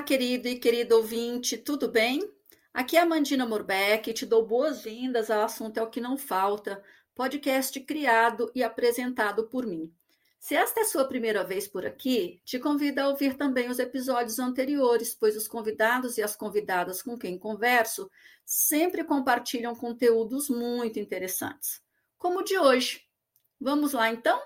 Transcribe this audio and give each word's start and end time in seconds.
Olá, 0.00 0.06
querido 0.06 0.48
e 0.48 0.58
querido 0.58 0.96
ouvinte, 0.96 1.58
tudo 1.58 1.86
bem? 1.86 2.26
Aqui 2.72 2.96
é 2.96 3.00
a 3.00 3.06
Mandina 3.06 3.44
Morbeck 3.44 4.08
e 4.08 4.14
te 4.14 4.24
dou 4.24 4.46
boas-vindas 4.46 5.30
ao 5.30 5.42
Assunto 5.42 5.76
é 5.76 5.82
o 5.82 5.90
que 5.90 6.00
Não 6.00 6.16
Falta, 6.16 6.82
podcast 7.14 7.78
criado 7.80 8.50
e 8.54 8.62
apresentado 8.62 9.46
por 9.48 9.66
mim. 9.66 9.92
Se 10.38 10.54
esta 10.54 10.80
é 10.80 10.84
a 10.84 10.86
sua 10.86 11.04
primeira 11.04 11.44
vez 11.44 11.68
por 11.68 11.84
aqui, 11.84 12.40
te 12.46 12.58
convido 12.58 13.02
a 13.02 13.08
ouvir 13.08 13.34
também 13.34 13.68
os 13.68 13.78
episódios 13.78 14.38
anteriores, 14.38 15.14
pois 15.14 15.36
os 15.36 15.46
convidados 15.46 16.16
e 16.16 16.22
as 16.22 16.34
convidadas 16.34 17.02
com 17.02 17.18
quem 17.18 17.38
converso 17.38 18.10
sempre 18.46 19.04
compartilham 19.04 19.74
conteúdos 19.74 20.48
muito 20.48 20.98
interessantes, 20.98 21.78
como 22.16 22.38
o 22.38 22.42
de 22.42 22.56
hoje. 22.56 23.02
Vamos 23.60 23.92
lá 23.92 24.10
então? 24.10 24.40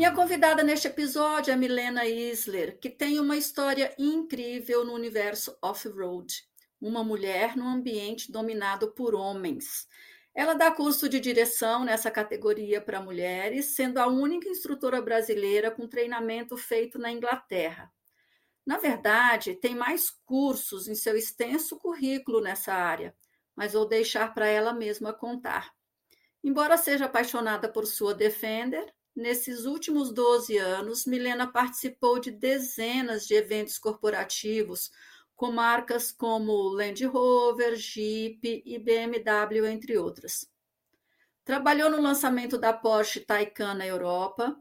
Minha 0.00 0.14
convidada 0.14 0.62
neste 0.62 0.86
episódio 0.86 1.52
é 1.52 1.56
Milena 1.56 2.06
Isler, 2.06 2.78
que 2.80 2.88
tem 2.88 3.20
uma 3.20 3.36
história 3.36 3.94
incrível 3.98 4.82
no 4.82 4.94
universo 4.94 5.54
off-road. 5.60 6.42
Uma 6.80 7.04
mulher 7.04 7.54
num 7.54 7.68
ambiente 7.68 8.32
dominado 8.32 8.92
por 8.92 9.14
homens. 9.14 9.86
Ela 10.34 10.54
dá 10.54 10.70
curso 10.70 11.06
de 11.06 11.20
direção 11.20 11.84
nessa 11.84 12.10
categoria 12.10 12.80
para 12.80 13.02
mulheres, 13.02 13.76
sendo 13.76 13.98
a 13.98 14.06
única 14.06 14.48
instrutora 14.48 15.02
brasileira 15.02 15.70
com 15.70 15.86
treinamento 15.86 16.56
feito 16.56 16.98
na 16.98 17.12
Inglaterra. 17.12 17.92
Na 18.64 18.78
verdade, 18.78 19.54
tem 19.54 19.74
mais 19.74 20.08
cursos 20.24 20.88
em 20.88 20.94
seu 20.94 21.14
extenso 21.14 21.78
currículo 21.78 22.40
nessa 22.40 22.72
área, 22.72 23.14
mas 23.54 23.74
vou 23.74 23.86
deixar 23.86 24.32
para 24.32 24.46
ela 24.46 24.72
mesma 24.72 25.12
contar. 25.12 25.74
Embora 26.42 26.78
seja 26.78 27.04
apaixonada 27.04 27.68
por 27.68 27.86
sua 27.86 28.14
Defender, 28.14 28.90
Nesses 29.14 29.64
últimos 29.64 30.12
12 30.12 30.56
anos, 30.56 31.04
Milena 31.04 31.46
participou 31.46 32.20
de 32.20 32.30
dezenas 32.30 33.26
de 33.26 33.34
eventos 33.34 33.78
corporativos 33.78 34.90
com 35.34 35.50
marcas 35.50 36.12
como 36.12 36.68
Land 36.68 37.04
Rover, 37.06 37.74
Jeep 37.74 38.62
e 38.64 38.78
BMW, 38.78 39.66
entre 39.66 39.96
outras. 39.96 40.46
Trabalhou 41.44 41.90
no 41.90 42.00
lançamento 42.00 42.58
da 42.58 42.72
Porsche 42.72 43.20
Taycan 43.20 43.74
na 43.74 43.86
Europa, 43.86 44.56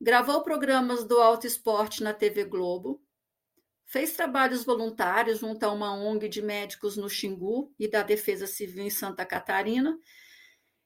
gravou 0.00 0.42
programas 0.42 1.04
do 1.04 1.18
Auto 1.20 1.46
Esporte 1.46 2.02
na 2.02 2.12
TV 2.12 2.44
Globo, 2.44 3.00
fez 3.86 4.12
trabalhos 4.12 4.64
voluntários 4.64 5.38
junto 5.38 5.62
a 5.64 5.72
uma 5.72 5.94
ONG 5.94 6.28
de 6.28 6.42
médicos 6.42 6.96
no 6.96 7.08
Xingu 7.08 7.72
e 7.78 7.88
da 7.88 8.02
Defesa 8.02 8.46
Civil 8.46 8.84
em 8.84 8.90
Santa 8.90 9.24
Catarina 9.24 9.98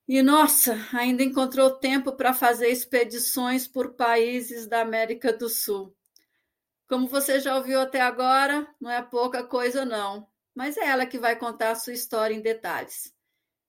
e 0.09 0.21
nossa, 0.21 0.77
ainda 0.93 1.23
encontrou 1.23 1.71
tempo 1.71 2.13
para 2.13 2.35
fazer 2.35 2.69
expedições 2.69 3.69
por 3.69 3.95
países 3.95 4.67
da 4.67 4.81
América 4.81 5.33
do 5.33 5.49
Sul. 5.49 5.95
Como 6.89 7.07
você 7.07 7.41
já 7.41 7.57
ouviu 7.57 7.81
até 7.81 8.01
agora, 8.01 8.67
não 8.81 8.91
é 8.91 9.01
pouca 9.01 9.45
coisa 9.45 9.85
não, 9.85 10.29
mas 10.55 10.77
é 10.77 10.87
ela 10.87 11.07
que 11.07 11.19
vai 11.19 11.37
contar 11.37 11.71
a 11.71 11.77
sua 11.77 11.93
história 11.93 12.35
em 12.35 12.43
detalhes. 12.43 13.15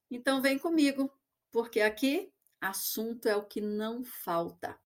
Então 0.10 0.42
vem 0.42 0.58
comigo, 0.58 1.12
porque 1.52 1.82
aqui 1.82 2.32
assunto 2.60 3.28
é 3.28 3.36
o 3.36 3.44
que 3.44 3.62
não 3.62 4.04
falta. 4.04 4.78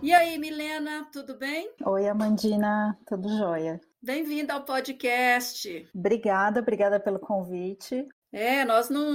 E 0.00 0.12
aí, 0.12 0.36
Milena, 0.38 1.08
tudo 1.12 1.36
bem? 1.36 1.72
Oi, 1.84 2.08
Amandina, 2.08 2.98
tudo 3.06 3.28
jóia. 3.36 3.80
Bem-vinda 4.04 4.54
ao 4.54 4.64
podcast. 4.64 5.88
Obrigada, 5.94 6.58
obrigada 6.58 6.98
pelo 6.98 7.20
convite. 7.20 8.04
É, 8.32 8.64
nós 8.64 8.88
não, 8.88 9.12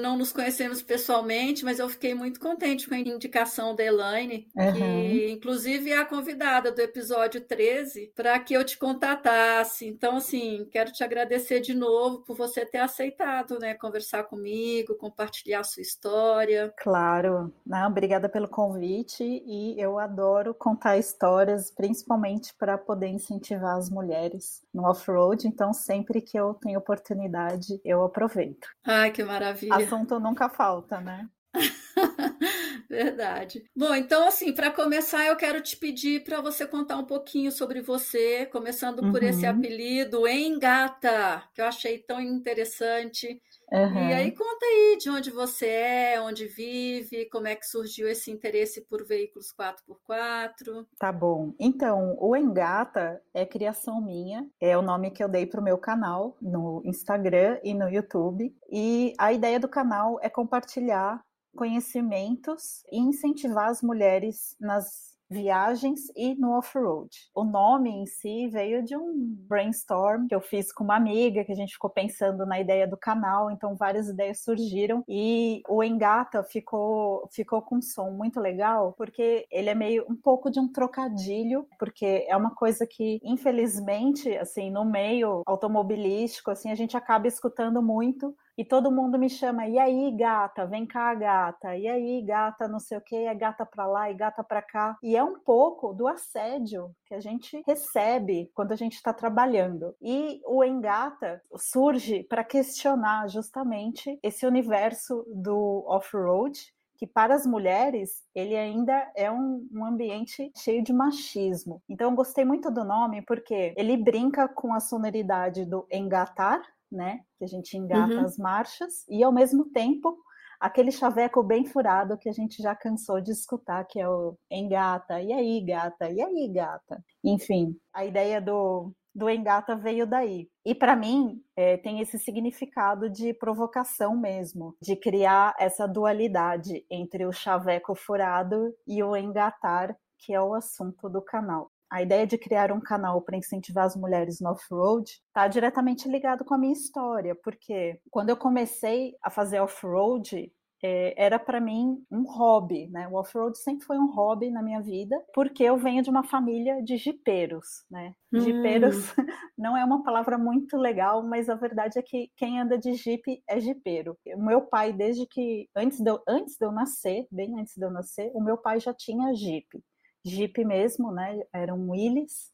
não 0.00 0.16
nos 0.16 0.32
conhecemos 0.32 0.80
pessoalmente, 0.80 1.64
mas 1.64 1.80
eu 1.80 1.88
fiquei 1.88 2.14
muito 2.14 2.38
contente 2.38 2.88
com 2.88 2.94
a 2.94 2.98
indicação 2.98 3.74
da 3.74 3.82
Elaine, 3.82 4.48
uhum. 4.54 4.72
que 4.72 5.30
inclusive 5.32 5.90
é 5.90 5.98
a 5.98 6.04
convidada 6.04 6.70
do 6.70 6.80
episódio 6.80 7.40
13, 7.40 8.12
para 8.14 8.38
que 8.38 8.54
eu 8.54 8.64
te 8.64 8.78
contatasse. 8.78 9.86
Então, 9.86 10.18
assim, 10.18 10.68
quero 10.70 10.92
te 10.92 11.02
agradecer 11.02 11.60
de 11.60 11.74
novo 11.74 12.18
por 12.18 12.36
você 12.36 12.64
ter 12.64 12.78
aceitado, 12.78 13.58
né, 13.58 13.74
conversar 13.74 14.24
comigo, 14.24 14.94
compartilhar 14.94 15.60
a 15.60 15.64
sua 15.64 15.82
história. 15.82 16.72
Claro, 16.78 17.52
não, 17.66 17.88
obrigada 17.88 18.28
pelo 18.28 18.46
convite 18.46 19.24
e 19.24 19.74
eu 19.80 19.98
adoro 19.98 20.54
contar 20.54 20.98
histórias, 20.98 21.68
principalmente 21.70 22.54
para 22.54 22.78
poder 22.78 23.08
incentivar 23.08 23.76
as 23.76 23.90
mulheres 23.90 24.62
no 24.72 24.84
off-road. 24.84 25.48
Então, 25.48 25.72
sempre 25.72 26.20
que 26.20 26.38
eu 26.38 26.54
tenho 26.54 26.78
oportunidade, 26.78 27.80
eu 27.84 28.04
aproveito. 28.04 28.51
Ai, 28.84 29.10
que 29.10 29.22
maravilha. 29.22 29.76
Assunto 29.76 30.18
nunca 30.18 30.48
falta, 30.48 31.00
né? 31.00 31.28
Verdade. 32.88 33.64
Bom, 33.74 33.94
então, 33.94 34.26
assim, 34.26 34.52
para 34.52 34.70
começar, 34.70 35.26
eu 35.26 35.36
quero 35.36 35.60
te 35.60 35.76
pedir 35.76 36.24
para 36.24 36.40
você 36.40 36.66
contar 36.66 36.96
um 36.96 37.04
pouquinho 37.04 37.50
sobre 37.50 37.80
você, 37.80 38.46
começando 38.46 39.00
por 39.10 39.22
uhum. 39.22 39.28
esse 39.28 39.46
apelido 39.46 40.26
Engata, 40.26 41.42
que 41.54 41.60
eu 41.60 41.66
achei 41.66 41.98
tão 41.98 42.20
interessante. 42.20 43.40
Uhum. 43.72 44.08
E 44.10 44.12
aí 44.12 44.30
conta 44.32 44.66
aí 44.66 44.98
de 45.00 45.08
onde 45.08 45.30
você 45.30 45.66
é, 45.66 46.20
onde 46.20 46.46
vive, 46.46 47.24
como 47.30 47.46
é 47.46 47.56
que 47.56 47.66
surgiu 47.66 48.06
esse 48.06 48.30
interesse 48.30 48.82
por 48.82 49.02
veículos 49.02 49.46
4x4. 49.58 50.86
Tá 50.98 51.10
bom. 51.10 51.54
Então, 51.58 52.14
o 52.20 52.36
Engata 52.36 53.22
é 53.32 53.46
criação 53.46 54.02
minha, 54.02 54.46
é 54.60 54.76
o 54.76 54.82
nome 54.82 55.10
que 55.10 55.24
eu 55.24 55.28
dei 55.28 55.46
para 55.46 55.60
o 55.60 55.64
meu 55.64 55.78
canal 55.78 56.36
no 56.40 56.82
Instagram 56.84 57.58
e 57.64 57.72
no 57.72 57.88
YouTube. 57.88 58.54
E 58.70 59.14
a 59.18 59.32
ideia 59.32 59.58
do 59.58 59.68
canal 59.68 60.18
é 60.20 60.28
compartilhar 60.28 61.22
conhecimentos 61.56 62.82
e 62.90 62.98
incentivar 62.98 63.68
as 63.68 63.82
mulheres 63.82 64.56
nas 64.60 65.11
viagens 65.32 66.00
e 66.14 66.34
no 66.34 66.52
off-road. 66.52 67.10
O 67.34 67.44
nome 67.44 67.90
em 67.90 68.06
si 68.06 68.48
veio 68.48 68.84
de 68.84 68.96
um 68.96 69.34
brainstorm 69.48 70.26
que 70.28 70.34
eu 70.34 70.40
fiz 70.40 70.72
com 70.72 70.84
uma 70.84 70.96
amiga, 70.96 71.44
que 71.44 71.52
a 71.52 71.56
gente 71.56 71.72
ficou 71.72 71.90
pensando 71.90 72.44
na 72.46 72.60
ideia 72.60 72.86
do 72.86 72.96
canal, 72.96 73.50
então 73.50 73.74
várias 73.74 74.08
ideias 74.08 74.44
surgiram 74.44 75.02
e 75.08 75.62
o 75.68 75.82
Engata 75.82 76.42
ficou 76.42 77.28
ficou 77.32 77.62
com 77.62 77.76
um 77.76 77.82
som 77.82 78.10
muito 78.10 78.38
legal, 78.38 78.92
porque 78.96 79.46
ele 79.50 79.70
é 79.70 79.74
meio 79.74 80.04
um 80.08 80.16
pouco 80.16 80.50
de 80.50 80.60
um 80.60 80.70
trocadilho, 80.70 81.66
porque 81.78 82.26
é 82.28 82.36
uma 82.36 82.54
coisa 82.54 82.86
que 82.86 83.18
infelizmente, 83.24 84.36
assim, 84.36 84.70
no 84.70 84.84
meio 84.84 85.42
automobilístico, 85.46 86.50
assim, 86.50 86.70
a 86.70 86.74
gente 86.74 86.96
acaba 86.96 87.26
escutando 87.26 87.82
muito 87.82 88.36
e 88.56 88.64
todo 88.64 88.92
mundo 88.92 89.18
me 89.18 89.30
chama, 89.30 89.66
e 89.66 89.78
aí, 89.78 90.14
gata, 90.16 90.66
vem 90.66 90.86
cá, 90.86 91.14
gata, 91.14 91.76
e 91.76 91.88
aí, 91.88 92.22
gata, 92.22 92.68
não 92.68 92.78
sei 92.78 92.98
o 92.98 93.00
que, 93.00 93.16
é 93.16 93.34
gata 93.34 93.64
pra 93.64 93.86
lá 93.86 94.10
e 94.10 94.14
gata 94.14 94.44
pra 94.44 94.60
cá. 94.60 94.96
E 95.02 95.16
é 95.16 95.24
um 95.24 95.38
pouco 95.40 95.92
do 95.92 96.06
assédio 96.06 96.90
que 97.06 97.14
a 97.14 97.20
gente 97.20 97.62
recebe 97.66 98.50
quando 98.54 98.72
a 98.72 98.76
gente 98.76 98.94
está 98.94 99.12
trabalhando. 99.12 99.94
E 100.00 100.40
o 100.46 100.62
engata 100.62 101.42
surge 101.56 102.24
para 102.24 102.44
questionar 102.44 103.28
justamente 103.28 104.18
esse 104.22 104.46
universo 104.46 105.24
do 105.28 105.84
off-road 105.86 106.58
que 107.02 107.06
para 107.08 107.34
as 107.34 107.44
mulheres 107.44 108.22
ele 108.32 108.56
ainda 108.56 109.10
é 109.16 109.28
um, 109.28 109.66
um, 109.72 109.84
ambiente 109.84 110.52
cheio 110.56 110.84
de 110.84 110.92
machismo. 110.92 111.82
Então 111.88 112.10
eu 112.10 112.14
gostei 112.14 112.44
muito 112.44 112.70
do 112.70 112.84
nome 112.84 113.22
porque 113.22 113.74
ele 113.76 113.96
brinca 113.96 114.46
com 114.46 114.72
a 114.72 114.78
sonoridade 114.78 115.64
do 115.64 115.84
engatar, 115.90 116.62
né? 116.92 117.20
Que 117.38 117.44
a 117.44 117.48
gente 117.48 117.76
engata 117.76 118.14
uhum. 118.14 118.24
as 118.24 118.36
marchas, 118.36 119.04
e 119.08 119.22
ao 119.22 119.32
mesmo 119.32 119.64
tempo 119.70 120.16
aquele 120.62 120.92
chaveco 120.92 121.42
bem 121.42 121.64
furado 121.64 122.16
que 122.16 122.28
a 122.28 122.32
gente 122.32 122.62
já 122.62 122.72
cansou 122.72 123.20
de 123.20 123.32
escutar, 123.32 123.84
que 123.84 123.98
é 124.00 124.08
o 124.08 124.38
engata, 124.48 125.20
e 125.20 125.32
aí, 125.32 125.60
gata, 125.60 126.08
e 126.08 126.22
aí, 126.22 126.52
gata. 126.54 127.02
Enfim, 127.24 127.76
a 127.92 128.04
ideia 128.04 128.40
do, 128.40 128.92
do 129.12 129.28
engata 129.28 129.74
veio 129.74 130.06
daí. 130.06 130.48
E 130.64 130.72
para 130.72 130.94
mim, 130.94 131.42
é, 131.56 131.76
tem 131.78 132.00
esse 132.00 132.16
significado 132.16 133.10
de 133.10 133.34
provocação 133.34 134.16
mesmo, 134.16 134.76
de 134.80 134.94
criar 134.94 135.52
essa 135.58 135.88
dualidade 135.88 136.86
entre 136.88 137.26
o 137.26 137.32
chaveco 137.32 137.96
furado 137.96 138.72
e 138.86 139.02
o 139.02 139.16
engatar, 139.16 139.96
que 140.16 140.32
é 140.32 140.40
o 140.40 140.54
assunto 140.54 141.08
do 141.08 141.20
canal 141.20 141.71
a 141.92 142.00
ideia 142.00 142.26
de 142.26 142.38
criar 142.38 142.72
um 142.72 142.80
canal 142.80 143.20
para 143.20 143.36
incentivar 143.36 143.84
as 143.84 143.94
mulheres 143.94 144.40
no 144.40 144.50
off-road 144.50 145.10
está 145.26 145.46
diretamente 145.46 146.08
ligado 146.08 146.42
com 146.42 146.54
a 146.54 146.58
minha 146.58 146.72
história, 146.72 147.34
porque 147.44 148.00
quando 148.10 148.30
eu 148.30 148.36
comecei 148.36 149.14
a 149.22 149.28
fazer 149.28 149.60
off-road, 149.60 150.50
é, 150.82 151.14
era 151.22 151.38
para 151.38 151.60
mim 151.60 152.02
um 152.10 152.22
hobby, 152.22 152.88
né? 152.88 153.06
O 153.08 153.14
off-road 153.14 153.58
sempre 153.58 153.84
foi 153.84 153.98
um 153.98 154.10
hobby 154.10 154.50
na 154.50 154.62
minha 154.62 154.80
vida, 154.80 155.22
porque 155.34 155.62
eu 155.62 155.76
venho 155.76 156.02
de 156.02 156.08
uma 156.08 156.24
família 156.24 156.82
de 156.82 156.96
jipeiros, 156.96 157.84
né? 157.90 158.14
Hum. 158.32 158.40
Jipeiros 158.40 158.96
não 159.56 159.76
é 159.76 159.84
uma 159.84 160.02
palavra 160.02 160.38
muito 160.38 160.78
legal, 160.78 161.22
mas 161.22 161.50
a 161.50 161.54
verdade 161.54 161.98
é 161.98 162.02
que 162.02 162.30
quem 162.38 162.58
anda 162.58 162.78
de 162.78 162.94
jipe 162.94 163.42
é 163.46 163.60
jipeiro. 163.60 164.16
O 164.34 164.42
meu 164.42 164.62
pai, 164.62 164.94
desde 164.94 165.26
que 165.26 165.68
antes 165.76 166.00
de 166.00 166.10
eu, 166.10 166.20
antes 166.26 166.56
de 166.58 166.64
eu 166.64 166.72
nascer, 166.72 167.26
bem 167.30 167.60
antes 167.60 167.74
de 167.76 167.84
eu 167.84 167.90
nascer, 167.90 168.32
o 168.34 168.42
meu 168.42 168.56
pai 168.56 168.80
já 168.80 168.94
tinha 168.94 169.34
jipe. 169.34 169.84
Jeep 170.24 170.64
mesmo, 170.64 171.10
né? 171.12 171.42
Era 171.52 171.74
um 171.74 171.90
Willys, 171.90 172.52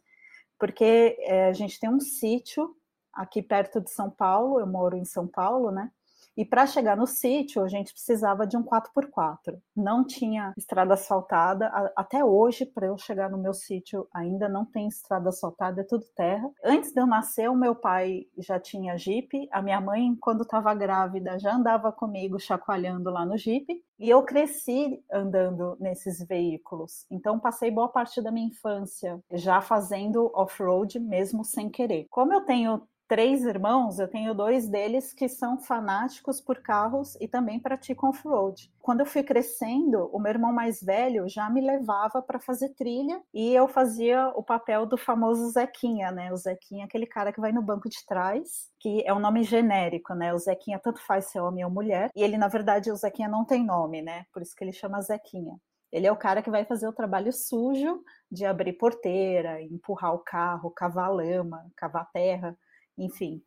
porque 0.59 1.17
é, 1.21 1.49
a 1.49 1.53
gente 1.53 1.79
tem 1.79 1.91
um 1.91 2.01
sítio 2.01 2.77
aqui 3.13 3.43
perto 3.43 3.81
de 3.81 3.91
São 3.91 4.11
Paulo, 4.11 4.61
eu 4.61 4.67
moro 4.67 4.97
em 4.97 5.05
São 5.05 5.27
Paulo, 5.27 5.71
né? 5.71 5.91
E 6.39 6.45
para 6.45 6.67
chegar 6.67 6.97
no 6.97 7.05
sítio, 7.05 7.65
a 7.65 7.69
gente 7.69 7.93
precisava 7.93 8.47
de 8.47 8.57
um 8.57 8.63
4x4. 8.63 9.59
Não 9.75 10.07
tinha 10.07 10.55
estrada 10.57 10.95
asfaltada. 10.95 11.67
Até 11.97 12.25
hoje, 12.25 12.65
para 12.65 12.87
eu 12.87 12.97
chegar 12.97 13.29
no 13.29 13.37
meu 13.37 13.53
sítio, 13.53 14.07
ainda 14.15 14.49
não 14.49 14.65
tem 14.65 14.87
estrada 14.87 15.31
asfaltada, 15.31 15.81
é 15.81 15.85
tudo 15.85 16.05
terra. 16.15 16.49
Antes 16.63 16.93
de 16.93 17.01
eu 17.01 17.09
nascer, 17.09 17.51
o 17.51 17.57
meu 17.57 17.75
pai 17.75 18.27
já 18.39 18.61
tinha 18.61 18.97
Jeep. 18.97 19.49
A 19.51 19.61
minha 19.61 19.81
mãe, 19.81 20.15
quando 20.21 20.43
estava 20.43 20.73
grávida, 20.75 21.41
já 21.41 21.53
andava 21.53 21.91
comigo 21.91 22.39
chacoalhando 22.39 23.11
lá 23.11 23.27
no 23.27 23.37
Jeep. 23.37 23.67
E 23.99 24.09
eu 24.09 24.23
cresci 24.23 25.03
andando 25.13 25.77
nesses 25.81 26.25
veículos. 26.25 27.05
Então, 27.11 27.41
passei 27.41 27.69
boa 27.69 27.89
parte 27.89 28.23
da 28.23 28.31
minha 28.31 28.47
infância 28.47 29.19
já 29.33 29.61
fazendo 29.61 30.31
off-road, 30.33 31.01
mesmo 31.01 31.45
sem 31.45 31.69
querer. 31.69 32.07
Como 32.09 32.33
eu 32.33 32.43
tenho 32.43 32.81
três 33.09 33.43
irmãos, 33.43 33.99
eu 33.99 34.07
tenho 34.07 34.35
dois 34.35 34.69
deles 34.69 35.15
que 35.15 35.29
são 35.29 35.59
fanáticos 35.59 36.43
por 36.43 36.59
carros 36.59 37.17
e 37.19 37.27
também 37.27 37.59
praticam 37.59 38.11
off-road. 38.11 38.71
Quando 38.83 39.01
eu 39.01 39.07
fui 39.07 39.23
crescendo, 39.23 40.11
o 40.13 40.21
meu 40.21 40.31
irmão 40.31 40.53
mais 40.53 40.83
velho 40.83 41.27
já 41.27 41.49
me 41.49 41.63
levava 41.63 42.21
para 42.21 42.39
fazer 42.39 42.69
trilha 42.75 43.21
e 43.33 43.55
eu 43.55 43.67
fazia 43.67 44.29
o 44.37 44.43
papel 44.43 44.85
do 44.85 44.99
famoso 44.99 45.51
Zequinha, 45.51 46.11
né? 46.11 46.31
O 46.31 46.37
Zequinha, 46.37 46.85
aquele 46.85 47.07
cara 47.07 47.33
que 47.33 47.41
vai 47.41 47.51
no 47.51 47.63
banco 47.63 47.89
de 47.89 48.05
trás, 48.07 48.69
que 48.79 49.03
é 49.07 49.15
um 49.15 49.19
nome 49.19 49.43
genérico, 49.43 50.15
né? 50.15 50.35
O 50.35 50.39
Zequinha 50.39 50.79
tanto 50.79 51.01
faz 51.01 51.27
ser 51.27 51.41
homem 51.41 51.65
ou 51.65 51.71
mulher, 51.71 52.11
e 52.15 52.23
ele, 52.23 52.37
na 52.37 52.49
verdade, 52.49 52.93
o 52.93 52.97
Zequinha 52.97 53.29
não 53.29 53.45
tem 53.45 53.65
nome, 53.65 54.03
né? 54.03 54.27
Por 54.33 54.43
isso 54.43 54.55
que 54.55 54.63
ele 54.63 54.73
chama 54.73 55.01
Zequinha. 55.01 55.57
Ele 55.91 56.07
é 56.07 56.13
o 56.13 56.17
cara 56.17 56.43
que 56.43 56.51
vai 56.51 56.67
fazer 56.67 56.87
o 56.87 56.93
trabalho 56.93 57.33
sujo 57.33 58.03
de 58.31 58.45
abrir 58.45 58.75
porteira, 58.75 59.63
empurrar 59.63 60.15
o 60.15 60.19
carro, 60.19 60.71
cavar 60.71 61.11
lama, 61.11 61.65
cavar 61.75 62.11
terra 62.13 62.55
enfim, 62.99 63.41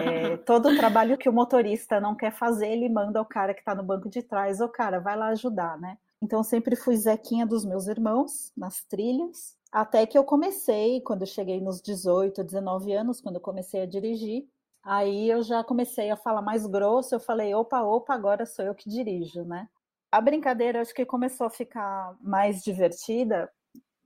é, 0.00 0.36
todo 0.36 0.68
o 0.68 0.76
trabalho 0.76 1.16
que 1.16 1.28
o 1.28 1.32
motorista 1.32 2.00
não 2.00 2.14
quer 2.14 2.30
fazer, 2.32 2.68
ele 2.68 2.88
manda 2.88 3.20
o 3.20 3.24
cara 3.24 3.54
que 3.54 3.60
está 3.60 3.74
no 3.74 3.82
banco 3.82 4.08
de 4.08 4.22
trás, 4.22 4.60
o 4.60 4.68
cara, 4.68 5.00
vai 5.00 5.16
lá 5.16 5.28
ajudar, 5.28 5.78
né? 5.78 5.96
Então, 6.20 6.42
sempre 6.42 6.76
fui 6.76 6.96
Zequinha 6.96 7.46
dos 7.46 7.64
meus 7.64 7.88
irmãos 7.88 8.52
nas 8.56 8.84
trilhas, 8.84 9.56
até 9.72 10.06
que 10.06 10.16
eu 10.16 10.22
comecei, 10.22 11.00
quando 11.00 11.22
eu 11.22 11.26
cheguei 11.26 11.60
nos 11.60 11.80
18, 11.80 12.44
19 12.44 12.92
anos, 12.92 13.20
quando 13.20 13.36
eu 13.36 13.40
comecei 13.40 13.82
a 13.82 13.86
dirigir, 13.86 14.46
aí 14.84 15.30
eu 15.30 15.42
já 15.42 15.64
comecei 15.64 16.10
a 16.10 16.16
falar 16.16 16.42
mais 16.42 16.66
grosso, 16.66 17.14
eu 17.14 17.20
falei, 17.20 17.54
opa, 17.54 17.82
opa, 17.82 18.14
agora 18.14 18.44
sou 18.44 18.64
eu 18.64 18.74
que 18.74 18.90
dirijo, 18.90 19.42
né? 19.44 19.68
A 20.10 20.20
brincadeira 20.20 20.82
acho 20.82 20.94
que 20.94 21.06
começou 21.06 21.46
a 21.46 21.50
ficar 21.50 22.14
mais 22.20 22.62
divertida 22.62 23.50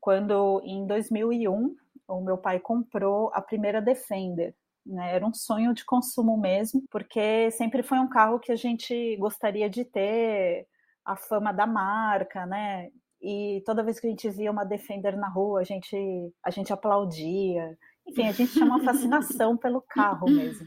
quando, 0.00 0.62
em 0.64 0.86
2001, 0.86 1.74
o 2.06 2.20
meu 2.20 2.38
pai 2.38 2.60
comprou 2.60 3.30
a 3.34 3.40
primeira 3.40 3.82
Defender, 3.82 4.54
né? 4.86 5.14
Era 5.14 5.26
um 5.26 5.34
sonho 5.34 5.74
de 5.74 5.84
consumo 5.84 6.36
mesmo, 6.36 6.82
porque 6.90 7.50
sempre 7.50 7.82
foi 7.82 7.98
um 7.98 8.08
carro 8.08 8.38
que 8.38 8.52
a 8.52 8.56
gente 8.56 9.16
gostaria 9.16 9.68
de 9.68 9.84
ter 9.84 10.66
a 11.04 11.16
fama 11.16 11.52
da 11.52 11.66
marca, 11.66 12.46
né? 12.46 12.88
E 13.20 13.62
toda 13.64 13.82
vez 13.82 13.98
que 13.98 14.06
a 14.06 14.10
gente 14.10 14.28
via 14.30 14.50
uma 14.50 14.64
Defender 14.64 15.16
na 15.16 15.28
rua, 15.28 15.60
a 15.60 15.64
gente, 15.64 15.96
a 16.42 16.50
gente 16.50 16.72
aplaudia. 16.72 17.76
Enfim, 18.06 18.28
a 18.28 18.32
gente 18.32 18.52
tinha 18.52 18.64
uma 18.64 18.82
fascinação 18.84 19.56
pelo 19.56 19.82
carro 19.82 20.30
mesmo. 20.30 20.66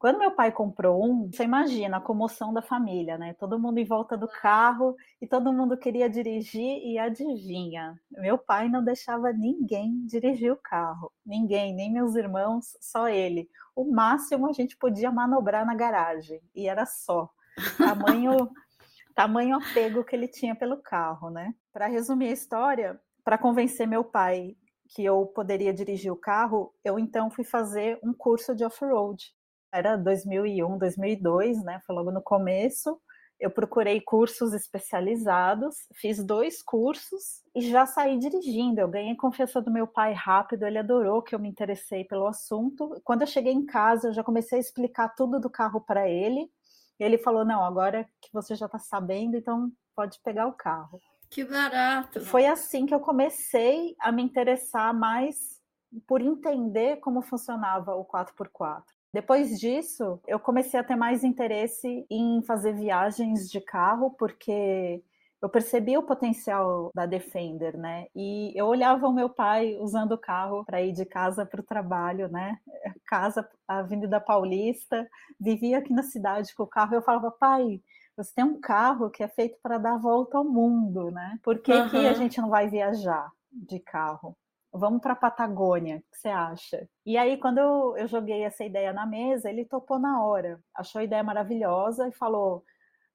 Quando 0.00 0.18
meu 0.18 0.30
pai 0.30 0.50
comprou 0.50 1.04
um, 1.04 1.30
você 1.30 1.44
imagina 1.44 1.98
a 1.98 2.00
comoção 2.00 2.54
da 2.54 2.62
família, 2.62 3.18
né? 3.18 3.34
Todo 3.34 3.58
mundo 3.58 3.76
em 3.76 3.84
volta 3.84 4.16
do 4.16 4.26
carro 4.26 4.96
e 5.20 5.26
todo 5.26 5.52
mundo 5.52 5.76
queria 5.76 6.08
dirigir 6.08 6.78
e 6.82 6.98
adivinha, 6.98 8.00
meu 8.10 8.38
pai 8.38 8.66
não 8.70 8.82
deixava 8.82 9.30
ninguém 9.30 10.06
dirigir 10.06 10.50
o 10.50 10.56
carro. 10.56 11.12
Ninguém, 11.24 11.74
nem 11.74 11.92
meus 11.92 12.14
irmãos, 12.14 12.78
só 12.80 13.10
ele. 13.10 13.50
O 13.76 13.92
máximo 13.92 14.48
a 14.48 14.54
gente 14.54 14.74
podia 14.74 15.12
manobrar 15.12 15.66
na 15.66 15.74
garagem 15.74 16.40
e 16.54 16.66
era 16.66 16.86
só. 16.86 17.28
Tamanho 17.76 18.50
tamanho 19.14 19.58
apego 19.58 20.02
que 20.02 20.16
ele 20.16 20.28
tinha 20.28 20.56
pelo 20.56 20.78
carro, 20.78 21.28
né? 21.28 21.54
Para 21.70 21.88
resumir 21.88 22.28
a 22.28 22.32
história, 22.32 22.98
para 23.22 23.36
convencer 23.36 23.86
meu 23.86 24.02
pai 24.02 24.56
que 24.88 25.04
eu 25.04 25.26
poderia 25.26 25.74
dirigir 25.74 26.10
o 26.10 26.16
carro, 26.16 26.72
eu 26.82 26.98
então 26.98 27.30
fui 27.30 27.44
fazer 27.44 27.98
um 28.02 28.14
curso 28.14 28.56
de 28.56 28.64
off-road 28.64 29.38
era 29.72 29.96
2001, 29.96 30.78
2002, 30.78 31.62
né? 31.64 31.80
Foi 31.86 31.94
logo 31.94 32.10
no 32.10 32.22
começo. 32.22 33.00
Eu 33.38 33.50
procurei 33.50 34.02
cursos 34.02 34.52
especializados, 34.52 35.74
fiz 35.94 36.22
dois 36.22 36.62
cursos 36.62 37.42
e 37.54 37.62
já 37.62 37.86
saí 37.86 38.18
dirigindo. 38.18 38.80
Eu 38.80 38.88
ganhei 38.88 39.16
confiança 39.16 39.62
do 39.62 39.70
meu 39.70 39.86
pai 39.86 40.12
rápido, 40.12 40.64
ele 40.66 40.78
adorou 40.78 41.22
que 41.22 41.34
eu 41.34 41.38
me 41.38 41.48
interessei 41.48 42.04
pelo 42.04 42.26
assunto. 42.26 43.00
Quando 43.02 43.22
eu 43.22 43.26
cheguei 43.26 43.52
em 43.52 43.64
casa, 43.64 44.08
eu 44.08 44.12
já 44.12 44.22
comecei 44.22 44.58
a 44.58 44.60
explicar 44.60 45.14
tudo 45.14 45.40
do 45.40 45.48
carro 45.48 45.80
para 45.80 46.06
ele. 46.06 46.50
Ele 46.98 47.16
falou: 47.16 47.44
Não, 47.44 47.64
agora 47.64 48.06
que 48.20 48.30
você 48.30 48.54
já 48.54 48.66
está 48.66 48.78
sabendo, 48.78 49.36
então 49.36 49.72
pode 49.96 50.20
pegar 50.22 50.46
o 50.46 50.52
carro. 50.52 51.00
Que 51.30 51.42
barato! 51.42 52.20
Foi 52.20 52.44
assim 52.44 52.84
que 52.84 52.94
eu 52.94 53.00
comecei 53.00 53.94
a 54.00 54.12
me 54.12 54.22
interessar 54.22 54.92
mais 54.92 55.58
por 56.06 56.20
entender 56.20 56.96
como 56.96 57.22
funcionava 57.22 57.94
o 57.94 58.04
4x4. 58.04 58.82
Depois 59.12 59.58
disso, 59.58 60.20
eu 60.26 60.38
comecei 60.38 60.78
a 60.78 60.84
ter 60.84 60.96
mais 60.96 61.24
interesse 61.24 62.06
em 62.08 62.42
fazer 62.42 62.74
viagens 62.74 63.50
de 63.50 63.60
carro, 63.60 64.10
porque 64.12 65.02
eu 65.42 65.48
percebi 65.48 65.96
o 65.96 66.02
potencial 66.02 66.90
da 66.94 67.06
Defender, 67.06 67.76
né? 67.76 68.06
E 68.14 68.52
eu 68.54 68.66
olhava 68.66 69.08
o 69.08 69.12
meu 69.12 69.28
pai 69.28 69.76
usando 69.80 70.12
o 70.12 70.18
carro 70.18 70.64
para 70.64 70.82
ir 70.82 70.92
de 70.92 71.04
casa 71.04 71.46
para 71.46 71.60
o 71.60 71.64
trabalho, 71.64 72.28
né? 72.28 72.58
Casa, 73.06 73.48
Avenida 73.66 74.20
Paulista, 74.20 75.08
vivia 75.40 75.78
aqui 75.78 75.92
na 75.92 76.02
cidade 76.02 76.54
com 76.54 76.64
o 76.64 76.68
carro. 76.68 76.94
Eu 76.94 77.02
falava, 77.02 77.30
pai, 77.30 77.80
você 78.16 78.34
tem 78.34 78.44
um 78.44 78.60
carro 78.60 79.10
que 79.10 79.22
é 79.22 79.28
feito 79.28 79.58
para 79.62 79.78
dar 79.78 79.96
volta 79.96 80.36
ao 80.36 80.44
mundo, 80.44 81.10
né? 81.10 81.38
Por 81.42 81.58
que, 81.60 81.72
uhum. 81.72 81.88
que 81.88 82.06
a 82.06 82.12
gente 82.12 82.40
não 82.40 82.50
vai 82.50 82.68
viajar 82.68 83.32
de 83.50 83.80
carro? 83.80 84.36
Vamos 84.72 85.00
para 85.00 85.16
Patagônia, 85.16 85.96
o 85.96 86.00
que 86.10 86.18
você 86.18 86.28
acha? 86.28 86.88
E 87.04 87.16
aí, 87.16 87.36
quando 87.36 87.58
eu, 87.58 88.06
joguei 88.06 88.42
essa 88.42 88.64
ideia 88.64 88.92
na 88.92 89.06
mesa, 89.06 89.50
ele 89.50 89.64
topou 89.64 89.98
na 89.98 90.22
hora, 90.22 90.60
achou 90.74 91.00
a 91.00 91.04
ideia 91.04 91.22
maravilhosa 91.22 92.08
e 92.08 92.12
falou: 92.12 92.64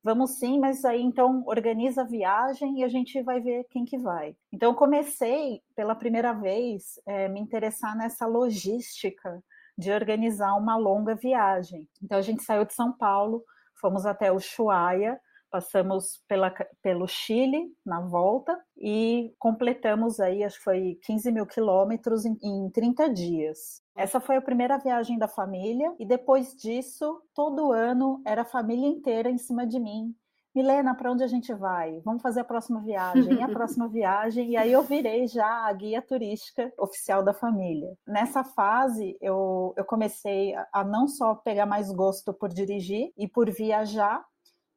vamos 0.04 0.38
sim, 0.38 0.60
mas 0.60 0.86
aí 0.86 1.02
então 1.02 1.44
organiza 1.48 2.02
a 2.02 2.06
viagem 2.06 2.80
e 2.80 2.84
a 2.84 2.88
gente 2.88 3.22
vai 3.24 3.40
ver 3.42 3.66
quem 3.69 3.86
que 3.86 3.98
vai. 3.98 4.36
Então, 4.52 4.72
eu 4.72 4.75
comecei 4.75 5.62
pela 5.75 5.96
primeira 5.96 6.34
vez 6.34 7.00
é, 7.07 7.28
me 7.28 7.40
interessar 7.40 7.96
nessa 7.98 8.25
logística 8.25 9.42
de 9.78 9.92
organizar 9.92 10.54
uma 10.56 10.78
longa 10.78 11.16
viagem. 11.16 11.88
Então, 12.02 12.18
a 12.18 12.22
gente 12.22 12.44
saiu 12.44 12.66
de 12.66 12.74
São 12.74 12.92
Paulo, 12.96 13.44
fomos 13.80 14.06
até 14.06 14.31
Ushuaia, 14.31 15.19
passamos 15.49 16.21
pela, 16.28 16.52
pelo 16.81 17.07
Chile 17.07 17.71
na 17.85 18.02
volta 18.02 18.57
e 18.78 19.33
completamos 19.40 20.19
aí, 20.19 20.44
acho 20.44 20.57
que 20.57 20.64
foi 20.64 20.99
15 21.04 21.31
mil 21.31 21.45
quilômetros 21.45 22.25
em, 22.25 22.37
em 22.44 22.69
30 22.69 23.09
dias. 23.14 23.81
Essa 23.95 24.19
foi 24.19 24.35
a 24.35 24.42
primeira 24.42 24.78
viagem 24.78 25.18
da 25.18 25.28
família 25.28 25.94
e 25.99 26.06
depois 26.06 26.56
disso, 26.56 27.21
todo 27.33 27.71
ano 27.71 28.21
era 28.25 28.42
a 28.42 28.45
família 28.45 28.87
inteira 28.87 29.30
em 29.30 29.37
cima 29.37 29.66
de 29.66 29.80
mim. 29.80 30.14
Milena, 30.56 30.95
para 30.95 31.11
onde 31.11 31.21
a 31.21 31.28
gente 31.28 31.54
vai? 31.54 31.99
Vamos 32.06 32.21
fazer 32.21 32.40
a 32.40 32.45
próxima 32.45 32.80
viagem, 32.81 33.44
a 33.44 33.47
próxima 33.49 33.90
viagem. 33.90 34.52
E 34.52 34.57
aí 34.57 34.71
eu 34.71 34.81
virei 34.83 35.28
já 35.28 35.68
a 35.68 35.73
guia 35.73 36.02
turística 36.02 36.71
oficial 36.80 37.21
da 37.21 37.33
família. 37.33 37.94
Nessa 38.07 38.42
fase, 38.42 39.18
eu, 39.19 39.73
eu 39.75 39.83
comecei 39.83 40.56
a 40.71 40.81
não 40.85 41.09
só 41.09 41.35
pegar 41.35 41.66
mais 41.66 41.92
gosto 41.92 42.33
por 42.33 42.47
dirigir 42.47 43.11
e 43.18 43.28
por 43.28 43.52
viajar, 43.52 44.23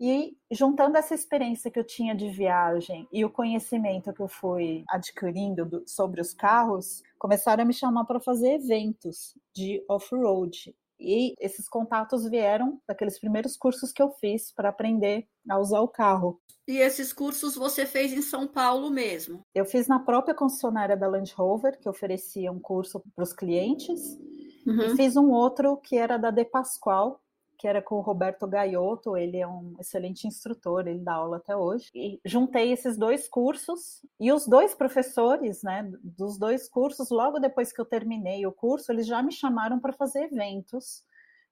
e 0.00 0.36
juntando 0.50 0.96
essa 0.96 1.14
experiência 1.14 1.70
que 1.70 1.78
eu 1.78 1.84
tinha 1.84 2.14
de 2.14 2.28
viagem 2.30 3.08
e 3.12 3.24
o 3.24 3.30
conhecimento 3.30 4.12
que 4.12 4.20
eu 4.20 4.28
fui 4.28 4.84
adquirindo 4.88 5.64
do, 5.64 5.82
sobre 5.86 6.20
os 6.20 6.32
carros, 6.32 7.02
começaram 7.18 7.62
a 7.62 7.66
me 7.66 7.72
chamar 7.72 8.04
para 8.04 8.20
fazer 8.20 8.54
eventos 8.54 9.36
de 9.54 9.84
off-road. 9.88 10.74
E 11.00 11.34
esses 11.38 11.68
contatos 11.68 12.28
vieram 12.28 12.80
daqueles 12.86 13.18
primeiros 13.18 13.56
cursos 13.56 13.92
que 13.92 14.02
eu 14.02 14.10
fiz 14.10 14.52
para 14.52 14.68
aprender 14.68 15.26
a 15.48 15.58
usar 15.58 15.80
o 15.80 15.88
carro. 15.88 16.40
E 16.66 16.78
esses 16.78 17.12
cursos 17.12 17.54
você 17.54 17.86
fez 17.86 18.12
em 18.12 18.20
São 18.20 18.46
Paulo 18.46 18.90
mesmo? 18.90 19.42
Eu 19.54 19.64
fiz 19.64 19.86
na 19.86 19.98
própria 20.00 20.34
concessionária 20.34 20.96
da 20.96 21.06
Land 21.08 21.32
Rover, 21.34 21.78
que 21.78 21.88
oferecia 21.88 22.52
um 22.52 22.58
curso 22.58 23.02
para 23.14 23.22
os 23.22 23.32
clientes. 23.32 24.18
Uhum. 24.66 24.82
E 24.82 24.96
fiz 24.96 25.16
um 25.16 25.30
outro 25.30 25.76
que 25.78 25.96
era 25.96 26.18
da 26.18 26.30
De 26.30 26.44
Pascoal, 26.44 27.22
que 27.58 27.66
era 27.66 27.82
com 27.82 27.96
o 27.96 28.00
Roberto 28.00 28.46
Gaiotto, 28.46 29.16
ele 29.16 29.36
é 29.36 29.46
um 29.46 29.74
excelente 29.80 30.26
instrutor, 30.26 30.86
ele 30.86 31.00
dá 31.00 31.14
aula 31.14 31.38
até 31.38 31.56
hoje. 31.56 31.90
E 31.94 32.20
juntei 32.24 32.72
esses 32.72 32.96
dois 32.96 33.28
cursos 33.28 34.06
e 34.20 34.30
os 34.30 34.46
dois 34.46 34.74
professores, 34.74 35.62
né, 35.62 35.90
dos 36.02 36.38
dois 36.38 36.68
cursos, 36.68 37.10
logo 37.10 37.40
depois 37.40 37.72
que 37.72 37.80
eu 37.80 37.84
terminei 37.84 38.46
o 38.46 38.52
curso, 38.52 38.92
eles 38.92 39.06
já 39.06 39.22
me 39.22 39.32
chamaram 39.32 39.80
para 39.80 39.92
fazer 39.92 40.24
eventos 40.24 41.02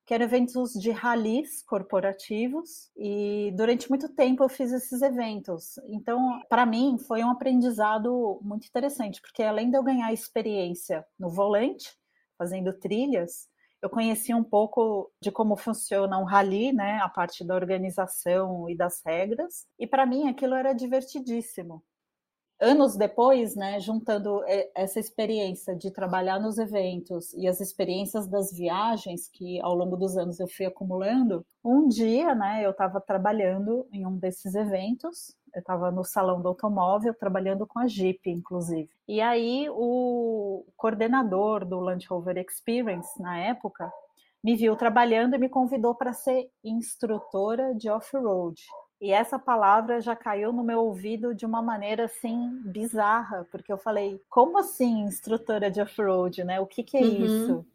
que 0.06 0.14
eram 0.14 0.24
eventos 0.24 0.72
de 0.74 0.92
ralis 0.92 1.62
corporativos, 1.62 2.92
e 2.96 3.52
durante 3.56 3.90
muito 3.90 4.08
tempo 4.08 4.44
eu 4.44 4.48
fiz 4.48 4.72
esses 4.72 5.02
eventos. 5.02 5.78
Então, 5.88 6.40
para 6.48 6.64
mim, 6.64 6.96
foi 6.96 7.24
um 7.24 7.30
aprendizado 7.30 8.38
muito 8.40 8.68
interessante, 8.68 9.20
porque 9.20 9.42
além 9.42 9.68
de 9.68 9.76
eu 9.76 9.82
ganhar 9.82 10.12
experiência 10.12 11.04
no 11.18 11.28
volante, 11.28 11.92
fazendo 12.38 12.72
trilhas, 12.72 13.48
eu 13.86 13.90
conheci 13.90 14.34
um 14.34 14.42
pouco 14.44 15.10
de 15.22 15.30
como 15.30 15.56
funciona 15.56 16.18
um 16.18 16.24
rally, 16.24 16.72
né, 16.72 16.98
a 17.02 17.08
parte 17.08 17.44
da 17.44 17.54
organização 17.54 18.68
e 18.68 18.76
das 18.76 19.00
regras, 19.04 19.66
e 19.78 19.86
para 19.86 20.04
mim 20.04 20.28
aquilo 20.28 20.54
era 20.54 20.72
divertidíssimo 20.72 21.82
anos 22.60 22.96
depois, 22.96 23.54
né, 23.54 23.78
juntando 23.80 24.42
é, 24.44 24.70
essa 24.74 24.98
experiência 24.98 25.74
de 25.74 25.90
trabalhar 25.90 26.40
nos 26.40 26.58
eventos 26.58 27.32
e 27.34 27.46
as 27.46 27.60
experiências 27.60 28.26
das 28.26 28.52
viagens 28.52 29.28
que 29.28 29.60
ao 29.60 29.74
longo 29.74 29.96
dos 29.96 30.16
anos 30.16 30.40
eu 30.40 30.48
fui 30.48 30.66
acumulando, 30.66 31.44
um 31.64 31.88
dia, 31.88 32.34
né, 32.34 32.64
eu 32.64 32.70
estava 32.70 33.00
trabalhando 33.00 33.86
em 33.92 34.06
um 34.06 34.16
desses 34.16 34.54
eventos, 34.54 35.34
eu 35.54 35.60
estava 35.60 35.90
no 35.90 36.04
salão 36.04 36.40
do 36.40 36.48
automóvel 36.48 37.14
trabalhando 37.14 37.66
com 37.66 37.78
a 37.78 37.86
Jeep, 37.86 38.28
inclusive. 38.30 38.90
E 39.08 39.20
aí 39.20 39.68
o 39.70 40.64
coordenador 40.76 41.64
do 41.64 41.80
Land 41.80 42.06
Rover 42.08 42.36
Experience 42.38 43.20
na 43.20 43.38
época 43.38 43.90
me 44.42 44.54
viu 44.54 44.76
trabalhando 44.76 45.34
e 45.34 45.38
me 45.38 45.48
convidou 45.48 45.94
para 45.94 46.12
ser 46.12 46.48
instrutora 46.62 47.74
de 47.74 47.90
off-road. 47.90 48.62
E 49.00 49.12
essa 49.12 49.38
palavra 49.38 50.00
já 50.00 50.16
caiu 50.16 50.52
no 50.52 50.64
meu 50.64 50.80
ouvido 50.80 51.34
de 51.34 51.44
uma 51.44 51.60
maneira 51.60 52.06
assim 52.06 52.62
bizarra, 52.64 53.46
porque 53.50 53.70
eu 53.70 53.76
falei, 53.76 54.22
como 54.28 54.58
assim 54.58 55.02
instrutora 55.02 55.70
de 55.70 55.80
off-road, 55.80 56.42
né? 56.44 56.60
O 56.60 56.66
que, 56.66 56.82
que 56.82 56.96
é 56.96 57.00
uhum. 57.00 57.24
isso? 57.24 57.66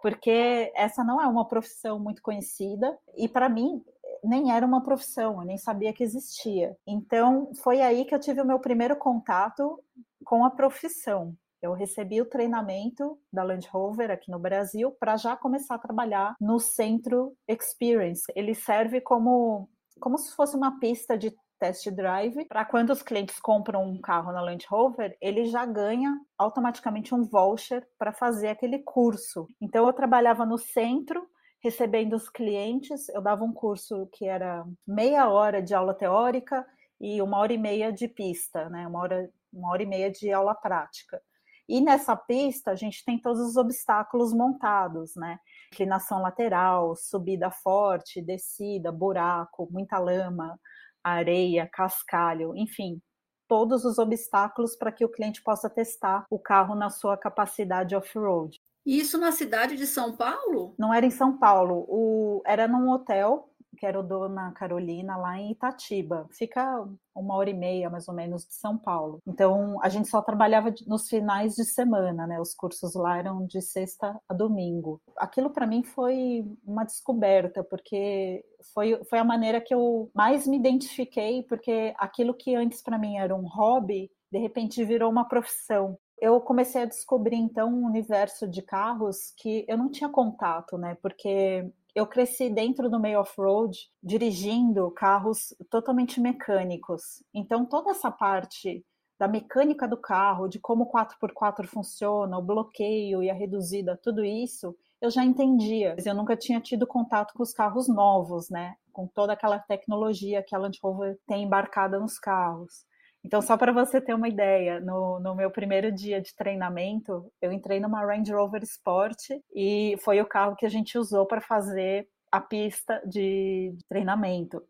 Porque 0.00 0.72
essa 0.74 1.02
não 1.02 1.20
é 1.20 1.26
uma 1.26 1.46
profissão 1.46 1.98
muito 1.98 2.22
conhecida 2.22 2.96
e 3.16 3.28
para 3.28 3.48
mim 3.48 3.84
nem 4.22 4.52
era 4.52 4.64
uma 4.64 4.82
profissão, 4.82 5.40
eu 5.40 5.46
nem 5.46 5.58
sabia 5.58 5.92
que 5.92 6.04
existia. 6.04 6.76
Então 6.86 7.52
foi 7.62 7.80
aí 7.80 8.04
que 8.04 8.14
eu 8.14 8.20
tive 8.20 8.40
o 8.40 8.46
meu 8.46 8.58
primeiro 8.58 8.96
contato 8.96 9.82
com 10.24 10.44
a 10.44 10.50
profissão. 10.50 11.34
Eu 11.60 11.74
recebi 11.74 12.20
o 12.20 12.26
treinamento 12.26 13.18
da 13.30 13.42
Land 13.42 13.68
Rover 13.68 14.10
aqui 14.10 14.30
no 14.30 14.38
Brasil 14.38 14.90
para 14.98 15.16
já 15.16 15.36
começar 15.36 15.74
a 15.74 15.78
trabalhar 15.78 16.34
no 16.40 16.58
Centro 16.58 17.34
Experience. 17.46 18.24
Ele 18.34 18.54
serve 18.54 19.00
como 19.00 19.68
como 20.00 20.18
se 20.18 20.34
fosse 20.34 20.56
uma 20.56 20.80
pista 20.80 21.16
de 21.16 21.32
test 21.60 21.88
drive, 21.90 22.46
para 22.46 22.64
quando 22.64 22.90
os 22.90 23.02
clientes 23.02 23.38
compram 23.38 23.84
um 23.84 24.00
carro 24.00 24.32
na 24.32 24.40
Land 24.40 24.66
Rover, 24.68 25.16
ele 25.20 25.44
já 25.44 25.66
ganha 25.66 26.18
automaticamente 26.38 27.14
um 27.14 27.22
voucher 27.22 27.86
para 27.98 28.12
fazer 28.12 28.48
aquele 28.48 28.78
curso. 28.78 29.46
Então 29.60 29.86
eu 29.86 29.92
trabalhava 29.92 30.46
no 30.46 30.56
centro, 30.56 31.28
recebendo 31.62 32.14
os 32.14 32.30
clientes, 32.30 33.08
eu 33.10 33.20
dava 33.20 33.44
um 33.44 33.52
curso 33.52 34.08
que 34.14 34.24
era 34.24 34.64
meia 34.86 35.28
hora 35.28 35.62
de 35.62 35.74
aula 35.74 35.92
teórica 35.92 36.66
e 36.98 37.20
uma 37.20 37.36
hora 37.36 37.52
e 37.52 37.58
meia 37.58 37.92
de 37.92 38.08
pista, 38.08 38.68
né? 38.70 38.86
Uma 38.86 39.00
hora, 39.00 39.30
uma 39.52 39.70
hora 39.70 39.82
e 39.82 39.86
meia 39.86 40.10
de 40.10 40.32
aula 40.32 40.54
prática. 40.54 41.20
E 41.68 41.80
nessa 41.80 42.16
pista 42.16 42.72
a 42.72 42.74
gente 42.74 43.04
tem 43.04 43.20
todos 43.20 43.40
os 43.40 43.56
obstáculos 43.56 44.32
montados, 44.32 45.14
né? 45.14 45.38
Inclinação 45.72 46.20
lateral, 46.20 46.96
subida 46.96 47.50
forte, 47.50 48.20
descida, 48.20 48.90
buraco, 48.90 49.68
muita 49.70 49.98
lama, 49.98 50.58
areia, 51.02 51.68
cascalho, 51.72 52.56
enfim, 52.56 53.00
todos 53.48 53.84
os 53.84 53.98
obstáculos 53.98 54.76
para 54.76 54.92
que 54.92 55.04
o 55.04 55.08
cliente 55.08 55.42
possa 55.42 55.68
testar 55.68 56.24
o 56.30 56.38
carro 56.38 56.74
na 56.74 56.88
sua 56.88 57.16
capacidade 57.16 57.96
off-road. 57.96 58.56
Isso 58.86 59.18
na 59.18 59.32
cidade 59.32 59.76
de 59.76 59.86
São 59.86 60.16
Paulo? 60.16 60.74
Não 60.78 60.94
era 60.94 61.04
em 61.04 61.10
São 61.10 61.36
Paulo, 61.36 61.84
o... 61.88 62.42
era 62.46 62.66
num 62.66 62.88
hotel 62.88 63.49
que 63.76 63.86
era 63.86 63.98
o 63.98 64.02
Dona 64.02 64.52
Carolina, 64.52 65.16
lá 65.16 65.38
em 65.38 65.52
Itatiba. 65.52 66.26
Fica 66.32 66.86
uma 67.14 67.36
hora 67.36 67.50
e 67.50 67.54
meia, 67.54 67.90
mais 67.90 68.08
ou 68.08 68.14
menos, 68.14 68.46
de 68.46 68.54
São 68.54 68.76
Paulo. 68.78 69.20
Então, 69.26 69.78
a 69.82 69.88
gente 69.88 70.08
só 70.08 70.22
trabalhava 70.22 70.72
nos 70.86 71.08
finais 71.08 71.54
de 71.54 71.64
semana, 71.64 72.26
né? 72.26 72.40
Os 72.40 72.54
cursos 72.54 72.94
lá 72.94 73.18
eram 73.18 73.46
de 73.46 73.60
sexta 73.60 74.18
a 74.28 74.34
domingo. 74.34 75.00
Aquilo 75.16 75.50
para 75.50 75.66
mim 75.66 75.82
foi 75.82 76.44
uma 76.64 76.84
descoberta, 76.84 77.64
porque 77.64 78.44
foi, 78.74 79.02
foi 79.04 79.18
a 79.18 79.24
maneira 79.24 79.60
que 79.60 79.74
eu 79.74 80.10
mais 80.14 80.46
me 80.46 80.56
identifiquei, 80.56 81.42
porque 81.44 81.94
aquilo 81.98 82.34
que 82.34 82.54
antes 82.54 82.82
para 82.82 82.98
mim 82.98 83.16
era 83.16 83.34
um 83.34 83.46
hobby, 83.46 84.10
de 84.30 84.38
repente 84.38 84.84
virou 84.84 85.10
uma 85.10 85.24
profissão 85.24 85.98
eu 86.20 86.38
comecei 86.40 86.82
a 86.82 86.86
descobrir 86.86 87.36
então 87.36 87.72
um 87.72 87.86
universo 87.86 88.46
de 88.46 88.60
carros 88.60 89.32
que 89.38 89.64
eu 89.66 89.78
não 89.78 89.90
tinha 89.90 90.08
contato, 90.08 90.76
né? 90.76 90.96
Porque 91.00 91.66
eu 91.94 92.06
cresci 92.06 92.48
dentro 92.48 92.88
do 92.88 93.00
meio 93.00 93.20
off-road, 93.20 93.78
dirigindo 94.02 94.90
carros 94.90 95.54
totalmente 95.68 96.20
mecânicos. 96.20 97.22
Então, 97.34 97.66
toda 97.66 97.90
essa 97.90 98.10
parte 98.10 98.84
da 99.18 99.28
mecânica 99.28 99.86
do 99.86 99.98
carro, 99.98 100.48
de 100.48 100.58
como 100.58 100.84
o 100.84 100.90
4x4 100.90 101.66
funciona, 101.66 102.38
o 102.38 102.42
bloqueio 102.42 103.22
e 103.22 103.28
a 103.28 103.34
reduzida, 103.34 103.98
tudo 104.02 104.24
isso, 104.24 104.74
eu 105.00 105.10
já 105.10 105.24
entendia. 105.24 105.94
Eu 106.04 106.14
nunca 106.14 106.36
tinha 106.36 106.60
tido 106.60 106.86
contato 106.86 107.34
com 107.34 107.42
os 107.42 107.52
carros 107.52 107.86
novos, 107.86 108.48
né? 108.48 108.76
Com 108.92 109.06
toda 109.06 109.34
aquela 109.34 109.58
tecnologia 109.58 110.42
que 110.42 110.54
a 110.54 110.58
Land 110.58 110.78
Rover 110.82 111.18
tem 111.26 111.44
embarcada 111.44 111.98
nos 111.98 112.18
carros. 112.18 112.84
Então, 113.24 113.42
só 113.42 113.56
para 113.56 113.72
você 113.72 114.00
ter 114.00 114.14
uma 114.14 114.28
ideia, 114.28 114.80
no, 114.80 115.20
no, 115.20 115.34
meu 115.34 115.50
primeiro 115.50 115.92
dia 115.92 116.20
de 116.20 116.34
treinamento, 116.34 117.30
eu 117.40 117.52
entrei 117.52 117.78
numa 117.78 118.04
Range 118.04 118.32
Rover 118.32 118.62
Sport 118.62 119.30
e 119.54 119.96
foi 120.02 120.20
o 120.20 120.26
carro 120.26 120.56
que 120.56 120.64
a 120.64 120.70
gente 120.70 120.96
usou 120.96 121.26
para 121.26 121.40
fazer 121.40 122.08
a 122.32 122.40
pista 122.40 123.02
de, 123.04 123.74
treinamento. 123.88 124.62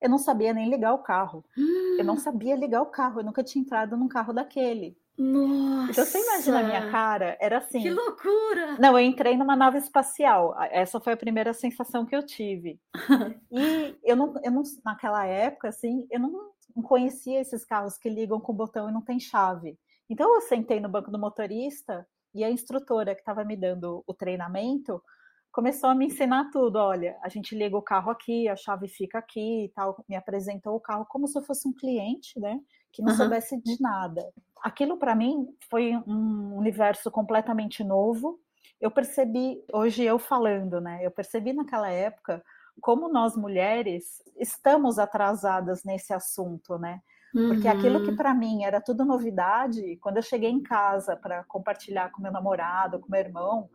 Eu 0.00 0.08
não 0.08 0.18
sabia 0.18 0.54
nem 0.54 0.70
ligar 0.70 0.92
o 0.92 1.02
carro. 1.02 1.44
Hum. 1.56 1.96
Eu 1.98 2.04
não 2.04 2.14
hum. 2.14 2.18
sabia 2.18 2.54
ligar 2.54 2.82
o 2.82 2.86
carro, 2.86 3.20
eu 3.20 3.24
nunca 3.24 3.42
tinha 3.42 3.62
entrado 3.62 3.96
num 3.96 4.08
carro 4.08 4.32
daquele. 4.32 4.96
Nossa! 5.18 5.90
Então 5.90 6.04
você 6.04 6.22
imagina 6.22 6.60
a 6.60 6.62
minha 6.62 6.90
cara, 6.92 7.36
era 7.40 7.58
assim. 7.58 7.82
Que 7.82 7.90
loucura! 7.90 8.76
Não, 8.78 8.96
eu 8.96 9.04
entrei 9.04 9.36
numa 9.36 9.56
nave 9.56 9.78
espacial. 9.78 10.54
Essa 10.70 11.00
foi 11.00 11.14
a 11.14 11.16
primeira 11.16 11.52
sensação 11.52 12.06
que 12.06 12.14
eu 12.14 12.24
tive. 12.24 12.78
e 13.50 13.96
eu 14.04 14.14
não, 14.14 14.34
eu 14.44 14.52
não, 14.52 14.62
naquela 14.84 15.26
época, 15.26 15.70
assim, 15.70 16.06
eu 16.08 16.20
não 16.20 16.52
não 16.74 16.82
conhecia 16.82 17.40
esses 17.40 17.64
carros 17.64 17.98
que 17.98 18.08
ligam 18.08 18.40
com 18.40 18.52
o 18.52 18.56
botão 18.56 18.88
e 18.88 18.92
não 18.92 19.02
tem 19.02 19.18
chave. 19.18 19.78
Então 20.08 20.34
eu 20.34 20.40
sentei 20.42 20.80
no 20.80 20.88
banco 20.88 21.10
do 21.10 21.18
motorista 21.18 22.06
e 22.34 22.44
a 22.44 22.50
instrutora 22.50 23.14
que 23.14 23.20
estava 23.20 23.44
me 23.44 23.56
dando 23.56 24.02
o 24.06 24.14
treinamento 24.14 25.02
começou 25.50 25.90
a 25.90 25.94
me 25.94 26.06
ensinar 26.06 26.50
tudo. 26.50 26.76
Olha, 26.76 27.18
a 27.22 27.28
gente 27.28 27.54
liga 27.56 27.76
o 27.76 27.82
carro 27.82 28.10
aqui, 28.10 28.48
a 28.48 28.56
chave 28.56 28.88
fica 28.88 29.18
aqui 29.18 29.64
e 29.64 29.68
tal. 29.70 30.04
Me 30.08 30.16
apresentou 30.16 30.76
o 30.76 30.80
carro 30.80 31.04
como 31.06 31.26
se 31.26 31.38
eu 31.38 31.42
fosse 31.42 31.66
um 31.66 31.72
cliente, 31.72 32.38
né? 32.38 32.60
Que 32.92 33.02
não 33.02 33.10
uhum. 33.10 33.16
soubesse 33.16 33.60
de 33.60 33.80
nada. 33.80 34.22
Aquilo 34.62 34.98
para 34.98 35.14
mim 35.14 35.46
foi 35.68 35.96
um 36.06 36.56
universo 36.56 37.10
completamente 37.10 37.82
novo. 37.82 38.38
Eu 38.80 38.90
percebi, 38.90 39.62
hoje 39.72 40.04
eu 40.04 40.18
falando, 40.18 40.80
né? 40.80 41.00
Eu 41.02 41.10
percebi 41.10 41.52
naquela 41.52 41.90
época 41.90 42.42
como 42.80 43.08
nós 43.08 43.36
mulheres 43.36 44.22
estamos 44.36 44.98
atrasadas 44.98 45.84
nesse 45.84 46.12
assunto, 46.12 46.78
né? 46.78 47.00
Porque 47.32 47.68
uhum. 47.68 47.78
aquilo 47.78 48.04
que 48.04 48.12
para 48.12 48.32
mim 48.34 48.64
era 48.64 48.80
tudo 48.80 49.04
novidade, 49.04 49.96
quando 49.98 50.16
eu 50.16 50.22
cheguei 50.22 50.50
em 50.50 50.62
casa 50.62 51.16
para 51.16 51.44
compartilhar 51.44 52.10
com 52.10 52.22
meu 52.22 52.32
namorado, 52.32 53.00
com 53.00 53.10
meu 53.10 53.20
irmão, 53.20 53.68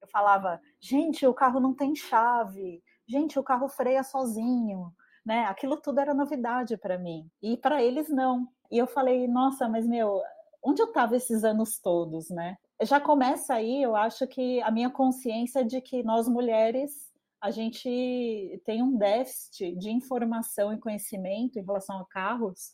eu 0.00 0.08
falava: 0.08 0.60
gente, 0.80 1.26
o 1.26 1.34
carro 1.34 1.60
não 1.60 1.74
tem 1.74 1.94
chave, 1.94 2.82
gente, 3.06 3.38
o 3.38 3.42
carro 3.42 3.68
freia 3.68 4.02
sozinho, 4.02 4.92
né? 5.24 5.44
Aquilo 5.46 5.76
tudo 5.76 6.00
era 6.00 6.14
novidade 6.14 6.76
para 6.78 6.98
mim 6.98 7.30
e 7.42 7.56
para 7.56 7.82
eles 7.82 8.08
não. 8.08 8.48
E 8.70 8.78
eu 8.78 8.86
falei: 8.86 9.28
nossa, 9.28 9.68
mas 9.68 9.86
meu, 9.86 10.22
onde 10.62 10.80
eu 10.80 10.86
estava 10.86 11.14
esses 11.14 11.44
anos 11.44 11.78
todos, 11.78 12.30
né? 12.30 12.56
Já 12.82 12.98
começa 12.98 13.54
aí, 13.54 13.82
eu 13.82 13.94
acho 13.94 14.26
que 14.26 14.60
a 14.62 14.70
minha 14.70 14.90
consciência 14.90 15.64
de 15.64 15.80
que 15.80 16.02
nós 16.02 16.26
mulheres 16.26 17.12
a 17.44 17.50
gente 17.50 18.62
tem 18.64 18.82
um 18.82 18.96
déficit 18.96 19.76
de 19.76 19.90
informação 19.90 20.72
e 20.72 20.78
conhecimento 20.78 21.58
em 21.58 21.62
relação 21.62 21.98
a 21.98 22.06
carros 22.06 22.72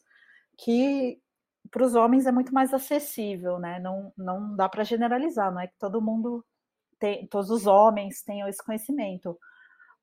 que 0.56 1.20
para 1.72 1.84
os 1.84 1.96
homens 1.96 2.24
é 2.24 2.30
muito 2.30 2.54
mais 2.54 2.72
acessível, 2.72 3.58
né? 3.58 3.80
Não, 3.80 4.12
não 4.16 4.54
dá 4.54 4.68
para 4.68 4.84
generalizar, 4.84 5.52
não 5.52 5.60
é 5.60 5.66
que 5.66 5.76
todo 5.76 6.00
mundo 6.00 6.44
tem, 7.00 7.26
todos 7.26 7.50
os 7.50 7.66
homens 7.66 8.22
tenham 8.22 8.46
esse 8.46 8.64
conhecimento, 8.64 9.36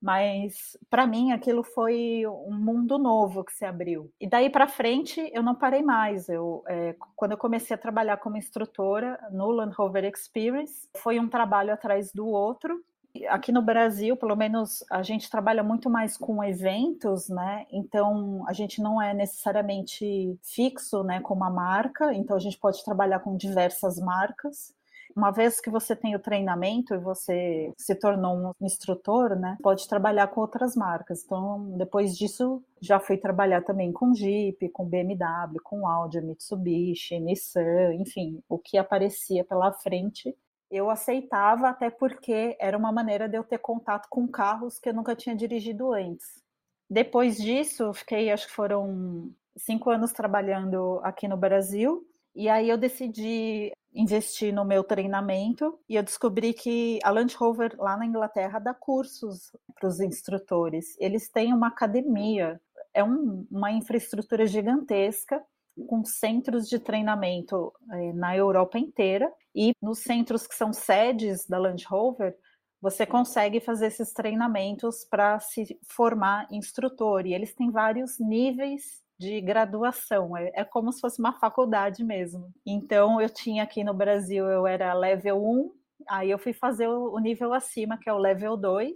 mas 0.02 0.78
para 0.90 1.08
mim 1.08 1.32
aquilo 1.32 1.64
foi 1.64 2.24
um 2.28 2.60
mundo 2.60 2.98
novo 2.98 3.46
que 3.46 3.54
se 3.54 3.64
abriu. 3.64 4.12
E 4.20 4.28
daí 4.28 4.50
para 4.50 4.68
frente 4.68 5.32
eu 5.34 5.42
não 5.42 5.56
parei 5.56 5.82
mais. 5.82 6.28
Eu, 6.28 6.66
é, 6.68 6.94
quando 7.16 7.32
eu 7.32 7.38
comecei 7.38 7.74
a 7.74 7.80
trabalhar 7.80 8.18
como 8.18 8.36
instrutora 8.36 9.18
no 9.32 9.50
Land 9.50 9.74
Rover 9.78 10.04
Experience, 10.04 10.90
foi 10.98 11.22
um 11.22 11.30
trabalho 11.30 11.72
atrás 11.72 12.12
do 12.12 12.28
outro 12.28 12.84
aqui 13.30 13.52
no 13.52 13.62
Brasil, 13.62 14.16
pelo 14.16 14.36
menos, 14.36 14.84
a 14.90 15.02
gente 15.02 15.30
trabalha 15.30 15.64
muito 15.64 15.90
mais 15.90 16.18
com 16.18 16.44
eventos, 16.44 17.30
né? 17.30 17.66
Então, 17.72 18.44
a 18.48 18.54
gente 18.54 18.82
não 18.82 19.02
é 19.02 19.14
necessariamente 19.14 20.38
fixo, 20.44 21.04
né, 21.04 21.20
com 21.22 21.34
uma 21.34 21.50
marca, 21.50 22.14
então 22.14 22.36
a 22.36 22.40
gente 22.40 22.58
pode 22.58 22.84
trabalhar 22.84 23.20
com 23.20 23.36
diversas 23.36 24.00
marcas. 24.00 24.76
Uma 25.16 25.32
vez 25.32 25.60
que 25.60 25.72
você 25.72 25.96
tem 25.96 26.16
o 26.16 26.20
treinamento 26.20 26.94
e 26.94 27.00
você 27.00 27.74
se 27.76 27.96
tornou 27.96 28.54
um 28.62 28.66
instrutor, 28.66 29.36
né, 29.36 29.58
pode 29.64 29.88
trabalhar 29.88 30.28
com 30.28 30.42
outras 30.42 30.76
marcas. 30.76 31.24
Então, 31.24 31.76
depois 31.76 32.16
disso, 32.16 32.64
já 32.80 33.00
fui 33.00 33.18
trabalhar 33.18 33.64
também 33.64 33.92
com 33.92 34.14
Jeep, 34.14 34.70
com 34.70 34.86
BMW, 34.86 35.60
com 35.64 35.88
Audi, 35.88 36.22
Mitsubishi, 36.22 37.20
Nissan, 37.20 37.96
enfim, 37.96 38.44
o 38.48 38.60
que 38.60 38.78
aparecia 38.78 39.44
pela 39.44 39.72
frente 39.72 40.36
eu 40.70 40.90
aceitava, 40.90 41.70
até 41.70 41.90
porque 41.90 42.58
era 42.60 42.78
uma 42.78 42.92
maneira 42.92 43.28
de 43.28 43.38
eu 43.38 43.44
ter 43.44 43.58
contato 43.60 44.08
com 44.10 44.28
carros 44.28 44.80
que 44.80 44.90
eu 44.90 44.94
nunca 44.94 45.16
tinha 45.16 45.36
dirigido 45.36 45.94
antes. 45.94 46.42
Depois 46.90 47.38
disso, 47.38 47.94
fiquei, 47.94 48.32
acho 48.32 48.48
que 48.48 48.54
foram 48.54 49.32
cinco 49.56 49.90
anos 49.90 50.12
trabalhando 50.12 51.00
aqui 51.04 51.28
no 51.28 51.38
Brasil, 51.38 52.06
e 52.36 52.48
aí 52.48 52.70
eu 52.70 52.78
decidi 52.78 53.72
investir 53.94 54.54
no 54.54 54.64
meu 54.64 54.84
treinamento 54.84 55.80
e 55.90 55.96
eu 55.96 56.04
descobri 56.04 56.54
que 56.54 57.00
a 57.04 57.10
Land 57.10 57.36
Rover 57.36 57.76
lá 57.80 57.98
na 57.98 58.06
Inglaterra 58.06 58.60
dá 58.60 58.74
cursos 58.74 59.52
para 59.74 59.88
os 59.90 60.00
instrutores. 60.00 60.96
Eles 61.00 61.30
têm 61.30 61.52
uma 61.52 61.70
academia, 61.70 62.62
é 62.94 63.04
um, 63.04 63.48
uma 63.50 63.72
infraestrutura 63.72 64.46
gigantesca 64.46 65.44
com 65.88 66.04
centros 66.04 66.68
de 66.68 66.80
treinamento 66.80 67.74
é, 67.92 68.14
na 68.14 68.36
Europa 68.36 68.80
inteira 68.80 69.32
e 69.56 69.74
nos 69.82 70.00
centros 70.00 70.48
que 70.48 70.56
são 70.56 70.74
sedes 70.74 71.46
da 71.46 71.58
Land 71.58 71.86
Rover, 71.86 72.36
você 72.82 73.06
consegue 73.06 73.60
fazer 73.60 73.88
esses 73.88 74.14
treinamentos 74.14 75.04
para 75.04 75.40
se 75.40 75.80
formar 75.88 76.48
instrutor. 76.52 77.26
E 77.26 77.34
eles 77.34 77.54
têm 77.54 77.72
vários 77.72 78.20
níveis 78.20 79.04
de 79.20 79.42
graduação, 79.42 80.38
é, 80.38 80.52
é, 80.54 80.64
como 80.64 80.92
se 80.92 81.02
fosse 81.02 81.20
uma 81.20 81.34
faculdade 81.34 82.04
mesmo. 82.04 82.54
Então, 82.66 83.20
eu 83.20 83.30
tinha 83.30 83.64
aqui 83.64 83.84
no 83.84 83.94
Brasil, 83.94 84.46
eu 84.46 84.68
era 84.68 84.94
level 84.94 85.44
1, 85.44 85.72
aí 86.08 86.30
eu 86.30 86.38
fui 86.38 86.54
fazer 86.54 86.88
o, 86.88 87.14
o 87.14 87.20
nível 87.20 87.54
acima, 87.54 87.98
que 87.98 88.08
é 88.08 88.14
o 88.14 88.20
level 88.20 88.56
2. 88.56 88.94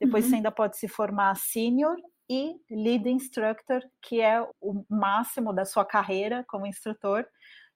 Depois 0.00 0.24
uhum. 0.24 0.30
você 0.30 0.36
ainda 0.36 0.52
pode 0.52 0.78
se 0.78 0.86
formar 0.86 1.36
senior 1.36 1.96
e 2.30 2.54
lead 2.70 3.10
instructor, 3.10 3.82
que 4.00 4.20
é 4.20 4.40
o 4.60 4.84
máximo 4.88 5.52
da 5.52 5.64
sua 5.64 5.84
carreira 5.84 6.44
como 6.48 6.64
instrutor. 6.64 7.26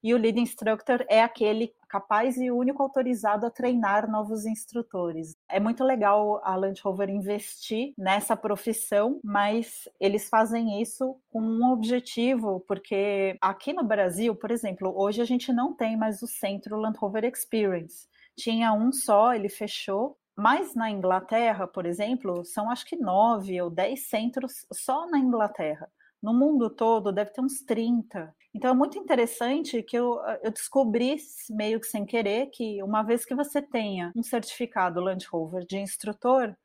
E 0.00 0.14
o 0.14 0.18
lead 0.18 0.38
instructor 0.38 1.04
é 1.08 1.23
aquele 1.23 1.73
capaz 1.88 2.37
e 2.37 2.50
único 2.50 2.82
autorizado 2.82 3.46
a 3.46 3.50
treinar 3.50 4.08
novos 4.08 4.44
instrutores. 4.44 5.34
É 5.49 5.58
muito 5.58 5.82
legal 5.82 6.40
a 6.44 6.54
Land 6.54 6.80
Rover 6.84 7.08
investir 7.08 7.94
nessa 7.99 8.37
profissão, 8.37 9.18
mas 9.25 9.88
eles 9.99 10.28
fazem 10.28 10.80
isso 10.80 11.16
com 11.30 11.40
um 11.40 11.73
objetivo, 11.73 12.61
porque 12.68 13.37
aqui 13.40 13.73
no 13.73 13.82
Brasil, 13.82 14.37
por 14.37 14.50
exemplo, 14.50 14.92
hoje 14.94 15.20
a 15.20 15.25
gente 15.25 15.52
não 15.52 15.75
tem 15.75 15.96
mais 15.96 16.23
o 16.23 16.28
centro 16.28 16.76
Land 16.76 16.99
Rover 16.99 17.25
Experience. 17.25 18.06
Tinha 18.37 18.73
um 18.73 18.92
só, 18.92 19.32
ele 19.32 19.49
fechou, 19.49 20.16
mas 20.37 20.75
na 20.75 20.91
Inglaterra, 20.91 21.67
por 21.67 21.87
exemplo, 21.87 22.45
são 22.45 22.71
acho 22.71 22.87
que 22.87 22.97
nove 22.97 23.61
ou 23.61 23.71
dez 23.71 24.09
centros 24.09 24.67
só 24.73 25.07
na 25.07 25.19
Inglaterra. 25.19 25.91
No 26.23 26.33
mundo 26.33 26.71
todo 26.71 27.12
deve 27.12 27.31
ter 27.31 27.41
uns 27.41 27.61
30. 27.61 28.35
Então 28.55 28.71
é 28.71 28.75
muito 28.75 28.99
interessante 28.99 29.83
que 29.83 29.97
eu, 29.97 30.19
eu 30.43 30.50
descobri, 30.50 31.17
meio 31.50 31.79
que 31.79 31.87
sem 31.87 32.07
querer, 32.07 32.47
que 32.47 32.83
uma 32.83 33.03
vez 33.03 33.25
que 33.25 33.35
você 33.35 33.61
tenha 33.61 34.12
um 34.17 34.23
certificado 34.23 35.00
Land 35.00 35.26
Rover 35.31 35.67
de 35.67 35.79
instrutor, 35.79 36.57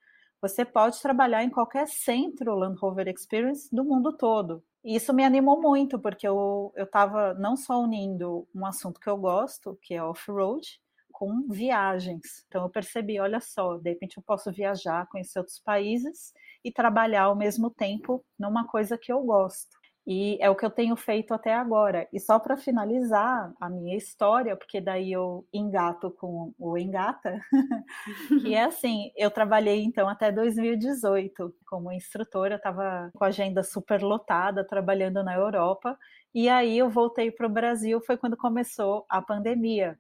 você 0.42 0.64
pode 0.64 1.02
trabalhar 1.02 1.44
em 1.44 1.50
qualquer 1.50 1.88
centro 1.88 2.56
Land 2.56 2.80
Rover 2.80 3.08
Experience 3.08 3.68
do 3.76 3.84
mundo 3.84 4.16
todo. 4.16 4.64
E 4.84 4.96
isso 4.96 5.14
me 5.14 5.26
animou 5.26 5.62
muito, 5.62 6.00
porque 6.00 6.26
eu 6.28 6.72
estava 6.78 7.34
não 7.34 7.58
só 7.58 7.82
unindo 7.82 8.48
um 8.56 8.66
assunto 8.66 9.00
que 9.00 9.10
eu 9.10 9.18
gosto, 9.18 9.78
que 9.82 9.94
é 9.94 10.02
off-road, 10.02 10.80
com 11.20 11.46
viagens. 11.50 12.46
Então 12.48 12.64
eu 12.64 12.70
percebi, 12.70 13.20
olha 13.20 13.42
só, 13.42 13.78
de 13.78 13.90
repente 13.90 14.16
eu 14.16 14.24
posso 14.24 14.50
viajar, 14.54 15.06
conhecer 15.10 15.38
outros 15.38 15.60
países 15.60 16.32
e 16.64 16.72
trabalhar 16.72 17.24
ao 17.24 17.36
mesmo 17.36 17.70
tempo 17.70 18.24
numa 18.40 18.66
coisa 18.66 18.98
que 18.98 19.12
eu 19.12 19.22
gosto. 19.22 19.78
E 20.08 20.38
é 20.42 20.50
o 20.50 20.56
que 20.56 20.66
eu 20.66 20.72
tenho 20.72 20.96
feito 20.96 21.34
até 21.34 21.54
agora. 21.54 22.08
E 22.14 22.22
só 22.22 22.40
para 22.40 22.56
finalizar 22.56 23.54
a 23.60 23.70
minha 23.70 23.98
história, 23.98 24.56
porque 24.56 24.80
daí 24.80 25.12
eu 25.12 25.46
engato 25.54 26.10
com 26.10 26.54
o 26.58 26.78
engata, 26.78 27.42
que 28.42 28.56
é 28.56 28.64
assim, 28.64 29.12
eu 29.18 29.30
trabalhei 29.30 29.84
então 29.84 30.08
até 30.08 30.32
2018 30.32 31.54
como 31.68 31.92
instrutora, 31.92 32.56
estava 32.56 33.12
com 33.14 33.26
a 33.26 33.28
agenda 33.28 33.62
super 33.62 34.02
lotada, 34.02 34.66
trabalhando 34.66 35.22
na 35.22 35.36
Europa, 35.36 35.98
e 36.34 36.48
aí 36.48 36.78
eu 36.78 36.90
voltei 36.90 37.30
para 37.30 37.46
o 37.46 37.50
Brasil, 37.50 38.00
foi 38.02 38.16
quando 38.18 38.38
começou 38.38 39.06
a 39.10 39.22
pandemia. 39.22 40.00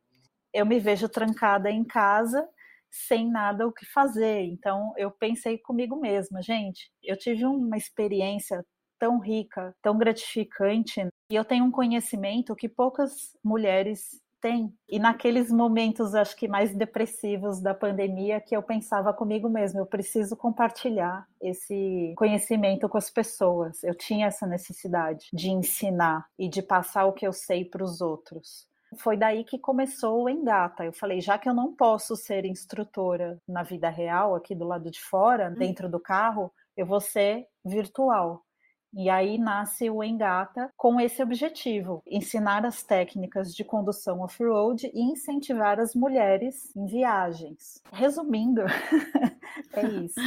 Eu 0.53 0.65
me 0.65 0.79
vejo 0.79 1.07
trancada 1.09 1.69
em 1.69 1.83
casa 1.83 2.47
sem 2.91 3.29
nada 3.29 3.67
o 3.67 3.71
que 3.71 3.85
fazer. 3.85 4.41
Então 4.43 4.93
eu 4.97 5.11
pensei 5.11 5.57
comigo 5.57 5.95
mesma, 5.99 6.41
gente, 6.41 6.91
eu 7.03 7.17
tive 7.17 7.45
uma 7.45 7.77
experiência 7.77 8.65
tão 8.99 9.19
rica, 9.19 9.73
tão 9.81 9.97
gratificante, 9.97 11.07
e 11.31 11.35
eu 11.35 11.45
tenho 11.45 11.63
um 11.63 11.71
conhecimento 11.71 12.55
que 12.55 12.67
poucas 12.67 13.37
mulheres 13.43 14.21
têm. 14.41 14.73
E 14.89 14.99
naqueles 14.99 15.51
momentos, 15.51 16.15
acho 16.15 16.35
que 16.35 16.47
mais 16.47 16.75
depressivos 16.75 17.61
da 17.61 17.73
pandemia, 17.73 18.41
que 18.41 18.55
eu 18.55 18.63
pensava 18.63 19.13
comigo 19.13 19.49
mesma, 19.49 19.79
eu 19.79 19.85
preciso 19.85 20.35
compartilhar 20.35 21.25
esse 21.41 22.13
conhecimento 22.17 22.87
com 22.89 22.97
as 22.97 23.09
pessoas. 23.09 23.83
Eu 23.83 23.95
tinha 23.95 24.27
essa 24.27 24.45
necessidade 24.45 25.27
de 25.33 25.49
ensinar 25.49 26.25
e 26.37 26.49
de 26.49 26.61
passar 26.61 27.05
o 27.05 27.13
que 27.13 27.25
eu 27.27 27.33
sei 27.33 27.65
para 27.65 27.83
os 27.83 28.01
outros. 28.01 28.68
Foi 28.97 29.15
daí 29.15 29.43
que 29.43 29.59
começou 29.59 30.23
o 30.23 30.29
Engata. 30.29 30.83
Eu 30.83 30.93
falei, 30.93 31.21
já 31.21 31.37
que 31.37 31.47
eu 31.47 31.53
não 31.53 31.75
posso 31.75 32.15
ser 32.15 32.45
instrutora 32.45 33.39
na 33.47 33.63
vida 33.63 33.89
real, 33.89 34.35
aqui 34.35 34.55
do 34.55 34.65
lado 34.65 34.89
de 34.89 34.99
fora, 34.99 35.49
hum. 35.49 35.53
dentro 35.57 35.89
do 35.89 35.99
carro, 35.99 36.51
eu 36.75 36.85
vou 36.85 36.99
ser 36.99 37.45
virtual. 37.63 38.43
E 38.91 39.07
aí 39.07 39.37
nasce 39.37 39.87
o 39.89 40.03
Engata 40.03 40.71
com 40.75 40.99
esse 40.99 41.21
objetivo: 41.21 42.01
ensinar 42.07 42.65
as 42.65 42.81
técnicas 42.81 43.53
de 43.53 43.63
condução 43.63 44.21
off-road 44.21 44.89
e 44.91 45.01
incentivar 45.01 45.79
as 45.79 45.93
mulheres 45.93 46.75
em 46.75 46.87
viagens. 46.87 47.83
Resumindo, 47.93 48.61
é 49.73 49.85
isso. 49.85 50.19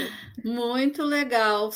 Muito 0.44 1.03
legal. 1.03 1.70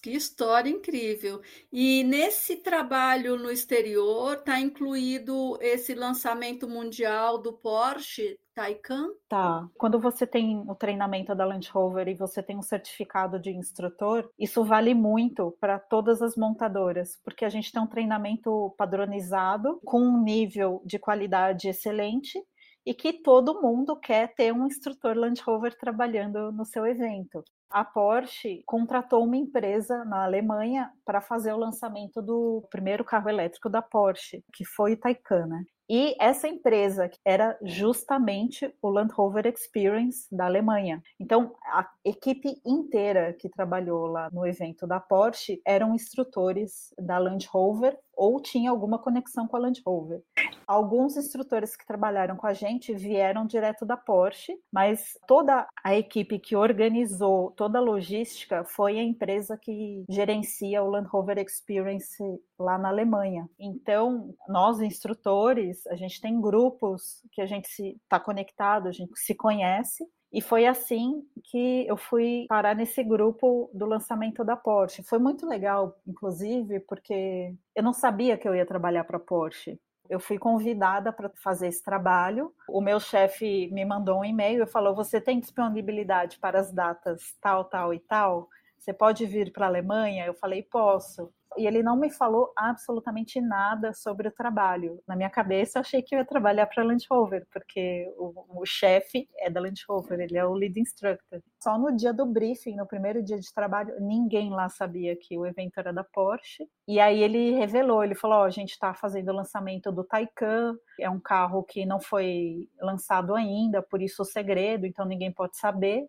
Que 0.00 0.10
história 0.10 0.70
incrível! 0.70 1.42
E 1.70 2.02
nesse 2.04 2.56
trabalho 2.56 3.36
no 3.36 3.50
exterior 3.50 4.38
está 4.38 4.58
incluído 4.58 5.58
esse 5.60 5.94
lançamento 5.94 6.66
mundial 6.66 7.36
do 7.36 7.52
Porsche 7.52 8.38
Taycan? 8.54 9.08
Tá. 9.28 9.68
Quando 9.76 10.00
você 10.00 10.26
tem 10.26 10.64
o 10.66 10.74
treinamento 10.74 11.34
da 11.34 11.44
Land 11.44 11.70
Rover 11.70 12.08
e 12.08 12.14
você 12.14 12.42
tem 12.42 12.56
um 12.56 12.62
certificado 12.62 13.38
de 13.38 13.50
instrutor, 13.50 14.30
isso 14.38 14.64
vale 14.64 14.94
muito 14.94 15.54
para 15.60 15.78
todas 15.78 16.22
as 16.22 16.34
montadoras, 16.34 17.18
porque 17.22 17.44
a 17.44 17.50
gente 17.50 17.70
tem 17.70 17.82
um 17.82 17.86
treinamento 17.86 18.74
padronizado 18.78 19.80
com 19.84 20.00
um 20.00 20.22
nível 20.22 20.82
de 20.84 20.98
qualidade 20.98 21.68
excelente 21.68 22.42
e 22.86 22.94
que 22.94 23.12
todo 23.12 23.60
mundo 23.60 23.94
quer 23.96 24.34
ter 24.34 24.52
um 24.52 24.66
instrutor 24.66 25.14
Land 25.14 25.42
Rover 25.42 25.76
trabalhando 25.76 26.50
no 26.52 26.64
seu 26.64 26.86
evento 26.86 27.44
a 27.70 27.84
Porsche 27.84 28.62
contratou 28.66 29.24
uma 29.24 29.36
empresa 29.36 30.04
na 30.04 30.24
Alemanha 30.24 30.90
para 31.04 31.20
fazer 31.20 31.52
o 31.52 31.58
lançamento 31.58 32.20
do 32.20 32.66
primeiro 32.70 33.04
carro 33.04 33.28
elétrico 33.28 33.70
da 33.70 33.80
Porsche, 33.80 34.44
que 34.52 34.64
foi 34.64 34.94
o 34.94 34.96
Taycan. 34.96 35.46
Né? 35.46 35.64
E 35.92 36.14
essa 36.20 36.46
empresa 36.46 37.10
era 37.24 37.58
justamente 37.64 38.72
o 38.80 38.88
Land 38.88 39.12
Rover 39.12 39.44
Experience 39.44 40.28
da 40.30 40.44
Alemanha. 40.44 41.02
Então, 41.18 41.52
a 41.64 41.84
equipe 42.04 42.62
inteira 42.64 43.32
que 43.32 43.48
trabalhou 43.48 44.06
lá 44.06 44.30
no 44.30 44.46
evento 44.46 44.86
da 44.86 45.00
Porsche 45.00 45.60
eram 45.66 45.92
instrutores 45.92 46.94
da 46.96 47.18
Land 47.18 47.48
Rover 47.50 47.98
ou 48.20 48.40
tinha 48.40 48.70
alguma 48.70 48.98
conexão 48.98 49.48
com 49.48 49.56
a 49.56 49.60
Land 49.60 49.82
Rover. 49.84 50.22
Alguns 50.66 51.16
instrutores 51.16 51.74
que 51.74 51.86
trabalharam 51.86 52.36
com 52.36 52.46
a 52.46 52.52
gente 52.52 52.94
vieram 52.94 53.46
direto 53.46 53.84
da 53.84 53.96
Porsche, 53.96 54.56
mas 54.70 55.18
toda 55.26 55.66
a 55.82 55.96
equipe 55.96 56.38
que 56.38 56.54
organizou 56.54 57.50
toda 57.52 57.78
a 57.78 57.82
logística 57.82 58.62
foi 58.62 58.98
a 58.98 59.02
empresa 59.02 59.58
que 59.60 60.04
gerencia 60.08 60.82
o 60.84 60.90
Land 60.90 61.08
Rover 61.08 61.38
Experience 61.38 62.22
lá 62.60 62.78
na 62.78 62.88
Alemanha. 62.88 63.48
Então, 63.58 64.34
nós 64.48 64.80
instrutores, 64.80 65.86
a 65.86 65.96
gente 65.96 66.20
tem 66.20 66.40
grupos 66.40 67.22
que 67.32 67.40
a 67.40 67.46
gente 67.46 67.68
está 68.02 68.20
conectado, 68.20 68.88
a 68.88 68.92
gente 68.92 69.18
se 69.18 69.34
conhece 69.34 70.04
e 70.32 70.40
foi 70.40 70.64
assim 70.64 71.22
que 71.44 71.86
eu 71.88 71.96
fui 71.96 72.46
parar 72.48 72.76
nesse 72.76 73.02
grupo 73.02 73.68
do 73.74 73.84
lançamento 73.84 74.44
da 74.44 74.56
Porsche. 74.56 75.02
Foi 75.02 75.18
muito 75.18 75.44
legal, 75.46 75.98
inclusive, 76.06 76.78
porque 76.80 77.52
eu 77.74 77.82
não 77.82 77.92
sabia 77.92 78.38
que 78.38 78.46
eu 78.46 78.54
ia 78.54 78.64
trabalhar 78.64 79.02
para 79.04 79.16
a 79.16 79.20
Porsche. 79.20 79.80
Eu 80.08 80.20
fui 80.20 80.38
convidada 80.38 81.12
para 81.12 81.30
fazer 81.42 81.68
esse 81.68 81.82
trabalho. 81.82 82.52
O 82.68 82.80
meu 82.80 83.00
chefe 83.00 83.68
me 83.72 83.84
mandou 83.84 84.20
um 84.20 84.24
e-mail 84.24 84.62
e 84.62 84.66
falou: 84.66 84.94
Você 84.94 85.20
tem 85.20 85.40
disponibilidade 85.40 86.38
para 86.38 86.60
as 86.60 86.72
datas 86.72 87.34
tal, 87.40 87.64
tal 87.64 87.92
e 87.92 87.98
tal? 87.98 88.48
Você 88.78 88.92
pode 88.92 89.26
vir 89.26 89.52
para 89.52 89.66
a 89.66 89.68
Alemanha? 89.68 90.26
Eu 90.26 90.34
falei: 90.34 90.62
Posso. 90.62 91.32
E 91.56 91.66
ele 91.66 91.82
não 91.82 91.96
me 91.96 92.10
falou 92.10 92.52
absolutamente 92.56 93.40
nada 93.40 93.92
sobre 93.92 94.28
o 94.28 94.32
trabalho. 94.32 95.02
Na 95.06 95.16
minha 95.16 95.30
cabeça, 95.30 95.78
eu 95.78 95.80
achei 95.80 96.00
que 96.02 96.14
eu 96.14 96.20
ia 96.20 96.24
trabalhar 96.24 96.66
para 96.66 96.82
a 96.82 96.86
Land 96.86 97.04
Rover, 97.10 97.46
porque 97.52 98.12
o, 98.16 98.62
o 98.62 98.66
chefe 98.66 99.28
é 99.38 99.50
da 99.50 99.60
Land 99.60 99.82
Rover, 99.88 100.20
ele 100.20 100.38
é 100.38 100.44
o 100.44 100.54
lead 100.54 100.78
instructor. 100.78 101.42
Só 101.62 101.76
no 101.76 101.94
dia 101.94 102.12
do 102.12 102.24
briefing, 102.24 102.76
no 102.76 102.86
primeiro 102.86 103.22
dia 103.22 103.38
de 103.38 103.52
trabalho, 103.52 103.94
ninguém 104.00 104.50
lá 104.50 104.68
sabia 104.68 105.16
que 105.16 105.36
o 105.36 105.44
evento 105.44 105.78
era 105.78 105.92
da 105.92 106.04
Porsche. 106.04 106.68
E 106.86 107.00
aí 107.00 107.22
ele 107.22 107.52
revelou, 107.52 108.04
ele 108.04 108.14
falou: 108.14 108.40
oh, 108.40 108.44
a 108.44 108.50
gente 108.50 108.70
está 108.70 108.94
fazendo 108.94 109.30
o 109.30 109.34
lançamento 109.34 109.90
do 109.90 110.04
Taycan, 110.04 110.76
é 110.98 111.10
um 111.10 111.20
carro 111.20 111.64
que 111.64 111.84
não 111.84 112.00
foi 112.00 112.68
lançado 112.80 113.34
ainda, 113.34 113.82
por 113.82 114.00
isso 114.00 114.22
o 114.22 114.24
segredo, 114.24 114.86
então 114.86 115.04
ninguém 115.04 115.32
pode 115.32 115.56
saber. 115.56 116.06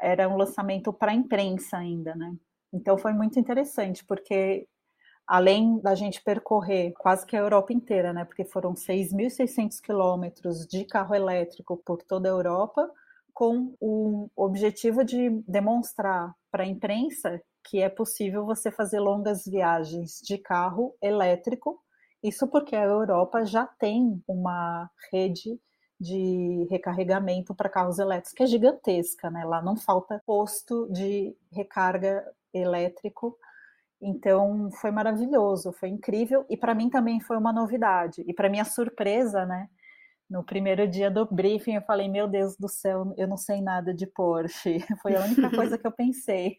Era 0.00 0.28
um 0.28 0.36
lançamento 0.36 0.92
para 0.92 1.10
a 1.12 1.14
imprensa 1.14 1.76
ainda, 1.76 2.14
né? 2.14 2.32
Então 2.72 2.98
foi 2.98 3.12
muito 3.12 3.38
interessante, 3.38 4.04
porque 4.04 4.66
além 5.28 5.78
da 5.80 5.94
gente 5.94 6.22
percorrer 6.22 6.94
quase 6.98 7.26
que 7.26 7.36
a 7.36 7.40
Europa 7.40 7.72
inteira, 7.72 8.14
né? 8.14 8.24
Porque 8.24 8.46
foram 8.46 8.74
6.600 8.74 9.78
quilômetros 9.80 10.66
de 10.66 10.86
carro 10.86 11.14
elétrico 11.14 11.76
por 11.76 12.02
toda 12.02 12.28
a 12.28 12.32
Europa, 12.32 12.90
com 13.34 13.74
o 13.78 14.28
objetivo 14.34 15.04
de 15.04 15.30
demonstrar 15.46 16.34
para 16.50 16.64
a 16.64 16.66
imprensa 16.66 17.40
que 17.62 17.80
é 17.82 17.88
possível 17.90 18.46
você 18.46 18.70
fazer 18.70 18.98
longas 18.98 19.44
viagens 19.44 20.20
de 20.24 20.38
carro 20.38 20.96
elétrico. 21.02 21.78
Isso 22.22 22.48
porque 22.48 22.74
a 22.74 22.84
Europa 22.84 23.44
já 23.44 23.66
tem 23.66 24.22
uma 24.26 24.90
rede 25.12 25.60
de 26.00 26.66
recarregamento 26.70 27.54
para 27.54 27.68
carros 27.68 27.98
elétricos 27.98 28.32
que 28.32 28.42
é 28.42 28.46
gigantesca, 28.46 29.30
né? 29.30 29.44
Lá 29.44 29.60
não 29.60 29.76
falta 29.76 30.22
posto 30.24 30.88
de 30.90 31.36
recarga 31.52 32.24
elétrico. 32.54 33.36
Então 34.00 34.70
foi 34.80 34.90
maravilhoso, 34.90 35.72
foi 35.72 35.88
incrível 35.88 36.46
e 36.48 36.56
para 36.56 36.74
mim 36.74 36.88
também 36.90 37.20
foi 37.20 37.36
uma 37.36 37.52
novidade. 37.52 38.22
E 38.26 38.32
para 38.34 38.48
minha 38.48 38.64
surpresa, 38.64 39.44
né? 39.44 39.68
No 40.30 40.44
primeiro 40.44 40.88
dia 40.88 41.10
do 41.10 41.26
briefing 41.26 41.74
eu 41.76 41.82
falei: 41.82 42.08
"Meu 42.08 42.28
Deus 42.28 42.56
do 42.58 42.68
céu, 42.68 43.14
eu 43.18 43.28
não 43.28 43.36
sei 43.38 43.62
nada 43.62 43.94
de 43.94 44.06
Porsche". 44.06 44.78
Foi 45.02 45.16
a 45.16 45.22
única 45.22 45.50
coisa 45.52 45.78
que 45.78 45.86
eu 45.86 45.92
pensei. 45.92 46.56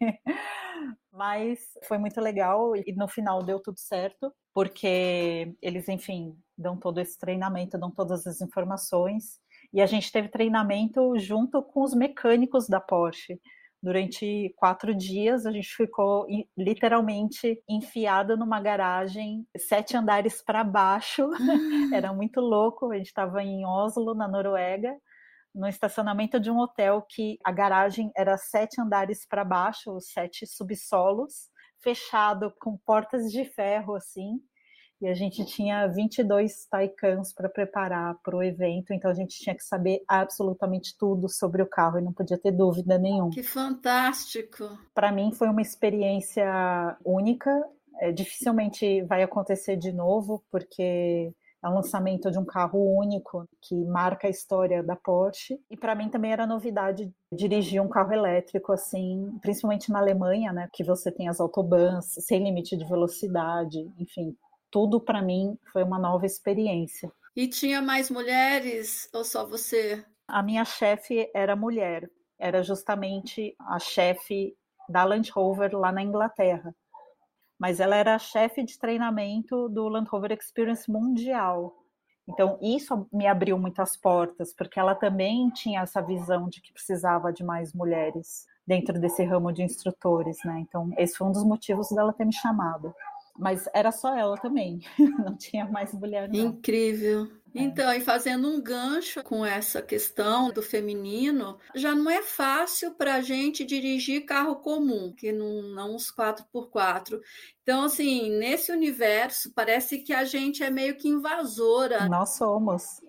Mas 1.12 1.60
foi 1.88 1.98
muito 1.98 2.22
legal 2.22 2.76
e 2.76 2.94
no 2.96 3.08
final 3.08 3.42
deu 3.44 3.60
tudo 3.60 3.80
certo, 3.80 4.32
porque 4.54 5.56
eles, 5.62 5.90
enfim, 5.90 6.38
dão 6.58 6.78
todo 6.78 7.00
esse 7.00 7.18
treinamento, 7.18 7.78
dão 7.80 7.90
todas 7.92 8.28
as 8.28 8.42
informações. 8.42 9.40
E 9.74 9.82
a 9.82 9.86
gente 9.88 10.12
teve 10.12 10.30
treinamento 10.30 11.18
junto 11.18 11.62
com 11.64 11.82
os 11.84 11.94
mecânicos 11.96 12.68
da 12.68 12.80
Porsche. 12.80 13.40
Durante 13.82 14.54
quatro 14.58 14.94
dias, 14.94 15.46
a 15.46 15.52
gente 15.52 15.74
ficou 15.74 16.28
literalmente 16.58 17.64
enfiada 17.68 18.36
numa 18.36 18.60
garagem, 18.60 19.48
sete 19.58 19.96
andares 19.96 20.42
para 20.42 20.64
baixo. 20.64 21.30
Hum. 21.70 21.94
Era 21.94 22.14
muito 22.14 22.40
louco. 22.42 22.92
A 22.92 22.98
gente 22.98 23.08
estava 23.08 23.42
em 23.44 23.66
Oslo, 23.66 24.14
na 24.14 24.28
Noruega, 24.28 24.96
no 25.54 25.68
estacionamento 25.68 26.40
de 26.40 26.52
um 26.52 26.58
hotel 26.58 27.04
que 27.10 27.38
a 27.44 27.52
garagem 27.52 28.12
era 28.16 28.38
sete 28.38 28.80
andares 28.82 29.26
para 29.26 29.44
baixo, 29.44 29.92
os 29.92 30.12
sete 30.12 30.46
subsolos, 30.46 31.50
fechado 31.82 32.54
com 32.60 32.78
portas 32.78 33.32
de 33.32 33.46
ferro 33.46 33.96
assim 33.96 34.40
e 35.02 35.08
a 35.08 35.14
gente 35.14 35.46
tinha 35.46 35.88
22 35.88 36.66
taikans 36.70 37.34
para 37.34 37.48
preparar 37.48 38.16
para 38.24 38.36
o 38.36 38.44
evento, 38.44 38.94
então 38.94 39.10
a 39.10 39.14
gente 39.14 39.40
tinha 39.40 39.56
que 39.56 39.64
saber 39.64 40.04
absolutamente 40.08 40.96
tudo 40.98 41.30
sobre 41.30 41.62
o 41.62 41.68
carro 41.68 42.00
e 42.00 42.02
não 42.02 42.12
podia 42.12 42.38
ter 42.38 42.52
dúvida 42.52 42.98
nenhuma. 42.98 43.32
Que 43.32 43.44
fantástico! 43.44 44.78
Para 44.94 45.12
mim 45.12 45.32
foi 45.32 45.48
uma 45.48 45.62
experiência 45.62 46.98
única, 47.06 47.52
é, 48.02 48.12
dificilmente 48.12 49.02
vai 49.04 49.24
acontecer 49.24 49.78
de 49.78 49.92
novo, 49.92 50.44
porque 50.52 51.34
é 51.62 51.68
um 51.68 51.76
lançamento 51.76 52.32
de 52.32 52.40
um 52.40 52.46
carro 52.46 52.80
único 52.98 53.48
que 53.62 53.76
marca 53.86 54.28
a 54.28 54.30
história 54.30 54.82
da 54.82 54.96
Porsche. 54.96 55.60
E 55.70 55.76
para 55.76 55.94
mim 55.94 56.10
também 56.10 56.32
era 56.32 56.48
novidade 56.48 57.12
dirigir 57.34 57.82
um 57.82 57.90
carro 57.90 58.14
elétrico 58.14 58.72
assim, 58.72 59.38
principalmente 59.42 59.92
na 59.92 60.00
Alemanha, 60.00 60.54
né, 60.54 60.70
que 60.74 60.84
você 60.84 61.12
tem 61.12 61.28
as 61.28 61.40
autobahns 61.40 62.06
sem 62.26 62.44
limite 62.44 62.78
de 62.78 62.86
velocidade, 62.86 63.78
enfim, 63.98 64.36
tudo 64.72 65.00
para 65.00 65.22
mim 65.22 65.58
foi 65.72 65.84
uma 65.84 66.00
nova 66.00 66.26
experiência. 66.26 67.12
E 67.36 67.48
tinha 67.48 67.82
mais 67.82 68.10
mulheres 68.10 69.10
ou 69.14 69.24
só 69.24 69.46
você? 69.46 70.06
A 70.28 70.44
minha 70.44 70.66
chefe 70.66 71.30
era 71.34 71.56
mulher, 71.56 72.10
era 72.38 72.62
justamente 72.64 73.56
a 73.60 73.80
chefe 73.80 74.56
da 74.88 75.04
Land 75.04 75.32
Rover 75.32 75.76
lá 75.76 75.92
na 75.92 76.04
Inglaterra. 76.04 76.76
Mas 77.60 77.80
ela 77.80 77.96
era 77.96 78.16
a 78.16 78.20
chefe 78.20 78.64
de 78.64 78.80
treinamento 78.80 79.70
do 79.70 79.88
Land 79.88 80.10
Rover 80.10 80.32
Experience 80.32 80.90
Mundial. 80.90 81.76
Então, 82.28 82.60
isso 82.62 83.08
me 83.12 83.26
abriu 83.26 83.58
muitas 83.58 83.98
portas, 83.98 84.54
porque 84.54 84.80
ela 84.80 84.94
também 84.94 85.50
tinha 85.50 85.82
essa 85.82 86.00
visão 86.00 86.48
de 86.48 86.62
que 86.62 86.72
precisava 86.72 87.34
de 87.34 87.44
mais 87.44 87.74
mulheres 87.74 88.46
dentro 88.68 89.00
desse 89.00 89.24
ramo 89.24 89.52
de 89.52 89.64
instrutores, 89.64 90.38
né? 90.46 90.60
Então, 90.60 90.92
esse 90.96 91.18
foi 91.18 91.28
um 91.28 91.32
dos 91.32 91.44
motivos 91.44 91.90
dela 91.90 92.14
ter 92.14 92.26
me 92.26 92.34
chamado. 92.34 92.94
Mas 93.40 93.70
era 93.74 93.92
só 93.92 94.14
ela 94.16 94.38
também, 94.38 94.82
não 95.26 95.36
tinha 95.38 95.66
mais 95.66 95.94
mulher. 95.94 96.28
Não. 96.28 96.36
Incrível. 96.36 97.26
É. 97.56 97.64
Então, 97.64 97.92
e 97.94 98.02
fazendo 98.02 98.48
um 98.48 98.62
gancho 98.62 99.24
com 99.24 99.46
essa 99.46 99.82
questão 99.82 100.52
do 100.52 100.62
feminino, 100.62 101.58
já 101.74 101.96
não 101.96 102.10
é 102.12 102.22
fácil 102.22 102.94
para 102.94 103.16
a 103.16 103.22
gente 103.22 103.66
dirigir 103.66 104.26
carro 104.26 104.58
comum, 104.58 105.12
que 105.16 105.32
não, 105.32 105.64
não 105.64 105.96
os 105.96 106.12
4x4. 106.12 107.20
Então, 107.64 107.86
assim, 107.86 108.30
nesse 108.38 108.72
universo, 108.72 109.52
parece 109.56 110.00
que 110.00 110.14
a 110.14 110.26
gente 110.26 110.64
é 110.64 110.70
meio 110.70 110.96
que 110.96 111.08
invasora. 111.08 112.08
Nós 112.08 112.36
somos. 112.36 113.02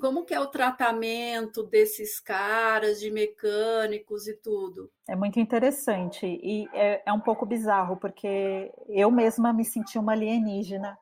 Como 0.00 0.24
que 0.24 0.34
é 0.34 0.40
o 0.40 0.48
tratamento 0.48 1.62
desses 1.62 2.18
caras, 2.18 3.00
de 3.00 3.10
mecânicos 3.10 4.26
e 4.26 4.34
tudo? 4.34 4.90
É 5.08 5.14
muito 5.14 5.38
interessante 5.38 6.26
e 6.26 6.68
é, 6.72 7.02
é 7.06 7.12
um 7.12 7.20
pouco 7.20 7.46
bizarro, 7.46 7.96
porque 7.96 8.72
eu 8.88 9.10
mesma 9.10 9.52
me 9.52 9.64
senti 9.64 9.98
uma 9.98 10.12
alienígena 10.12 10.98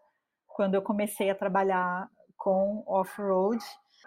quando 0.49 0.75
eu 0.75 0.83
comecei 0.83 1.31
a 1.31 1.35
trabalhar 1.35 2.09
com 2.37 2.83
off-road. 2.87 3.63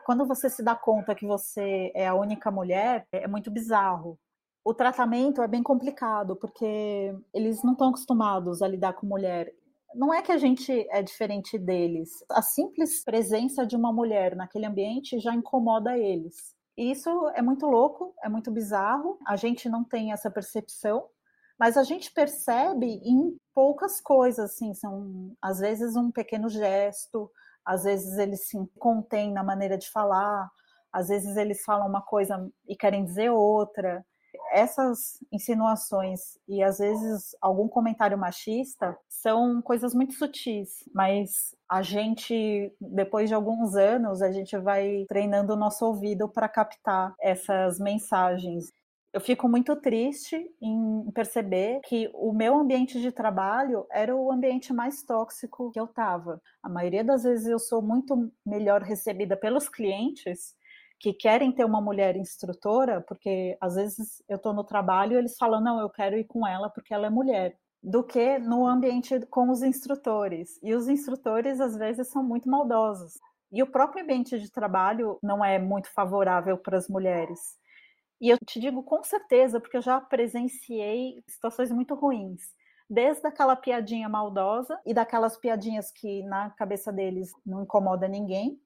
Quando 0.05 0.25
você 0.25 0.49
se 0.49 0.63
dá 0.63 0.75
conta 0.75 1.15
que 1.15 1.25
você 1.25 1.91
é 1.95 2.07
a 2.07 2.15
única 2.15 2.51
mulher, 2.51 3.07
é 3.11 3.27
muito 3.27 3.49
bizarro. 3.49 4.19
O 4.65 4.73
tratamento 4.73 5.41
é 5.41 5.47
bem 5.47 5.61
complicado, 5.61 6.35
porque 6.35 7.13
eles 7.33 7.63
não 7.63 7.73
estão 7.73 7.89
acostumados 7.89 8.61
a 8.61 8.67
lidar 8.67 8.93
com 8.93 9.05
mulher. 9.05 9.53
Não 9.95 10.13
é 10.13 10.21
que 10.21 10.31
a 10.31 10.37
gente 10.37 10.71
é 10.91 11.01
diferente 11.01 11.57
deles. 11.57 12.09
A 12.31 12.41
simples 12.41 13.03
presença 13.03 13.65
de 13.65 13.75
uma 13.75 13.93
mulher 13.93 14.35
naquele 14.35 14.65
ambiente 14.65 15.19
já 15.19 15.33
incomoda 15.33 15.97
eles. 15.97 16.55
E 16.77 16.91
isso 16.91 17.09
é 17.35 17.41
muito 17.41 17.67
louco, 17.67 18.13
é 18.23 18.29
muito 18.29 18.51
bizarro. 18.51 19.19
A 19.27 19.35
gente 19.35 19.69
não 19.69 19.83
tem 19.83 20.11
essa 20.11 20.31
percepção, 20.31 21.05
mas 21.59 21.77
a 21.77 21.83
gente 21.83 22.11
percebe 22.11 22.87
em 23.03 23.37
poucas 23.53 24.01
coisas, 24.01 24.51
assim, 24.51 24.73
são 24.73 25.35
às 25.41 25.59
vezes 25.59 25.95
um 25.95 26.11
pequeno 26.11 26.49
gesto, 26.49 27.29
às 27.63 27.83
vezes 27.83 28.17
eles 28.17 28.47
se 28.47 28.57
contêm 28.79 29.31
na 29.31 29.43
maneira 29.43 29.77
de 29.77 29.89
falar, 29.89 30.49
às 30.91 31.07
vezes 31.09 31.37
eles 31.37 31.63
falam 31.63 31.87
uma 31.87 32.01
coisa 32.01 32.49
e 32.67 32.75
querem 32.75 33.05
dizer 33.05 33.29
outra. 33.29 34.03
Essas 34.51 35.19
insinuações 35.31 36.37
e 36.47 36.63
às 36.63 36.77
vezes 36.77 37.35
algum 37.41 37.67
comentário 37.67 38.17
machista 38.17 38.97
são 39.07 39.61
coisas 39.61 39.93
muito 39.93 40.13
sutis, 40.13 40.83
mas 40.93 41.55
a 41.69 41.81
gente, 41.81 42.71
depois 42.79 43.29
de 43.29 43.35
alguns 43.35 43.75
anos, 43.75 44.21
a 44.21 44.31
gente 44.31 44.57
vai 44.57 45.05
treinando 45.07 45.53
o 45.53 45.57
nosso 45.57 45.85
ouvido 45.85 46.29
para 46.29 46.47
captar 46.47 47.13
essas 47.19 47.79
mensagens 47.79 48.71
eu 49.13 49.21
fico 49.21 49.47
muito 49.47 49.75
triste 49.75 50.35
em 50.59 51.11
perceber 51.11 51.79
que 51.81 52.09
o 52.15 52.33
meu 52.33 52.57
ambiente 52.57 52.99
de 52.99 53.11
trabalho 53.11 53.85
era 53.91 54.15
o 54.15 54.31
ambiente 54.31 54.73
mais 54.73 55.03
tóxico 55.03 55.69
que 55.71 55.79
eu 55.79 55.85
estava. 55.85 56.41
A 56.63 56.67
maioria 56.67 57.03
das 57.03 57.21
vezes 57.21 57.45
eu 57.45 57.59
sou 57.59 57.79
muito 57.79 58.31
melhor 58.43 58.81
recebida 58.81 59.37
pelos 59.37 59.69
clientes 59.69 60.55
que 60.99 61.13
querem 61.13 61.51
ter 61.51 61.65
uma 61.65 61.81
mulher 61.81 62.15
instrutora, 62.15 63.01
porque 63.01 63.57
às 63.59 63.75
vezes 63.75 64.23
eu 64.27 64.37
estou 64.37 64.53
no 64.53 64.63
trabalho 64.63 65.13
e 65.13 65.17
eles 65.17 65.35
falam, 65.37 65.61
não, 65.61 65.79
eu 65.79 65.89
quero 65.89 66.17
ir 66.17 66.23
com 66.25 66.47
ela 66.47 66.69
porque 66.69 66.93
ela 66.93 67.07
é 67.07 67.09
mulher, 67.09 67.57
do 67.81 68.03
que 68.03 68.39
no 68.39 68.65
ambiente 68.65 69.19
com 69.27 69.49
os 69.49 69.61
instrutores. 69.61 70.59
E 70.63 70.73
os 70.73 70.87
instrutores 70.87 71.59
às 71.59 71.75
vezes 71.75 72.07
são 72.07 72.23
muito 72.23 72.49
maldosos. 72.49 73.19
E 73.51 73.61
o 73.61 73.67
próprio 73.67 74.03
ambiente 74.03 74.39
de 74.39 74.49
trabalho 74.49 75.19
não 75.21 75.43
é 75.43 75.59
muito 75.59 75.91
favorável 75.91 76.57
para 76.57 76.77
as 76.77 76.87
mulheres. 76.87 77.57
E 78.19 78.29
eu 78.29 78.37
te 78.37 78.59
digo 78.59 78.81
com 78.83 79.03
certeza, 79.03 79.59
porque 79.59 79.75
eu 79.75 79.81
já 79.81 79.99
presenciei 79.99 81.21
situações 81.27 81.71
muito 81.71 81.93
ruins. 81.93 82.41
Desde 82.89 83.27
aquela 83.27 83.55
piadinha 83.55 84.07
maldosa 84.07 84.79
e 84.85 84.93
daquelas 84.93 85.37
piadinhas 85.37 85.91
que 85.91 86.23
na 86.23 86.49
cabeça 86.51 86.91
deles 86.91 87.31
não 87.45 87.63
incomoda 87.63 88.07
ninguém, 88.07 88.57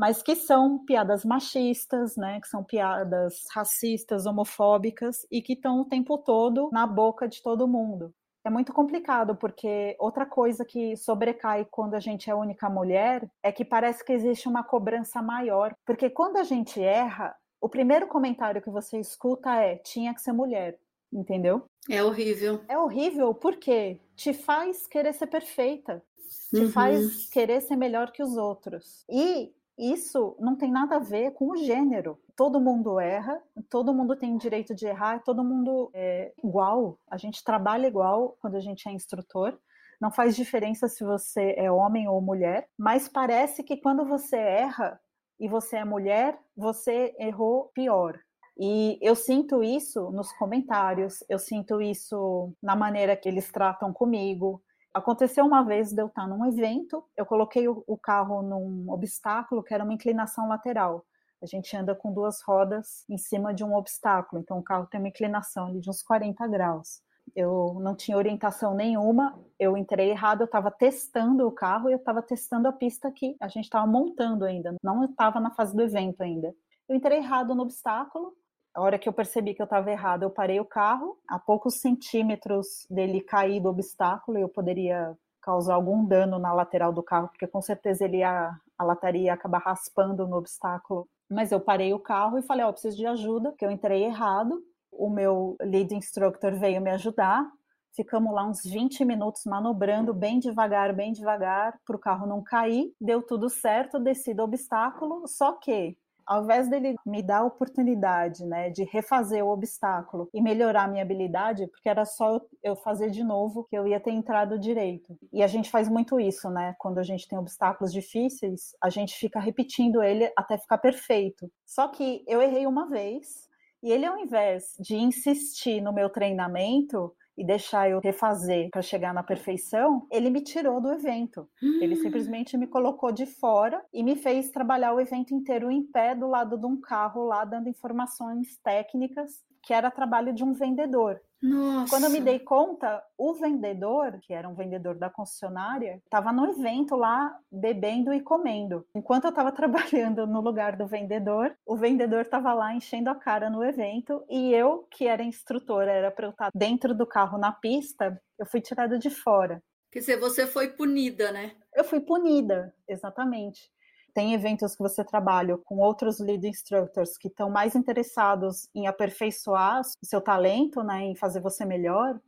mas 0.00 0.22
que 0.22 0.34
são 0.34 0.78
piadas 0.78 1.26
machistas, 1.26 2.16
né, 2.16 2.40
que 2.40 2.48
são 2.48 2.64
piadas 2.64 3.44
racistas, 3.54 4.24
homofóbicas 4.24 5.26
e 5.30 5.42
que 5.42 5.52
estão 5.52 5.82
o 5.82 5.84
tempo 5.84 6.16
todo 6.16 6.70
na 6.72 6.86
boca 6.86 7.28
de 7.28 7.42
todo 7.42 7.68
mundo. 7.68 8.10
É 8.42 8.48
muito 8.48 8.72
complicado, 8.72 9.36
porque 9.36 9.94
outra 9.98 10.24
coisa 10.24 10.64
que 10.64 10.96
sobrecai 10.96 11.66
quando 11.70 11.92
a 11.92 12.00
gente 12.00 12.30
é 12.30 12.34
única 12.34 12.70
mulher 12.70 13.28
é 13.42 13.52
que 13.52 13.62
parece 13.62 14.02
que 14.02 14.14
existe 14.14 14.48
uma 14.48 14.64
cobrança 14.64 15.20
maior. 15.20 15.74
Porque 15.84 16.08
quando 16.08 16.38
a 16.38 16.44
gente 16.44 16.82
erra, 16.82 17.36
o 17.60 17.68
primeiro 17.68 18.06
comentário 18.06 18.62
que 18.62 18.70
você 18.70 18.98
escuta 18.98 19.54
é: 19.56 19.76
tinha 19.76 20.14
que 20.14 20.22
ser 20.22 20.32
mulher, 20.32 20.78
entendeu? 21.12 21.66
É 21.90 22.02
horrível. 22.02 22.62
É 22.66 22.78
horrível 22.78 23.34
porque 23.34 24.00
te 24.16 24.32
faz 24.32 24.86
querer 24.86 25.12
ser 25.12 25.26
perfeita, 25.26 26.02
te 26.48 26.62
uhum. 26.62 26.70
faz 26.70 27.28
querer 27.28 27.60
ser 27.60 27.76
melhor 27.76 28.10
que 28.10 28.22
os 28.22 28.38
outros. 28.38 29.04
E 29.06 29.52
isso 29.80 30.36
não 30.38 30.56
tem 30.56 30.70
nada 30.70 30.96
a 30.96 31.00
ver 31.00 31.32
com 31.32 31.50
o 31.50 31.56
gênero. 31.56 32.18
Todo 32.36 32.60
mundo 32.60 33.00
erra, 33.00 33.42
todo 33.68 33.94
mundo 33.94 34.14
tem 34.14 34.36
direito 34.36 34.74
de 34.74 34.86
errar, 34.86 35.22
todo 35.24 35.42
mundo 35.42 35.90
é 35.94 36.32
igual. 36.44 36.98
A 37.10 37.16
gente 37.16 37.42
trabalha 37.42 37.86
igual 37.86 38.36
quando 38.40 38.56
a 38.56 38.60
gente 38.60 38.88
é 38.88 38.92
instrutor. 38.92 39.58
Não 40.00 40.10
faz 40.10 40.36
diferença 40.36 40.88
se 40.88 41.04
você 41.04 41.54
é 41.56 41.70
homem 41.70 42.08
ou 42.08 42.20
mulher, 42.20 42.68
mas 42.76 43.08
parece 43.08 43.62
que 43.62 43.76
quando 43.76 44.04
você 44.04 44.36
erra 44.36 45.00
e 45.38 45.48
você 45.48 45.76
é 45.76 45.84
mulher, 45.84 46.38
você 46.56 47.14
errou 47.18 47.70
pior. 47.74 48.18
E 48.58 48.98
eu 49.00 49.14
sinto 49.16 49.62
isso 49.62 50.10
nos 50.10 50.30
comentários, 50.32 51.24
eu 51.28 51.38
sinto 51.38 51.80
isso 51.80 52.52
na 52.62 52.76
maneira 52.76 53.16
que 53.16 53.28
eles 53.28 53.50
tratam 53.50 53.90
comigo, 53.90 54.62
Aconteceu 54.92 55.44
uma 55.44 55.62
vez 55.62 55.92
de 55.92 56.02
eu 56.02 56.08
estar 56.08 56.26
num 56.26 56.44
evento, 56.46 57.04
eu 57.16 57.24
coloquei 57.24 57.68
o, 57.68 57.84
o 57.86 57.96
carro 57.96 58.42
num 58.42 58.90
obstáculo 58.90 59.62
que 59.62 59.72
era 59.72 59.84
uma 59.84 59.94
inclinação 59.94 60.48
lateral. 60.48 61.06
A 61.40 61.46
gente 61.46 61.74
anda 61.76 61.94
com 61.94 62.12
duas 62.12 62.42
rodas 62.42 63.04
em 63.08 63.16
cima 63.16 63.54
de 63.54 63.64
um 63.64 63.74
obstáculo, 63.74 64.42
então 64.42 64.58
o 64.58 64.62
carro 64.62 64.86
tem 64.86 65.00
uma 65.00 65.08
inclinação 65.08 65.78
de 65.78 65.88
uns 65.88 66.02
40 66.02 66.46
graus. 66.48 67.02
Eu 67.36 67.78
não 67.80 67.94
tinha 67.94 68.16
orientação 68.16 68.74
nenhuma, 68.74 69.38
eu 69.58 69.76
entrei 69.76 70.10
errado, 70.10 70.40
eu 70.40 70.46
estava 70.46 70.72
testando 70.72 71.46
o 71.46 71.52
carro 71.52 71.88
e 71.88 71.92
eu 71.92 71.98
estava 71.98 72.20
testando 72.20 72.66
a 72.66 72.72
pista 72.72 73.10
que 73.12 73.36
a 73.40 73.46
gente 73.46 73.64
estava 73.64 73.86
montando 73.86 74.44
ainda, 74.44 74.74
não 74.82 75.04
estava 75.04 75.38
na 75.38 75.52
fase 75.52 75.74
do 75.74 75.82
evento 75.82 76.20
ainda. 76.20 76.52
Eu 76.88 76.96
entrei 76.96 77.18
errado 77.18 77.54
no 77.54 77.62
obstáculo, 77.62 78.34
a 78.74 78.80
hora 78.80 78.98
que 78.98 79.08
eu 79.08 79.12
percebi 79.12 79.54
que 79.54 79.62
eu 79.62 79.64
estava 79.64 79.90
errado, 79.90 80.22
eu 80.22 80.30
parei 80.30 80.60
o 80.60 80.64
carro, 80.64 81.18
a 81.28 81.38
poucos 81.38 81.80
centímetros 81.80 82.86
dele 82.88 83.20
cair 83.20 83.60
do 83.60 83.68
obstáculo, 83.68 84.38
eu 84.38 84.48
poderia 84.48 85.16
causar 85.40 85.74
algum 85.74 86.04
dano 86.04 86.38
na 86.38 86.52
lateral 86.52 86.92
do 86.92 87.02
carro, 87.02 87.28
porque 87.28 87.46
com 87.46 87.60
certeza 87.60 88.04
ele 88.04 88.18
ia, 88.18 88.50
a 88.78 88.84
lataria 88.84 89.26
ia 89.26 89.34
acabar 89.34 89.58
raspando 89.58 90.26
no 90.26 90.36
obstáculo. 90.36 91.08
Mas 91.28 91.52
eu 91.52 91.60
parei 91.60 91.92
o 91.94 91.98
carro 91.98 92.38
e 92.38 92.42
falei, 92.42 92.64
ó, 92.64 92.68
oh, 92.68 92.72
preciso 92.72 92.96
de 92.96 93.06
ajuda, 93.06 93.54
que 93.56 93.64
eu 93.64 93.70
entrei 93.70 94.04
errado. 94.04 94.62
O 94.92 95.08
meu 95.08 95.56
lead 95.60 95.94
instructor 95.94 96.54
veio 96.54 96.80
me 96.80 96.90
ajudar. 96.90 97.48
Ficamos 97.94 98.32
lá 98.32 98.46
uns 98.46 98.62
20 98.62 99.04
minutos 99.04 99.42
manobrando 99.46 100.12
bem 100.12 100.38
devagar, 100.38 100.94
bem 100.94 101.12
devagar, 101.12 101.78
para 101.84 101.96
o 101.96 101.98
carro 101.98 102.26
não 102.26 102.42
cair. 102.42 102.92
Deu 103.00 103.22
tudo 103.22 103.48
certo, 103.48 103.98
desci 103.98 104.34
do 104.34 104.42
obstáculo, 104.42 105.26
só 105.26 105.52
que 105.52 105.96
ao 106.26 106.44
invés 106.44 106.68
dele 106.68 106.94
me 107.06 107.22
dar 107.22 107.38
a 107.38 107.44
oportunidade, 107.44 108.44
né, 108.44 108.70
de 108.70 108.84
refazer 108.84 109.44
o 109.44 109.50
obstáculo 109.50 110.28
e 110.32 110.40
melhorar 110.40 110.84
a 110.84 110.88
minha 110.88 111.02
habilidade, 111.02 111.66
porque 111.68 111.88
era 111.88 112.04
só 112.04 112.40
eu 112.62 112.76
fazer 112.76 113.10
de 113.10 113.24
novo 113.24 113.64
que 113.64 113.76
eu 113.76 113.86
ia 113.86 114.00
ter 114.00 114.12
entrado 114.12 114.58
direito. 114.58 115.16
E 115.32 115.42
a 115.42 115.46
gente 115.46 115.70
faz 115.70 115.88
muito 115.88 116.18
isso, 116.20 116.50
né? 116.50 116.74
Quando 116.78 116.98
a 116.98 117.02
gente 117.02 117.28
tem 117.28 117.38
obstáculos 117.38 117.92
difíceis, 117.92 118.74
a 118.82 118.90
gente 118.90 119.14
fica 119.14 119.40
repetindo 119.40 120.02
ele 120.02 120.30
até 120.36 120.58
ficar 120.58 120.78
perfeito. 120.78 121.50
Só 121.64 121.88
que 121.88 122.24
eu 122.26 122.40
errei 122.40 122.66
uma 122.66 122.88
vez, 122.88 123.48
e 123.82 123.90
ele, 123.90 124.04
ao 124.04 124.18
invés 124.18 124.74
de 124.78 124.94
insistir 124.96 125.80
no 125.80 125.92
meu 125.92 126.10
treinamento, 126.10 127.14
e 127.40 127.44
deixar 127.44 127.88
eu 127.88 128.00
refazer 128.00 128.68
para 128.70 128.82
chegar 128.82 129.14
na 129.14 129.22
perfeição, 129.22 130.06
ele 130.10 130.28
me 130.28 130.42
tirou 130.42 130.78
do 130.78 130.92
evento. 130.92 131.48
Hum. 131.62 131.78
Ele 131.80 131.96
simplesmente 131.96 132.54
me 132.58 132.66
colocou 132.66 133.10
de 133.10 133.24
fora 133.24 133.82
e 133.94 134.02
me 134.02 134.14
fez 134.14 134.50
trabalhar 134.50 134.92
o 134.92 135.00
evento 135.00 135.32
inteiro 135.32 135.70
em 135.70 135.82
pé 135.82 136.14
do 136.14 136.28
lado 136.28 136.58
de 136.58 136.66
um 136.66 136.78
carro 136.78 137.24
lá, 137.24 137.46
dando 137.46 137.70
informações 137.70 138.58
técnicas, 138.62 139.42
que 139.62 139.72
era 139.72 139.90
trabalho 139.90 140.34
de 140.34 140.44
um 140.44 140.52
vendedor. 140.52 141.18
Nossa. 141.42 141.90
Quando 141.90 142.04
eu 142.04 142.10
me 142.10 142.20
dei 142.20 142.38
conta, 142.38 143.02
o 143.16 143.32
vendedor, 143.34 144.18
que 144.20 144.32
era 144.32 144.48
um 144.48 144.54
vendedor 144.54 144.96
da 144.96 145.08
concessionária, 145.08 146.00
estava 146.04 146.32
no 146.32 146.46
evento 146.46 146.94
lá 146.96 147.34
bebendo 147.50 148.12
e 148.12 148.20
comendo. 148.20 148.86
Enquanto 148.94 149.24
eu 149.24 149.30
estava 149.30 149.50
trabalhando 149.52 150.26
no 150.26 150.40
lugar 150.40 150.76
do 150.76 150.86
vendedor, 150.86 151.56
o 151.64 151.76
vendedor 151.76 152.22
estava 152.22 152.52
lá 152.52 152.74
enchendo 152.74 153.08
a 153.08 153.14
cara 153.14 153.48
no 153.48 153.64
evento 153.64 154.22
e 154.28 154.52
eu, 154.52 154.86
que 154.90 155.06
era 155.06 155.22
instrutora, 155.22 155.90
era 155.90 156.10
para 156.10 156.26
eu 156.26 156.30
estar 156.30 156.50
dentro 156.54 156.94
do 156.94 157.06
carro 157.06 157.38
na 157.38 157.52
pista, 157.52 158.20
eu 158.38 158.46
fui 158.46 158.60
tirada 158.60 158.98
de 158.98 159.08
fora. 159.08 159.62
Quer 159.90 160.00
dizer, 160.00 160.20
você 160.20 160.46
foi 160.46 160.68
punida, 160.68 161.32
né? 161.32 161.52
Eu 161.74 161.84
fui 161.84 162.00
punida, 162.00 162.72
exatamente 162.86 163.70
tem 164.14 164.34
eventos 164.34 164.74
que 164.74 164.82
você 164.82 165.04
trabalha 165.04 165.56
com 165.58 165.78
outros 165.78 166.20
lead 166.20 166.46
instructors 166.46 167.16
que 167.18 167.28
estão 167.28 167.50
mais 167.50 167.74
interessados 167.74 168.68
em 168.74 168.86
aperfeiçoar 168.86 169.80
o 169.80 170.06
seu 170.06 170.20
talento, 170.20 170.82
né, 170.82 171.04
em 171.04 171.16
fazer 171.16 171.40
você 171.40 171.64
melhor, 171.64 172.20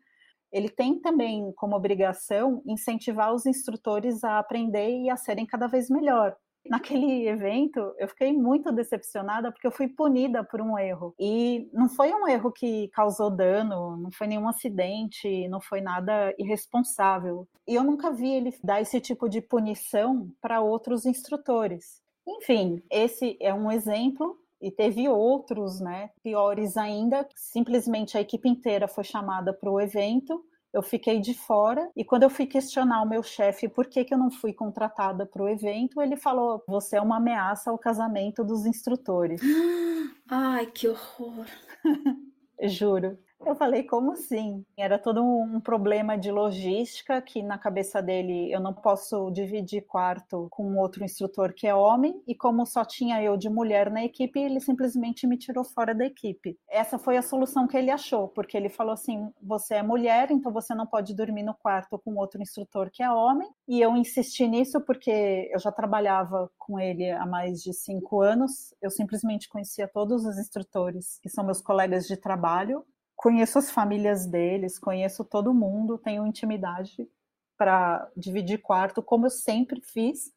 ele 0.52 0.68
tem 0.68 1.00
também 1.00 1.52
como 1.56 1.76
obrigação 1.76 2.62
incentivar 2.66 3.32
os 3.32 3.46
instrutores 3.46 4.22
a 4.22 4.38
aprender 4.38 5.02
e 5.02 5.10
a 5.10 5.16
serem 5.16 5.46
cada 5.46 5.66
vez 5.66 5.88
melhor 5.88 6.36
naquele 6.68 7.26
evento, 7.28 7.94
eu 7.98 8.08
fiquei 8.08 8.32
muito 8.32 8.72
decepcionada 8.72 9.50
porque 9.50 9.66
eu 9.66 9.72
fui 9.72 9.88
punida 9.88 10.44
por 10.44 10.60
um 10.60 10.78
erro. 10.78 11.14
E 11.18 11.68
não 11.72 11.88
foi 11.88 12.12
um 12.12 12.26
erro 12.28 12.52
que 12.52 12.88
causou 12.88 13.30
dano, 13.30 13.96
não 13.96 14.10
foi 14.10 14.26
nenhum 14.26 14.48
acidente, 14.48 15.48
não 15.48 15.60
foi 15.60 15.80
nada 15.80 16.34
irresponsável. 16.38 17.46
E 17.66 17.74
eu 17.74 17.84
nunca 17.84 18.10
vi 18.10 18.30
ele 18.30 18.54
dar 18.62 18.80
esse 18.80 19.00
tipo 19.00 19.28
de 19.28 19.40
punição 19.40 20.30
para 20.40 20.60
outros 20.60 21.06
instrutores. 21.06 22.00
Enfim, 22.26 22.82
esse 22.90 23.36
é 23.40 23.52
um 23.52 23.70
exemplo 23.70 24.38
e 24.60 24.70
teve 24.70 25.08
outros, 25.08 25.80
né, 25.80 26.10
piores 26.22 26.76
ainda. 26.76 27.26
Simplesmente 27.34 28.16
a 28.16 28.20
equipe 28.20 28.48
inteira 28.48 28.86
foi 28.86 29.02
chamada 29.02 29.52
para 29.52 29.70
o 29.70 29.80
evento 29.80 30.44
eu 30.72 30.82
fiquei 30.82 31.20
de 31.20 31.34
fora 31.34 31.90
e 31.96 32.04
quando 32.04 32.22
eu 32.22 32.30
fui 32.30 32.46
questionar 32.46 33.02
o 33.02 33.08
meu 33.08 33.22
chefe 33.22 33.68
por 33.68 33.86
que, 33.86 34.04
que 34.04 34.14
eu 34.14 34.18
não 34.18 34.30
fui 34.30 34.52
contratada 34.52 35.26
para 35.26 35.42
o 35.42 35.48
evento, 35.48 36.00
ele 36.00 36.16
falou: 36.16 36.62
você 36.66 36.96
é 36.96 37.00
uma 37.00 37.16
ameaça 37.18 37.70
ao 37.70 37.78
casamento 37.78 38.44
dos 38.44 38.66
instrutores. 38.66 39.40
Ai, 40.28 40.66
que 40.66 40.88
horror! 40.88 41.46
Juro. 42.64 43.18
Eu 43.44 43.56
falei, 43.56 43.82
como 43.82 44.12
assim? 44.12 44.64
Era 44.76 44.98
todo 44.98 45.22
um 45.22 45.60
problema 45.60 46.16
de 46.16 46.30
logística 46.30 47.20
que 47.20 47.42
na 47.42 47.58
cabeça 47.58 48.00
dele 48.00 48.52
eu 48.52 48.60
não 48.60 48.72
posso 48.72 49.30
dividir 49.32 49.82
quarto 49.82 50.46
com 50.50 50.76
outro 50.76 51.04
instrutor 51.04 51.52
que 51.52 51.66
é 51.66 51.74
homem, 51.74 52.22
e 52.26 52.36
como 52.36 52.64
só 52.64 52.84
tinha 52.84 53.20
eu 53.20 53.36
de 53.36 53.50
mulher 53.50 53.90
na 53.90 54.04
equipe, 54.04 54.38
ele 54.38 54.60
simplesmente 54.60 55.26
me 55.26 55.36
tirou 55.36 55.64
fora 55.64 55.92
da 55.92 56.04
equipe. 56.04 56.56
Essa 56.68 56.98
foi 56.98 57.16
a 57.16 57.22
solução 57.22 57.66
que 57.66 57.76
ele 57.76 57.90
achou, 57.90 58.28
porque 58.28 58.56
ele 58.56 58.68
falou 58.68 58.92
assim: 58.92 59.32
você 59.42 59.74
é 59.74 59.82
mulher, 59.82 60.30
então 60.30 60.52
você 60.52 60.72
não 60.74 60.86
pode 60.86 61.14
dormir 61.14 61.42
no 61.42 61.54
quarto 61.54 61.98
com 61.98 62.14
outro 62.14 62.40
instrutor 62.40 62.90
que 62.90 63.02
é 63.02 63.10
homem. 63.10 63.50
E 63.66 63.80
eu 63.80 63.96
insisti 63.96 64.46
nisso 64.46 64.80
porque 64.80 65.50
eu 65.52 65.58
já 65.58 65.72
trabalhava 65.72 66.50
com 66.58 66.78
ele 66.78 67.10
há 67.10 67.26
mais 67.26 67.60
de 67.60 67.72
cinco 67.72 68.20
anos, 68.20 68.72
eu 68.80 68.90
simplesmente 68.90 69.48
conhecia 69.48 69.88
todos 69.88 70.24
os 70.24 70.38
instrutores 70.38 71.18
que 71.20 71.28
são 71.28 71.44
meus 71.44 71.60
colegas 71.60 72.06
de 72.06 72.16
trabalho 72.16 72.84
conheço 73.22 73.56
as 73.56 73.70
famílias 73.70 74.26
deles, 74.26 74.80
conheço 74.80 75.24
todo 75.24 75.54
mundo, 75.54 75.96
tenho 75.96 76.26
intimidade 76.26 77.08
para 77.56 78.10
dividir 78.16 78.58
quarto, 78.58 79.00
como 79.00 79.26
eu 79.26 79.30
sempre 79.30 79.80
fiz, 79.80 80.32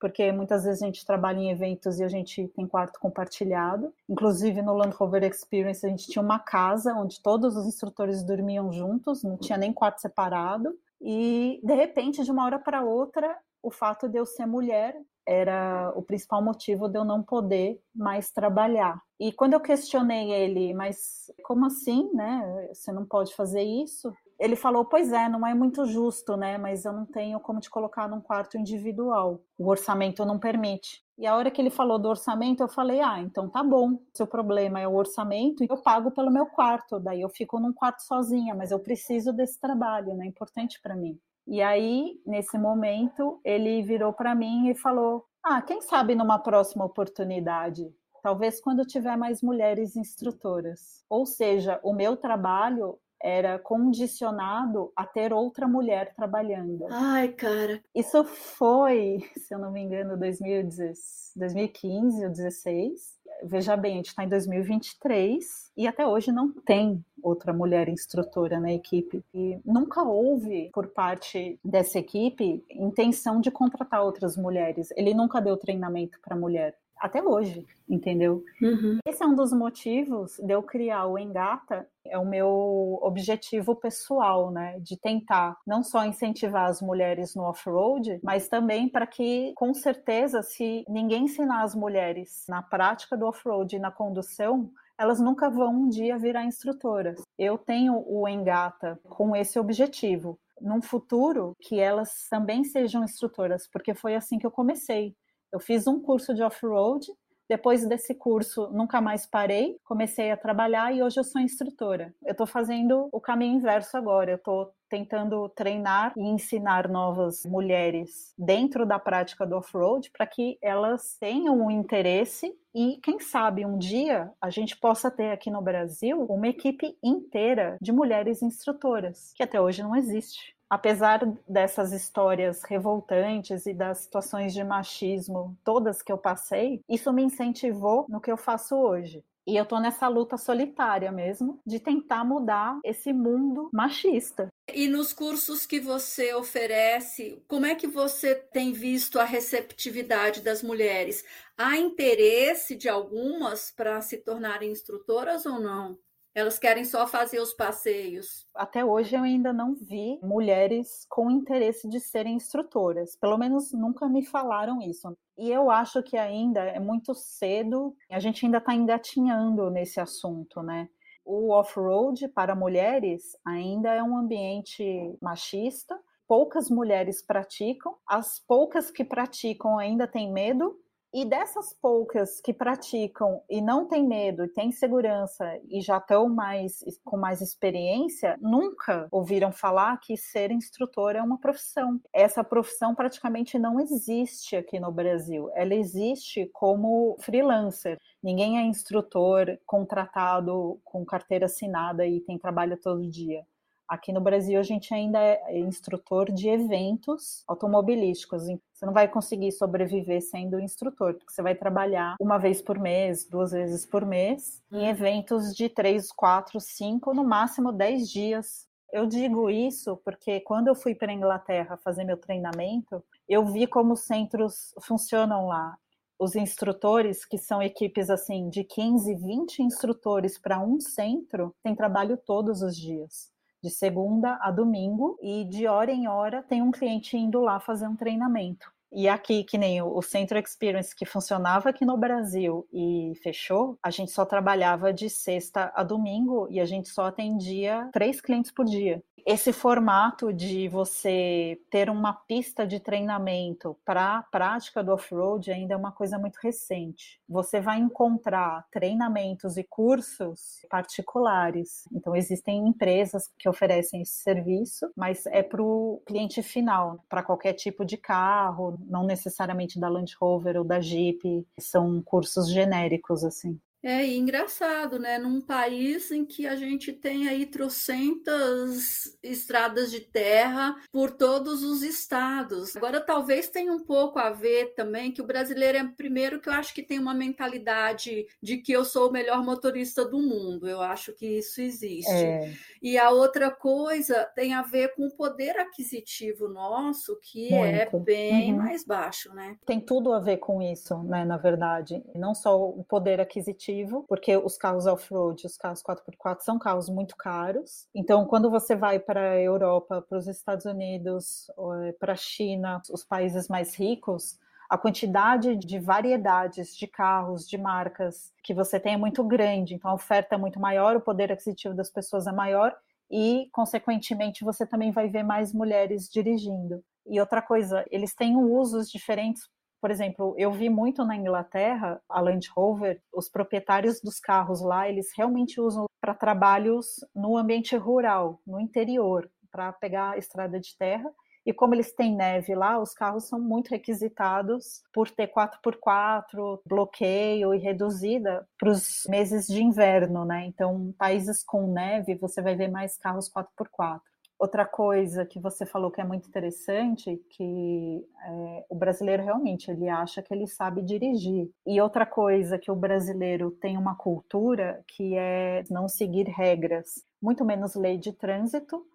porque 0.00 0.32
muitas 0.32 0.64
vezes 0.64 0.82
a 0.82 0.86
gente 0.86 1.06
trabalha 1.06 1.38
em 1.38 1.52
eventos 1.52 2.00
e 2.00 2.02
a 2.02 2.08
gente 2.08 2.48
tem 2.48 2.66
quarto 2.66 2.98
compartilhado. 2.98 3.94
Inclusive 4.08 4.60
no 4.62 4.74
Land 4.74 4.96
Rover 4.96 5.22
Experience 5.22 5.86
a 5.86 5.88
gente 5.88 6.08
tinha 6.08 6.20
uma 6.20 6.40
casa 6.40 6.92
onde 6.94 7.22
todos 7.22 7.56
os 7.56 7.68
instrutores 7.68 8.24
dormiam 8.24 8.72
juntos, 8.72 9.22
não 9.22 9.36
tinha 9.38 9.56
nem 9.56 9.72
quarto 9.72 10.00
separado. 10.00 10.76
E 11.00 11.60
de 11.62 11.74
repente, 11.74 12.24
de 12.24 12.32
uma 12.32 12.44
hora 12.44 12.58
para 12.58 12.82
outra, 12.82 13.38
o 13.64 13.70
fato 13.70 14.08
de 14.08 14.18
eu 14.18 14.26
ser 14.26 14.46
mulher 14.46 14.94
era 15.26 15.90
o 15.96 16.02
principal 16.02 16.42
motivo 16.42 16.86
de 16.86 16.98
eu 16.98 17.04
não 17.04 17.22
poder 17.22 17.80
mais 17.94 18.30
trabalhar. 18.30 19.00
E 19.18 19.32
quando 19.32 19.54
eu 19.54 19.60
questionei 19.60 20.30
ele, 20.30 20.74
mas 20.74 21.32
como 21.44 21.64
assim, 21.64 22.10
né? 22.12 22.68
Você 22.72 22.92
não 22.92 23.06
pode 23.06 23.34
fazer 23.34 23.62
isso? 23.62 24.12
Ele 24.38 24.54
falou: 24.54 24.84
Pois 24.84 25.12
é, 25.12 25.26
não 25.28 25.46
é 25.46 25.54
muito 25.54 25.86
justo, 25.86 26.36
né? 26.36 26.58
Mas 26.58 26.84
eu 26.84 26.92
não 26.92 27.06
tenho 27.06 27.40
como 27.40 27.58
te 27.58 27.70
colocar 27.70 28.06
num 28.06 28.20
quarto 28.20 28.58
individual. 28.58 29.40
O 29.56 29.68
orçamento 29.68 30.26
não 30.26 30.38
permite. 30.38 31.02
E 31.16 31.26
a 31.26 31.36
hora 31.36 31.50
que 31.50 31.62
ele 31.62 31.70
falou 31.70 31.98
do 31.98 32.08
orçamento, 32.08 32.62
eu 32.62 32.68
falei: 32.68 33.00
Ah, 33.00 33.20
então 33.20 33.48
tá 33.48 33.62
bom. 33.62 33.98
Seu 34.12 34.26
problema 34.26 34.78
é 34.78 34.86
o 34.86 34.94
orçamento, 34.94 35.64
eu 35.64 35.76
pago 35.78 36.10
pelo 36.10 36.30
meu 36.30 36.46
quarto. 36.46 37.00
Daí 37.00 37.22
eu 37.22 37.30
fico 37.30 37.58
num 37.58 37.72
quarto 37.72 38.02
sozinha, 38.02 38.54
mas 38.54 38.70
eu 38.72 38.78
preciso 38.78 39.32
desse 39.32 39.58
trabalho, 39.58 40.14
né? 40.14 40.26
É 40.26 40.28
importante 40.28 40.80
para 40.82 40.94
mim. 40.94 41.18
E 41.46 41.60
aí, 41.60 42.20
nesse 42.26 42.58
momento, 42.58 43.40
ele 43.44 43.82
virou 43.82 44.12
para 44.12 44.34
mim 44.34 44.68
e 44.68 44.74
falou: 44.74 45.24
Ah, 45.42 45.62
quem 45.62 45.80
sabe 45.80 46.14
numa 46.14 46.38
próxima 46.38 46.84
oportunidade? 46.84 47.92
Talvez 48.22 48.60
quando 48.60 48.86
tiver 48.86 49.16
mais 49.16 49.42
mulheres 49.42 49.96
instrutoras. 49.96 51.04
Ou 51.10 51.26
seja, 51.26 51.78
o 51.82 51.92
meu 51.92 52.16
trabalho 52.16 52.98
era 53.22 53.58
condicionado 53.58 54.92
a 54.94 55.06
ter 55.06 55.32
outra 55.32 55.66
mulher 55.66 56.14
trabalhando. 56.14 56.86
Ai, 56.90 57.28
cara. 57.28 57.82
Isso 57.94 58.22
foi, 58.24 59.18
se 59.36 59.54
eu 59.54 59.58
não 59.58 59.70
me 59.70 59.80
engano, 59.80 60.18
2015 60.18 62.24
ou 62.24 62.30
2016 62.30 63.14
veja 63.42 63.76
bem, 63.76 63.94
a 63.94 63.96
gente 63.96 64.08
está 64.08 64.24
em 64.24 64.28
2023 64.28 65.72
e 65.76 65.86
até 65.86 66.06
hoje 66.06 66.30
não 66.30 66.52
tem 66.52 67.04
outra 67.22 67.52
mulher 67.52 67.88
instrutora 67.88 68.60
na 68.60 68.72
equipe. 68.72 69.24
E 69.34 69.58
nunca 69.64 70.02
houve, 70.02 70.70
por 70.72 70.88
parte 70.88 71.58
dessa 71.64 71.98
equipe, 71.98 72.64
intenção 72.70 73.40
de 73.40 73.50
contratar 73.50 74.02
outras 74.02 74.36
mulheres. 74.36 74.88
Ele 74.96 75.14
nunca 75.14 75.40
deu 75.40 75.56
treinamento 75.56 76.18
para 76.20 76.36
mulher 76.36 76.76
até 77.04 77.22
hoje, 77.22 77.66
entendeu? 77.86 78.42
Uhum. 78.62 78.98
Esse 79.06 79.22
é 79.22 79.26
um 79.26 79.34
dos 79.34 79.52
motivos 79.52 80.38
de 80.38 80.54
eu 80.54 80.62
criar 80.62 81.04
o 81.04 81.18
Engata, 81.18 81.86
é 82.02 82.16
o 82.18 82.24
meu 82.24 82.98
objetivo 83.02 83.76
pessoal, 83.76 84.50
né? 84.50 84.78
De 84.80 84.96
tentar 84.96 85.58
não 85.66 85.82
só 85.82 86.06
incentivar 86.06 86.64
as 86.64 86.80
mulheres 86.80 87.34
no 87.34 87.42
off-road, 87.42 88.20
mas 88.22 88.48
também 88.48 88.88
para 88.88 89.06
que, 89.06 89.52
com 89.54 89.74
certeza, 89.74 90.42
se 90.42 90.82
ninguém 90.88 91.24
ensinar 91.24 91.62
as 91.62 91.74
mulheres 91.74 92.46
na 92.48 92.62
prática 92.62 93.18
do 93.18 93.26
off-road 93.26 93.76
e 93.76 93.78
na 93.78 93.90
condução, 93.90 94.70
elas 94.96 95.20
nunca 95.20 95.50
vão 95.50 95.74
um 95.74 95.88
dia 95.90 96.16
virar 96.16 96.46
instrutoras. 96.46 97.20
Eu 97.38 97.58
tenho 97.58 98.02
o 98.06 98.26
Engata 98.26 98.98
com 99.10 99.36
esse 99.36 99.58
objetivo, 99.58 100.38
num 100.58 100.80
futuro 100.80 101.54
que 101.60 101.78
elas 101.78 102.26
também 102.30 102.64
sejam 102.64 103.04
instrutoras, 103.04 103.68
porque 103.70 103.92
foi 103.92 104.14
assim 104.14 104.38
que 104.38 104.46
eu 104.46 104.50
comecei. 104.50 105.14
Eu 105.54 105.60
fiz 105.60 105.86
um 105.86 106.00
curso 106.00 106.34
de 106.34 106.42
off-road, 106.42 107.06
depois 107.48 107.86
desse 107.86 108.12
curso 108.12 108.70
nunca 108.72 109.00
mais 109.00 109.24
parei, 109.24 109.78
comecei 109.84 110.32
a 110.32 110.36
trabalhar 110.36 110.92
e 110.92 111.00
hoje 111.00 111.20
eu 111.20 111.22
sou 111.22 111.40
instrutora. 111.40 112.12
Eu 112.24 112.32
estou 112.32 112.44
fazendo 112.44 113.08
o 113.12 113.20
caminho 113.20 113.54
inverso 113.54 113.96
agora, 113.96 114.32
eu 114.32 114.36
estou 114.36 114.74
tentando 114.88 115.48
treinar 115.50 116.12
e 116.16 116.22
ensinar 116.22 116.88
novas 116.88 117.46
mulheres 117.46 118.34
dentro 118.36 118.84
da 118.84 118.98
prática 118.98 119.46
do 119.46 119.56
off-road 119.56 120.10
para 120.10 120.26
que 120.26 120.58
elas 120.60 121.16
tenham 121.20 121.56
um 121.56 121.70
interesse 121.70 122.52
e 122.74 122.98
quem 123.00 123.20
sabe 123.20 123.64
um 123.64 123.78
dia 123.78 124.32
a 124.40 124.50
gente 124.50 124.76
possa 124.76 125.08
ter 125.08 125.30
aqui 125.30 125.52
no 125.52 125.62
Brasil 125.62 126.20
uma 126.24 126.48
equipe 126.48 126.98
inteira 127.00 127.78
de 127.80 127.92
mulheres 127.92 128.42
instrutoras, 128.42 129.32
que 129.36 129.42
até 129.44 129.60
hoje 129.60 129.84
não 129.84 129.94
existe 129.94 130.53
apesar 130.68 131.20
dessas 131.48 131.92
histórias 131.92 132.62
revoltantes 132.62 133.66
e 133.66 133.74
das 133.74 133.98
situações 133.98 134.52
de 134.52 134.64
machismo 134.64 135.56
todas 135.64 136.02
que 136.02 136.12
eu 136.12 136.18
passei, 136.18 136.80
isso 136.88 137.12
me 137.12 137.22
incentivou 137.22 138.06
no 138.08 138.20
que 138.20 138.30
eu 138.30 138.36
faço 138.36 138.76
hoje. 138.76 139.24
E 139.46 139.56
eu 139.56 139.66
tô 139.66 139.78
nessa 139.78 140.08
luta 140.08 140.38
solitária 140.38 141.12
mesmo 141.12 141.60
de 141.66 141.78
tentar 141.78 142.24
mudar 142.24 142.78
esse 142.82 143.12
mundo 143.12 143.68
machista. 143.72 144.48
E 144.72 144.88
nos 144.88 145.12
cursos 145.12 145.66
que 145.66 145.78
você 145.78 146.34
oferece, 146.34 147.42
como 147.46 147.66
é 147.66 147.74
que 147.74 147.86
você 147.86 148.34
tem 148.34 148.72
visto 148.72 149.20
a 149.20 149.24
receptividade 149.24 150.40
das 150.40 150.62
mulheres? 150.62 151.24
Há 151.58 151.76
interesse 151.76 152.74
de 152.74 152.88
algumas 152.88 153.70
para 153.70 154.00
se 154.00 154.16
tornarem 154.16 154.70
instrutoras 154.70 155.44
ou 155.44 155.60
não? 155.60 155.98
Elas 156.34 156.58
querem 156.58 156.84
só 156.84 157.06
fazer 157.06 157.38
os 157.38 157.54
passeios. 157.54 158.48
Até 158.52 158.84
hoje 158.84 159.14
eu 159.14 159.22
ainda 159.22 159.52
não 159.52 159.72
vi 159.74 160.18
mulheres 160.20 161.06
com 161.08 161.30
interesse 161.30 161.88
de 161.88 162.00
serem 162.00 162.34
instrutoras. 162.34 163.14
Pelo 163.14 163.38
menos 163.38 163.72
nunca 163.72 164.08
me 164.08 164.26
falaram 164.26 164.82
isso. 164.82 165.16
E 165.38 165.48
eu 165.48 165.70
acho 165.70 166.02
que 166.02 166.16
ainda 166.16 166.60
é 166.60 166.80
muito 166.80 167.14
cedo, 167.14 167.94
a 168.10 168.18
gente 168.18 168.44
ainda 168.44 168.58
está 168.58 168.74
engatinhando 168.74 169.70
nesse 169.70 170.00
assunto, 170.00 170.60
né? 170.60 170.88
O 171.24 171.50
off-road 171.52 172.26
para 172.28 172.56
mulheres 172.56 173.36
ainda 173.44 173.94
é 173.94 174.02
um 174.02 174.16
ambiente 174.16 175.16
machista, 175.22 175.96
poucas 176.26 176.68
mulheres 176.68 177.22
praticam, 177.24 177.96
as 178.06 178.40
poucas 178.40 178.90
que 178.90 179.04
praticam 179.04 179.78
ainda 179.78 180.06
têm 180.06 180.32
medo 180.32 180.78
e 181.14 181.24
dessas 181.24 181.72
poucas 181.72 182.40
que 182.40 182.52
praticam 182.52 183.40
e 183.48 183.62
não 183.62 183.86
têm 183.86 184.04
medo, 184.04 184.48
têm 184.48 184.72
segurança 184.72 185.60
e 185.70 185.80
já 185.80 185.98
estão 185.98 186.28
mais 186.28 186.84
com 187.04 187.16
mais 187.16 187.40
experiência, 187.40 188.36
nunca 188.40 189.06
ouviram 189.12 189.52
falar 189.52 190.00
que 190.00 190.16
ser 190.16 190.50
instrutor 190.50 191.14
é 191.14 191.22
uma 191.22 191.38
profissão. 191.38 192.00
Essa 192.12 192.42
profissão 192.42 192.96
praticamente 192.96 193.60
não 193.60 193.78
existe 193.78 194.56
aqui 194.56 194.80
no 194.80 194.90
Brasil. 194.90 195.48
Ela 195.54 195.76
existe 195.76 196.50
como 196.52 197.16
freelancer. 197.20 197.96
Ninguém 198.20 198.58
é 198.58 198.62
instrutor 198.62 199.56
contratado 199.64 200.80
com 200.82 201.04
carteira 201.04 201.46
assinada 201.46 202.04
e 202.04 202.22
tem 202.22 202.36
trabalho 202.36 202.76
todo 202.76 203.08
dia. 203.08 203.46
Aqui 203.86 204.12
no 204.12 204.20
Brasil, 204.20 204.58
a 204.58 204.62
gente 204.62 204.94
ainda 204.94 205.18
é 205.20 205.58
instrutor 205.58 206.32
de 206.32 206.48
eventos 206.48 207.44
automobilísticos. 207.46 208.44
Você 208.84 208.86
não 208.86 208.92
vai 208.92 209.08
conseguir 209.08 209.50
sobreviver 209.50 210.20
sendo 210.20 210.60
instrutor, 210.60 211.14
porque 211.14 211.32
você 211.32 211.40
vai 211.40 211.54
trabalhar 211.54 212.16
uma 212.20 212.36
vez 212.36 212.60
por 212.60 212.78
mês, 212.78 213.24
duas 213.26 213.52
vezes 213.52 213.86
por 213.86 214.04
mês, 214.04 214.62
em 214.70 214.86
eventos 214.86 215.54
de 215.54 215.70
três, 215.70 216.12
quatro, 216.12 216.60
cinco, 216.60 217.14
no 217.14 217.24
máximo 217.24 217.72
dez 217.72 218.10
dias. 218.10 218.68
Eu 218.92 219.06
digo 219.06 219.48
isso 219.48 219.96
porque 220.04 220.38
quando 220.40 220.68
eu 220.68 220.74
fui 220.74 220.94
para 220.94 221.10
a 221.10 221.14
Inglaterra 221.14 221.78
fazer 221.78 222.04
meu 222.04 222.18
treinamento, 222.18 223.02
eu 223.26 223.46
vi 223.46 223.66
como 223.66 223.94
os 223.94 224.00
centros 224.00 224.74
funcionam 224.82 225.46
lá 225.46 225.78
os 226.18 226.36
instrutores, 226.36 227.24
que 227.24 227.38
são 227.38 227.62
equipes 227.62 228.10
assim 228.10 228.50
de 228.50 228.64
15, 228.64 229.14
20 229.14 229.62
instrutores 229.62 230.36
para 230.36 230.60
um 230.60 230.78
centro, 230.78 231.54
têm 231.62 231.74
trabalho 231.74 232.18
todos 232.18 232.60
os 232.60 232.76
dias 232.76 233.32
de 233.64 233.70
segunda 233.70 234.38
a 234.42 234.50
domingo, 234.50 235.18
e 235.22 235.42
de 235.42 235.66
hora 235.66 235.90
em 235.90 236.06
hora 236.06 236.42
tem 236.42 236.60
um 236.60 236.70
cliente 236.70 237.16
indo 237.16 237.40
lá 237.40 237.58
fazer 237.58 237.88
um 237.88 237.96
treinamento. 237.96 238.70
E 238.94 239.08
aqui, 239.08 239.42
que 239.42 239.58
nem 239.58 239.82
o 239.82 240.00
Centro 240.00 240.38
Experience, 240.38 240.94
que 240.94 241.04
funcionava 241.04 241.70
aqui 241.70 241.84
no 241.84 241.96
Brasil 241.96 242.64
e 242.72 243.12
fechou, 243.22 243.76
a 243.82 243.90
gente 243.90 244.12
só 244.12 244.24
trabalhava 244.24 244.92
de 244.92 245.10
sexta 245.10 245.72
a 245.74 245.82
domingo 245.82 246.46
e 246.48 246.60
a 246.60 246.64
gente 246.64 246.88
só 246.88 247.06
atendia 247.06 247.88
três 247.92 248.20
clientes 248.20 248.52
por 248.52 248.64
dia 248.64 249.02
esse 249.26 249.52
formato 249.52 250.32
de 250.32 250.68
você 250.68 251.58
ter 251.70 251.88
uma 251.88 252.12
pista 252.12 252.66
de 252.66 252.78
treinamento 252.78 253.76
para 253.84 254.18
a 254.18 254.22
prática 254.22 254.84
do 254.84 254.92
off-road 254.92 255.50
ainda 255.50 255.74
é 255.74 255.76
uma 255.76 255.92
coisa 255.92 256.18
muito 256.18 256.36
recente. 256.36 257.20
Você 257.28 257.60
vai 257.60 257.78
encontrar 257.78 258.66
treinamentos 258.70 259.56
e 259.56 259.64
cursos 259.64 260.64
particulares. 260.68 261.88
Então, 261.92 262.14
existem 262.14 262.66
empresas 262.68 263.30
que 263.38 263.48
oferecem 263.48 264.02
esse 264.02 264.22
serviço, 264.22 264.90
mas 264.96 265.24
é 265.26 265.42
para 265.42 265.62
o 265.62 266.02
cliente 266.06 266.42
final, 266.42 267.02
para 267.08 267.22
qualquer 267.22 267.54
tipo 267.54 267.84
de 267.84 267.96
carro, 267.96 268.78
não 268.86 269.04
necessariamente 269.04 269.80
da 269.80 269.88
Land 269.88 270.14
Rover 270.20 270.58
ou 270.58 270.64
da 270.64 270.80
Jeep. 270.80 271.46
São 271.58 272.02
cursos 272.02 272.50
genéricos, 272.50 273.24
assim. 273.24 273.58
É 273.84 274.06
engraçado, 274.06 274.98
né? 274.98 275.18
Num 275.18 275.42
país 275.42 276.10
em 276.10 276.24
que 276.24 276.46
a 276.46 276.56
gente 276.56 276.90
tem 276.90 277.28
aí 277.28 277.44
trocentas 277.44 279.14
estradas 279.22 279.90
de 279.90 280.00
terra 280.00 280.74
por 280.90 281.10
todos 281.10 281.62
os 281.62 281.82
estados. 281.82 282.74
Agora, 282.74 282.98
talvez 282.98 283.50
tenha 283.50 283.70
um 283.70 283.84
pouco 283.84 284.18
a 284.18 284.30
ver 284.30 284.72
também 284.74 285.12
que 285.12 285.20
o 285.20 285.26
brasileiro 285.26 285.76
é 285.76 285.84
primeiro 285.84 286.40
que 286.40 286.48
eu 286.48 286.54
acho 286.54 286.72
que 286.72 286.82
tem 286.82 286.98
uma 286.98 287.12
mentalidade 287.12 288.26
de 288.42 288.56
que 288.56 288.72
eu 288.72 288.86
sou 288.86 289.10
o 289.10 289.12
melhor 289.12 289.44
motorista 289.44 290.02
do 290.02 290.18
mundo. 290.18 290.66
Eu 290.66 290.80
acho 290.80 291.12
que 291.12 291.26
isso 291.26 291.60
existe. 291.60 292.10
É. 292.10 292.54
E 292.82 292.96
a 292.96 293.10
outra 293.10 293.50
coisa 293.50 294.24
tem 294.34 294.54
a 294.54 294.62
ver 294.62 294.94
com 294.94 295.08
o 295.08 295.14
poder 295.14 295.58
aquisitivo 295.58 296.48
nosso, 296.48 297.18
que 297.20 297.52
é 297.52 297.84
Muito. 297.90 297.96
é 297.96 298.00
bem 298.00 298.52
uhum. 298.54 298.60
mais 298.60 298.82
baixo, 298.82 299.34
né? 299.34 299.58
Tem 299.66 299.78
tudo 299.78 300.10
a 300.14 300.20
ver 300.20 300.38
com 300.38 300.62
isso, 300.62 301.02
né? 301.02 301.22
Na 301.26 301.36
verdade, 301.36 302.02
não 302.14 302.34
só 302.34 302.58
o 302.58 302.82
poder 302.82 303.20
aquisitivo 303.20 303.73
porque 304.08 304.36
os 304.36 304.56
carros 304.56 304.86
off-road, 304.86 305.46
os 305.46 305.56
carros 305.56 305.82
4x4 305.82 306.40
são 306.40 306.58
carros 306.58 306.88
muito 306.88 307.16
caros. 307.16 307.88
Então, 307.94 308.24
quando 308.26 308.50
você 308.50 308.76
vai 308.76 308.98
para 308.98 309.32
a 309.32 309.40
Europa, 309.40 310.02
para 310.02 310.18
os 310.18 310.28
Estados 310.28 310.66
Unidos, 310.66 311.50
eh, 311.86 311.92
para 311.98 312.12
a 312.12 312.16
China, 312.16 312.80
os 312.90 313.04
países 313.04 313.48
mais 313.48 313.74
ricos, 313.74 314.38
a 314.68 314.78
quantidade 314.78 315.56
de 315.56 315.78
variedades 315.78 316.76
de 316.76 316.86
carros, 316.86 317.48
de 317.48 317.58
marcas 317.58 318.32
que 318.42 318.54
você 318.54 318.80
tem 318.80 318.94
é 318.94 318.96
muito 318.96 319.22
grande, 319.24 319.74
então 319.74 319.90
a 319.90 319.94
oferta 319.94 320.34
é 320.34 320.38
muito 320.38 320.58
maior, 320.60 320.96
o 320.96 321.00
poder 321.00 321.30
aquisitivo 321.30 321.74
das 321.74 321.90
pessoas 321.90 322.26
é 322.26 322.32
maior 322.32 322.74
e, 323.10 323.48
consequentemente, 323.52 324.44
você 324.44 324.66
também 324.66 324.90
vai 324.90 325.08
ver 325.08 325.22
mais 325.22 325.52
mulheres 325.52 326.08
dirigindo. 326.08 326.82
E 327.06 327.20
outra 327.20 327.42
coisa, 327.42 327.84
eles 327.90 328.14
têm 328.14 328.36
usos 328.36 328.90
diferentes 328.90 329.46
por 329.84 329.90
exemplo, 329.90 330.34
eu 330.38 330.50
vi 330.50 330.70
muito 330.70 331.04
na 331.04 331.14
Inglaterra, 331.14 332.00
a 332.08 332.18
Land 332.18 332.48
Rover, 332.56 333.02
os 333.12 333.28
proprietários 333.28 334.00
dos 334.00 334.18
carros 334.18 334.62
lá, 334.62 334.88
eles 334.88 335.08
realmente 335.14 335.60
usam 335.60 335.84
para 336.00 336.14
trabalhos 336.14 336.86
no 337.14 337.36
ambiente 337.36 337.76
rural, 337.76 338.40
no 338.46 338.58
interior, 338.58 339.30
para 339.52 339.74
pegar 339.74 340.12
a 340.12 340.16
estrada 340.16 340.58
de 340.58 340.74
terra. 340.78 341.12
E 341.44 341.52
como 341.52 341.74
eles 341.74 341.94
têm 341.94 342.16
neve 342.16 342.54
lá, 342.54 342.80
os 342.80 342.94
carros 342.94 343.28
são 343.28 343.38
muito 343.38 343.68
requisitados 343.68 344.82
por 344.90 345.10
ter 345.10 345.30
4x4, 345.30 346.60
bloqueio 346.66 347.52
e 347.52 347.58
reduzida 347.58 348.48
para 348.58 348.70
os 348.70 349.02
meses 349.06 349.46
de 349.46 349.62
inverno, 349.62 350.24
né? 350.24 350.46
Então, 350.46 350.94
países 350.96 351.44
com 351.44 351.70
neve, 351.70 352.14
você 352.14 352.40
vai 352.40 352.56
ver 352.56 352.68
mais 352.68 352.96
carros 352.96 353.28
4x4. 353.28 354.00
Outra 354.44 354.66
coisa 354.66 355.24
que 355.24 355.40
você 355.40 355.64
falou 355.64 355.90
que 355.90 356.02
é 356.02 356.04
muito 356.04 356.28
interessante, 356.28 357.16
que 357.30 358.06
é, 358.26 358.64
o 358.68 358.74
brasileiro 358.74 359.22
realmente 359.22 359.70
ele 359.70 359.88
acha 359.88 360.20
que 360.20 360.34
ele 360.34 360.46
sabe 360.46 360.82
dirigir. 360.82 361.50
E 361.66 361.80
outra 361.80 362.04
coisa 362.04 362.58
que 362.58 362.70
o 362.70 362.76
brasileiro 362.76 363.50
tem 363.52 363.78
uma 363.78 363.96
cultura 363.96 364.84
que 364.86 365.16
é 365.16 365.64
não 365.70 365.88
seguir 365.88 366.24
regras, 366.24 367.06
muito 367.22 367.42
menos 367.42 367.74
lei 367.74 367.96
de 367.96 368.12
trânsito, 368.12 368.86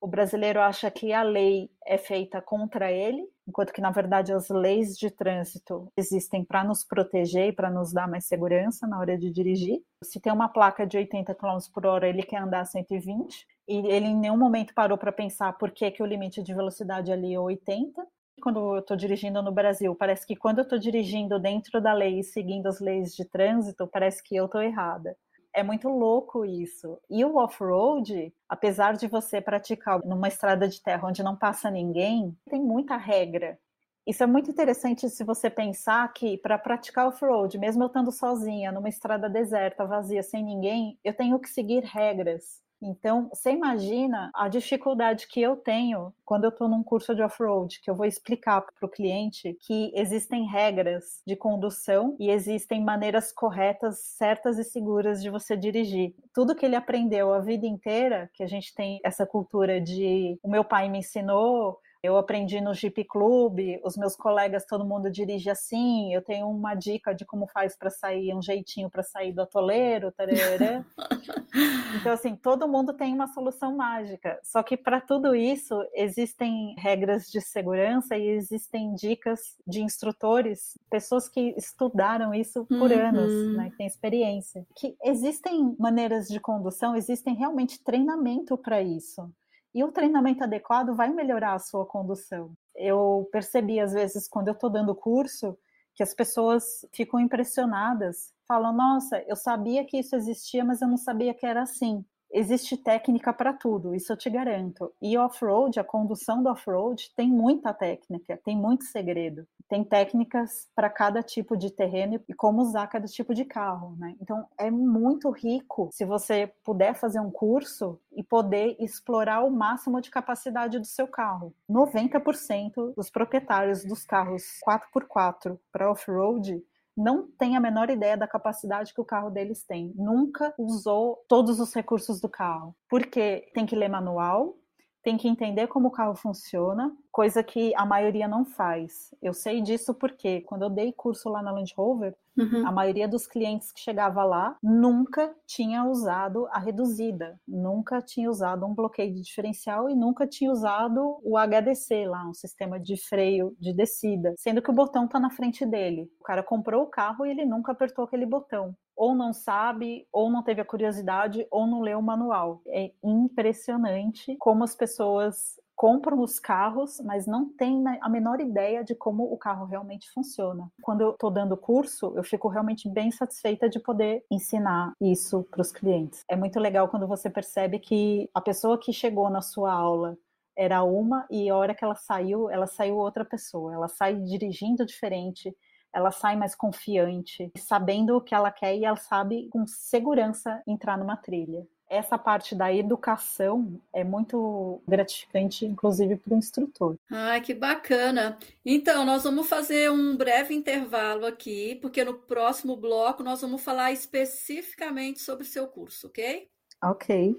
o 0.00 0.06
brasileiro 0.06 0.58
acha 0.58 0.90
que 0.90 1.12
a 1.12 1.22
lei 1.22 1.70
é 1.86 1.98
feita 1.98 2.40
contra 2.40 2.90
ele, 2.90 3.28
enquanto 3.46 3.74
que, 3.74 3.82
na 3.82 3.90
verdade, 3.90 4.32
as 4.32 4.48
leis 4.48 4.96
de 4.96 5.10
trânsito 5.10 5.92
existem 5.98 6.42
para 6.42 6.64
nos 6.64 6.82
proteger 6.82 7.48
e 7.48 7.52
para 7.52 7.70
nos 7.70 7.92
dar 7.92 8.08
mais 8.08 8.24
segurança 8.24 8.86
na 8.86 8.98
hora 8.98 9.18
de 9.18 9.30
dirigir. 9.30 9.82
Se 10.02 10.18
tem 10.18 10.32
uma 10.32 10.48
placa 10.48 10.86
de 10.86 10.96
80 10.96 11.34
km 11.34 11.58
por 11.74 11.84
hora, 11.84 12.08
ele 12.08 12.22
quer 12.22 12.38
andar 12.38 12.64
120, 12.64 13.46
e 13.50 13.53
ele 13.66 14.06
em 14.06 14.16
nenhum 14.16 14.36
momento 14.36 14.74
parou 14.74 14.98
para 14.98 15.12
pensar 15.12 15.52
por 15.54 15.70
que, 15.70 15.90
que 15.90 16.02
o 16.02 16.06
limite 16.06 16.42
de 16.42 16.54
velocidade 16.54 17.12
ali 17.12 17.34
é 17.34 17.40
80 17.40 18.06
quando 18.40 18.74
eu 18.74 18.80
estou 18.80 18.96
dirigindo 18.96 19.42
no 19.42 19.52
Brasil, 19.52 19.94
parece 19.94 20.26
que 20.26 20.36
quando 20.36 20.58
eu 20.58 20.64
estou 20.64 20.78
dirigindo 20.78 21.38
dentro 21.38 21.80
da 21.80 21.92
lei 21.92 22.20
e 22.20 22.24
seguindo 22.24 22.66
as 22.66 22.80
leis 22.80 23.14
de 23.14 23.24
trânsito, 23.24 23.86
parece 23.86 24.22
que 24.22 24.36
eu 24.36 24.46
estou 24.46 24.60
errada. 24.60 25.16
É 25.54 25.62
muito 25.62 25.88
louco 25.88 26.44
isso. 26.44 26.98
E 27.08 27.24
o 27.24 27.36
off-road, 27.36 28.34
apesar 28.48 28.94
de 28.96 29.06
você 29.06 29.40
praticar 29.40 30.00
numa 30.04 30.26
estrada 30.26 30.68
de 30.68 30.82
terra 30.82 31.06
onde 31.06 31.22
não 31.22 31.36
passa 31.36 31.70
ninguém, 31.70 32.36
tem 32.50 32.60
muita 32.60 32.96
regra. 32.96 33.58
Isso 34.06 34.22
é 34.22 34.26
muito 34.26 34.50
interessante 34.50 35.08
se 35.08 35.24
você 35.24 35.48
pensar 35.48 36.12
que 36.12 36.36
para 36.36 36.58
praticar 36.58 37.06
off-road, 37.06 37.56
mesmo 37.56 37.84
eu 37.84 37.86
estando 37.86 38.12
sozinha 38.12 38.72
numa 38.72 38.88
estrada 38.88 39.30
deserta, 39.30 39.86
vazia, 39.86 40.22
sem 40.22 40.42
ninguém, 40.44 40.98
eu 41.02 41.14
tenho 41.14 41.38
que 41.38 41.48
seguir 41.48 41.84
regras. 41.84 42.60
Então, 42.82 43.28
você 43.32 43.50
imagina 43.50 44.30
a 44.34 44.48
dificuldade 44.48 45.26
que 45.26 45.40
eu 45.40 45.56
tenho 45.56 46.12
quando 46.24 46.44
eu 46.44 46.50
estou 46.50 46.68
num 46.68 46.82
curso 46.82 47.14
de 47.14 47.22
off-road, 47.22 47.80
que 47.80 47.90
eu 47.90 47.94
vou 47.94 48.06
explicar 48.06 48.60
para 48.62 48.86
o 48.86 48.90
cliente 48.90 49.56
que 49.60 49.90
existem 49.94 50.46
regras 50.46 51.22
de 51.26 51.36
condução 51.36 52.16
e 52.18 52.30
existem 52.30 52.82
maneiras 52.82 53.32
corretas, 53.32 54.00
certas 54.00 54.58
e 54.58 54.64
seguras 54.64 55.22
de 55.22 55.30
você 55.30 55.56
dirigir. 55.56 56.14
Tudo 56.34 56.54
que 56.54 56.64
ele 56.66 56.76
aprendeu 56.76 57.32
a 57.32 57.40
vida 57.40 57.66
inteira, 57.66 58.30
que 58.34 58.42
a 58.42 58.46
gente 58.46 58.74
tem 58.74 59.00
essa 59.04 59.26
cultura 59.26 59.80
de 59.80 60.38
o 60.42 60.50
meu 60.50 60.64
pai 60.64 60.88
me 60.88 60.98
ensinou, 60.98 61.78
eu 62.04 62.18
aprendi 62.18 62.60
no 62.60 62.74
Jeep 62.74 63.02
Club, 63.04 63.80
os 63.82 63.96
meus 63.96 64.14
colegas, 64.14 64.66
todo 64.66 64.84
mundo 64.84 65.10
dirige 65.10 65.48
assim. 65.48 66.12
Eu 66.12 66.20
tenho 66.20 66.46
uma 66.50 66.74
dica 66.74 67.14
de 67.14 67.24
como 67.24 67.46
faz 67.46 67.74
para 67.78 67.88
sair, 67.88 68.34
um 68.34 68.42
jeitinho 68.42 68.90
para 68.90 69.02
sair 69.02 69.32
do 69.32 69.40
atoleiro. 69.40 70.12
Tarará. 70.12 70.84
então, 71.98 72.12
assim, 72.12 72.36
todo 72.36 72.68
mundo 72.68 72.92
tem 72.92 73.14
uma 73.14 73.26
solução 73.28 73.74
mágica. 73.74 74.38
Só 74.42 74.62
que 74.62 74.76
para 74.76 75.00
tudo 75.00 75.34
isso, 75.34 75.82
existem 75.94 76.74
regras 76.76 77.24
de 77.30 77.40
segurança 77.40 78.18
e 78.18 78.28
existem 78.28 78.94
dicas 78.94 79.56
de 79.66 79.80
instrutores, 79.80 80.78
pessoas 80.90 81.26
que 81.26 81.54
estudaram 81.56 82.34
isso 82.34 82.66
por 82.66 82.90
uhum. 82.90 83.00
anos, 83.00 83.56
né, 83.56 83.70
que 83.70 83.78
têm 83.78 83.86
experiência. 83.86 84.66
Que 84.76 84.94
existem 85.02 85.74
maneiras 85.78 86.28
de 86.28 86.38
condução, 86.38 86.94
existem 86.94 87.34
realmente 87.34 87.82
treinamento 87.82 88.58
para 88.58 88.82
isso. 88.82 89.32
E 89.74 89.82
o 89.82 89.90
treinamento 89.90 90.44
adequado 90.44 90.94
vai 90.94 91.12
melhorar 91.12 91.54
a 91.54 91.58
sua 91.58 91.84
condução. 91.84 92.52
Eu 92.76 93.28
percebi, 93.32 93.80
às 93.80 93.92
vezes, 93.92 94.28
quando 94.28 94.48
eu 94.48 94.54
estou 94.54 94.70
dando 94.70 94.94
curso, 94.94 95.58
que 95.94 96.02
as 96.02 96.14
pessoas 96.14 96.86
ficam 96.92 97.18
impressionadas, 97.20 98.32
falam: 98.46 98.72
Nossa, 98.72 99.22
eu 99.26 99.36
sabia 99.36 99.84
que 99.84 99.98
isso 99.98 100.14
existia, 100.14 100.64
mas 100.64 100.80
eu 100.80 100.88
não 100.88 100.96
sabia 100.96 101.34
que 101.34 101.46
era 101.46 101.62
assim 101.62 102.04
existe 102.34 102.76
técnica 102.76 103.32
para 103.32 103.52
tudo, 103.52 103.94
isso 103.94 104.12
eu 104.12 104.16
te 104.16 104.28
garanto. 104.28 104.92
E 105.00 105.16
off-road, 105.16 105.78
a 105.78 105.84
condução 105.84 106.42
do 106.42 106.50
off-road 106.50 107.12
tem 107.16 107.28
muita 107.28 107.72
técnica, 107.72 108.38
tem 108.44 108.56
muito 108.56 108.84
segredo. 108.84 109.46
Tem 109.68 109.82
técnicas 109.82 110.68
para 110.74 110.90
cada 110.90 111.22
tipo 111.22 111.56
de 111.56 111.70
terreno 111.70 112.20
e 112.28 112.34
como 112.34 112.60
usar 112.60 112.86
cada 112.88 113.06
tipo 113.06 113.34
de 113.34 113.44
carro, 113.44 113.96
né? 113.96 114.14
Então 114.20 114.46
é 114.58 114.70
muito 114.70 115.30
rico 115.30 115.88
se 115.92 116.04
você 116.04 116.52
puder 116.62 116.94
fazer 116.94 117.20
um 117.20 117.30
curso 117.30 117.98
e 118.12 118.22
poder 118.22 118.76
explorar 118.78 119.42
o 119.42 119.50
máximo 119.50 120.00
de 120.00 120.10
capacidade 120.10 120.78
do 120.78 120.86
seu 120.86 121.06
carro. 121.06 121.54
90% 121.70 122.94
dos 122.94 123.08
proprietários 123.08 123.84
dos 123.84 124.04
carros 124.04 124.42
4x4 124.66 125.58
para 125.72 125.90
off-road 125.90 126.62
não 126.96 127.28
tem 127.38 127.56
a 127.56 127.60
menor 127.60 127.90
ideia 127.90 128.16
da 128.16 128.28
capacidade 128.28 128.94
que 128.94 129.00
o 129.00 129.04
carro 129.04 129.30
deles 129.30 129.64
tem. 129.64 129.92
Nunca 129.96 130.54
usou 130.58 131.24
todos 131.28 131.60
os 131.60 131.74
recursos 131.74 132.20
do 132.20 132.28
carro. 132.28 132.74
Porque 132.88 133.50
tem 133.54 133.66
que 133.66 133.76
ler 133.76 133.88
manual, 133.88 134.56
tem 135.04 135.18
que 135.18 135.28
entender 135.28 135.66
como 135.66 135.88
o 135.88 135.90
carro 135.90 136.14
funciona, 136.14 136.90
coisa 137.12 137.44
que 137.44 137.74
a 137.76 137.84
maioria 137.84 138.26
não 138.26 138.42
faz. 138.42 139.14
Eu 139.22 139.34
sei 139.34 139.60
disso 139.60 139.94
porque 139.94 140.40
quando 140.40 140.62
eu 140.62 140.70
dei 140.70 140.94
curso 140.94 141.28
lá 141.28 141.42
na 141.42 141.52
Land 141.52 141.74
Rover, 141.76 142.16
uhum. 142.36 142.66
a 142.66 142.72
maioria 142.72 143.06
dos 143.06 143.26
clientes 143.26 143.70
que 143.70 143.80
chegava 143.80 144.24
lá 144.24 144.56
nunca 144.62 145.32
tinha 145.46 145.84
usado 145.84 146.46
a 146.50 146.58
reduzida, 146.58 147.38
nunca 147.46 148.00
tinha 148.00 148.30
usado 148.30 148.64
um 148.64 148.74
bloqueio 148.74 149.12
de 149.14 149.20
diferencial 149.20 149.90
e 149.90 149.94
nunca 149.94 150.26
tinha 150.26 150.50
usado 150.50 151.20
o 151.22 151.36
HDC 151.36 152.06
lá, 152.06 152.26
um 152.26 152.34
sistema 152.34 152.80
de 152.80 152.96
freio 152.96 153.54
de 153.60 153.74
descida, 153.74 154.34
sendo 154.38 154.62
que 154.62 154.70
o 154.70 154.74
botão 154.74 155.04
está 155.04 155.20
na 155.20 155.30
frente 155.30 155.66
dele. 155.66 156.10
O 156.18 156.24
cara 156.24 156.42
comprou 156.42 156.82
o 156.82 156.90
carro 156.90 157.26
e 157.26 157.30
ele 157.30 157.44
nunca 157.44 157.72
apertou 157.72 158.06
aquele 158.06 158.24
botão 158.24 158.74
ou 158.96 159.14
não 159.14 159.32
sabe, 159.32 160.06
ou 160.12 160.30
não 160.30 160.42
teve 160.42 160.60
a 160.60 160.64
curiosidade, 160.64 161.46
ou 161.50 161.66
não 161.66 161.80
leu 161.80 161.98
o 161.98 162.02
manual. 162.02 162.62
É 162.68 162.92
impressionante 163.02 164.36
como 164.38 164.64
as 164.64 164.74
pessoas 164.74 165.58
compram 165.76 166.20
os 166.20 166.38
carros, 166.38 167.00
mas 167.00 167.26
não 167.26 167.48
têm 167.48 167.82
a 168.00 168.08
menor 168.08 168.40
ideia 168.40 168.84
de 168.84 168.94
como 168.94 169.24
o 169.24 169.36
carro 169.36 169.66
realmente 169.66 170.10
funciona. 170.10 170.70
Quando 170.82 171.00
eu 171.00 171.10
estou 171.10 171.30
dando 171.30 171.56
curso, 171.56 172.12
eu 172.16 172.22
fico 172.22 172.48
realmente 172.48 172.88
bem 172.88 173.10
satisfeita 173.10 173.68
de 173.68 173.80
poder 173.80 174.24
ensinar 174.30 174.92
isso 175.00 175.46
para 175.50 175.60
os 175.60 175.72
clientes. 175.72 176.24
É 176.28 176.36
muito 176.36 176.60
legal 176.60 176.88
quando 176.88 177.06
você 177.06 177.28
percebe 177.28 177.78
que 177.78 178.30
a 178.32 178.40
pessoa 178.40 178.78
que 178.78 178.92
chegou 178.92 179.28
na 179.28 179.42
sua 179.42 179.72
aula 179.72 180.16
era 180.56 180.84
uma 180.84 181.26
e 181.28 181.50
a 181.50 181.56
hora 181.56 181.74
que 181.74 181.84
ela 181.84 181.96
saiu, 181.96 182.48
ela 182.48 182.66
saiu 182.66 182.96
outra 182.96 183.24
pessoa. 183.24 183.74
Ela 183.74 183.88
sai 183.88 184.14
dirigindo 184.14 184.86
diferente, 184.86 185.54
ela 185.94 186.10
sai 186.10 186.36
mais 186.36 186.54
confiante, 186.54 187.52
sabendo 187.56 188.16
o 188.16 188.20
que 188.20 188.34
ela 188.34 188.50
quer 188.50 188.76
e 188.76 188.84
ela 188.84 188.96
sabe 188.96 189.48
com 189.50 189.66
segurança 189.66 190.60
entrar 190.66 190.98
numa 190.98 191.16
trilha. 191.16 191.66
Essa 191.88 192.18
parte 192.18 192.54
da 192.54 192.74
educação 192.74 193.80
é 193.92 194.02
muito 194.02 194.82
gratificante, 194.88 195.64
inclusive 195.64 196.16
para 196.16 196.34
o 196.34 196.38
instrutor. 196.38 196.96
Ai, 197.10 197.40
que 197.40 197.54
bacana! 197.54 198.36
Então, 198.64 199.04
nós 199.04 199.22
vamos 199.22 199.48
fazer 199.48 199.90
um 199.92 200.16
breve 200.16 200.54
intervalo 200.54 201.24
aqui, 201.24 201.76
porque 201.76 202.02
no 202.02 202.14
próximo 202.14 202.76
bloco 202.76 203.22
nós 203.22 203.42
vamos 203.42 203.62
falar 203.62 203.92
especificamente 203.92 205.20
sobre 205.20 205.44
o 205.44 205.48
seu 205.48 205.68
curso, 205.68 206.08
ok? 206.08 206.48
Ok. 206.82 207.36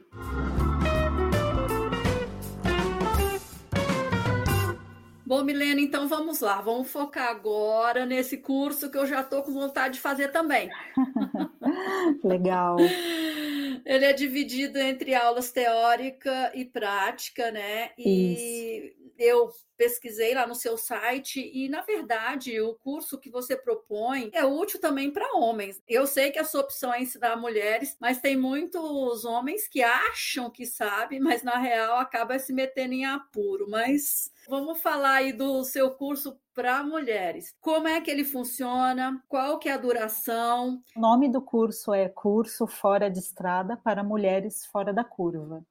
Bom, 5.26 5.44
Milena, 5.44 5.82
então 5.82 6.08
vamos 6.08 6.40
lá, 6.40 6.62
vamos 6.62 6.92
focar 6.92 7.30
agora 7.30 8.06
nesse 8.06 8.38
curso 8.38 8.92
que 8.92 8.98
eu 8.98 9.08
já 9.08 9.22
estou 9.22 9.42
com 9.42 9.52
vontade 9.52 9.96
de 9.96 10.00
fazer 10.00 10.28
também. 10.28 10.70
Legal. 12.24 12.78
Ele 12.80 14.06
é 14.06 14.14
dividido 14.14 14.78
entre 14.78 15.16
aulas 15.16 15.52
teórica 15.52 16.52
e 16.54 16.64
prática, 16.64 17.52
né? 17.52 17.90
E 17.98 18.94
Isso. 18.94 19.05
Eu 19.18 19.50
pesquisei 19.78 20.34
lá 20.34 20.48
no 20.48 20.56
seu 20.56 20.78
site 20.78 21.40
e, 21.54 21.68
na 21.68 21.82
verdade, 21.82 22.60
o 22.62 22.76
curso 22.76 23.20
que 23.20 23.30
você 23.30 23.56
propõe 23.56 24.30
é 24.34 24.46
útil 24.46 24.80
também 24.80 25.12
para 25.12 25.38
homens. 25.38 25.82
Eu 25.88 26.08
sei 26.08 26.32
que 26.32 26.40
a 26.40 26.46
sua 26.46 26.62
opção 26.62 26.94
é 26.94 27.02
ensinar 27.02 27.36
mulheres, 27.36 27.96
mas 28.00 28.22
tem 28.22 28.38
muitos 28.38 29.26
homens 29.26 29.68
que 29.68 29.84
acham 29.84 30.50
que 30.50 30.66
sabem, 30.66 31.20
mas 31.20 31.44
na 31.44 31.58
real 31.58 31.98
acaba 31.98 32.40
se 32.40 32.54
metendo 32.54 32.94
em 32.94 33.06
apuro. 33.06 33.70
Mas 33.70 34.32
Vamos 34.48 34.80
falar 34.80 35.16
aí 35.16 35.34
do 35.34 35.64
seu 35.64 35.92
curso 35.92 36.40
para 36.54 36.84
mulheres. 36.84 37.54
Como 37.60 37.88
é 37.88 38.00
que 38.00 38.12
ele 38.12 38.24
funciona? 38.24 39.22
Qual 39.28 39.58
que 39.58 39.68
é 39.68 39.74
a 39.74 39.78
duração? 39.78 40.84
O 40.96 41.00
nome 41.00 41.30
do 41.30 41.42
curso 41.42 41.92
é 41.92 42.08
Curso 42.08 42.68
Fora 42.68 43.10
de 43.10 43.20
Estrada 43.20 43.76
para 43.76 44.04
Mulheres 44.04 44.66
Fora 44.68 44.94
da 44.94 45.04
Curva. 45.04 45.66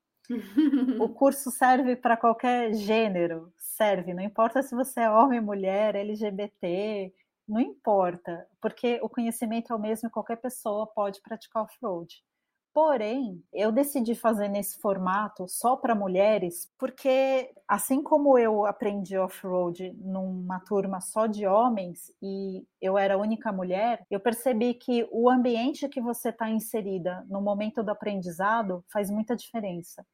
O 0.98 1.08
curso 1.12 1.50
serve 1.50 1.96
para 1.96 2.16
qualquer 2.16 2.72
gênero, 2.74 3.52
serve, 3.58 4.14
não 4.14 4.22
importa 4.22 4.62
se 4.62 4.74
você 4.74 5.00
é 5.00 5.10
homem, 5.10 5.40
mulher, 5.40 5.94
LGBT, 5.94 7.12
não 7.46 7.60
importa, 7.60 8.46
porque 8.60 8.98
o 9.02 9.08
conhecimento 9.08 9.72
é 9.72 9.76
o 9.76 9.78
mesmo 9.78 10.08
e 10.08 10.12
qualquer 10.12 10.36
pessoa 10.36 10.86
pode 10.86 11.20
praticar 11.20 11.64
off-road. 11.64 12.22
Porém, 12.74 13.40
eu 13.52 13.70
decidi 13.70 14.16
fazer 14.16 14.48
nesse 14.48 14.78
formato 14.80 15.46
só 15.46 15.76
para 15.76 15.94
mulheres, 15.94 16.68
porque 16.76 17.54
assim 17.68 18.02
como 18.02 18.36
eu 18.36 18.66
aprendi 18.66 19.16
off-road 19.16 19.92
numa 20.00 20.58
turma 20.58 21.00
só 21.00 21.28
de 21.28 21.46
homens 21.46 22.12
e 22.20 22.66
eu 22.80 22.98
era 22.98 23.14
a 23.14 23.16
única 23.16 23.52
mulher, 23.52 24.04
eu 24.10 24.18
percebi 24.18 24.74
que 24.74 25.08
o 25.12 25.30
ambiente 25.30 25.88
que 25.88 26.00
você 26.00 26.30
está 26.30 26.50
inserida 26.50 27.24
no 27.28 27.40
momento 27.40 27.80
do 27.80 27.90
aprendizado 27.90 28.84
faz 28.92 29.08
muita 29.08 29.36
diferença. 29.36 30.04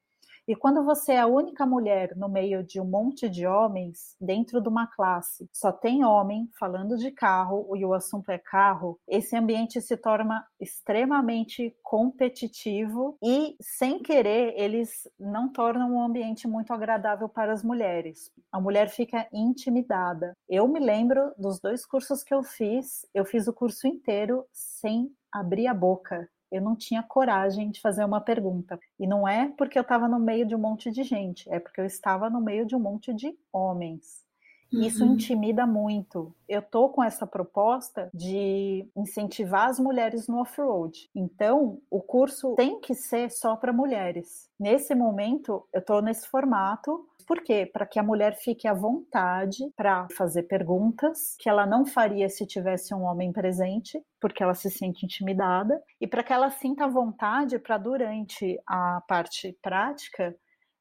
E 0.47 0.57
quando 0.57 0.85
você 0.85 1.13
é 1.13 1.21
a 1.21 1.27
única 1.27 1.65
mulher 1.65 2.17
no 2.17 2.29
meio 2.29 2.63
de 2.63 2.81
um 2.81 2.85
monte 2.85 3.29
de 3.29 3.47
homens, 3.47 4.17
dentro 4.21 4.61
de 4.61 4.69
uma 4.69 4.87
classe, 4.87 5.49
só 5.53 5.71
tem 5.71 6.05
homem 6.05 6.49
falando 6.59 6.97
de 6.97 7.11
carro 7.11 7.77
e 7.77 7.85
o 7.85 7.95
assunto 7.95 8.31
é 8.31 8.39
carro, 8.39 8.99
esse 9.07 9.37
ambiente 9.37 9.81
se 9.81 9.97
torna 9.97 10.45
extremamente 10.59 11.75
competitivo 11.83 13.17
e, 13.23 13.57
sem 13.61 14.01
querer, 14.03 14.55
eles 14.57 15.09
não 15.19 15.49
tornam 15.49 15.95
um 15.95 16.03
ambiente 16.03 16.49
muito 16.49 16.73
agradável 16.73 17.29
para 17.29 17.53
as 17.53 17.63
mulheres. 17.63 18.33
A 18.51 18.61
mulher 18.61 18.89
fica 18.89 19.29
intimidada. 19.33 20.37
Eu 20.49 20.67
me 20.67 20.81
lembro 20.81 21.33
dos 21.39 21.61
dois 21.61 21.87
cursos 21.87 22.23
que 22.23 22.35
eu 22.35 22.43
fiz, 22.43 23.07
eu 23.15 23.25
fiz 23.25 23.47
o 23.47 23.53
curso 23.53 23.87
inteiro 23.87 24.45
sem 24.53 25.11
abrir 25.33 25.69
a 25.69 25.75
boca 25.75 26.29
eu 26.51 26.61
não 26.61 26.77
tinha 26.77 27.03
coragem 27.03 27.71
de 27.71 27.81
fazer 27.81 28.05
uma 28.05 28.21
pergunta. 28.21 28.79
E 28.99 29.07
não 29.07 29.27
é 29.27 29.53
porque 29.57 29.79
eu 29.79 29.83
estava 29.83 30.09
no 30.09 30.19
meio 30.19 30.47
de 30.47 30.55
um 30.55 30.59
monte 30.59 30.91
de 30.91 31.03
gente, 31.03 31.51
é 31.53 31.59
porque 31.59 31.81
eu 31.81 31.87
estava 31.87 32.29
no 32.29 32.41
meio 32.41 32.67
de 32.67 32.75
um 32.75 32.81
monte 32.81 33.13
de 33.13 33.37
homens. 33.53 34.25
Uhum. 34.73 34.83
Isso 34.83 35.05
intimida 35.05 35.67
muito. 35.67 36.35
Eu 36.49 36.63
tô 36.63 36.89
com 36.89 37.03
essa 37.03 37.27
proposta 37.27 38.09
de 38.15 38.89
incentivar 38.97 39.69
as 39.69 39.81
mulheres 39.81 40.29
no 40.29 40.41
off-road. 40.41 41.11
Então, 41.15 41.81
o 41.91 42.01
curso 42.01 42.55
tem 42.55 42.81
que 42.81 42.95
ser 42.95 43.31
só 43.31 43.57
para 43.57 43.73
mulheres. 43.73 44.49
Nesse 44.59 44.95
momento, 44.95 45.67
eu 45.73 45.83
tô 45.83 46.01
nesse 46.01 46.29
formato. 46.29 47.07
Por 47.31 47.45
quê? 47.45 47.65
Para 47.65 47.87
que 47.87 47.97
a 47.97 48.03
mulher 48.03 48.35
fique 48.35 48.67
à 48.67 48.75
vontade 48.75 49.73
para 49.77 50.09
fazer 50.17 50.43
perguntas 50.49 51.37
que 51.39 51.49
ela 51.49 51.65
não 51.65 51.87
faria 51.87 52.29
se 52.29 52.45
tivesse 52.45 52.93
um 52.93 53.05
homem 53.05 53.33
presente, 53.33 54.03
porque 54.21 54.43
ela 54.43 54.53
se 54.53 54.69
sente 54.69 55.07
intimidada, 55.07 55.81
e 56.01 56.09
para 56.09 56.25
que 56.25 56.33
ela 56.33 56.51
sinta 56.51 56.89
vontade 56.89 57.57
para 57.61 57.79
durante 57.79 58.61
a 58.67 59.01
parte 59.07 59.57
prática 59.63 60.35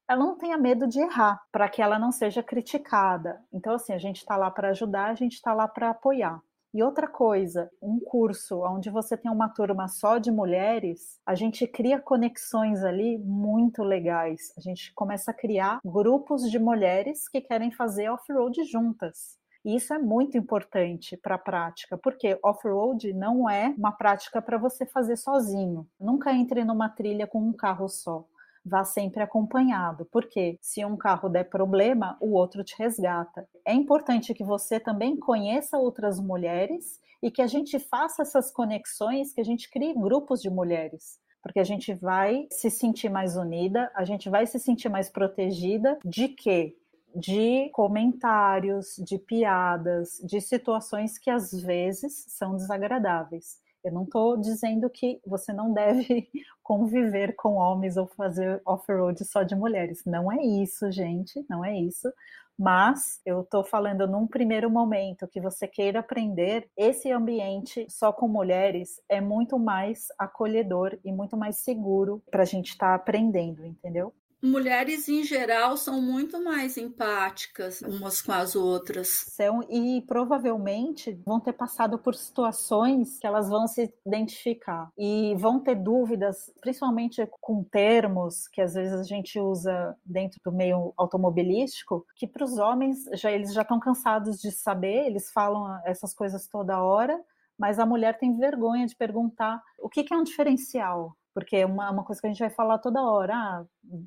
ela 0.08 0.18
não 0.18 0.36
tenha 0.36 0.58
medo 0.58 0.88
de 0.88 0.98
errar, 0.98 1.40
para 1.52 1.68
que 1.68 1.80
ela 1.80 2.00
não 2.00 2.10
seja 2.10 2.42
criticada. 2.42 3.40
Então, 3.52 3.74
assim, 3.74 3.92
a 3.92 3.98
gente 3.98 4.16
está 4.16 4.36
lá 4.36 4.50
para 4.50 4.70
ajudar, 4.70 5.10
a 5.10 5.14
gente 5.14 5.34
está 5.34 5.54
lá 5.54 5.68
para 5.68 5.90
apoiar. 5.90 6.42
E 6.72 6.84
outra 6.84 7.08
coisa, 7.08 7.68
um 7.82 7.98
curso 7.98 8.62
onde 8.62 8.90
você 8.90 9.16
tem 9.16 9.30
uma 9.30 9.48
turma 9.48 9.88
só 9.88 10.18
de 10.18 10.30
mulheres, 10.30 11.18
a 11.26 11.34
gente 11.34 11.66
cria 11.66 12.00
conexões 12.00 12.84
ali 12.84 13.18
muito 13.18 13.82
legais. 13.82 14.52
A 14.56 14.60
gente 14.60 14.94
começa 14.94 15.32
a 15.32 15.34
criar 15.34 15.80
grupos 15.84 16.48
de 16.48 16.60
mulheres 16.60 17.28
que 17.28 17.40
querem 17.40 17.72
fazer 17.72 18.08
off-road 18.08 18.62
juntas. 18.64 19.36
E 19.64 19.74
isso 19.74 19.92
é 19.92 19.98
muito 19.98 20.38
importante 20.38 21.16
para 21.16 21.34
a 21.34 21.38
prática, 21.38 21.98
porque 21.98 22.38
off-road 22.42 23.12
não 23.12 23.50
é 23.50 23.74
uma 23.76 23.92
prática 23.92 24.40
para 24.40 24.56
você 24.56 24.86
fazer 24.86 25.16
sozinho. 25.16 25.86
Nunca 25.98 26.32
entre 26.32 26.64
numa 26.64 26.88
trilha 26.88 27.26
com 27.26 27.42
um 27.42 27.52
carro 27.52 27.88
só 27.88 28.24
vá 28.64 28.84
sempre 28.84 29.22
acompanhado, 29.22 30.06
porque 30.10 30.58
se 30.60 30.84
um 30.84 30.96
carro 30.96 31.28
der 31.28 31.44
problema, 31.44 32.16
o 32.20 32.32
outro 32.32 32.62
te 32.62 32.74
resgata. 32.78 33.48
É 33.64 33.72
importante 33.72 34.34
que 34.34 34.44
você 34.44 34.78
também 34.78 35.16
conheça 35.16 35.78
outras 35.78 36.20
mulheres 36.20 37.00
e 37.22 37.30
que 37.30 37.42
a 37.42 37.46
gente 37.46 37.78
faça 37.78 38.22
essas 38.22 38.50
conexões, 38.50 39.32
que 39.32 39.40
a 39.40 39.44
gente 39.44 39.70
crie 39.70 39.94
grupos 39.94 40.40
de 40.40 40.50
mulheres 40.50 41.18
porque 41.42 41.58
a 41.58 41.64
gente 41.64 41.94
vai 41.94 42.46
se 42.50 42.70
sentir 42.70 43.08
mais 43.08 43.36
unida, 43.36 43.90
a 43.94 44.04
gente 44.04 44.28
vai 44.28 44.46
se 44.46 44.58
sentir 44.58 44.88
mais 44.88 45.08
protegida 45.08 45.98
de 46.04 46.28
quê? 46.28 46.76
De 47.14 47.70
comentários, 47.72 48.94
de 48.98 49.18
piadas, 49.18 50.20
de 50.22 50.40
situações 50.40 51.18
que 51.18 51.30
às 51.30 51.50
vezes 51.50 52.24
são 52.28 52.54
desagradáveis. 52.56 53.58
Eu 53.82 53.92
não 53.92 54.04
estou 54.04 54.36
dizendo 54.36 54.88
que 54.90 55.20
você 55.26 55.52
não 55.52 55.72
deve 55.72 56.28
conviver 56.62 57.34
com 57.34 57.54
homens 57.54 57.96
ou 57.96 58.06
fazer 58.06 58.60
off-road 58.64 59.24
só 59.24 59.42
de 59.42 59.54
mulheres. 59.54 60.02
Não 60.04 60.30
é 60.30 60.42
isso, 60.42 60.90
gente, 60.90 61.44
não 61.48 61.64
é 61.64 61.78
isso. 61.78 62.12
Mas 62.58 63.22
eu 63.24 63.40
estou 63.40 63.64
falando 63.64 64.06
num 64.06 64.26
primeiro 64.26 64.70
momento 64.70 65.26
que 65.26 65.40
você 65.40 65.66
queira 65.66 66.00
aprender, 66.00 66.68
esse 66.76 67.10
ambiente 67.10 67.86
só 67.88 68.12
com 68.12 68.28
mulheres 68.28 69.00
é 69.08 69.18
muito 69.18 69.58
mais 69.58 70.08
acolhedor 70.18 70.98
e 71.02 71.10
muito 71.10 71.38
mais 71.38 71.56
seguro 71.56 72.22
para 72.30 72.42
a 72.42 72.46
gente 72.46 72.72
estar 72.72 72.88
tá 72.88 72.94
aprendendo, 72.94 73.64
entendeu? 73.64 74.12
Mulheres 74.42 75.08
em 75.08 75.22
geral 75.22 75.76
são 75.76 76.00
muito 76.00 76.42
mais 76.42 76.76
empáticas 76.76 77.82
umas 77.82 78.22
com 78.22 78.32
as 78.32 78.56
outras. 78.56 79.08
São 79.08 79.62
e 79.68 80.02
provavelmente 80.06 81.20
vão 81.24 81.40
ter 81.40 81.52
passado 81.52 81.98
por 81.98 82.14
situações 82.14 83.18
que 83.18 83.26
elas 83.26 83.48
vão 83.48 83.66
se 83.66 83.92
identificar 84.06 84.90
e 84.96 85.34
vão 85.36 85.60
ter 85.60 85.74
dúvidas, 85.74 86.52
principalmente 86.60 87.28
com 87.40 87.62
termos 87.64 88.48
que 88.48 88.60
às 88.60 88.74
vezes 88.74 88.94
a 88.94 89.04
gente 89.04 89.38
usa 89.38 89.96
dentro 90.04 90.38
do 90.44 90.52
meio 90.52 90.92
automobilístico, 90.96 92.06
que 92.16 92.26
para 92.26 92.44
os 92.44 92.58
homens 92.58 93.04
já 93.14 93.30
eles 93.30 93.52
já 93.52 93.62
estão 93.62 93.78
cansados 93.78 94.40
de 94.40 94.50
saber, 94.50 95.06
eles 95.06 95.30
falam 95.30 95.80
essas 95.84 96.14
coisas 96.14 96.46
toda 96.46 96.82
hora, 96.82 97.18
mas 97.58 97.78
a 97.78 97.84
mulher 97.84 98.16
tem 98.18 98.38
vergonha 98.38 98.86
de 98.86 98.96
perguntar 98.96 99.60
o 99.78 99.88
que, 99.88 100.02
que 100.02 100.14
é 100.14 100.16
um 100.16 100.24
diferencial, 100.24 101.14
porque 101.34 101.56
é 101.56 101.66
uma, 101.66 101.90
uma 101.90 102.04
coisa 102.04 102.20
que 102.20 102.26
a 102.26 102.30
gente 102.30 102.40
vai 102.40 102.50
falar 102.50 102.78
toda 102.78 103.02
hora, 103.02 103.34
ah, 103.34 103.64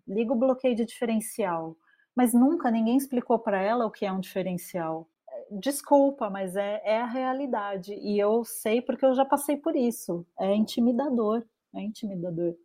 liga 0.07 0.33
o 0.33 0.39
bloqueio 0.39 0.75
de 0.75 0.85
diferencial, 0.85 1.75
mas 2.15 2.33
nunca 2.33 2.69
ninguém 2.69 2.97
explicou 2.97 3.39
para 3.39 3.61
ela 3.61 3.85
o 3.85 3.91
que 3.91 4.05
é 4.05 4.11
um 4.11 4.19
diferencial. 4.19 5.09
Desculpa, 5.51 6.29
mas 6.29 6.55
é, 6.55 6.81
é 6.83 7.01
a 7.01 7.05
realidade, 7.05 7.93
e 7.93 8.19
eu 8.19 8.43
sei 8.43 8.81
porque 8.81 9.05
eu 9.05 9.13
já 9.13 9.25
passei 9.25 9.57
por 9.57 9.75
isso, 9.75 10.25
é 10.39 10.53
intimidador, 10.55 11.43
é 11.75 11.81
intimidador 11.81 12.55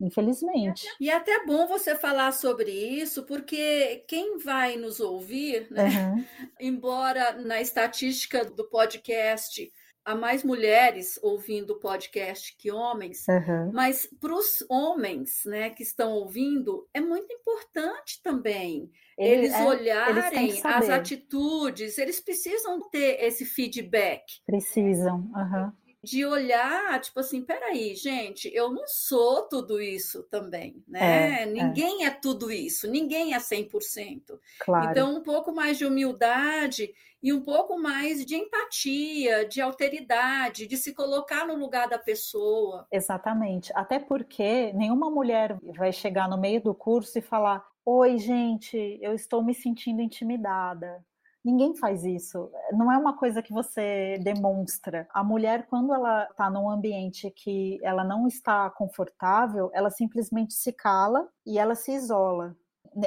infelizmente. 0.00 0.86
E 1.00 1.10
é 1.10 1.14
até 1.14 1.44
bom 1.44 1.66
você 1.66 1.94
falar 1.94 2.32
sobre 2.32 2.70
isso, 2.70 3.24
porque 3.24 4.04
quem 4.06 4.38
vai 4.38 4.76
nos 4.76 5.00
ouvir, 5.00 5.66
né? 5.70 5.88
Uhum. 5.88 6.24
Embora 6.60 7.32
na 7.32 7.60
estatística 7.60 8.44
do 8.44 8.68
podcast 8.68 9.72
há 10.06 10.14
mais 10.14 10.44
mulheres 10.44 11.18
ouvindo 11.20 11.70
o 11.72 11.80
podcast 11.80 12.56
que 12.56 12.70
homens, 12.70 13.26
uhum. 13.28 13.72
mas 13.72 14.08
para 14.20 14.32
os 14.32 14.64
homens 14.70 15.42
né, 15.44 15.70
que 15.70 15.82
estão 15.82 16.12
ouvindo, 16.12 16.88
é 16.94 17.00
muito 17.00 17.32
importante 17.32 18.22
também 18.22 18.90
eles 19.18 19.52
é, 19.52 19.64
olharem 19.64 20.50
eles 20.50 20.64
as 20.64 20.88
atitudes, 20.90 21.98
eles 21.98 22.20
precisam 22.20 22.88
ter 22.88 23.24
esse 23.24 23.44
feedback. 23.44 24.22
Precisam. 24.46 25.30
Uhum 25.34 25.85
de 26.06 26.24
olhar, 26.24 27.00
tipo 27.00 27.18
assim, 27.18 27.42
peraí, 27.42 27.96
gente, 27.96 28.48
eu 28.54 28.70
não 28.70 28.86
sou 28.86 29.42
tudo 29.48 29.80
isso 29.80 30.22
também, 30.30 30.80
né? 30.86 31.40
É, 31.40 31.42
é. 31.42 31.46
ninguém 31.46 32.04
é. 32.04 32.06
é. 32.06 32.10
tudo 32.12 32.48
isso, 32.48 32.88
ninguém 32.88 33.34
é 33.34 33.38
100%. 33.38 34.38
Claro. 34.60 34.90
Então, 34.90 35.16
um 35.16 35.20
pouco 35.20 35.52
mais 35.52 35.76
de 35.76 35.84
humildade 35.84 36.94
e 37.20 37.32
um 37.32 37.42
pouco 37.42 37.76
mais 37.76 38.24
de 38.24 38.36
empatia, 38.36 39.48
de 39.48 39.60
alteridade, 39.60 40.68
de 40.68 40.76
se 40.76 40.94
colocar 40.94 41.44
no 41.44 41.56
lugar 41.56 41.88
da 41.88 41.98
pessoa. 41.98 42.86
Exatamente. 42.92 43.72
Até 43.74 43.98
porque 43.98 44.72
nenhuma 44.74 45.10
mulher 45.10 45.58
vai 45.76 45.92
chegar 45.92 46.28
no 46.28 46.38
meio 46.38 46.62
do 46.62 46.72
curso 46.72 47.18
e 47.18 47.20
falar: 47.20 47.66
Oi, 47.84 48.16
gente, 48.16 48.96
eu 49.02 49.12
estou 49.12 49.42
me 49.42 49.52
sentindo 49.52 50.00
intimidada. 50.00 51.04
Ninguém 51.46 51.76
faz 51.76 52.04
isso. 52.04 52.50
Não 52.72 52.90
é 52.90 52.98
uma 52.98 53.16
coisa 53.16 53.40
que 53.40 53.52
você 53.52 54.18
demonstra. 54.20 55.06
A 55.14 55.22
mulher, 55.22 55.68
quando 55.68 55.94
ela 55.94 56.24
está 56.28 56.50
num 56.50 56.68
ambiente 56.68 57.30
que 57.30 57.78
ela 57.84 58.02
não 58.02 58.26
está 58.26 58.68
confortável, 58.68 59.70
ela 59.72 59.88
simplesmente 59.88 60.54
se 60.54 60.72
cala 60.72 61.28
e 61.46 61.56
ela 61.56 61.76
se 61.76 61.92
isola. 61.92 62.56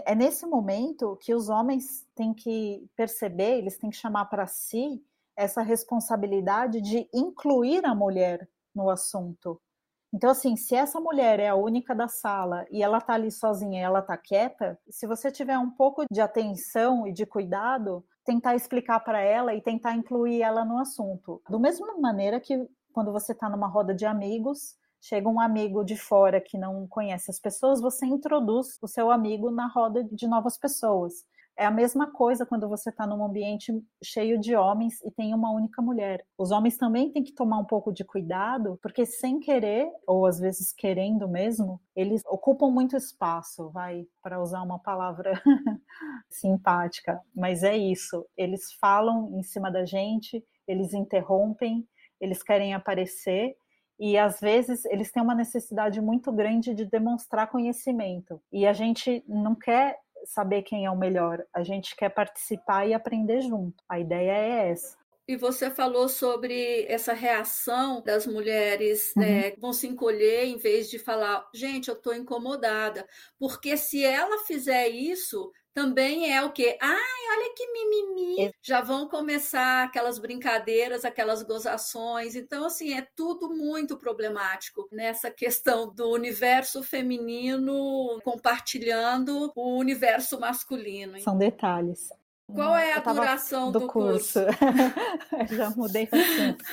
É 0.06 0.16
nesse 0.16 0.46
momento 0.46 1.18
que 1.22 1.36
os 1.36 1.50
homens 1.50 2.08
têm 2.16 2.34
que 2.34 2.90
perceber, 2.96 3.58
eles 3.58 3.78
têm 3.78 3.90
que 3.90 3.98
chamar 3.98 4.24
para 4.28 4.48
si 4.48 5.04
essa 5.36 5.62
responsabilidade 5.62 6.80
de 6.80 7.10
incluir 7.14 7.86
a 7.86 7.94
mulher 7.94 8.48
no 8.74 8.90
assunto. 8.90 9.60
Então, 10.14 10.30
assim, 10.30 10.56
se 10.56 10.76
essa 10.76 11.00
mulher 11.00 11.42
é 11.42 11.50
a 11.50 11.56
única 11.56 11.94
da 11.94 12.08
sala 12.08 12.66
e 12.72 12.82
ela 12.82 13.02
tá 13.02 13.14
ali 13.16 13.30
sozinha 13.30 13.84
ela 13.84 14.02
tá 14.02 14.18
quieta, 14.18 14.80
se 14.90 15.06
você 15.06 15.30
tiver 15.30 15.58
um 15.58 15.70
pouco 15.70 16.06
de 16.10 16.22
atenção 16.22 17.06
e 17.06 17.12
de 17.12 17.26
cuidado, 17.26 18.04
tentar 18.30 18.56
explicar 18.56 19.00
para 19.00 19.20
ela 19.20 19.56
e 19.56 19.62
tentar 19.62 19.96
incluir 19.96 20.44
ela 20.44 20.64
no 20.64 20.78
assunto. 20.78 21.42
Do 21.50 21.60
mesma 21.60 21.98
maneira 21.98 22.40
que 22.40 22.64
quando 22.94 23.12
você 23.12 23.32
está 23.32 23.50
numa 23.50 23.68
roda 23.68 23.92
de 23.92 24.06
amigos, 24.06 24.76
chega 25.02 25.28
um 25.28 25.40
amigo 25.40 25.84
de 25.84 25.98
fora 25.98 26.40
que 26.40 26.56
não 26.56 26.86
conhece 26.88 27.32
as 27.32 27.40
pessoas, 27.40 27.82
você 27.82 28.06
introduz 28.06 28.78
o 28.84 28.88
seu 28.88 29.10
amigo 29.10 29.50
na 29.50 29.66
roda 29.66 30.04
de 30.04 30.28
novas 30.28 30.60
pessoas. 30.60 31.26
É 31.60 31.66
a 31.66 31.72
mesma 31.72 32.10
coisa 32.10 32.46
quando 32.46 32.70
você 32.70 32.90
está 32.90 33.06
num 33.06 33.22
ambiente 33.22 33.70
cheio 34.02 34.40
de 34.40 34.56
homens 34.56 35.02
e 35.04 35.12
tem 35.12 35.34
uma 35.34 35.52
única 35.52 35.82
mulher. 35.82 36.26
Os 36.38 36.52
homens 36.52 36.78
também 36.78 37.12
têm 37.12 37.22
que 37.22 37.34
tomar 37.34 37.58
um 37.58 37.66
pouco 37.66 37.92
de 37.92 38.06
cuidado, 38.06 38.80
porque 38.82 39.06
sem 39.06 39.42
querer, 39.42 39.92
ou 40.08 40.26
às 40.26 40.40
vezes 40.40 40.72
querendo 40.72 41.28
mesmo, 41.28 41.82
eles 41.94 42.24
ocupam 42.28 42.70
muito 42.70 42.96
espaço, 42.96 43.70
vai, 43.72 44.08
para 44.24 44.42
usar 44.42 44.62
uma 44.62 44.80
palavra 44.80 45.34
simpática, 46.32 47.20
mas 47.36 47.62
é 47.62 47.76
isso. 47.76 48.26
Eles 48.38 48.72
falam 48.80 49.38
em 49.38 49.44
cima 49.44 49.70
da 49.70 49.84
gente, 49.84 50.42
eles 50.66 50.94
interrompem, 50.94 51.86
eles 52.22 52.42
querem 52.42 52.74
aparecer 52.74 53.58
e 54.00 54.18
às 54.18 54.40
vezes 54.40 54.86
eles 54.86 55.12
têm 55.12 55.22
uma 55.22 55.36
necessidade 55.36 56.00
muito 56.00 56.32
grande 56.32 56.74
de 56.74 56.86
demonstrar 56.86 57.50
conhecimento. 57.50 58.42
E 58.50 58.66
a 58.66 58.72
gente 58.72 59.22
não 59.28 59.54
quer 59.54 59.98
saber 60.26 60.64
quem 60.64 60.86
é 60.86 60.92
o 60.92 60.98
melhor, 60.98 61.44
a 61.54 61.64
gente 61.64 61.96
quer 61.96 62.10
participar 62.10 62.88
e 62.88 62.94
aprender 62.94 63.42
junto. 63.42 63.84
A 63.88 64.00
ideia 64.00 64.32
é 64.32 64.70
essa. 64.70 64.98
E 65.30 65.36
você 65.36 65.70
falou 65.70 66.10
sobre 66.10 66.86
essa 66.88 67.14
reação 67.14 68.02
das 68.02 68.26
mulheres 68.26 69.14
uhum. 69.16 69.22
é, 69.22 69.56
vão 69.60 69.72
se 69.72 69.86
encolher 69.86 70.46
em 70.46 70.58
vez 70.58 70.90
de 70.90 70.98
falar, 70.98 71.48
gente, 71.54 71.88
eu 71.88 71.94
estou 71.94 72.16
incomodada. 72.16 73.08
Porque 73.38 73.78
se 73.78 74.04
ela 74.04 74.44
fizer 74.46 74.88
isso, 74.88 75.52
também 75.74 76.34
é 76.34 76.44
o 76.44 76.52
quê? 76.52 76.78
Ai, 76.82 77.38
olha 77.38 77.54
que 77.56 77.72
mimimi. 77.72 78.52
Já 78.62 78.82
vão 78.82 79.08
começar 79.08 79.86
aquelas 79.86 80.20
brincadeiras, 80.20 81.06
aquelas 81.06 81.44
gozações. 81.44 82.36
Então, 82.36 82.66
assim, 82.66 82.94
é 82.94 83.08
tudo 83.16 83.50
muito 83.50 83.98
problemático 83.98 84.88
nessa 84.92 85.32
questão 85.32 85.94
do 85.94 86.10
universo 86.10 86.84
feminino 86.84 88.20
compartilhando 88.24 89.52
o 89.56 89.78
universo 89.78 90.40
masculino. 90.40 91.20
São 91.22 91.38
detalhes. 91.38 92.10
Qual 92.54 92.76
é 92.76 92.94
a 92.94 93.00
duração 93.00 93.72
do, 93.72 93.80
do 93.80 93.88
curso? 93.88 94.40
curso? 94.44 94.58
Já 95.56 95.70
mudei 95.72 96.08
de 96.08 96.20
assunto. 96.20 96.66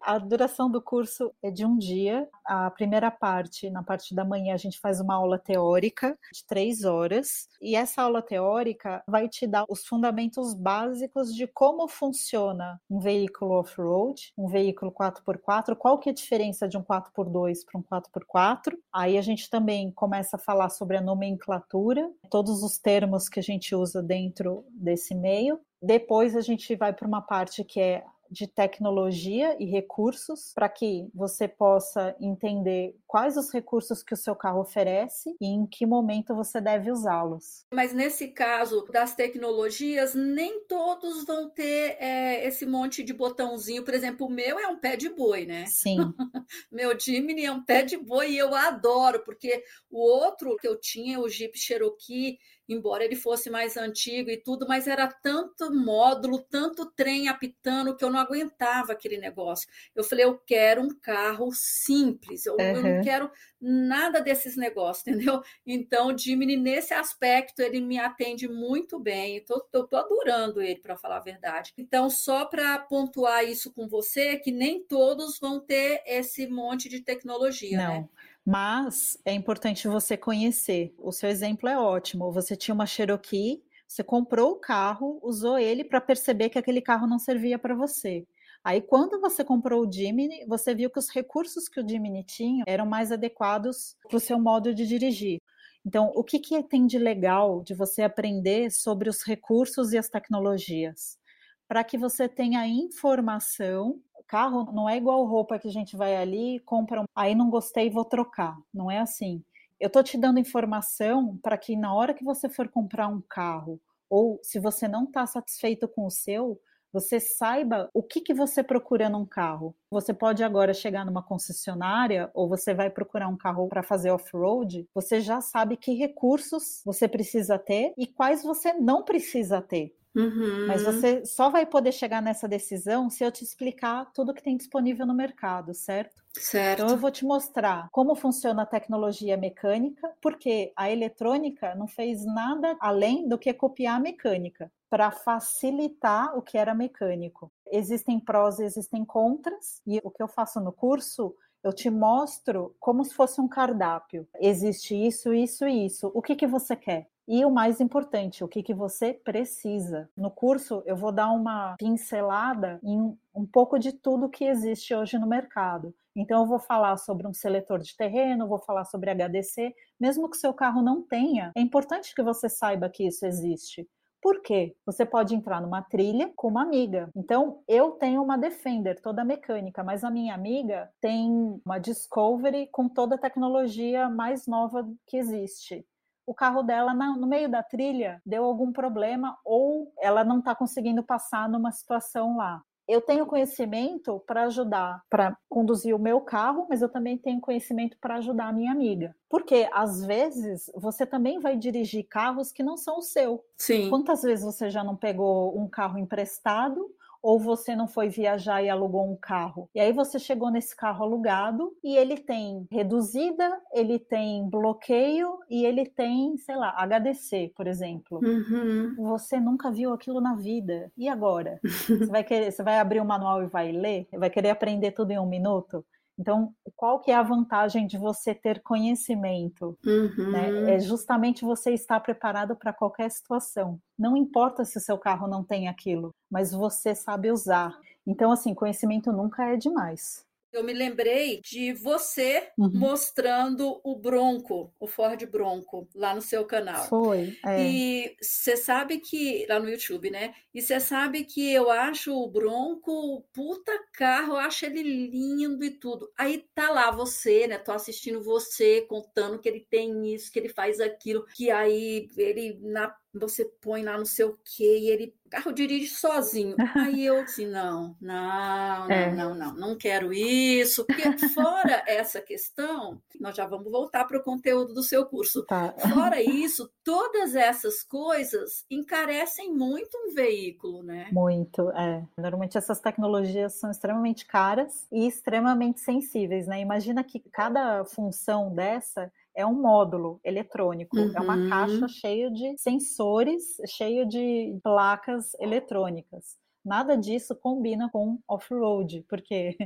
A 0.00 0.18
duração 0.18 0.70
do 0.70 0.82
curso 0.82 1.32
é 1.42 1.50
de 1.50 1.64
um 1.64 1.78
dia. 1.78 2.28
A 2.44 2.70
primeira 2.70 3.10
parte, 3.10 3.70
na 3.70 3.82
parte 3.82 4.14
da 4.14 4.24
manhã, 4.24 4.54
a 4.54 4.58
gente 4.58 4.80
faz 4.80 5.00
uma 5.00 5.14
aula 5.14 5.38
teórica 5.38 6.18
de 6.32 6.44
três 6.44 6.84
horas. 6.84 7.48
E 7.60 7.76
essa 7.76 8.02
aula 8.02 8.20
teórica 8.20 9.02
vai 9.06 9.28
te 9.28 9.46
dar 9.46 9.64
os 9.68 9.86
fundamentos 9.86 10.54
básicos 10.54 11.34
de 11.34 11.46
como 11.46 11.86
funciona 11.86 12.80
um 12.90 12.98
veículo 12.98 13.52
off-road, 13.52 14.32
um 14.36 14.48
veículo 14.48 14.90
4x4, 14.92 15.76
qual 15.76 15.98
que 15.98 16.08
é 16.08 16.12
a 16.12 16.14
diferença 16.14 16.68
de 16.68 16.76
um 16.76 16.82
4x2 16.82 17.58
para 17.64 17.80
um 17.80 17.82
4x4. 17.82 18.74
Aí 18.92 19.16
a 19.16 19.22
gente 19.22 19.48
também 19.48 19.90
começa 19.92 20.36
a 20.36 20.38
falar 20.38 20.68
sobre 20.68 20.96
a 20.96 21.00
nomenclatura, 21.00 22.10
todos 22.28 22.62
os 22.62 22.78
termos 22.78 23.28
que 23.28 23.38
a 23.38 23.42
gente 23.42 23.74
usa 23.74 24.02
dentro 24.02 24.64
desse 24.70 25.11
esse 25.12 25.14
meio. 25.14 25.60
Depois 25.80 26.34
a 26.34 26.40
gente 26.40 26.74
vai 26.74 26.92
para 26.92 27.06
uma 27.06 27.20
parte 27.20 27.62
que 27.62 27.80
é 27.80 28.04
de 28.30 28.46
tecnologia 28.46 29.56
e 29.60 29.66
recursos 29.66 30.52
para 30.54 30.68
que 30.68 31.06
você 31.14 31.46
possa 31.46 32.16
entender 32.18 32.96
quais 33.12 33.36
os 33.36 33.52
recursos 33.52 34.02
que 34.02 34.14
o 34.14 34.16
seu 34.16 34.34
carro 34.34 34.62
oferece 34.62 35.36
e 35.38 35.44
em 35.44 35.66
que 35.66 35.84
momento 35.84 36.34
você 36.34 36.62
deve 36.62 36.90
usá-los. 36.90 37.66
Mas 37.70 37.92
nesse 37.92 38.28
caso 38.28 38.86
das 38.90 39.14
tecnologias, 39.14 40.14
nem 40.14 40.64
todos 40.64 41.26
vão 41.26 41.50
ter 41.50 41.98
é, 42.00 42.48
esse 42.48 42.64
monte 42.64 43.02
de 43.02 43.12
botãozinho. 43.12 43.84
Por 43.84 43.92
exemplo, 43.92 44.26
o 44.26 44.30
meu 44.30 44.58
é 44.58 44.66
um 44.66 44.78
pé 44.78 44.96
de 44.96 45.10
boi, 45.10 45.44
né? 45.44 45.66
Sim. 45.66 45.98
meu 46.72 46.98
Jimny 46.98 47.44
é 47.44 47.52
um 47.52 47.62
pé 47.62 47.82
de 47.82 47.98
boi 47.98 48.30
e 48.30 48.38
eu 48.38 48.54
adoro, 48.54 49.22
porque 49.22 49.62
o 49.90 50.00
outro 50.00 50.56
que 50.56 50.66
eu 50.66 50.80
tinha, 50.80 51.20
o 51.20 51.28
Jeep 51.28 51.58
Cherokee, 51.58 52.38
embora 52.68 53.04
ele 53.04 53.16
fosse 53.16 53.50
mais 53.50 53.76
antigo 53.76 54.30
e 54.30 54.36
tudo, 54.36 54.66
mas 54.66 54.86
era 54.86 55.06
tanto 55.06 55.72
módulo, 55.72 56.38
tanto 56.50 56.90
trem 56.92 57.28
apitando 57.28 57.96
que 57.96 58.04
eu 58.04 58.10
não 58.10 58.18
aguentava 58.18 58.92
aquele 58.92 59.18
negócio. 59.18 59.68
Eu 59.94 60.04
falei, 60.04 60.24
eu 60.24 60.38
quero 60.38 60.82
um 60.82 60.94
carro 61.00 61.50
simples, 61.52 62.46
eu, 62.46 62.54
uhum. 62.54 62.60
eu 62.60 62.82
não 62.82 63.01
quero 63.02 63.30
nada 63.60 64.20
desses 64.20 64.56
negócios, 64.56 65.06
entendeu? 65.06 65.42
Então, 65.66 66.08
o 66.08 66.18
Jimny, 66.18 66.56
nesse 66.56 66.94
aspecto, 66.94 67.60
ele 67.60 67.80
me 67.80 67.98
atende 67.98 68.48
muito 68.48 68.98
bem, 68.98 69.44
tô 69.44 69.96
adorando 69.96 70.60
ele, 70.60 70.80
para 70.80 70.96
falar 70.96 71.18
a 71.18 71.20
verdade. 71.20 71.72
Então, 71.76 72.08
só 72.08 72.44
para 72.44 72.78
pontuar 72.78 73.44
isso 73.44 73.72
com 73.72 73.88
você, 73.88 74.36
que 74.36 74.50
nem 74.50 74.82
todos 74.84 75.38
vão 75.38 75.60
ter 75.60 76.02
esse 76.06 76.46
monte 76.46 76.88
de 76.88 77.00
tecnologia, 77.00 77.76
não. 77.76 78.00
né? 78.00 78.08
Mas 78.44 79.16
é 79.24 79.32
importante 79.32 79.86
você 79.86 80.16
conhecer. 80.16 80.92
O 80.98 81.12
seu 81.12 81.28
exemplo 81.28 81.68
é 81.68 81.78
ótimo. 81.78 82.32
Você 82.32 82.56
tinha 82.56 82.74
uma 82.74 82.86
Cherokee, 82.86 83.62
você 83.86 84.02
comprou 84.02 84.52
o 84.52 84.56
carro, 84.56 85.20
usou 85.22 85.58
ele 85.58 85.84
para 85.84 86.00
perceber 86.00 86.48
que 86.48 86.58
aquele 86.58 86.80
carro 86.80 87.06
não 87.06 87.18
servia 87.18 87.58
para 87.58 87.74
você. 87.74 88.26
Aí, 88.64 88.80
quando 88.80 89.20
você 89.20 89.44
comprou 89.44 89.86
o 89.86 89.92
Jimny, 89.92 90.44
você 90.46 90.74
viu 90.74 90.90
que 90.90 90.98
os 90.98 91.08
recursos 91.08 91.68
que 91.68 91.80
o 91.80 91.88
Jimny 91.88 92.22
tinha 92.24 92.64
eram 92.66 92.86
mais 92.86 93.10
adequados 93.10 93.96
para 94.08 94.16
o 94.16 94.20
seu 94.20 94.38
modo 94.38 94.74
de 94.74 94.86
dirigir. 94.86 95.40
Então, 95.84 96.12
o 96.14 96.22
que, 96.22 96.38
que 96.38 96.62
tem 96.62 96.86
de 96.86 96.98
legal 96.98 97.62
de 97.62 97.74
você 97.74 98.02
aprender 98.02 98.70
sobre 98.70 99.08
os 99.08 99.22
recursos 99.24 99.92
e 99.92 99.98
as 99.98 100.08
tecnologias? 100.08 101.18
Para 101.66 101.82
que 101.82 101.98
você 101.98 102.28
tenha 102.28 102.66
informação 102.68 104.00
Carro 104.32 104.72
não 104.72 104.88
é 104.88 104.96
igual 104.96 105.26
roupa 105.26 105.58
que 105.58 105.68
a 105.68 105.70
gente 105.70 105.94
vai 105.94 106.16
ali, 106.16 106.58
compra, 106.60 107.04
aí 107.14 107.34
não 107.34 107.50
gostei, 107.50 107.90
vou 107.90 108.02
trocar. 108.02 108.56
Não 108.72 108.90
é 108.90 108.98
assim. 108.98 109.44
Eu 109.78 109.90
tô 109.90 110.02
te 110.02 110.16
dando 110.16 110.40
informação 110.40 111.36
para 111.42 111.58
que 111.58 111.76
na 111.76 111.94
hora 111.94 112.14
que 112.14 112.24
você 112.24 112.48
for 112.48 112.66
comprar 112.66 113.08
um 113.08 113.20
carro, 113.20 113.78
ou 114.08 114.40
se 114.42 114.58
você 114.58 114.88
não 114.88 115.04
está 115.04 115.26
satisfeito 115.26 115.86
com 115.86 116.06
o 116.06 116.10
seu, 116.10 116.58
você 116.92 117.18
saiba 117.18 117.88
o 117.94 118.02
que, 118.02 118.20
que 118.20 118.34
você 118.34 118.62
procura 118.62 119.08
num 119.08 119.24
carro. 119.24 119.74
Você 119.90 120.12
pode 120.12 120.44
agora 120.44 120.74
chegar 120.74 121.04
numa 121.04 121.22
concessionária 121.22 122.30
ou 122.34 122.48
você 122.48 122.74
vai 122.74 122.90
procurar 122.90 123.28
um 123.28 123.36
carro 123.36 123.68
para 123.68 123.82
fazer 123.82 124.10
off-road, 124.10 124.86
você 124.94 125.20
já 125.20 125.40
sabe 125.40 125.76
que 125.76 125.94
recursos 125.94 126.82
você 126.84 127.08
precisa 127.08 127.58
ter 127.58 127.92
e 127.96 128.06
quais 128.06 128.42
você 128.42 128.72
não 128.74 129.02
precisa 129.04 129.60
ter. 129.60 129.94
Uhum. 130.14 130.66
Mas 130.66 130.82
você 130.82 131.24
só 131.24 131.48
vai 131.48 131.64
poder 131.64 131.92
chegar 131.92 132.20
nessa 132.20 132.46
decisão 132.46 133.08
se 133.08 133.24
eu 133.24 133.32
te 133.32 133.42
explicar 133.44 134.10
tudo 134.12 134.34
que 134.34 134.42
tem 134.42 134.56
disponível 134.56 135.06
no 135.06 135.14
mercado, 135.14 135.72
certo? 135.72 136.21
Certo. 136.38 136.80
Então 136.80 136.90
eu 136.90 136.96
vou 136.96 137.10
te 137.10 137.24
mostrar 137.24 137.88
como 137.90 138.14
funciona 138.14 138.62
a 138.62 138.66
tecnologia 138.66 139.36
mecânica, 139.36 140.10
porque 140.20 140.72
a 140.76 140.90
eletrônica 140.90 141.74
não 141.74 141.86
fez 141.86 142.24
nada 142.24 142.76
além 142.80 143.28
do 143.28 143.38
que 143.38 143.52
copiar 143.52 143.96
a 143.96 144.00
mecânica 144.00 144.72
para 144.88 145.10
facilitar 145.10 146.36
o 146.36 146.42
que 146.42 146.56
era 146.56 146.74
mecânico. 146.74 147.50
Existem 147.70 148.18
prós 148.18 148.58
e 148.58 148.64
existem 148.64 149.04
contras, 149.04 149.80
e 149.86 150.00
o 150.04 150.10
que 150.10 150.22
eu 150.22 150.28
faço 150.28 150.60
no 150.60 150.72
curso 150.72 151.34
eu 151.62 151.72
te 151.72 151.88
mostro 151.88 152.74
como 152.80 153.04
se 153.04 153.14
fosse 153.14 153.40
um 153.40 153.48
cardápio. 153.48 154.26
Existe 154.40 154.94
isso, 154.94 155.32
isso 155.32 155.66
e 155.66 155.86
isso. 155.86 156.10
O 156.12 156.20
que, 156.20 156.34
que 156.34 156.46
você 156.46 156.74
quer? 156.74 157.08
E 157.26 157.44
o 157.44 157.50
mais 157.50 157.80
importante, 157.80 158.42
o 158.42 158.48
que, 158.48 158.62
que 158.62 158.74
você 158.74 159.14
precisa. 159.14 160.10
No 160.16 160.30
curso, 160.30 160.82
eu 160.84 160.96
vou 160.96 161.12
dar 161.12 161.30
uma 161.30 161.76
pincelada 161.78 162.80
em 162.82 163.16
um 163.34 163.46
pouco 163.46 163.78
de 163.78 163.92
tudo 163.92 164.28
que 164.28 164.44
existe 164.44 164.94
hoje 164.94 165.18
no 165.18 165.26
mercado. 165.26 165.94
Então, 166.16 166.42
eu 166.42 166.46
vou 166.46 166.58
falar 166.58 166.96
sobre 166.96 167.26
um 167.26 167.32
seletor 167.32 167.78
de 167.78 167.96
terreno, 167.96 168.48
vou 168.48 168.58
falar 168.58 168.84
sobre 168.84 169.10
HDC. 169.10 169.74
Mesmo 169.98 170.28
que 170.28 170.36
seu 170.36 170.52
carro 170.52 170.82
não 170.82 171.00
tenha, 171.00 171.52
é 171.56 171.60
importante 171.60 172.14
que 172.14 172.22
você 172.22 172.48
saiba 172.48 172.90
que 172.90 173.06
isso 173.06 173.24
existe. 173.24 173.88
Por 174.20 174.40
quê? 174.42 174.74
Você 174.84 175.06
pode 175.06 175.34
entrar 175.34 175.60
numa 175.60 175.82
trilha 175.82 176.30
com 176.36 176.48
uma 176.48 176.62
amiga. 176.62 177.08
Então, 177.16 177.62
eu 177.66 177.92
tenho 177.92 178.22
uma 178.22 178.36
Defender 178.36 179.00
toda 179.00 179.24
mecânica, 179.24 179.82
mas 179.82 180.04
a 180.04 180.10
minha 180.10 180.34
amiga 180.34 180.90
tem 181.00 181.60
uma 181.64 181.78
Discovery 181.78 182.68
com 182.70 182.88
toda 182.88 183.14
a 183.14 183.18
tecnologia 183.18 184.08
mais 184.08 184.46
nova 184.46 184.88
que 185.06 185.16
existe 185.16 185.84
o 186.26 186.34
carro 186.34 186.62
dela 186.62 186.94
no 186.94 187.26
meio 187.26 187.48
da 187.48 187.62
trilha 187.62 188.20
deu 188.24 188.44
algum 188.44 188.72
problema 188.72 189.36
ou 189.44 189.92
ela 190.00 190.24
não 190.24 190.38
está 190.38 190.54
conseguindo 190.54 191.02
passar 191.02 191.48
numa 191.48 191.72
situação 191.72 192.36
lá. 192.36 192.62
Eu 192.88 193.00
tenho 193.00 193.26
conhecimento 193.26 194.20
para 194.26 194.44
ajudar, 194.44 195.02
para 195.08 195.36
conduzir 195.48 195.94
o 195.94 195.98
meu 195.98 196.20
carro, 196.20 196.66
mas 196.68 196.82
eu 196.82 196.88
também 196.88 197.16
tenho 197.16 197.40
conhecimento 197.40 197.96
para 198.00 198.16
ajudar 198.16 198.48
a 198.48 198.52
minha 198.52 198.72
amiga. 198.72 199.14
Porque 199.30 199.68
às 199.72 200.04
vezes 200.04 200.70
você 200.74 201.06
também 201.06 201.38
vai 201.38 201.56
dirigir 201.56 202.06
carros 202.08 202.50
que 202.50 202.62
não 202.62 202.76
são 202.76 202.98
o 202.98 203.02
seu. 203.02 203.42
Sim. 203.56 203.88
Quantas 203.88 204.22
vezes 204.22 204.44
você 204.44 204.68
já 204.68 204.82
não 204.82 204.96
pegou 204.96 205.56
um 205.56 205.68
carro 205.68 205.96
emprestado 205.96 206.90
ou 207.22 207.38
você 207.38 207.76
não 207.76 207.86
foi 207.86 208.08
viajar 208.08 208.62
e 208.62 208.68
alugou 208.68 209.10
um 209.10 209.16
carro. 209.16 209.70
E 209.74 209.80
aí 209.80 209.92
você 209.92 210.18
chegou 210.18 210.50
nesse 210.50 210.74
carro 210.74 211.04
alugado 211.04 211.72
e 211.82 211.96
ele 211.96 212.16
tem 212.16 212.66
reduzida, 212.70 213.60
ele 213.72 213.98
tem 213.98 214.48
bloqueio 214.48 215.38
e 215.48 215.64
ele 215.64 215.86
tem, 215.86 216.36
sei 216.36 216.56
lá, 216.56 216.74
HDC, 216.76 217.52
por 217.56 217.66
exemplo. 217.66 218.20
Uhum. 218.22 218.94
Você 218.96 219.38
nunca 219.38 219.70
viu 219.70 219.92
aquilo 219.92 220.20
na 220.20 220.34
vida. 220.34 220.90
E 220.96 221.08
agora? 221.08 221.60
você 221.62 222.06
vai 222.06 222.24
querer, 222.24 222.50
você 222.50 222.62
vai 222.62 222.78
abrir 222.78 223.00
o 223.00 223.04
manual 223.04 223.42
e 223.42 223.46
vai 223.46 223.70
ler? 223.70 224.08
Vai 224.12 224.30
querer 224.30 224.50
aprender 224.50 224.90
tudo 224.90 225.12
em 225.12 225.18
um 225.18 225.26
minuto? 225.26 225.84
Então, 226.18 226.54
qual 226.76 227.00
que 227.00 227.10
é 227.10 227.14
a 227.14 227.22
vantagem 227.22 227.86
de 227.86 227.96
você 227.98 228.34
ter 228.34 228.60
conhecimento? 228.62 229.76
Uhum. 229.84 230.30
Né? 230.30 230.74
É 230.74 230.80
justamente 230.80 231.44
você 231.44 231.72
estar 231.72 232.00
preparado 232.00 232.54
para 232.54 232.72
qualquer 232.72 233.10
situação. 233.10 233.78
Não 233.98 234.16
importa 234.16 234.64
se 234.64 234.76
o 234.78 234.80
seu 234.80 234.98
carro 234.98 235.26
não 235.26 235.42
tem 235.42 235.68
aquilo, 235.68 236.14
mas 236.30 236.52
você 236.52 236.94
sabe 236.94 237.30
usar. 237.30 237.76
Então, 238.06 238.30
assim, 238.30 238.54
conhecimento 238.54 239.12
nunca 239.12 239.44
é 239.44 239.56
demais 239.56 240.26
eu 240.52 240.62
me 240.62 240.72
lembrei 240.72 241.40
de 241.40 241.72
você 241.72 242.48
uhum. 242.58 242.70
mostrando 242.74 243.80
o 243.82 243.96
Bronco, 243.96 244.72
o 244.78 244.86
Ford 244.86 245.24
Bronco, 245.26 245.88
lá 245.94 246.14
no 246.14 246.20
seu 246.20 246.44
canal. 246.44 246.86
Foi. 246.88 247.36
É. 247.44 247.62
E 247.62 248.16
você 248.20 248.56
sabe 248.56 248.98
que, 248.98 249.46
lá 249.48 249.58
no 249.58 249.68
YouTube, 249.68 250.10
né? 250.10 250.34
E 250.54 250.60
você 250.60 250.78
sabe 250.78 251.24
que 251.24 251.52
eu 251.52 251.70
acho 251.70 252.14
o 252.14 252.28
Bronco 252.28 253.24
puta 253.32 253.72
carro, 253.92 254.34
eu 254.34 254.38
acho 254.38 254.66
ele 254.66 254.82
lindo 254.82 255.64
e 255.64 255.70
tudo. 255.70 256.10
Aí 256.16 256.44
tá 256.54 256.70
lá 256.70 256.90
você, 256.90 257.46
né? 257.46 257.58
Tô 257.58 257.72
assistindo 257.72 258.22
você 258.22 258.82
contando 258.82 259.38
que 259.38 259.48
ele 259.48 259.66
tem 259.68 260.14
isso, 260.14 260.30
que 260.30 260.38
ele 260.38 260.48
faz 260.48 260.80
aquilo, 260.80 261.24
que 261.34 261.50
aí 261.50 262.08
ele 262.16 262.58
na 262.60 262.94
você 263.12 263.44
põe 263.44 263.82
lá 263.82 263.98
no 263.98 264.06
seu 264.06 264.38
quê 264.44 264.78
e 264.78 264.90
ele 264.90 265.14
o 265.26 265.30
carro 265.30 265.52
dirige 265.52 265.88
sozinho. 265.88 266.56
Aí 266.76 267.06
eu 267.06 267.20
assim, 267.20 267.46
não, 267.46 267.96
não, 268.00 268.88
não, 268.88 268.90
é. 268.90 269.10
não, 269.12 269.34
não, 269.34 269.54
não 269.54 269.76
quero 269.76 270.12
isso, 270.12 270.84
porque 270.84 271.10
fora 271.28 271.82
essa 271.88 272.20
questão, 272.20 273.00
nós 273.20 273.34
já 273.34 273.46
vamos 273.46 273.70
voltar 273.70 274.04
para 274.04 274.18
o 274.18 274.22
conteúdo 274.22 274.74
do 274.74 274.82
seu 274.82 275.06
curso. 275.06 275.44
Tá. 275.44 275.74
Fora 275.92 276.20
isso, 276.22 276.70
todas 276.84 277.34
essas 277.34 277.82
coisas 277.82 278.64
encarecem 278.70 279.52
muito 279.52 279.96
um 279.96 280.14
veículo, 280.14 280.82
né? 280.82 281.08
Muito, 281.12 281.70
é. 281.70 282.06
Normalmente 282.18 282.58
essas 282.58 282.80
tecnologias 282.80 283.54
são 283.54 283.70
extremamente 283.70 284.26
caras 284.26 284.86
e 284.92 285.06
extremamente 285.06 285.80
sensíveis, 285.80 286.46
né? 286.46 286.60
Imagina 286.60 287.02
que 287.02 287.20
cada 287.20 287.84
função 287.84 288.54
dessa 288.54 289.10
é 289.34 289.46
um 289.46 289.54
módulo 289.54 290.20
eletrônico, 290.24 290.96
uhum. 290.96 291.12
é 291.14 291.20
uma 291.20 291.36
uhum. 291.36 291.48
caixa 291.48 291.88
cheia 291.88 292.30
de 292.30 292.56
sensores, 292.58 293.42
cheia 293.66 294.06
de 294.06 294.58
placas 294.62 295.34
eletrônicas. 295.40 296.40
Nada 296.64 296.96
disso 296.96 297.34
combina 297.34 297.90
com 297.90 298.20
off-road, 298.28 299.04
porque 299.08 299.56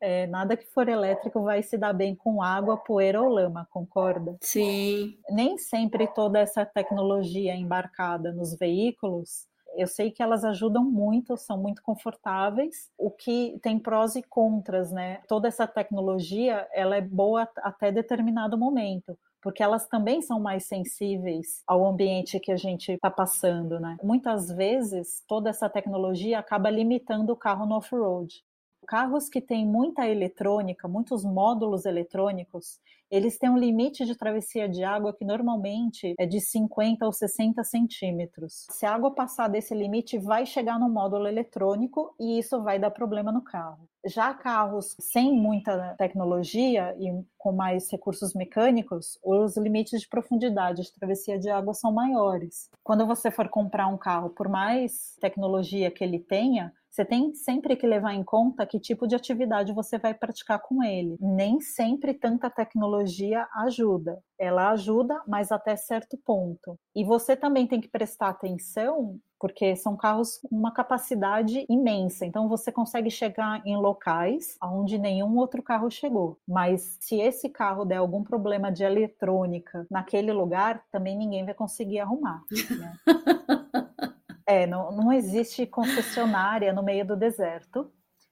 é, 0.00 0.26
nada 0.28 0.56
que 0.56 0.66
for 0.66 0.88
elétrico 0.88 1.42
vai 1.42 1.62
se 1.62 1.76
dar 1.76 1.92
bem 1.92 2.14
com 2.14 2.40
água, 2.40 2.76
poeira 2.76 3.20
ou 3.20 3.28
lama, 3.28 3.66
concorda? 3.70 4.36
Sim. 4.40 5.18
Nem 5.30 5.58
sempre 5.58 6.06
toda 6.06 6.38
essa 6.38 6.64
tecnologia 6.64 7.54
embarcada 7.56 8.32
nos 8.32 8.56
veículos 8.56 9.49
eu 9.76 9.86
sei 9.86 10.10
que 10.10 10.22
elas 10.22 10.44
ajudam 10.44 10.84
muito, 10.84 11.36
são 11.36 11.58
muito 11.58 11.82
confortáveis, 11.82 12.90
o 12.98 13.10
que 13.10 13.58
tem 13.62 13.78
prós 13.78 14.16
e 14.16 14.22
contras, 14.22 14.90
né? 14.90 15.20
Toda 15.28 15.48
essa 15.48 15.66
tecnologia, 15.66 16.68
ela 16.72 16.96
é 16.96 17.00
boa 17.00 17.48
até 17.58 17.90
determinado 17.90 18.58
momento 18.58 19.18
porque 19.42 19.62
elas 19.62 19.86
também 19.86 20.20
são 20.20 20.38
mais 20.38 20.66
sensíveis 20.66 21.62
ao 21.66 21.86
ambiente 21.86 22.38
que 22.38 22.52
a 22.52 22.56
gente 22.56 22.92
está 22.92 23.10
passando, 23.10 23.80
né? 23.80 23.96
Muitas 24.02 24.50
vezes 24.50 25.24
toda 25.26 25.48
essa 25.48 25.68
tecnologia 25.68 26.38
acaba 26.38 26.68
limitando 26.68 27.32
o 27.32 27.36
carro 27.36 27.64
no 27.64 27.76
off-road 27.76 28.44
carros 28.90 29.28
que 29.28 29.40
têm 29.40 29.64
muita 29.64 30.08
eletrônica, 30.08 30.88
muitos 30.88 31.24
módulos 31.24 31.86
eletrônicos, 31.86 32.80
eles 33.08 33.38
têm 33.38 33.48
um 33.48 33.56
limite 33.56 34.04
de 34.04 34.16
travessia 34.16 34.68
de 34.68 34.82
água 34.82 35.12
que 35.12 35.24
normalmente 35.24 36.12
é 36.18 36.26
de 36.26 36.40
50 36.40 37.06
ou 37.06 37.12
60 37.12 37.62
centímetros. 37.62 38.66
Se 38.68 38.84
a 38.84 38.92
água 38.92 39.12
passar 39.12 39.46
desse 39.46 39.76
limite, 39.76 40.18
vai 40.18 40.44
chegar 40.44 40.76
no 40.76 40.88
módulo 40.88 41.28
eletrônico 41.28 42.12
e 42.18 42.36
isso 42.36 42.60
vai 42.64 42.80
dar 42.80 42.90
problema 42.90 43.30
no 43.30 43.42
carro. 43.42 43.88
Já 44.04 44.34
carros 44.34 44.96
sem 44.98 45.32
muita 45.34 45.94
tecnologia 45.96 46.96
e 46.98 47.12
com 47.38 47.52
mais 47.52 47.88
recursos 47.90 48.34
mecânicos, 48.34 49.18
os 49.22 49.56
limites 49.56 50.00
de 50.00 50.08
profundidade 50.08 50.82
de 50.82 50.92
travessia 50.94 51.38
de 51.38 51.48
água 51.48 51.74
são 51.74 51.92
maiores. 51.92 52.68
Quando 52.82 53.06
você 53.06 53.30
for 53.30 53.48
comprar 53.48 53.86
um 53.86 53.98
carro, 53.98 54.30
por 54.30 54.48
mais 54.48 55.16
tecnologia 55.20 55.90
que 55.90 56.02
ele 56.02 56.18
tenha, 56.18 56.72
você 56.90 57.04
tem 57.04 57.32
sempre 57.34 57.76
que 57.76 57.86
levar 57.86 58.14
em 58.14 58.24
conta 58.24 58.66
que 58.66 58.80
tipo 58.80 59.06
de 59.06 59.14
atividade 59.14 59.72
você 59.72 59.96
vai 59.96 60.12
praticar 60.12 60.60
com 60.60 60.82
ele. 60.82 61.16
Nem 61.20 61.60
sempre 61.60 62.12
tanta 62.12 62.50
tecnologia 62.50 63.46
ajuda. 63.58 64.18
Ela 64.38 64.70
ajuda, 64.70 65.22
mas 65.26 65.52
até 65.52 65.76
certo 65.76 66.18
ponto. 66.24 66.76
E 66.94 67.04
você 67.04 67.36
também 67.36 67.66
tem 67.66 67.80
que 67.80 67.88
prestar 67.88 68.30
atenção 68.30 69.18
porque 69.38 69.74
são 69.74 69.96
carros 69.96 70.38
com 70.38 70.54
uma 70.54 70.72
capacidade 70.72 71.64
imensa. 71.70 72.26
Então 72.26 72.46
você 72.46 72.70
consegue 72.70 73.10
chegar 73.10 73.62
em 73.64 73.74
locais 73.76 74.56
onde 74.62 74.98
nenhum 74.98 75.36
outro 75.38 75.62
carro 75.62 75.90
chegou. 75.90 76.38
Mas 76.46 76.98
se 77.00 77.18
esse 77.20 77.48
carro 77.48 77.86
der 77.86 77.96
algum 77.96 78.22
problema 78.22 78.70
de 78.70 78.84
eletrônica 78.84 79.86
naquele 79.90 80.32
lugar, 80.32 80.84
também 80.92 81.16
ninguém 81.16 81.44
vai 81.44 81.54
conseguir 81.54 82.00
arrumar. 82.00 82.42
Né? 82.78 82.92
É, 84.50 84.66
não, 84.66 84.90
não 84.90 85.12
existe 85.12 85.64
concessionária 85.64 86.72
no 86.72 86.82
meio 86.82 87.06
do 87.06 87.16
deserto. 87.16 87.88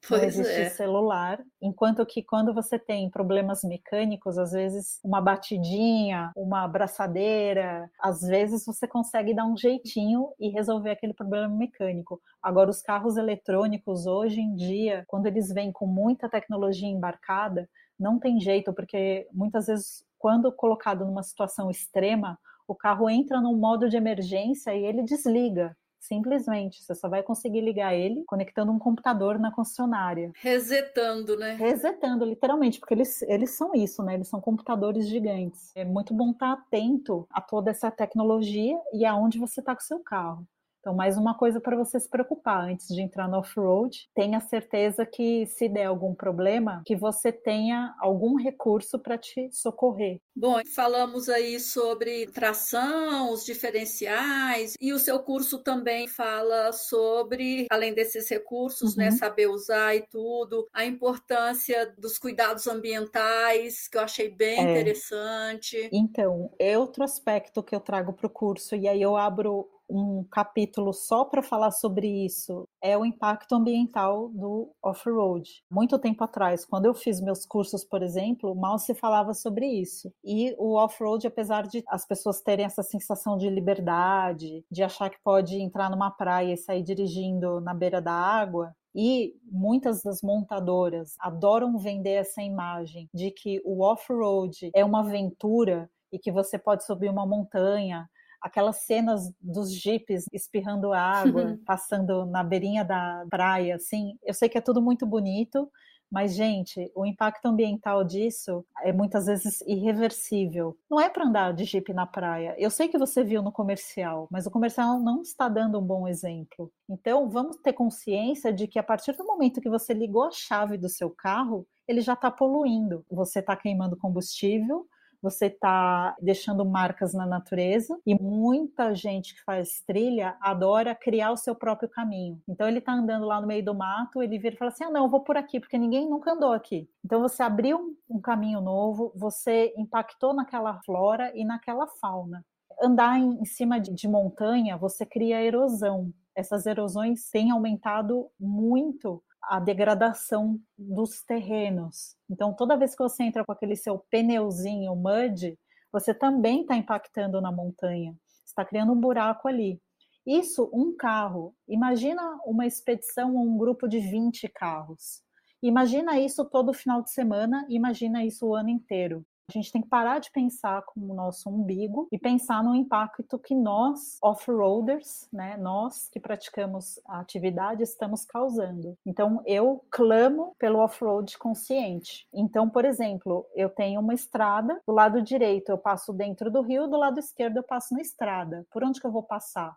Pois 0.07 0.21
não 0.21 0.29
existe 0.29 0.61
é. 0.61 0.71
celular, 0.71 1.41
enquanto 1.61 2.07
que 2.07 2.23
quando 2.23 2.55
você 2.55 2.79
tem 2.79 3.11
problemas 3.11 3.63
mecânicos, 3.65 4.39
às 4.39 4.53
vezes 4.53 5.01
uma 5.05 5.21
batidinha, 5.21 6.33
uma 6.37 6.65
abraçadeira, 6.65 7.91
às 8.01 8.21
vezes 8.21 8.65
você 8.65 8.87
consegue 8.87 9.35
dar 9.35 9.45
um 9.45 9.57
jeitinho 9.57 10.33
e 10.39 10.49
resolver 10.51 10.91
aquele 10.91 11.13
problema 11.13 11.49
mecânico. 11.49 12.21
Agora, 12.43 12.71
os 12.71 12.81
carros 12.81 13.17
eletrônicos, 13.17 14.07
hoje 14.07 14.41
em 14.41 14.55
dia, 14.55 15.05
quando 15.09 15.27
eles 15.27 15.53
vêm 15.53 15.73
com 15.73 15.87
muita 15.87 16.29
tecnologia 16.29 16.89
embarcada, 16.89 17.69
não 17.99 18.19
tem 18.19 18.41
jeito, 18.41 18.73
porque 18.73 19.29
muitas 19.33 19.67
vezes, 19.67 20.05
quando 20.17 20.51
colocado 20.53 21.05
numa 21.05 21.23
situação 21.23 21.71
extrema, 21.71 22.39
o 22.69 22.75
carro 22.75 23.11
entra 23.11 23.41
num 23.41 23.57
modo 23.57 23.89
de 23.89 23.97
emergência 23.97 24.75
e 24.75 24.85
ele 24.85 25.03
desliga. 25.03 25.77
Simplesmente, 25.99 26.83
você 26.83 26.95
só 26.95 27.09
vai 27.09 27.23
conseguir 27.23 27.61
ligar 27.61 27.95
ele 27.95 28.25
conectando 28.27 28.73
um 28.73 28.79
computador 28.79 29.39
na 29.39 29.51
concessionária. 29.51 30.33
Resetando, 30.37 31.37
né? 31.37 31.55
Resetando, 31.55 32.25
literalmente, 32.25 32.79
porque 32.79 32.95
eles, 32.95 33.23
eles 33.23 33.51
são 33.51 33.75
isso, 33.75 34.03
né? 34.03 34.15
Eles 34.15 34.29
são 34.29 34.41
computadores 34.41 35.09
gigantes. 35.09 35.73
É 35.75 35.85
muito 35.85 36.15
bom 36.15 36.31
estar 36.31 36.53
atento 36.53 37.27
a 37.31 37.41
toda 37.41 37.71
essa 37.71 37.91
tecnologia 37.91 38.79
e 38.93 39.05
aonde 39.05 39.39
você 39.39 39.61
está 39.61 39.75
com 39.75 39.83
o 39.83 39.85
seu 39.85 40.01
carro. 40.01 40.47
Então, 40.81 40.95
mais 40.95 41.17
uma 41.17 41.37
coisa 41.37 41.61
para 41.61 41.77
você 41.77 41.99
se 41.99 42.09
preocupar 42.09 42.65
antes 42.65 42.87
de 42.89 43.03
entrar 43.03 43.29
no 43.29 43.39
off-road. 43.39 44.09
Tenha 44.15 44.41
certeza 44.41 45.05
que, 45.05 45.47
se 45.47 45.69
der 45.69 45.87
algum 45.87 46.15
problema, 46.15 46.83
que 46.87 46.95
você 46.95 47.33
tenha 47.33 47.95
algum 47.99 48.37
recurso 48.37 48.99
para 48.99 49.19
te 49.19 49.51
socorrer. 49.53 50.21
Bom, 50.35 50.61
falamos 50.75 51.29
aí 51.29 51.59
sobre 51.59 52.27
tração, 52.29 53.33
os 53.33 53.45
diferenciais, 53.45 54.75
e 54.81 54.93
o 54.93 54.99
seu 54.99 55.19
curso 55.19 55.59
também 55.59 56.07
fala 56.07 56.73
sobre, 56.73 57.67
além 57.71 57.93
desses 57.93 58.29
recursos, 58.31 58.97
né, 58.97 59.07
uhum. 59.07 59.11
né, 59.11 59.17
saber 59.19 59.49
usar 59.49 59.97
e 59.97 60.07
tudo, 60.09 60.69
a 60.73 60.85
importância 60.85 61.93
dos 61.99 62.19
cuidados 62.19 62.69
ambientais, 62.69 63.89
que 63.89 63.99
eu 63.99 64.03
achei 64.03 64.31
bem 64.31 64.59
é. 64.59 64.71
interessante. 64.71 65.91
Então, 65.93 66.53
é 66.59 66.79
outro 66.79 67.03
aspecto 67.03 67.63
que 67.63 67.75
eu 67.75 67.81
trago 67.81 68.13
para 68.13 68.27
o 68.29 68.31
curso, 68.31 68.77
e 68.77 68.87
aí 68.87 69.03
eu 69.03 69.17
abro 69.17 69.69
um 69.89 70.25
capítulo 70.31 70.93
só 70.93 71.25
para 71.25 71.43
falar 71.43 71.71
sobre 71.71 72.07
isso 72.25 72.69
é 72.83 72.97
o 72.97 73.05
impacto 73.05 73.55
ambiental 73.55 74.29
do 74.29 74.73
off-road. 74.83 75.63
Muito 75.71 75.99
tempo 75.99 76.23
atrás, 76.23 76.65
quando 76.65 76.87
eu 76.87 76.95
fiz 76.95 77.21
meus 77.21 77.47
cursos, 77.47 77.85
por 77.85 78.03
exemplo, 78.03 78.55
mal 78.55 78.79
se 78.79 78.95
falava 78.95 79.35
sobre 79.35 79.67
isso. 79.67 80.13
E 80.25 80.55
o 80.59 80.75
off-road, 80.75 81.27
apesar 81.27 81.67
de 81.67 81.83
as 81.89 82.07
pessoas 82.07 82.41
terem 82.41 82.67
essa 82.67 82.83
sensação 82.83 83.37
de 83.37 83.49
liberdade, 83.49 84.65
de 84.71 84.83
achar 84.83 85.11
que 85.11 85.19
pode 85.23 85.61
entrar 85.61 85.91
numa 85.91 86.11
praia 86.11 86.53
e 86.53 86.57
sair 86.57 86.83
dirigindo 86.83 87.61
na 87.61 87.75
beira 87.75 88.01
da 88.01 88.13
água, 88.13 88.75
e 88.95 89.35
muitas 89.45 90.03
das 90.03 90.23
montadoras 90.23 91.15
adoram 91.21 91.79
vender 91.79 92.15
essa 92.15 92.43
imagem 92.43 93.09
de 93.15 93.31
que 93.31 93.61
o 93.65 93.83
off-road 93.83 94.71
é 94.75 94.85
uma 94.85 95.01
aventura 95.01 95.89
e 96.13 96.19
que 96.19 96.33
você 96.33 96.59
pode 96.59 96.85
subir 96.85 97.11
uma 97.11 97.27
montanha, 97.27 98.09
aquelas 98.41 98.83
cenas 98.83 99.33
dos 99.41 99.73
jipes 99.73 100.25
espirrando 100.33 100.93
água, 100.93 101.59
passando 101.67 102.27
na 102.27 102.43
beirinha 102.43 102.85
da 102.85 103.25
praia, 103.31 103.77
assim, 103.77 104.19
eu 104.23 104.35
sei 104.35 104.49
que 104.49 104.59
é 104.59 104.61
tudo 104.61 104.81
muito 104.81 105.07
bonito, 105.07 105.71
mas, 106.11 106.35
gente, 106.35 106.91
o 106.95 107.05
impacto 107.05 107.47
ambiental 107.47 108.03
disso 108.03 108.65
é 108.83 108.93
muitas 108.93 109.27
vezes 109.27 109.61
irreversível. 109.67 110.77
Não 110.91 110.99
é 110.99 111.11
para 111.11 111.27
andar 111.27 111.53
de 111.53 111.65
jipe 111.65 111.93
na 111.93 112.07
praia. 112.07 112.55
Eu 112.59 112.71
sei 112.71 112.89
que 112.89 112.97
você 112.97 113.23
viu 113.23 113.43
no 113.43 113.53
comercial, 113.53 114.27
mas 114.31 114.47
o 114.47 114.51
comercial 114.51 114.99
não 114.99 115.21
está 115.21 115.49
dando 115.49 115.79
um 115.79 115.85
bom 115.85 116.09
exemplo. 116.09 116.73
Então, 116.89 117.29
vamos 117.29 117.59
ter 117.59 117.75
consciência 117.75 118.53
de 118.53 118.67
que 118.67 118.79
a 118.79 118.83
partir 118.83 119.13
do 119.13 119.25
momento 119.25 119.61
que 119.61 119.69
você 119.69 119.93
ligou 119.93 120.25
a 120.25 120.31
chave 120.31 120.79
do 120.79 120.89
seu 120.89 121.11
carro, 121.11 121.67
ele 121.87 122.01
já 122.01 122.15
está 122.15 122.31
poluindo. 122.31 123.05
Você 123.11 123.41
está 123.41 123.55
queimando 123.55 123.97
combustível, 123.97 124.87
você 125.23 125.47
está 125.47 126.17
deixando 126.21 126.65
marcas 126.65 127.13
na 127.13 127.27
natureza 127.27 127.99
e 128.07 128.15
muita 128.15 128.95
gente 128.95 129.35
que 129.35 129.43
faz 129.43 129.83
trilha 129.87 130.37
adora 130.41 130.95
criar 130.95 131.33
o 131.33 131.37
seu 131.37 131.55
próprio 131.55 131.89
caminho. 131.89 132.41
Então 132.49 132.69
ele 132.69 132.79
está 132.79 132.93
andando 132.93 133.27
lá 133.27 133.41
no 133.41 133.47
meio 133.47 133.65
do 133.65 133.75
mato, 133.75 134.23
ele 134.23 134.39
vira 134.39 134.55
e 134.55 134.59
fala 134.59 134.71
assim: 134.71 134.85
ah, 134.85 134.91
não, 134.91 135.05
eu 135.05 135.11
vou 135.11 135.21
por 135.21 135.37
aqui, 135.37 135.61
porque 135.61 135.79
ninguém 135.79 136.09
nunca 136.09 136.33
andou 136.33 136.53
aqui. 136.53 136.89
Então 137.05 137.21
você 137.21 137.43
abriu 137.43 137.97
um 138.09 138.21
caminho 138.21 138.61
novo, 138.61 139.13
você 139.15 139.75
impactou 139.77 140.35
naquela 140.35 140.81
flora 140.83 141.33
e 141.35 141.45
naquela 141.45 141.87
fauna. 141.87 142.45
Andar 142.81 143.19
em 143.19 143.45
cima 143.45 143.81
de 143.81 144.07
montanha, 144.07 144.77
você 144.77 145.05
cria 145.05 145.43
erosão. 145.43 146.13
Essas 146.35 146.67
erosões 146.67 147.29
têm 147.31 147.51
aumentado 147.51 148.31
muito 148.39 149.21
a 149.49 149.59
degradação 149.59 150.61
dos 150.77 151.23
terrenos. 151.23 152.17
Então, 152.31 152.53
toda 152.53 152.77
vez 152.77 152.95
que 152.95 153.03
você 153.03 153.23
entra 153.23 153.45
com 153.45 153.53
aquele 153.53 153.77
seu 153.77 153.99
pneuzinho 154.11 154.95
mud, 154.95 155.59
você 155.91 156.13
também 156.13 156.63
está 156.63 156.77
impactando 156.77 157.41
na 157.41 157.51
montanha, 157.51 158.15
está 158.45 158.65
criando 158.65 158.93
um 158.93 159.01
buraco 159.01 159.49
ali. 159.49 159.81
Isso, 160.27 160.69
um 160.73 160.95
carro. 160.95 161.55
Imagina 161.67 162.23
uma 162.45 162.67
expedição 162.67 163.35
ou 163.35 163.43
um 163.43 163.57
grupo 163.57 163.89
de 163.89 163.99
20 163.99 164.47
carros. 164.49 165.23
Imagina 165.63 166.21
isso 166.21 166.45
todo 166.45 166.75
final 166.75 167.03
de 167.03 167.11
semana, 167.11 167.67
imagina 167.71 168.25
isso 168.25 168.47
o 168.47 168.55
ano 168.55 168.69
inteiro. 168.69 169.25
A 169.49 169.53
gente 169.53 169.73
tem 169.73 169.81
que 169.81 169.89
parar 169.89 170.19
de 170.19 170.31
pensar 170.31 170.83
com 170.83 171.01
o 171.01 171.15
nosso 171.15 171.49
umbigo 171.49 172.07
e 172.13 172.19
pensar 172.19 172.63
no 172.63 172.75
impacto 172.75 173.39
que 173.39 173.55
nós, 173.55 174.19
off-roaders, 174.21 175.27
né, 175.33 175.57
nós 175.57 176.07
que 176.11 176.21
praticamos 176.21 177.01
a 177.07 177.21
atividade, 177.21 177.83
estamos 177.83 178.27
causando. 178.27 178.95
Então, 179.07 179.43
eu 179.47 179.83
clamo 179.91 180.55
pelo 180.59 180.81
off-road 180.81 181.39
consciente. 181.39 182.29
Então, 182.31 182.69
por 182.69 182.85
exemplo, 182.85 183.47
eu 183.55 183.71
tenho 183.71 184.03
uma 184.03 184.13
estrada, 184.13 184.83
do 184.87 184.93
lado 184.93 185.23
direito 185.23 185.71
eu 185.71 185.79
passo 185.79 186.13
dentro 186.13 186.51
do 186.51 186.61
rio, 186.61 186.87
do 186.87 186.99
lado 186.99 187.19
esquerdo 187.19 187.57
eu 187.57 187.63
passo 187.63 187.95
na 187.95 188.03
estrada. 188.03 188.67
Por 188.71 188.85
onde 188.85 189.01
que 189.01 189.07
eu 189.07 189.13
vou 189.13 189.23
passar? 189.23 189.75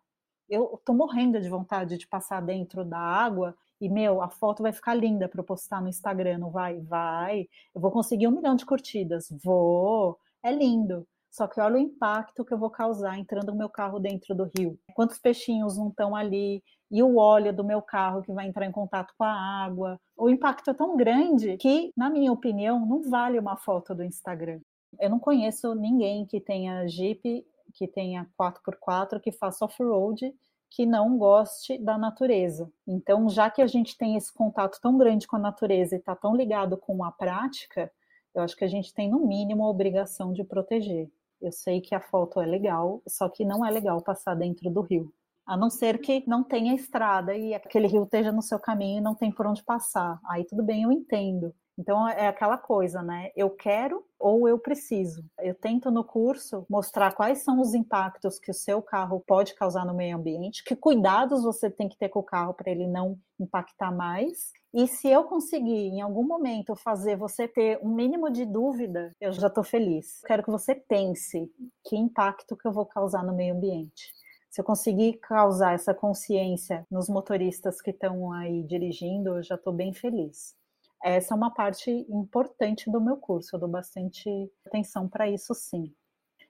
Eu 0.49 0.76
estou 0.76 0.93
morrendo 0.93 1.39
de 1.39 1.47
vontade 1.47 1.97
de 1.97 2.05
passar 2.05 2.41
dentro 2.41 2.84
da 2.84 2.99
água 2.99 3.55
e, 3.82 3.90
meu, 3.90 4.22
a 4.22 4.30
foto 4.30 4.62
vai 4.62 4.72
ficar 4.72 4.94
linda 4.94 5.28
para 5.28 5.42
eu 5.42 5.44
postar 5.44 5.82
no 5.82 5.90
Instagram, 5.90 6.38
não 6.38 6.52
vai? 6.52 6.80
Vai. 6.82 7.48
Eu 7.74 7.82
vou 7.82 7.90
conseguir 7.90 8.28
um 8.28 8.32
milhão 8.32 8.56
de 8.56 8.64
curtidas. 8.64 9.28
Vou. 9.44 10.20
É 10.44 10.52
lindo. 10.52 11.08
Só 11.32 11.48
que 11.48 11.60
olha 11.60 11.76
o 11.76 11.80
impacto 11.80 12.46
que 12.46 12.54
eu 12.54 12.60
vou 12.60 12.70
causar 12.70 13.18
entrando 13.18 13.48
no 13.52 13.58
meu 13.58 13.70
carro 13.70 14.00
dentro 14.00 14.36
do 14.36 14.52
rio. 14.56 14.78
Quantos 14.94 15.18
peixinhos 15.18 15.78
não 15.78 15.88
estão 15.88 16.16
ali? 16.16 16.62
E 16.92 17.02
o 17.02 17.16
óleo 17.18 17.52
do 17.52 17.64
meu 17.64 17.82
carro 17.82 18.22
que 18.22 18.32
vai 18.32 18.48
entrar 18.48 18.68
em 18.68 18.72
contato 18.72 19.16
com 19.18 19.24
a 19.24 19.34
água. 19.34 20.00
O 20.16 20.30
impacto 20.30 20.70
é 20.70 20.74
tão 20.76 20.96
grande 20.96 21.58
que, 21.58 21.92
na 21.98 22.10
minha 22.10 22.32
opinião, 22.32 22.86
não 22.86 23.02
vale 23.10 23.40
uma 23.40 23.58
foto 23.58 23.96
do 23.96 24.04
Instagram. 24.04 24.60
Eu 25.00 25.10
não 25.10 25.20
conheço 25.20 25.74
ninguém 25.74 26.26
que 26.28 26.40
tenha 26.40 26.88
Jeep, 26.88 27.44
que 27.74 27.88
tenha 27.88 28.30
4x4, 28.40 29.20
que 29.20 29.32
faça 29.32 29.66
off-road 29.66 30.36
que 30.72 30.86
não 30.86 31.17
goste 31.17 31.78
da 31.78 31.97
natureza. 31.97 32.72
Então, 32.88 33.28
já 33.28 33.49
que 33.49 33.61
a 33.61 33.67
gente 33.67 33.97
tem 33.97 34.15
esse 34.15 34.34
contato 34.34 34.80
tão 34.82 34.97
grande 34.97 35.28
com 35.28 35.36
a 35.36 35.39
natureza 35.39 35.95
e 35.95 35.99
está 35.99 36.15
tão 36.15 36.34
ligado 36.34 36.78
com 36.78 37.03
a 37.03 37.11
prática, 37.11 37.91
eu 38.34 38.41
acho 38.41 38.55
que 38.55 38.63
a 38.63 38.69
gente 38.69 38.93
tem, 38.93 39.09
no 39.09 39.28
mínimo, 39.28 39.65
a 39.65 39.69
obrigação 39.69 40.32
de 40.32 40.45
proteger. 40.45 41.11
Eu 41.41 41.51
sei 41.51 41.82
que 41.82 41.93
a 41.93 41.99
foto 41.99 42.39
é 42.39 42.45
legal, 42.45 43.01
só 43.05 43.28
que 43.28 43.43
não 43.43 43.65
é 43.65 43.69
legal 43.69 44.01
passar 44.01 44.34
dentro 44.34 44.69
do 44.69 44.80
rio. 44.80 45.13
A 45.45 45.57
não 45.57 45.69
ser 45.69 45.99
que 45.99 46.24
não 46.26 46.41
tenha 46.41 46.74
estrada 46.74 47.36
e 47.36 47.53
aquele 47.53 47.88
rio 47.88 48.03
esteja 48.03 48.32
no 48.32 48.41
seu 48.41 48.57
caminho 48.57 48.99
e 48.99 49.03
não 49.03 49.13
tem 49.13 49.30
por 49.30 49.45
onde 49.45 49.61
passar. 49.63 50.22
Aí 50.30 50.45
tudo 50.45 50.63
bem, 50.63 50.84
eu 50.84 50.91
entendo. 50.91 51.53
Então 51.78 52.07
é 52.07 52.28
aquela 52.28 52.57
coisa, 52.57 53.01
né? 53.01 53.32
Eu 53.36 53.49
quero 53.49 54.05
ou 54.19 54.47
eu 54.47 54.59
preciso. 54.59 55.26
Eu 55.39 55.55
tento 55.55 55.89
no 55.89 56.03
curso 56.03 56.65
mostrar 56.69 57.13
quais 57.13 57.43
são 57.43 57.59
os 57.59 57.74
impactos 57.74 58.38
que 58.39 58.51
o 58.51 58.53
seu 58.53 58.82
carro 58.82 59.24
pode 59.26 59.55
causar 59.55 59.86
no 59.86 59.93
meio 59.93 60.17
ambiente, 60.17 60.63
que 60.63 60.76
cuidados 60.76 61.43
você 61.43 61.69
tem 61.69 61.89
que 61.89 61.97
ter 61.97 62.09
com 62.09 62.19
o 62.19 62.24
carro 62.24 62.53
para 62.53 62.72
ele 62.72 62.88
não 62.88 63.17
impactar 63.39 63.91
mais. 63.91 64.51
E 64.74 64.88
se 64.88 65.09
eu 65.09 65.24
conseguir 65.24 65.88
em 65.88 66.01
algum 66.01 66.24
momento 66.24 66.76
fazer 66.76 67.17
você 67.17 67.47
ter 67.47 67.80
um 67.82 67.89
mínimo 67.89 68.30
de 68.30 68.45
dúvida, 68.45 69.11
eu 69.19 69.34
já 69.34 69.47
estou 69.47 69.63
feliz. 69.63 70.22
Quero 70.26 70.43
que 70.43 70.51
você 70.51 70.76
pense 70.76 71.51
que 71.86 71.97
impacto 71.97 72.55
que 72.55 72.67
eu 72.67 72.72
vou 72.72 72.86
causar 72.86 73.24
no 73.24 73.36
meio 73.36 73.55
ambiente. 73.55 74.13
Se 74.49 74.61
eu 74.61 74.65
conseguir 74.65 75.13
causar 75.13 75.74
essa 75.74 75.93
consciência 75.93 76.86
nos 76.91 77.07
motoristas 77.07 77.82
que 77.82 77.91
estão 77.91 78.32
aí 78.34 78.63
dirigindo, 78.63 79.38
eu 79.38 79.43
já 79.43 79.55
estou 79.55 79.74
bem 79.74 79.93
feliz 79.93 80.61
essa 81.04 81.34
é 81.34 81.38
uma 81.38 81.54
parte 81.54 81.89
importante 82.10 82.89
do 82.89 83.02
meu 83.02 83.18
curso, 83.18 83.56
eu 83.56 83.60
dou 83.60 83.70
bastante 83.70 84.30
atenção 84.66 85.08
para 85.08 85.30
isso 85.30 85.54
sim. 85.54 85.93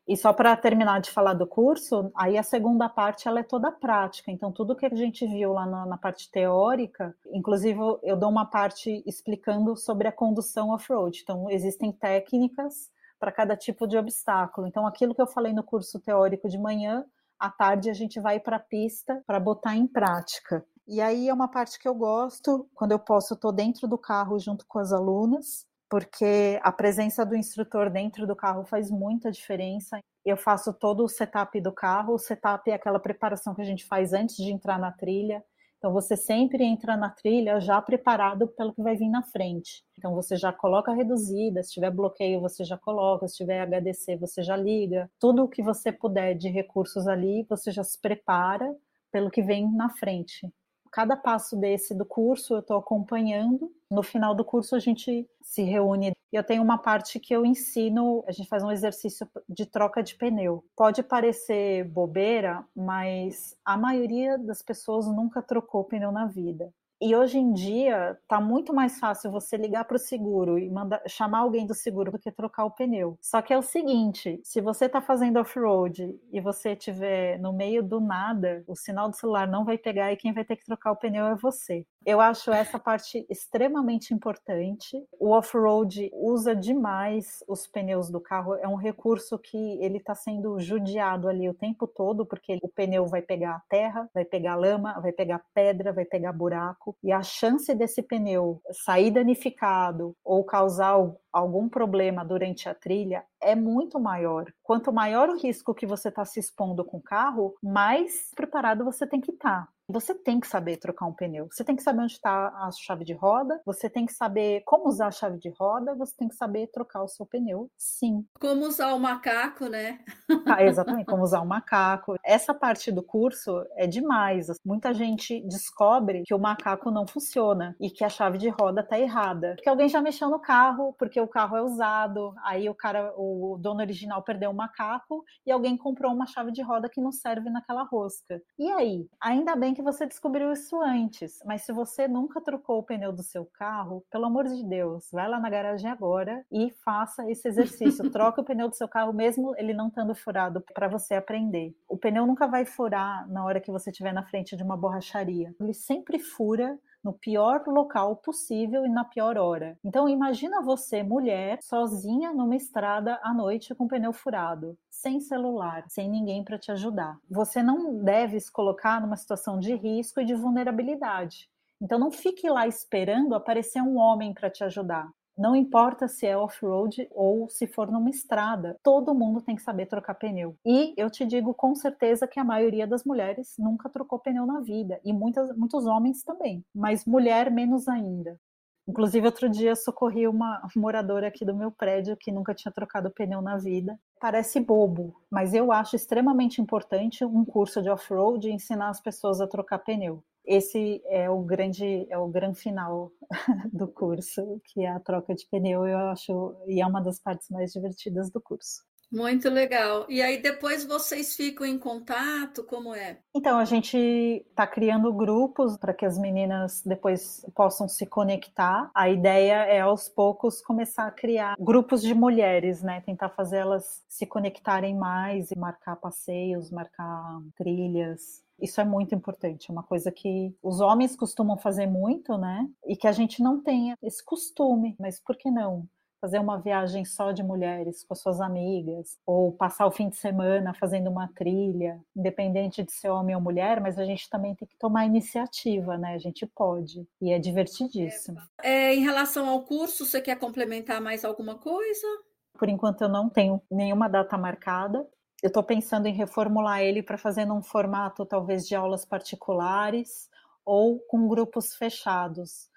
E 0.07 0.17
só 0.17 0.33
para 0.33 0.57
terminar 0.57 0.99
de 0.99 1.11
falar 1.11 1.33
do 1.33 1.47
curso, 1.47 2.11
aí 2.15 2.37
a 2.37 2.43
segunda 2.43 2.89
parte 2.89 3.27
ela 3.27 3.39
é 3.39 3.43
toda 3.43 3.71
prática. 3.71 4.31
Então, 4.31 4.51
tudo 4.51 4.75
que 4.75 4.85
a 4.85 4.93
gente 4.93 5.25
viu 5.27 5.53
lá 5.53 5.65
na, 5.65 5.85
na 5.85 5.97
parte 5.97 6.29
teórica, 6.29 7.15
inclusive 7.31 7.79
eu 8.03 8.17
dou 8.17 8.29
uma 8.29 8.45
parte 8.45 9.03
explicando 9.05 9.75
sobre 9.77 10.07
a 10.07 10.11
condução 10.11 10.71
off-road. 10.71 11.19
Então, 11.21 11.49
existem 11.49 11.91
técnicas 11.91 12.89
para 13.19 13.31
cada 13.31 13.55
tipo 13.55 13.87
de 13.87 13.97
obstáculo. 13.97 14.67
Então, 14.67 14.87
aquilo 14.87 15.13
que 15.13 15.21
eu 15.21 15.27
falei 15.27 15.53
no 15.53 15.63
curso 15.63 15.99
teórico 15.99 16.49
de 16.49 16.57
manhã, 16.57 17.05
à 17.39 17.49
tarde 17.49 17.89
a 17.89 17.93
gente 17.93 18.19
vai 18.19 18.39
para 18.39 18.57
a 18.57 18.59
pista 18.59 19.23
para 19.25 19.39
botar 19.39 19.75
em 19.75 19.87
prática. 19.87 20.65
E 20.91 20.99
aí 20.99 21.29
é 21.29 21.33
uma 21.33 21.47
parte 21.47 21.79
que 21.79 21.87
eu 21.87 21.95
gosto, 21.95 22.67
quando 22.75 22.91
eu 22.91 22.99
posso, 22.99 23.33
estou 23.33 23.53
dentro 23.53 23.87
do 23.87 23.97
carro 23.97 24.37
junto 24.37 24.65
com 24.67 24.77
as 24.77 24.91
alunas, 24.91 25.65
porque 25.89 26.59
a 26.61 26.69
presença 26.69 27.25
do 27.25 27.33
instrutor 27.33 27.89
dentro 27.89 28.27
do 28.27 28.35
carro 28.35 28.65
faz 28.65 28.91
muita 28.91 29.31
diferença. 29.31 30.01
Eu 30.25 30.35
faço 30.35 30.73
todo 30.73 31.05
o 31.05 31.07
setup 31.07 31.61
do 31.61 31.71
carro, 31.71 32.15
o 32.15 32.19
setup 32.19 32.69
é 32.69 32.73
aquela 32.73 32.99
preparação 32.99 33.55
que 33.55 33.61
a 33.61 33.65
gente 33.65 33.85
faz 33.85 34.11
antes 34.11 34.35
de 34.35 34.51
entrar 34.51 34.77
na 34.77 34.91
trilha. 34.91 35.41
Então 35.77 35.93
você 35.93 36.17
sempre 36.17 36.61
entra 36.65 36.97
na 36.97 37.09
trilha 37.09 37.61
já 37.61 37.81
preparado 37.81 38.49
pelo 38.49 38.73
que 38.73 38.83
vai 38.83 38.97
vir 38.97 39.09
na 39.09 39.23
frente. 39.23 39.85
Então 39.97 40.13
você 40.13 40.35
já 40.35 40.51
coloca 40.51 40.91
reduzida, 40.91 41.63
se 41.63 41.71
tiver 41.71 41.91
bloqueio 41.91 42.41
você 42.41 42.65
já 42.65 42.77
coloca, 42.77 43.29
se 43.29 43.37
tiver 43.37 43.61
HDC 43.65 44.17
você 44.17 44.43
já 44.43 44.57
liga. 44.57 45.09
Tudo 45.17 45.45
o 45.45 45.47
que 45.47 45.63
você 45.63 45.89
puder 45.89 46.35
de 46.35 46.49
recursos 46.49 47.07
ali, 47.07 47.45
você 47.49 47.71
já 47.71 47.81
se 47.81 47.97
prepara 47.97 48.75
pelo 49.09 49.31
que 49.31 49.41
vem 49.41 49.71
na 49.73 49.89
frente 49.89 50.51
cada 50.91 51.15
passo 51.15 51.55
desse 51.55 51.95
do 51.95 52.05
curso 52.05 52.55
eu 52.55 52.59
estou 52.59 52.77
acompanhando. 52.77 53.71
No 53.89 54.03
final 54.03 54.35
do 54.35 54.45
curso 54.45 54.75
a 54.75 54.79
gente 54.79 55.27
se 55.41 55.63
reúne 55.63 56.13
eu 56.31 56.43
tenho 56.43 56.63
uma 56.63 56.77
parte 56.77 57.19
que 57.19 57.35
eu 57.35 57.45
ensino, 57.45 58.23
a 58.25 58.31
gente 58.31 58.47
faz 58.47 58.63
um 58.63 58.71
exercício 58.71 59.27
de 59.49 59.65
troca 59.65 60.01
de 60.01 60.15
pneu. 60.15 60.63
Pode 60.77 61.03
parecer 61.03 61.83
bobeira, 61.83 62.63
mas 62.73 63.53
a 63.65 63.75
maioria 63.75 64.37
das 64.37 64.61
pessoas 64.61 65.07
nunca 65.07 65.41
trocou 65.41 65.83
pneu 65.83 66.11
na 66.11 66.25
vida. 66.25 66.73
E 67.03 67.15
hoje 67.15 67.39
em 67.39 67.51
dia 67.51 68.15
tá 68.27 68.39
muito 68.39 68.71
mais 68.71 68.99
fácil 68.99 69.31
você 69.31 69.57
ligar 69.57 69.85
para 69.85 69.95
o 69.95 69.99
seguro 69.99 70.59
e 70.59 70.69
mandar 70.69 71.01
chamar 71.07 71.39
alguém 71.39 71.65
do 71.65 71.73
seguro 71.73 72.11
do 72.11 72.19
que 72.19 72.31
trocar 72.31 72.65
o 72.65 72.69
pneu. 72.69 73.17
Só 73.19 73.41
que 73.41 73.51
é 73.51 73.57
o 73.57 73.63
seguinte, 73.63 74.39
se 74.43 74.61
você 74.61 74.85
está 74.85 75.01
fazendo 75.01 75.39
off-road 75.39 76.15
e 76.31 76.39
você 76.39 76.73
estiver 76.73 77.39
no 77.39 77.53
meio 77.53 77.81
do 77.81 77.99
nada, 77.99 78.63
o 78.67 78.75
sinal 78.75 79.09
do 79.09 79.15
celular 79.15 79.47
não 79.47 79.65
vai 79.65 79.79
pegar 79.79 80.13
e 80.13 80.15
quem 80.15 80.31
vai 80.31 80.45
ter 80.45 80.55
que 80.55 80.65
trocar 80.65 80.91
o 80.91 80.95
pneu 80.95 81.25
é 81.25 81.35
você. 81.35 81.87
Eu 82.03 82.19
acho 82.19 82.51
essa 82.51 82.79
parte 82.79 83.25
extremamente 83.29 84.11
importante. 84.11 85.03
O 85.19 85.29
off-road 85.31 86.09
usa 86.13 86.55
demais 86.55 87.43
os 87.47 87.67
pneus 87.67 88.09
do 88.09 88.19
carro. 88.19 88.55
É 88.55 88.67
um 88.67 88.75
recurso 88.75 89.37
que 89.37 89.77
ele 89.79 89.97
está 89.97 90.15
sendo 90.15 90.59
judiado 90.59 91.27
ali 91.27 91.47
o 91.47 91.53
tempo 91.53 91.85
todo, 91.85 92.25
porque 92.25 92.57
o 92.63 92.67
pneu 92.67 93.05
vai 93.05 93.21
pegar 93.21 93.63
terra, 93.69 94.09
vai 94.15 94.25
pegar 94.25 94.55
lama, 94.55 94.99
vai 94.99 95.11
pegar 95.11 95.43
pedra, 95.53 95.93
vai 95.93 96.05
pegar 96.05 96.33
buraco. 96.33 96.90
E 97.03 97.11
a 97.11 97.21
chance 97.21 97.73
desse 97.73 98.01
pneu 98.01 98.61
sair 98.71 99.11
danificado 99.11 100.15
ou 100.23 100.43
causar 100.43 100.95
algum 101.31 101.69
problema 101.69 102.23
durante 102.25 102.67
a 102.67 102.75
trilha 102.75 103.23
é 103.41 103.55
muito 103.55 103.99
maior. 103.99 104.51
Quanto 104.63 104.91
maior 104.91 105.29
o 105.29 105.37
risco 105.37 105.73
que 105.73 105.85
você 105.85 106.09
está 106.09 106.25
se 106.25 106.39
expondo 106.39 106.83
com 106.83 106.97
o 106.97 107.01
carro, 107.01 107.55
mais 107.61 108.31
preparado 108.35 108.85
você 108.85 109.07
tem 109.07 109.21
que 109.21 109.31
estar. 109.31 109.65
Tá. 109.65 109.69
Você 109.91 110.15
tem 110.15 110.39
que 110.39 110.47
saber 110.47 110.77
trocar 110.77 111.05
um 111.05 111.13
pneu. 111.13 111.47
Você 111.51 111.63
tem 111.63 111.75
que 111.75 111.83
saber 111.83 112.01
onde 112.01 112.13
está 112.13 112.47
a 112.47 112.69
chave 112.71 113.03
de 113.03 113.13
roda. 113.13 113.61
Você 113.65 113.89
tem 113.89 114.05
que 114.05 114.13
saber 114.13 114.61
como 114.65 114.87
usar 114.87 115.07
a 115.07 115.11
chave 115.11 115.37
de 115.37 115.49
roda. 115.49 115.93
Você 115.95 116.15
tem 116.17 116.27
que 116.27 116.35
saber 116.35 116.67
trocar 116.67 117.03
o 117.03 117.07
seu 117.07 117.25
pneu. 117.25 117.69
Sim. 117.77 118.25
Como 118.39 118.65
usar 118.65 118.93
o 118.93 118.99
macaco, 118.99 119.67
né? 119.67 119.99
Ah, 120.45 120.63
exatamente. 120.63 121.05
Como 121.05 121.23
usar 121.23 121.41
o 121.41 121.45
macaco. 121.45 122.15
Essa 122.23 122.53
parte 122.53 122.91
do 122.91 123.03
curso 123.03 123.63
é 123.75 123.85
demais. 123.85 124.47
Muita 124.65 124.93
gente 124.93 125.41
descobre 125.47 126.23
que 126.25 126.33
o 126.33 126.39
macaco 126.39 126.89
não 126.89 127.05
funciona 127.07 127.75
e 127.79 127.89
que 127.89 128.03
a 128.03 128.09
chave 128.09 128.37
de 128.37 128.49
roda 128.49 128.81
está 128.81 128.99
errada. 128.99 129.53
Porque 129.55 129.69
alguém 129.69 129.89
já 129.89 130.01
mexeu 130.01 130.29
no 130.29 130.39
carro, 130.39 130.95
porque 130.97 131.19
o 131.19 131.27
carro 131.27 131.57
é 131.57 131.61
usado, 131.61 132.33
aí 132.43 132.69
o 132.69 132.75
cara, 132.75 133.13
o 133.17 133.57
dono 133.59 133.81
original 133.81 134.23
perdeu 134.23 134.51
o 134.51 134.55
macaco 134.55 135.23
e 135.45 135.51
alguém 135.51 135.77
comprou 135.77 136.13
uma 136.13 136.25
chave 136.25 136.51
de 136.51 136.61
roda 136.61 136.89
que 136.89 137.01
não 137.01 137.11
serve 137.11 137.49
naquela 137.49 137.83
rosca. 137.83 138.41
E 138.57 138.69
aí? 138.71 139.07
Ainda 139.21 139.55
bem 139.55 139.73
que 139.73 139.80
você 139.81 140.05
descobriu 140.05 140.51
isso 140.51 140.81
antes, 140.81 141.41
mas 141.45 141.63
se 141.63 141.71
você 141.71 142.07
nunca 142.07 142.41
trocou 142.41 142.79
o 142.79 142.83
pneu 142.83 143.11
do 143.11 143.23
seu 143.23 143.45
carro, 143.45 144.03
pelo 144.09 144.25
amor 144.25 144.47
de 144.47 144.63
Deus, 144.63 145.09
vai 145.11 145.27
lá 145.27 145.39
na 145.39 145.49
garagem 145.49 145.89
agora 145.89 146.45
e 146.51 146.71
faça 146.83 147.29
esse 147.29 147.47
exercício. 147.47 148.09
Troca 148.11 148.41
o 148.41 148.45
pneu 148.45 148.69
do 148.69 148.75
seu 148.75 148.87
carro 148.87 149.13
mesmo 149.13 149.55
ele 149.57 149.73
não 149.73 149.87
estando 149.87 150.15
furado 150.15 150.61
para 150.73 150.87
você 150.87 151.15
aprender. 151.15 151.75
O 151.87 151.97
pneu 151.97 152.25
nunca 152.25 152.47
vai 152.47 152.65
furar 152.65 153.27
na 153.29 153.43
hora 153.43 153.59
que 153.59 153.71
você 153.71 153.89
estiver 153.89 154.13
na 154.13 154.23
frente 154.23 154.55
de 154.55 154.63
uma 154.63 154.77
borracharia. 154.77 155.53
Ele 155.59 155.73
sempre 155.73 156.19
fura 156.19 156.77
no 157.03 157.13
pior 157.13 157.63
local 157.67 158.15
possível 158.17 158.85
e 158.85 158.89
na 158.89 159.03
pior 159.03 159.37
hora. 159.37 159.77
Então 159.83 160.07
imagina 160.07 160.61
você, 160.61 161.03
mulher, 161.03 161.59
sozinha 161.61 162.33
numa 162.33 162.55
estrada 162.55 163.19
à 163.23 163.33
noite 163.33 163.73
com 163.75 163.87
pneu 163.87 164.13
furado, 164.13 164.77
sem 164.89 165.19
celular, 165.19 165.83
sem 165.87 166.09
ninguém 166.09 166.43
para 166.43 166.59
te 166.59 166.71
ajudar. 166.71 167.17
Você 167.29 167.63
não 167.63 168.03
deve 168.03 168.39
se 168.39 168.51
colocar 168.51 169.01
numa 169.01 169.17
situação 169.17 169.59
de 169.59 169.73
risco 169.75 170.21
e 170.21 170.25
de 170.25 170.35
vulnerabilidade. 170.35 171.49
Então 171.81 171.97
não 171.97 172.11
fique 172.11 172.47
lá 172.47 172.67
esperando 172.67 173.33
aparecer 173.33 173.81
um 173.81 173.97
homem 173.97 174.33
para 174.33 174.49
te 174.49 174.63
ajudar. 174.63 175.09
Não 175.41 175.55
importa 175.55 176.07
se 176.07 176.27
é 176.27 176.37
off-road 176.37 177.09
ou 177.09 177.49
se 177.49 177.65
for 177.65 177.91
numa 177.91 178.11
estrada, 178.11 178.77
todo 178.83 179.15
mundo 179.15 179.41
tem 179.41 179.55
que 179.55 179.63
saber 179.63 179.87
trocar 179.87 180.13
pneu. 180.13 180.55
E 180.63 180.93
eu 180.95 181.09
te 181.09 181.25
digo 181.25 181.51
com 181.51 181.73
certeza 181.73 182.27
que 182.27 182.39
a 182.39 182.43
maioria 182.43 182.85
das 182.85 183.03
mulheres 183.03 183.55
nunca 183.57 183.89
trocou 183.89 184.19
pneu 184.19 184.45
na 184.45 184.59
vida, 184.59 185.01
e 185.03 185.11
muitas, 185.11 185.57
muitos 185.57 185.87
homens 185.87 186.21
também, 186.21 186.63
mas 186.75 187.05
mulher 187.05 187.49
menos 187.49 187.87
ainda. 187.87 188.39
Inclusive, 188.87 189.25
outro 189.25 189.49
dia 189.49 189.75
socorri 189.75 190.27
uma 190.27 190.61
moradora 190.77 191.27
aqui 191.27 191.43
do 191.43 191.55
meu 191.55 191.71
prédio 191.71 192.15
que 192.15 192.31
nunca 192.31 192.53
tinha 192.53 192.71
trocado 192.71 193.09
pneu 193.09 193.41
na 193.41 193.57
vida. 193.57 193.99
Parece 194.19 194.59
bobo, 194.59 195.15
mas 195.27 195.55
eu 195.55 195.71
acho 195.71 195.95
extremamente 195.95 196.61
importante 196.61 197.25
um 197.25 197.43
curso 197.43 197.81
de 197.81 197.89
off-road 197.89 198.47
ensinar 198.47 198.89
as 198.89 199.01
pessoas 199.01 199.41
a 199.41 199.47
trocar 199.47 199.79
pneu 199.79 200.23
esse 200.45 201.01
é 201.05 201.29
o 201.29 201.41
grande 201.41 202.07
é 202.09 202.17
o 202.17 202.27
grande 202.27 202.59
final 202.59 203.11
do 203.71 203.87
curso, 203.87 204.61
que 204.65 204.81
é 204.81 204.89
a 204.89 204.99
troca 204.99 205.33
de 205.35 205.47
pneu, 205.47 205.85
eu 205.87 205.97
acho, 206.09 206.55
e 206.67 206.81
é 206.81 206.85
uma 206.85 207.01
das 207.01 207.19
partes 207.19 207.49
mais 207.49 207.71
divertidas 207.71 208.31
do 208.31 208.41
curso. 208.41 208.81
Muito 209.11 209.49
legal. 209.49 210.05
E 210.07 210.21
aí 210.21 210.41
depois 210.41 210.85
vocês 210.85 211.35
ficam 211.35 211.67
em 211.67 211.77
contato, 211.77 212.63
como 212.63 212.95
é? 212.95 213.19
Então 213.35 213.57
a 213.57 213.65
gente 213.65 213.97
está 213.97 214.65
criando 214.65 215.11
grupos 215.11 215.77
para 215.77 215.93
que 215.93 216.05
as 216.05 216.17
meninas 216.17 216.81
depois 216.85 217.45
possam 217.53 217.89
se 217.89 218.05
conectar. 218.05 218.89
A 218.95 219.09
ideia 219.09 219.65
é 219.65 219.81
aos 219.81 220.07
poucos 220.07 220.61
começar 220.61 221.07
a 221.07 221.11
criar 221.11 221.55
grupos 221.59 222.01
de 222.01 222.13
mulheres, 222.13 222.81
né? 222.81 223.01
Tentar 223.01 223.29
fazer 223.29 223.57
elas 223.57 224.01
se 224.07 224.25
conectarem 224.25 224.95
mais 224.95 225.51
e 225.51 225.57
marcar 225.57 225.97
passeios, 225.97 226.71
marcar 226.71 227.41
trilhas. 227.57 228.41
Isso 228.61 228.79
é 228.79 228.85
muito 228.85 229.15
importante, 229.15 229.69
é 229.69 229.71
uma 229.73 229.83
coisa 229.83 230.11
que 230.11 230.55
os 230.61 230.79
homens 230.79 231.15
costumam 231.15 231.57
fazer 231.57 231.87
muito, 231.87 232.37
né? 232.37 232.69
E 232.85 232.95
que 232.95 233.07
a 233.07 233.11
gente 233.11 233.41
não 233.41 233.61
tenha 233.61 233.97
esse 234.01 234.23
costume, 234.23 234.95
mas 234.99 235.19
por 235.19 235.35
que 235.35 235.49
não? 235.49 235.87
Fazer 236.21 236.37
uma 236.37 236.59
viagem 236.61 237.03
só 237.03 237.31
de 237.31 237.41
mulheres 237.41 238.03
com 238.03 238.13
suas 238.13 238.39
amigas, 238.39 239.17
ou 239.25 239.51
passar 239.53 239.87
o 239.87 239.91
fim 239.91 240.07
de 240.07 240.15
semana 240.15 240.71
fazendo 240.75 241.09
uma 241.09 241.27
trilha, 241.27 241.99
independente 242.15 242.83
de 242.83 242.91
ser 242.91 243.09
homem 243.09 243.35
ou 243.35 243.41
mulher, 243.41 243.81
mas 243.81 243.97
a 243.97 244.05
gente 244.05 244.29
também 244.29 244.53
tem 244.53 244.67
que 244.67 244.77
tomar 244.77 245.07
iniciativa, 245.07 245.97
né? 245.97 246.13
A 246.13 246.19
gente 246.19 246.45
pode, 246.45 247.07
e 247.19 247.31
é 247.31 247.39
divertidíssimo. 247.39 248.39
É, 248.61 248.93
em 248.93 249.01
relação 249.01 249.49
ao 249.49 249.63
curso, 249.63 250.05
você 250.05 250.21
quer 250.21 250.37
complementar 250.37 251.01
mais 251.01 251.25
alguma 251.25 251.55
coisa? 251.55 252.07
Por 252.53 252.69
enquanto 252.69 253.01
eu 253.01 253.09
não 253.09 253.27
tenho 253.27 253.59
nenhuma 253.71 254.07
data 254.07 254.37
marcada 254.37 255.07
eu 255.41 255.47
estou 255.47 255.63
pensando 255.63 256.07
em 256.07 256.13
reformular 256.13 256.81
ele 256.81 257.01
para 257.01 257.17
fazer 257.17 257.45
num 257.45 257.61
formato 257.61 258.25
talvez 258.25 258.67
de 258.67 258.75
aulas 258.75 259.05
particulares 259.05 260.29
ou 260.65 260.99
com 260.99 261.27
grupos 261.27 261.75
fechados. 261.75 262.69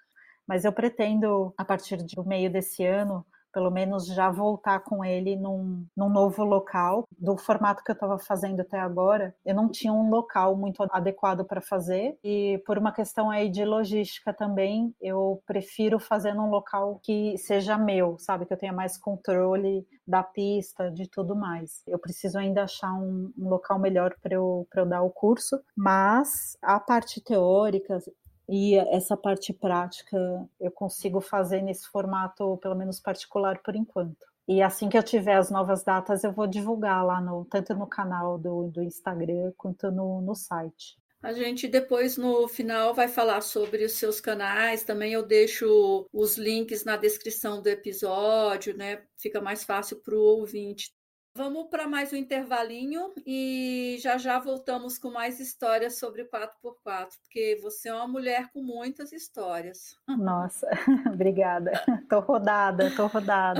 Mas 0.47 0.65
eu 0.65 0.73
pretendo, 0.73 1.53
a 1.57 1.65
partir 1.65 1.97
do 1.97 2.23
meio 2.25 2.51
desse 2.51 2.83
ano, 2.83 3.25
pelo 3.55 3.71
menos 3.71 4.05
já 4.07 4.29
voltar 4.29 4.81
com 4.81 5.03
ele 5.05 5.37
num, 5.37 5.85
num 5.95 6.09
novo 6.09 6.43
local. 6.43 7.07
Do 7.17 7.37
formato 7.37 7.81
que 7.85 7.89
eu 7.89 7.93
estava 7.93 8.19
fazendo 8.19 8.59
até 8.59 8.77
agora, 8.77 9.33
eu 9.45 9.55
não 9.55 9.69
tinha 9.69 9.93
um 9.93 10.09
local 10.09 10.57
muito 10.57 10.85
adequado 10.91 11.45
para 11.45 11.61
fazer, 11.61 12.17
e 12.21 12.61
por 12.65 12.77
uma 12.77 12.91
questão 12.91 13.31
aí 13.31 13.49
de 13.49 13.63
logística 13.63 14.33
também, 14.33 14.93
eu 15.01 15.41
prefiro 15.47 15.99
fazer 15.99 16.33
num 16.33 16.49
local 16.49 16.99
que 17.01 17.37
seja 17.37 17.77
meu, 17.77 18.17
sabe? 18.19 18.45
Que 18.45 18.51
eu 18.51 18.57
tenha 18.57 18.73
mais 18.73 18.97
controle 18.97 19.87
da 20.05 20.21
pista, 20.21 20.91
de 20.91 21.09
tudo 21.09 21.33
mais. 21.33 21.81
Eu 21.87 21.97
preciso 21.97 22.37
ainda 22.37 22.63
achar 22.63 22.93
um, 22.93 23.31
um 23.37 23.47
local 23.47 23.79
melhor 23.79 24.13
para 24.21 24.35
eu, 24.35 24.67
eu 24.75 24.85
dar 24.85 25.01
o 25.01 25.09
curso, 25.09 25.61
mas 25.77 26.57
a 26.61 26.77
parte 26.77 27.21
teórica, 27.23 27.99
e 28.47 28.75
essa 28.75 29.17
parte 29.17 29.51
prática 29.53 30.17
eu 30.59 30.71
consigo 30.71 31.19
fazer 31.19 31.61
nesse 31.61 31.87
formato, 31.87 32.57
pelo 32.57 32.75
menos 32.75 32.99
particular, 32.99 33.59
por 33.63 33.75
enquanto. 33.75 34.25
E 34.47 34.61
assim 34.61 34.89
que 34.89 34.97
eu 34.97 35.03
tiver 35.03 35.35
as 35.35 35.49
novas 35.49 35.83
datas, 35.83 36.23
eu 36.23 36.31
vou 36.31 36.45
divulgar 36.45 37.03
lá 37.03 37.19
no, 37.19 37.45
tanto 37.45 37.73
no 37.73 37.87
canal 37.87 38.37
do, 38.37 38.69
do 38.69 38.83
Instagram 38.83 39.51
quanto 39.57 39.89
no, 39.91 40.21
no 40.21 40.35
site. 40.35 40.97
A 41.23 41.33
gente 41.33 41.67
depois 41.67 42.17
no 42.17 42.47
final 42.47 42.93
vai 42.93 43.07
falar 43.07 43.41
sobre 43.41 43.83
os 43.83 43.93
seus 43.93 44.21
canais. 44.21 44.83
Também 44.83 45.13
eu 45.13 45.25
deixo 45.25 46.07
os 46.13 46.37
links 46.37 46.85
na 46.85 46.95
descrição 46.95 47.63
do 47.63 47.67
episódio, 47.67 48.77
né? 48.77 49.01
Fica 49.17 49.41
mais 49.41 49.63
fácil 49.63 49.97
para 49.97 50.13
o 50.13 50.21
ouvinte 50.21 50.93
Vamos 51.37 51.67
para 51.67 51.85
mais 51.85 52.13
um 52.13 52.15
intervalinho 52.15 53.11
e 53.27 53.97
já 53.99 54.17
já 54.17 54.39
voltamos 54.39 54.97
com 54.97 55.11
mais 55.11 55.37
histórias 55.37 55.97
sobre 55.99 56.23
4x4, 56.23 57.09
porque 57.21 57.59
você 57.61 57.89
é 57.89 57.93
uma 57.93 58.07
mulher 58.07 58.49
com 58.53 58.61
muitas 58.61 59.11
histórias. 59.11 59.97
Nossa, 60.07 60.65
obrigada. 61.13 61.73
Tô 62.09 62.21
rodada, 62.21 62.89
tô 62.95 63.07
rodada. 63.07 63.59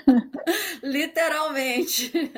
Literalmente. 0.82 2.32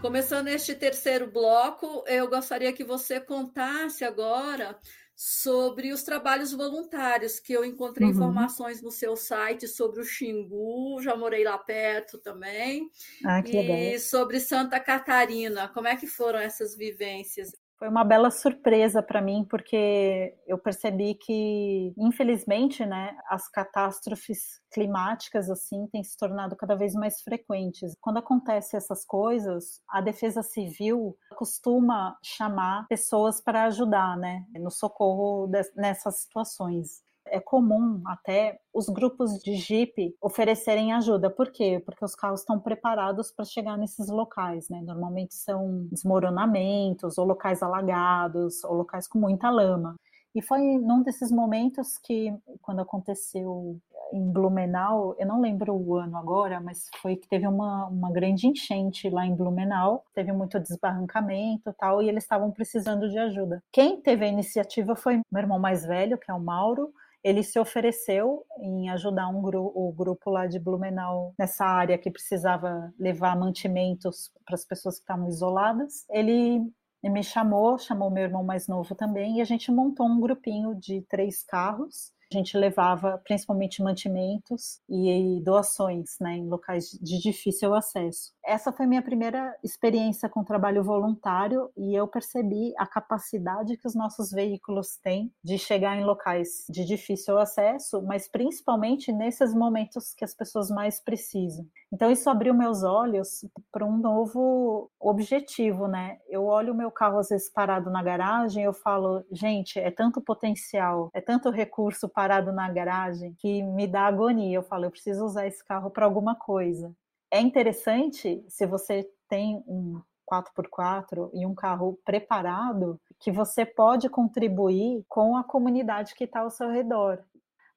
Começando 0.00 0.46
este 0.46 0.72
terceiro 0.76 1.28
bloco, 1.28 2.04
eu 2.06 2.28
gostaria 2.28 2.72
que 2.72 2.84
você 2.84 3.18
contasse 3.18 4.04
agora 4.04 4.78
sobre 5.22 5.92
os 5.92 6.02
trabalhos 6.02 6.50
voluntários, 6.50 7.38
que 7.38 7.52
eu 7.52 7.62
encontrei 7.62 8.06
uhum. 8.06 8.14
informações 8.14 8.80
no 8.80 8.90
seu 8.90 9.14
site 9.14 9.68
sobre 9.68 10.00
o 10.00 10.02
Xingu, 10.02 10.98
já 11.02 11.14
morei 11.14 11.44
lá 11.44 11.58
perto 11.58 12.16
também. 12.16 12.90
Ah, 13.22 13.42
que 13.42 13.54
e 13.54 13.60
legal. 13.60 14.00
sobre 14.00 14.40
Santa 14.40 14.80
Catarina. 14.80 15.68
Como 15.68 15.86
é 15.86 15.94
que 15.94 16.06
foram 16.06 16.38
essas 16.38 16.74
vivências? 16.74 17.54
Foi 17.80 17.88
uma 17.88 18.04
bela 18.04 18.30
surpresa 18.30 19.02
para 19.02 19.22
mim, 19.22 19.42
porque 19.48 20.36
eu 20.46 20.58
percebi 20.58 21.14
que, 21.14 21.94
infelizmente, 21.96 22.84
né, 22.84 23.16
as 23.26 23.48
catástrofes 23.48 24.60
climáticas 24.70 25.48
assim 25.48 25.86
têm 25.86 26.04
se 26.04 26.14
tornado 26.14 26.54
cada 26.56 26.76
vez 26.76 26.92
mais 26.92 27.22
frequentes. 27.22 27.94
Quando 27.98 28.18
acontecem 28.18 28.76
essas 28.76 29.02
coisas, 29.06 29.80
a 29.88 30.02
Defesa 30.02 30.42
Civil 30.42 31.16
costuma 31.38 32.18
chamar 32.22 32.86
pessoas 32.86 33.40
para 33.40 33.64
ajudar, 33.64 34.14
né, 34.18 34.44
no 34.56 34.70
socorro 34.70 35.50
nessas 35.74 36.20
situações 36.20 37.02
é 37.30 37.40
comum 37.40 38.02
até 38.06 38.60
os 38.72 38.88
grupos 38.88 39.38
de 39.38 39.54
Jeep 39.54 40.14
oferecerem 40.20 40.92
ajuda. 40.92 41.30
Por 41.30 41.50
quê? 41.50 41.82
Porque 41.84 42.04
os 42.04 42.14
carros 42.14 42.40
estão 42.40 42.58
preparados 42.58 43.30
para 43.30 43.44
chegar 43.44 43.76
nesses 43.76 44.08
locais, 44.08 44.68
né? 44.68 44.82
Normalmente 44.82 45.34
são 45.34 45.86
desmoronamentos, 45.90 47.18
ou 47.18 47.24
locais 47.24 47.62
alagados, 47.62 48.62
ou 48.64 48.74
locais 48.74 49.08
com 49.08 49.18
muita 49.18 49.50
lama. 49.50 49.96
E 50.34 50.40
foi 50.40 50.60
num 50.78 51.02
desses 51.02 51.32
momentos 51.32 51.98
que, 51.98 52.32
quando 52.62 52.80
aconteceu 52.80 53.80
em 54.12 54.30
Blumenau, 54.30 55.14
eu 55.18 55.26
não 55.26 55.40
lembro 55.40 55.74
o 55.74 55.96
ano 55.96 56.16
agora, 56.16 56.60
mas 56.60 56.88
foi 57.00 57.16
que 57.16 57.28
teve 57.28 57.46
uma, 57.46 57.86
uma 57.86 58.12
grande 58.12 58.46
enchente 58.46 59.08
lá 59.08 59.24
em 59.26 59.34
Blumenau, 59.34 60.04
teve 60.14 60.32
muito 60.32 60.58
desbarrancamento 60.58 61.70
e 61.70 61.72
tal, 61.72 62.02
e 62.02 62.08
eles 62.08 62.24
estavam 62.24 62.50
precisando 62.50 63.08
de 63.08 63.18
ajuda. 63.18 63.62
Quem 63.72 64.00
teve 64.00 64.24
a 64.24 64.28
iniciativa 64.28 64.94
foi 64.94 65.20
meu 65.30 65.42
irmão 65.42 65.58
mais 65.58 65.84
velho, 65.84 66.18
que 66.18 66.30
é 66.30 66.34
o 66.34 66.40
Mauro, 66.40 66.92
ele 67.22 67.42
se 67.42 67.58
ofereceu 67.58 68.44
em 68.58 68.88
ajudar 68.90 69.28
um 69.28 69.42
gru 69.42 69.70
o 69.74 69.92
grupo 69.92 70.30
lá 70.30 70.46
de 70.46 70.58
Blumenau 70.58 71.34
nessa 71.38 71.64
área 71.64 71.98
que 71.98 72.10
precisava 72.10 72.92
levar 72.98 73.36
mantimentos 73.36 74.30
para 74.44 74.54
as 74.54 74.64
pessoas 74.64 74.96
que 74.96 75.02
estavam 75.02 75.28
isoladas. 75.28 76.06
Ele 76.10 76.60
me 77.02 77.22
chamou, 77.22 77.78
chamou 77.78 78.10
meu 78.10 78.24
irmão 78.24 78.44
mais 78.44 78.66
novo 78.66 78.94
também, 78.94 79.38
e 79.38 79.40
a 79.40 79.44
gente 79.44 79.70
montou 79.70 80.06
um 80.06 80.20
grupinho 80.20 80.74
de 80.74 81.02
três 81.02 81.42
carros 81.42 82.12
A 82.32 82.36
gente 82.36 82.56
levava 82.56 83.20
principalmente 83.24 83.82
mantimentos 83.82 84.80
e 84.88 85.40
doações 85.42 86.16
né, 86.20 86.36
em 86.36 86.48
locais 86.48 86.90
de 87.02 87.18
difícil 87.18 87.74
acesso. 87.74 88.32
Essa 88.44 88.72
foi 88.72 88.86
minha 88.86 89.02
primeira 89.02 89.56
experiência 89.64 90.28
com 90.28 90.44
trabalho 90.44 90.84
voluntário 90.84 91.70
e 91.76 91.94
eu 91.94 92.06
percebi 92.06 92.72
a 92.78 92.86
capacidade 92.86 93.76
que 93.76 93.86
os 93.86 93.96
nossos 93.96 94.30
veículos 94.30 94.96
têm 94.96 95.32
de 95.42 95.58
chegar 95.58 95.96
em 95.96 96.04
locais 96.04 96.66
de 96.70 96.84
difícil 96.84 97.36
acesso, 97.36 98.00
mas 98.02 98.28
principalmente 98.28 99.12
nesses 99.12 99.52
momentos 99.52 100.14
que 100.14 100.24
as 100.24 100.34
pessoas 100.34 100.70
mais 100.70 101.00
precisam. 101.00 101.66
Então 101.92 102.10
isso 102.10 102.30
abriu 102.30 102.54
meus 102.54 102.84
olhos 102.84 103.44
para 103.72 103.84
um 103.84 103.96
novo 103.96 104.88
objetivo, 105.00 105.88
né? 105.88 106.18
Eu 106.28 106.44
olho 106.44 106.72
o 106.72 106.76
meu 106.76 106.90
carro 106.90 107.18
às 107.18 107.28
vezes 107.28 107.50
parado 107.50 107.90
na 107.90 108.02
garagem, 108.02 108.62
eu 108.62 108.72
falo, 108.72 109.24
gente, 109.32 109.78
é 109.78 109.90
tanto 109.90 110.20
potencial, 110.20 111.10
é 111.12 111.20
tanto 111.20 111.50
recurso 111.50 112.08
parado 112.20 112.52
na 112.52 112.70
garagem 112.70 113.32
que 113.38 113.62
me 113.62 113.86
dá 113.86 114.02
agonia. 114.02 114.58
Eu 114.58 114.62
falo, 114.62 114.84
eu 114.84 114.90
preciso 114.90 115.24
usar 115.24 115.46
esse 115.46 115.64
carro 115.64 115.90
para 115.90 116.04
alguma 116.04 116.34
coisa. 116.34 116.94
É 117.30 117.40
interessante 117.40 118.44
se 118.46 118.66
você 118.66 119.10
tem 119.26 119.64
um 119.66 120.02
4x4 120.30 121.30
e 121.32 121.46
um 121.46 121.54
carro 121.54 121.98
preparado, 122.04 123.00
que 123.18 123.32
você 123.32 123.64
pode 123.64 124.10
contribuir 124.10 125.02
com 125.08 125.34
a 125.34 125.42
comunidade 125.42 126.14
que 126.14 126.24
está 126.24 126.40
ao 126.40 126.50
seu 126.50 126.68
redor. 126.70 127.24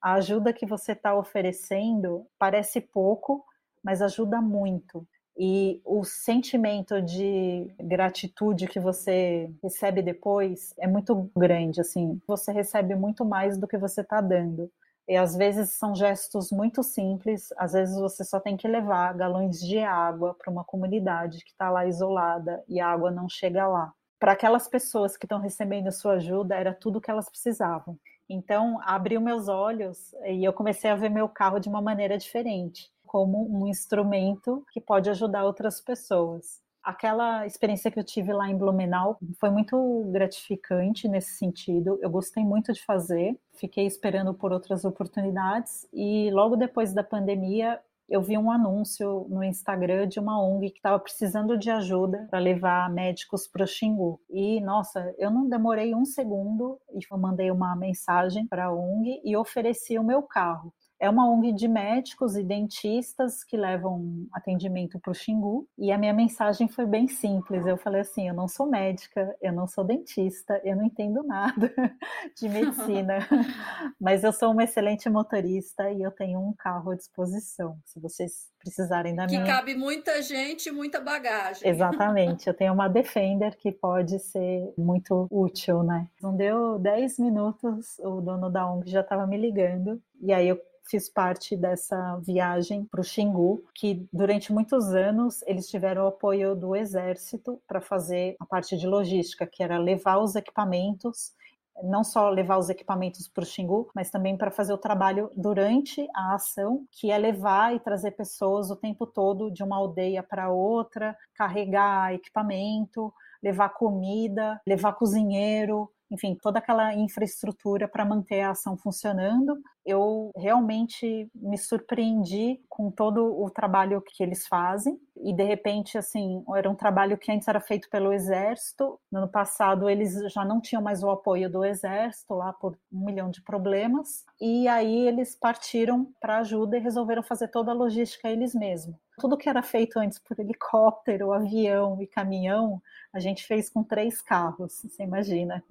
A 0.01 0.15
ajuda 0.15 0.51
que 0.51 0.65
você 0.65 0.91
está 0.91 1.15
oferecendo 1.15 2.27
parece 2.37 2.81
pouco, 2.81 3.45
mas 3.81 4.01
ajuda 4.01 4.41
muito. 4.41 5.07
E 5.37 5.81
o 5.83 6.03
sentimento 6.03 7.01
de 7.01 7.73
gratitude 7.79 8.67
que 8.67 8.79
você 8.79 9.49
recebe 9.63 10.01
depois 10.01 10.73
é 10.77 10.87
muito 10.87 11.29
grande, 11.35 11.81
assim. 11.81 12.21
Você 12.27 12.51
recebe 12.51 12.95
muito 12.95 13.25
mais 13.25 13.57
do 13.57 13.67
que 13.67 13.77
você 13.77 14.01
está 14.01 14.21
dando. 14.21 14.71
E 15.07 15.17
às 15.17 15.35
vezes 15.35 15.71
são 15.71 15.95
gestos 15.95 16.49
muito 16.51 16.81
simples, 16.81 17.49
às 17.57 17.73
vezes 17.73 17.99
você 17.99 18.23
só 18.23 18.39
tem 18.39 18.55
que 18.55 18.67
levar 18.67 19.13
galões 19.15 19.59
de 19.59 19.79
água 19.79 20.33
para 20.33 20.51
uma 20.51 20.63
comunidade 20.63 21.43
que 21.43 21.51
está 21.51 21.69
lá 21.69 21.85
isolada 21.85 22.63
e 22.69 22.79
a 22.79 22.87
água 22.87 23.11
não 23.11 23.27
chega 23.27 23.67
lá. 23.67 23.91
Para 24.17 24.31
aquelas 24.31 24.67
pessoas 24.69 25.17
que 25.17 25.25
estão 25.25 25.39
recebendo 25.39 25.87
a 25.87 25.91
sua 25.91 26.13
ajuda, 26.13 26.55
era 26.55 26.73
tudo 26.73 27.01
que 27.01 27.11
elas 27.11 27.29
precisavam. 27.29 27.99
Então, 28.29 28.79
abriu 28.83 29.19
meus 29.19 29.49
olhos 29.49 30.13
e 30.25 30.45
eu 30.45 30.53
comecei 30.53 30.89
a 30.89 30.95
ver 30.95 31.09
meu 31.09 31.27
carro 31.27 31.59
de 31.59 31.67
uma 31.67 31.81
maneira 31.81 32.17
diferente 32.17 32.92
como 33.05 33.47
um 33.49 33.67
instrumento 33.67 34.65
que 34.71 34.81
pode 34.81 35.09
ajudar 35.09 35.45
outras 35.45 35.81
pessoas. 35.81 36.61
Aquela 36.83 37.45
experiência 37.45 37.89
que 37.89 37.97
eu 37.97 38.03
tive 38.03 38.33
lá 38.33 38.49
em 38.49 38.57
Blumenau 38.57 39.17
foi 39.39 39.49
muito 39.49 40.03
gratificante 40.11 41.07
nesse 41.07 41.37
sentido. 41.37 41.97
Eu 42.01 42.09
gostei 42.09 42.43
muito 42.43 42.73
de 42.73 42.83
fazer, 42.83 43.39
fiquei 43.53 43.85
esperando 43.85 44.33
por 44.33 44.51
outras 44.51 44.83
oportunidades 44.83 45.87
e 45.93 46.29
logo 46.31 46.57
depois 46.57 46.93
da 46.93 47.03
pandemia 47.03 47.79
eu 48.09 48.21
vi 48.21 48.37
um 48.37 48.51
anúncio 48.51 49.25
no 49.29 49.43
Instagram 49.43 50.07
de 50.07 50.19
uma 50.19 50.39
ONG 50.43 50.71
que 50.71 50.77
estava 50.77 50.99
precisando 50.99 51.57
de 51.57 51.71
ajuda 51.71 52.27
para 52.29 52.39
levar 52.39 52.89
médicos 52.89 53.47
para 53.47 53.63
o 53.63 53.67
Xingu. 53.67 54.19
E, 54.29 54.59
nossa, 54.59 55.15
eu 55.17 55.31
não 55.31 55.47
demorei 55.47 55.95
um 55.95 56.05
segundo 56.05 56.79
e 56.91 56.99
mandei 57.17 57.49
uma 57.49 57.75
mensagem 57.75 58.45
para 58.45 58.65
a 58.65 58.73
ONG 58.73 59.21
e 59.23 59.37
ofereci 59.37 59.97
o 59.97 60.03
meu 60.03 60.21
carro. 60.21 60.73
É 61.03 61.09
uma 61.09 61.29
ONG 61.29 61.51
de 61.51 61.67
médicos 61.67 62.37
e 62.37 62.41
dentistas 62.41 63.43
que 63.43 63.57
levam 63.57 64.25
atendimento 64.31 64.97
para 64.97 65.11
o 65.11 65.13
Xingu. 65.13 65.67
E 65.77 65.91
a 65.91 65.97
minha 65.97 66.13
mensagem 66.13 66.69
foi 66.69 66.85
bem 66.85 67.09
simples. 67.09 67.65
Eu 67.65 67.75
falei 67.75 67.99
assim: 67.99 68.29
eu 68.29 68.33
não 68.33 68.47
sou 68.47 68.65
médica, 68.65 69.35
eu 69.41 69.51
não 69.51 69.67
sou 69.67 69.83
dentista, 69.83 70.61
eu 70.63 70.77
não 70.77 70.85
entendo 70.85 71.21
nada 71.21 71.73
de 72.39 72.47
medicina, 72.47 73.17
mas 73.99 74.23
eu 74.23 74.31
sou 74.31 74.53
uma 74.53 74.63
excelente 74.63 75.09
motorista 75.09 75.91
e 75.91 76.01
eu 76.01 76.09
tenho 76.09 76.39
um 76.39 76.53
carro 76.53 76.91
à 76.91 76.95
disposição. 76.95 77.77
Se 77.83 77.99
vocês 77.99 78.49
precisarem 78.57 79.13
da 79.13 79.27
que 79.27 79.33
minha. 79.33 79.43
Que 79.43 79.51
cabe 79.51 79.75
muita 79.75 80.21
gente, 80.21 80.71
muita 80.71 81.01
bagagem. 81.01 81.67
Exatamente. 81.67 82.47
Eu 82.47 82.53
tenho 82.53 82.71
uma 82.71 82.87
Defender 82.87 83.57
que 83.57 83.73
pode 83.73 84.19
ser 84.19 84.73
muito 84.77 85.27
útil, 85.29 85.83
né? 85.83 86.07
Não 86.21 86.33
deu 86.33 86.79
10 86.79 87.19
minutos, 87.19 87.99
o 87.99 88.21
dono 88.21 88.49
da 88.49 88.65
ONG 88.71 88.89
já 88.89 89.01
estava 89.01 89.27
me 89.27 89.35
ligando. 89.35 90.01
E 90.21 90.31
aí 90.31 90.47
eu 90.47 90.61
fiz 90.83 91.09
parte 91.09 91.55
dessa 91.55 92.17
viagem 92.17 92.85
para 92.85 93.01
o 93.01 93.03
Xingu, 93.03 93.63
que 93.73 94.07
durante 94.11 94.51
muitos 94.51 94.93
anos 94.93 95.41
eles 95.43 95.67
tiveram 95.67 96.03
o 96.03 96.07
apoio 96.07 96.55
do 96.55 96.75
exército 96.75 97.61
para 97.67 97.81
fazer 97.81 98.35
a 98.39 98.45
parte 98.45 98.77
de 98.77 98.87
logística, 98.87 99.47
que 99.47 99.63
era 99.63 99.77
levar 99.77 100.17
os 100.17 100.35
equipamentos 100.35 101.33
não 101.81 102.03
só 102.03 102.29
levar 102.29 102.57
os 102.57 102.69
equipamentos 102.69 103.27
para 103.27 103.41
o 103.41 103.45
Xingu, 103.45 103.89
mas 103.95 104.11
também 104.11 104.37
para 104.37 104.51
fazer 104.51 104.73
o 104.73 104.77
trabalho 104.77 105.31
durante 105.35 106.07
a 106.13 106.35
ação, 106.35 106.85
que 106.91 107.09
é 107.09 107.17
levar 107.17 107.73
e 107.73 107.79
trazer 107.79 108.11
pessoas 108.11 108.69
o 108.69 108.75
tempo 108.75 109.07
todo 109.07 109.49
de 109.49 109.63
uma 109.63 109.77
aldeia 109.77 110.21
para 110.21 110.51
outra, 110.51 111.17
carregar 111.33 112.13
equipamento, 112.13 113.11
levar 113.41 113.69
comida, 113.69 114.61
levar 114.65 114.93
cozinheiro, 114.93 115.89
enfim, 116.11 116.37
toda 116.41 116.59
aquela 116.59 116.93
infraestrutura 116.93 117.87
para 117.87 118.05
manter 118.05 118.41
a 118.41 118.51
ação 118.51 118.77
funcionando. 118.77 119.57
Eu 119.85 120.31
realmente 120.37 121.29
me 121.35 121.57
surpreendi 121.57 122.61
com 122.69 122.89
todo 122.89 123.41
o 123.41 123.49
trabalho 123.49 124.01
que 124.01 124.23
eles 124.23 124.47
fazem 124.47 124.97
e 125.17 125.33
de 125.33 125.43
repente 125.43 125.97
assim, 125.97 126.43
era 126.55 126.69
um 126.69 126.75
trabalho 126.75 127.17
que 127.17 127.31
antes 127.31 127.47
era 127.47 127.59
feito 127.59 127.89
pelo 127.89 128.13
exército. 128.13 128.99
No 129.11 129.19
ano 129.19 129.27
passado 129.29 129.89
eles 129.89 130.13
já 130.31 130.45
não 130.45 130.61
tinham 130.61 130.81
mais 130.81 131.03
o 131.03 131.09
apoio 131.09 131.49
do 131.49 131.65
exército 131.65 132.33
lá 132.33 132.53
por 132.53 132.77
um 132.91 133.05
milhão 133.05 133.29
de 133.29 133.41
problemas 133.41 134.23
e 134.39 134.67
aí 134.67 135.07
eles 135.07 135.35
partiram 135.35 136.07
para 136.19 136.39
ajuda 136.39 136.77
e 136.77 136.81
resolveram 136.81 137.23
fazer 137.23 137.49
toda 137.49 137.71
a 137.71 137.75
logística 137.75 138.29
eles 138.29 138.53
mesmos. 138.53 139.02
Tudo 139.17 139.37
que 139.37 139.49
era 139.49 139.61
feito 139.61 139.99
antes 139.99 140.19
por 140.19 140.39
helicóptero, 140.39 141.31
avião 141.31 142.01
e 142.01 142.07
caminhão, 142.07 142.81
a 143.13 143.19
gente 143.19 143.45
fez 143.45 143.69
com 143.69 143.83
três 143.83 144.21
carros, 144.21 144.81
você 144.83 145.03
imagina 145.03 145.63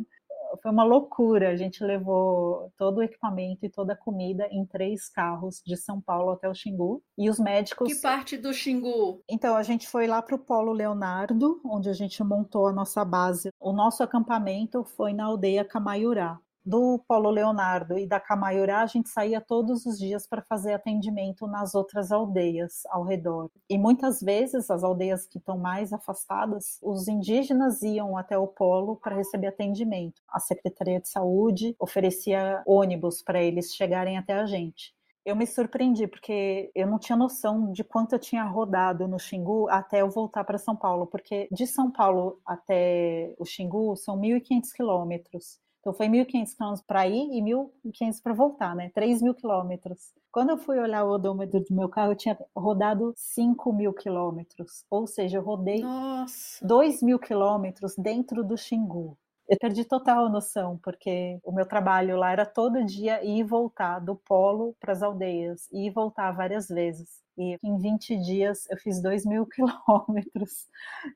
foi 0.61 0.71
uma 0.71 0.85
loucura. 0.85 1.51
A 1.51 1.57
gente 1.57 1.83
levou 1.83 2.73
todo 2.77 2.99
o 2.99 3.03
equipamento 3.03 3.65
e 3.65 3.71
toda 3.71 3.93
a 3.93 3.97
comida 3.97 4.47
em 4.51 4.65
três 4.67 5.09
carros 5.09 5.63
de 5.65 5.77
São 5.77 6.01
Paulo 6.01 6.31
até 6.31 6.49
o 6.49 6.55
Xingu. 6.55 7.03
E 7.17 7.31
os 7.31 7.39
médicos. 7.39 7.93
Que 7.93 8.01
parte 8.01 8.37
do 8.37 8.53
Xingu? 8.53 9.23
Então, 9.29 9.57
a 9.57 9.63
gente 9.63 9.89
foi 9.89 10.07
lá 10.07 10.21
para 10.21 10.35
o 10.35 10.39
Polo 10.39 10.73
Leonardo, 10.73 11.61
onde 11.65 11.89
a 11.89 11.93
gente 11.93 12.23
montou 12.23 12.67
a 12.67 12.73
nossa 12.73 13.05
base. 13.05 13.51
O 13.61 13.73
nosso 13.73 14.03
acampamento 14.03 14.85
foi 14.85 15.13
na 15.13 15.25
aldeia 15.25 15.65
Camaiurá 15.65 16.39
do 16.65 17.03
Polo 17.09 17.31
Leonardo 17.31 17.99
e 17.99 18.07
da 18.07 18.21
Camaiurá, 18.21 18.83
a 18.83 18.87
gente 18.87 19.09
saía 19.09 19.41
todos 19.41 19.85
os 19.87 19.99
dias 19.99 20.27
para 20.27 20.43
fazer 20.43 20.73
atendimento 20.73 21.47
nas 21.47 21.75
outras 21.75 22.13
aldeias 22.13 22.83
ao 22.91 23.05
redor. 23.05 23.51
E 23.69 23.77
muitas 23.77 24.21
vezes, 24.21 24.71
as 24.71 24.85
aldeias 24.85 25.27
que 25.27 25.39
estão 25.39 25.59
mais 25.59 25.93
afastadas, 25.93 26.79
os 26.83 27.09
indígenas 27.09 27.83
iam 27.83 28.17
até 28.17 28.39
o 28.39 28.47
polo 28.47 28.97
para 28.97 29.17
receber 29.17 29.49
atendimento. 29.49 30.23
A 30.29 30.39
Secretaria 30.39 31.01
de 31.01 31.09
Saúde 31.09 31.75
oferecia 31.79 32.63
ônibus 32.67 33.23
para 33.23 33.43
eles 33.43 33.75
chegarem 33.75 34.17
até 34.17 34.35
a 34.35 34.47
gente. 34.47 34.95
Eu 35.25 35.37
me 35.37 35.47
surpreendi 35.47 36.09
porque 36.09 36.73
eu 36.75 36.87
não 36.87 36.99
tinha 36.99 37.17
noção 37.17 37.71
de 37.71 37.85
quanto 37.85 38.15
eu 38.15 38.19
tinha 38.19 38.43
rodado 38.43 39.07
no 39.07 39.21
Xingu 39.21 39.69
até 39.69 40.03
eu 40.03 40.11
voltar 40.11 40.43
para 40.43 40.59
São 40.59 40.75
Paulo, 40.75 41.07
porque 41.07 41.49
de 41.53 41.65
São 41.65 41.93
Paulo 41.93 42.41
até 42.45 43.33
o 43.39 43.45
Xingu 43.45 43.95
são 43.97 44.19
1.500 44.19 44.73
quilômetros. 44.75 45.61
Então 45.83 45.93
foi 45.93 46.07
1.500 46.07 46.55
quilômetros 46.57 46.87
para 46.87 47.09
ir 47.09 47.29
e 47.33 47.43
1.500 47.43 48.23
para 48.23 48.33
voltar, 48.33 48.77
né? 48.77 48.91
3.000 48.95 49.35
quilômetros. 49.35 50.13
Quando 50.31 50.51
eu 50.51 50.57
fui 50.57 50.79
olhar 50.79 51.05
o 51.05 51.11
odômetro 51.11 51.59
do 51.61 51.75
meu 51.75 51.89
carro, 51.89 52.13
eu 52.13 52.17
tinha 52.17 52.39
rodado 52.57 53.13
5 53.17 53.73
mil 53.73 53.93
quilômetros. 53.93 54.85
Ou 54.89 55.09
seja, 55.09 55.39
eu 55.39 55.43
rodei 55.43 55.81
Nossa. 55.81 56.65
2 56.65 57.03
mil 57.03 57.19
quilômetros 57.19 57.97
dentro 57.97 58.45
do 58.45 58.57
Xingu. 58.57 59.19
Eu 59.53 59.59
perdi 59.59 59.85
total 59.85 60.31
noção, 60.31 60.81
porque 60.83 61.39
o 61.45 61.53
meu 61.53 61.67
trabalho 61.67 62.17
lá 62.17 62.33
era 62.33 62.47
todo 62.47 62.83
dia 62.87 63.23
ir 63.23 63.41
e 63.41 63.43
voltar 63.43 63.99
do 63.99 64.17
polo 64.17 64.75
para 64.81 64.95
as 64.95 65.03
aldeias, 65.03 65.69
ir 65.71 65.89
e 65.89 65.91
voltar 65.91 66.33
várias 66.33 66.69
vezes. 66.69 67.23
E 67.37 67.59
em 67.63 67.77
20 67.77 68.17
dias 68.17 68.67
eu 68.71 68.79
fiz 68.79 69.03
2 69.03 69.27
mil 69.27 69.45
quilômetros. 69.55 70.67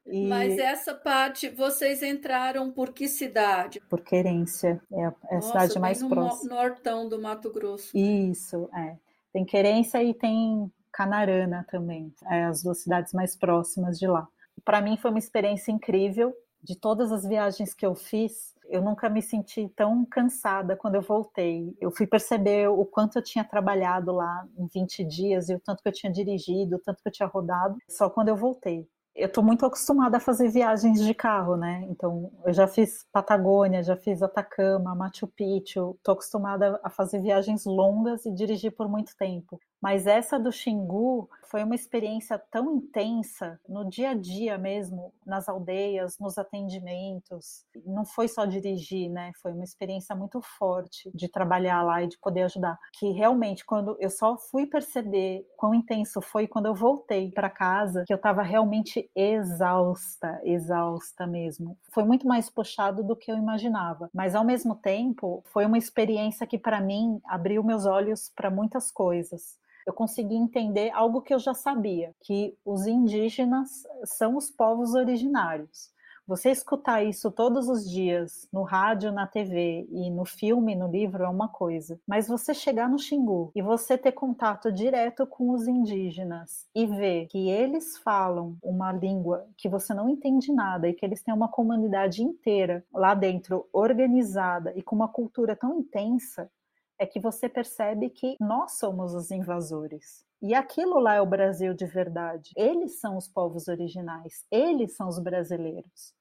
E... 0.06 0.28
Mas 0.28 0.58
essa 0.58 0.92
parte, 0.92 1.48
vocês 1.48 2.02
entraram 2.02 2.70
por 2.70 2.92
que 2.92 3.08
cidade? 3.08 3.80
Por 3.88 4.02
Querência, 4.02 4.82
é 4.92 5.06
a, 5.06 5.14
é 5.30 5.32
a 5.32 5.34
Nossa, 5.36 5.48
cidade 5.48 5.78
mais 5.78 6.02
no 6.02 6.10
próxima. 6.10 6.56
nortão 6.56 7.08
do 7.08 7.18
Mato 7.18 7.50
Grosso. 7.50 7.96
Isso, 7.96 8.68
é. 8.74 8.98
Tem 9.32 9.46
Querência 9.46 10.04
e 10.04 10.12
tem 10.12 10.70
Canarana 10.92 11.64
também, 11.70 12.12
é, 12.30 12.44
as 12.44 12.62
duas 12.62 12.82
cidades 12.82 13.14
mais 13.14 13.34
próximas 13.34 13.98
de 13.98 14.06
lá. 14.06 14.28
Para 14.62 14.82
mim 14.82 14.98
foi 14.98 15.10
uma 15.10 15.18
experiência 15.18 15.72
incrível. 15.72 16.36
De 16.66 16.74
todas 16.76 17.12
as 17.12 17.24
viagens 17.24 17.72
que 17.72 17.86
eu 17.86 17.94
fiz, 17.94 18.52
eu 18.68 18.82
nunca 18.82 19.08
me 19.08 19.22
senti 19.22 19.68
tão 19.76 20.04
cansada 20.04 20.74
quando 20.76 20.96
eu 20.96 21.00
voltei. 21.02 21.72
Eu 21.80 21.92
fui 21.92 22.08
perceber 22.08 22.68
o 22.68 22.84
quanto 22.84 23.16
eu 23.18 23.22
tinha 23.22 23.44
trabalhado 23.44 24.10
lá 24.10 24.44
em 24.58 24.66
20 24.66 25.04
dias 25.04 25.48
e 25.48 25.54
o 25.54 25.60
tanto 25.60 25.80
que 25.80 25.88
eu 25.88 25.92
tinha 25.92 26.10
dirigido, 26.12 26.74
o 26.74 26.78
tanto 26.80 27.00
que 27.00 27.08
eu 27.08 27.12
tinha 27.12 27.28
rodado, 27.28 27.76
só 27.88 28.10
quando 28.10 28.30
eu 28.30 28.36
voltei. 28.36 28.88
eu 29.14 29.28
estou 29.28 29.42
muito 29.44 29.64
acostumada 29.64 30.16
a 30.18 30.20
fazer 30.20 30.48
viagens 30.50 31.00
de 31.02 31.14
carro, 31.14 31.56
né? 31.56 31.86
Então, 31.88 32.30
eu 32.44 32.52
já 32.52 32.66
fiz 32.66 33.06
Patagônia, 33.12 33.82
já 33.82 33.96
fiz 33.96 34.22
Atacama, 34.22 34.94
Machu 34.94 35.26
Picchu, 35.28 35.94
estou 35.96 36.12
acostumada 36.14 36.78
a 36.82 36.90
fazer 36.90 37.20
viagens 37.22 37.64
longas 37.64 38.26
e 38.26 38.32
dirigir 38.32 38.72
por 38.72 38.88
muito 38.88 39.16
tempo. 39.16 39.58
Mas 39.80 40.06
essa 40.06 40.38
do 40.38 40.52
Xingu 40.52 41.30
foi 41.56 41.64
uma 41.64 41.74
experiência 41.74 42.38
tão 42.38 42.76
intensa 42.76 43.58
no 43.66 43.88
dia 43.88 44.10
a 44.10 44.14
dia 44.14 44.58
mesmo, 44.58 45.14
nas 45.24 45.48
aldeias, 45.48 46.18
nos 46.20 46.36
atendimentos. 46.36 47.64
Não 47.86 48.04
foi 48.04 48.28
só 48.28 48.44
dirigir, 48.44 49.08
né? 49.10 49.32
Foi 49.40 49.54
uma 49.54 49.64
experiência 49.64 50.14
muito 50.14 50.38
forte 50.42 51.10
de 51.14 51.30
trabalhar 51.30 51.82
lá 51.82 52.02
e 52.02 52.08
de 52.08 52.18
poder 52.18 52.42
ajudar. 52.42 52.78
Que 52.98 53.10
realmente, 53.12 53.64
quando 53.64 53.96
eu 53.98 54.10
só 54.10 54.36
fui 54.36 54.66
perceber 54.66 55.46
quão 55.56 55.74
intenso 55.74 56.20
foi 56.20 56.46
quando 56.46 56.66
eu 56.66 56.74
voltei 56.74 57.30
para 57.30 57.48
casa, 57.48 58.04
que 58.06 58.12
eu 58.12 58.18
estava 58.18 58.42
realmente 58.42 59.10
exausta, 59.16 60.38
exausta 60.44 61.26
mesmo. 61.26 61.78
Foi 61.90 62.04
muito 62.04 62.28
mais 62.28 62.50
puxado 62.50 63.02
do 63.02 63.16
que 63.16 63.32
eu 63.32 63.38
imaginava. 63.38 64.10
Mas 64.12 64.34
ao 64.34 64.44
mesmo 64.44 64.76
tempo, 64.76 65.42
foi 65.46 65.64
uma 65.64 65.78
experiência 65.78 66.46
que 66.46 66.58
para 66.58 66.82
mim 66.82 67.18
abriu 67.24 67.64
meus 67.64 67.86
olhos 67.86 68.30
para 68.36 68.50
muitas 68.50 68.90
coisas 68.92 69.56
eu 69.86 69.92
consegui 69.92 70.34
entender 70.34 70.90
algo 70.90 71.22
que 71.22 71.32
eu 71.32 71.38
já 71.38 71.54
sabia, 71.54 72.12
que 72.20 72.56
os 72.64 72.86
indígenas 72.86 73.84
são 74.04 74.36
os 74.36 74.50
povos 74.50 74.94
originários. 74.94 75.94
Você 76.26 76.50
escutar 76.50 77.04
isso 77.04 77.30
todos 77.30 77.68
os 77.68 77.88
dias, 77.88 78.48
no 78.52 78.64
rádio, 78.64 79.12
na 79.12 79.28
TV 79.28 79.86
e 79.88 80.10
no 80.10 80.24
filme, 80.24 80.74
no 80.74 80.88
livro, 80.90 81.22
é 81.22 81.28
uma 81.28 81.48
coisa. 81.48 82.00
Mas 82.04 82.26
você 82.26 82.52
chegar 82.52 82.88
no 82.90 82.98
Xingu 82.98 83.52
e 83.54 83.62
você 83.62 83.96
ter 83.96 84.10
contato 84.10 84.72
direto 84.72 85.24
com 85.24 85.52
os 85.52 85.68
indígenas 85.68 86.66
e 86.74 86.84
ver 86.84 87.28
que 87.28 87.48
eles 87.48 87.96
falam 87.98 88.56
uma 88.60 88.90
língua 88.90 89.46
que 89.56 89.68
você 89.68 89.94
não 89.94 90.08
entende 90.08 90.52
nada 90.52 90.88
e 90.88 90.94
que 90.94 91.06
eles 91.06 91.22
têm 91.22 91.32
uma 91.32 91.46
comunidade 91.48 92.24
inteira 92.24 92.84
lá 92.92 93.14
dentro, 93.14 93.68
organizada 93.72 94.72
e 94.74 94.82
com 94.82 94.96
uma 94.96 95.06
cultura 95.06 95.54
tão 95.54 95.78
intensa, 95.78 96.50
é 96.98 97.06
que 97.06 97.20
você 97.20 97.48
percebe 97.48 98.10
que 98.10 98.36
nós 98.40 98.78
somos 98.78 99.14
os 99.14 99.30
invasores. 99.30 100.24
E 100.42 100.54
aquilo 100.54 100.98
lá 100.98 101.14
é 101.14 101.20
o 101.20 101.26
Brasil 101.26 101.74
de 101.74 101.86
verdade. 101.86 102.50
Eles 102.56 103.00
são 103.00 103.16
os 103.16 103.28
povos 103.28 103.68
originais, 103.68 104.44
eles 104.50 104.94
são 104.94 105.08
os 105.08 105.18
brasileiros. 105.18 106.14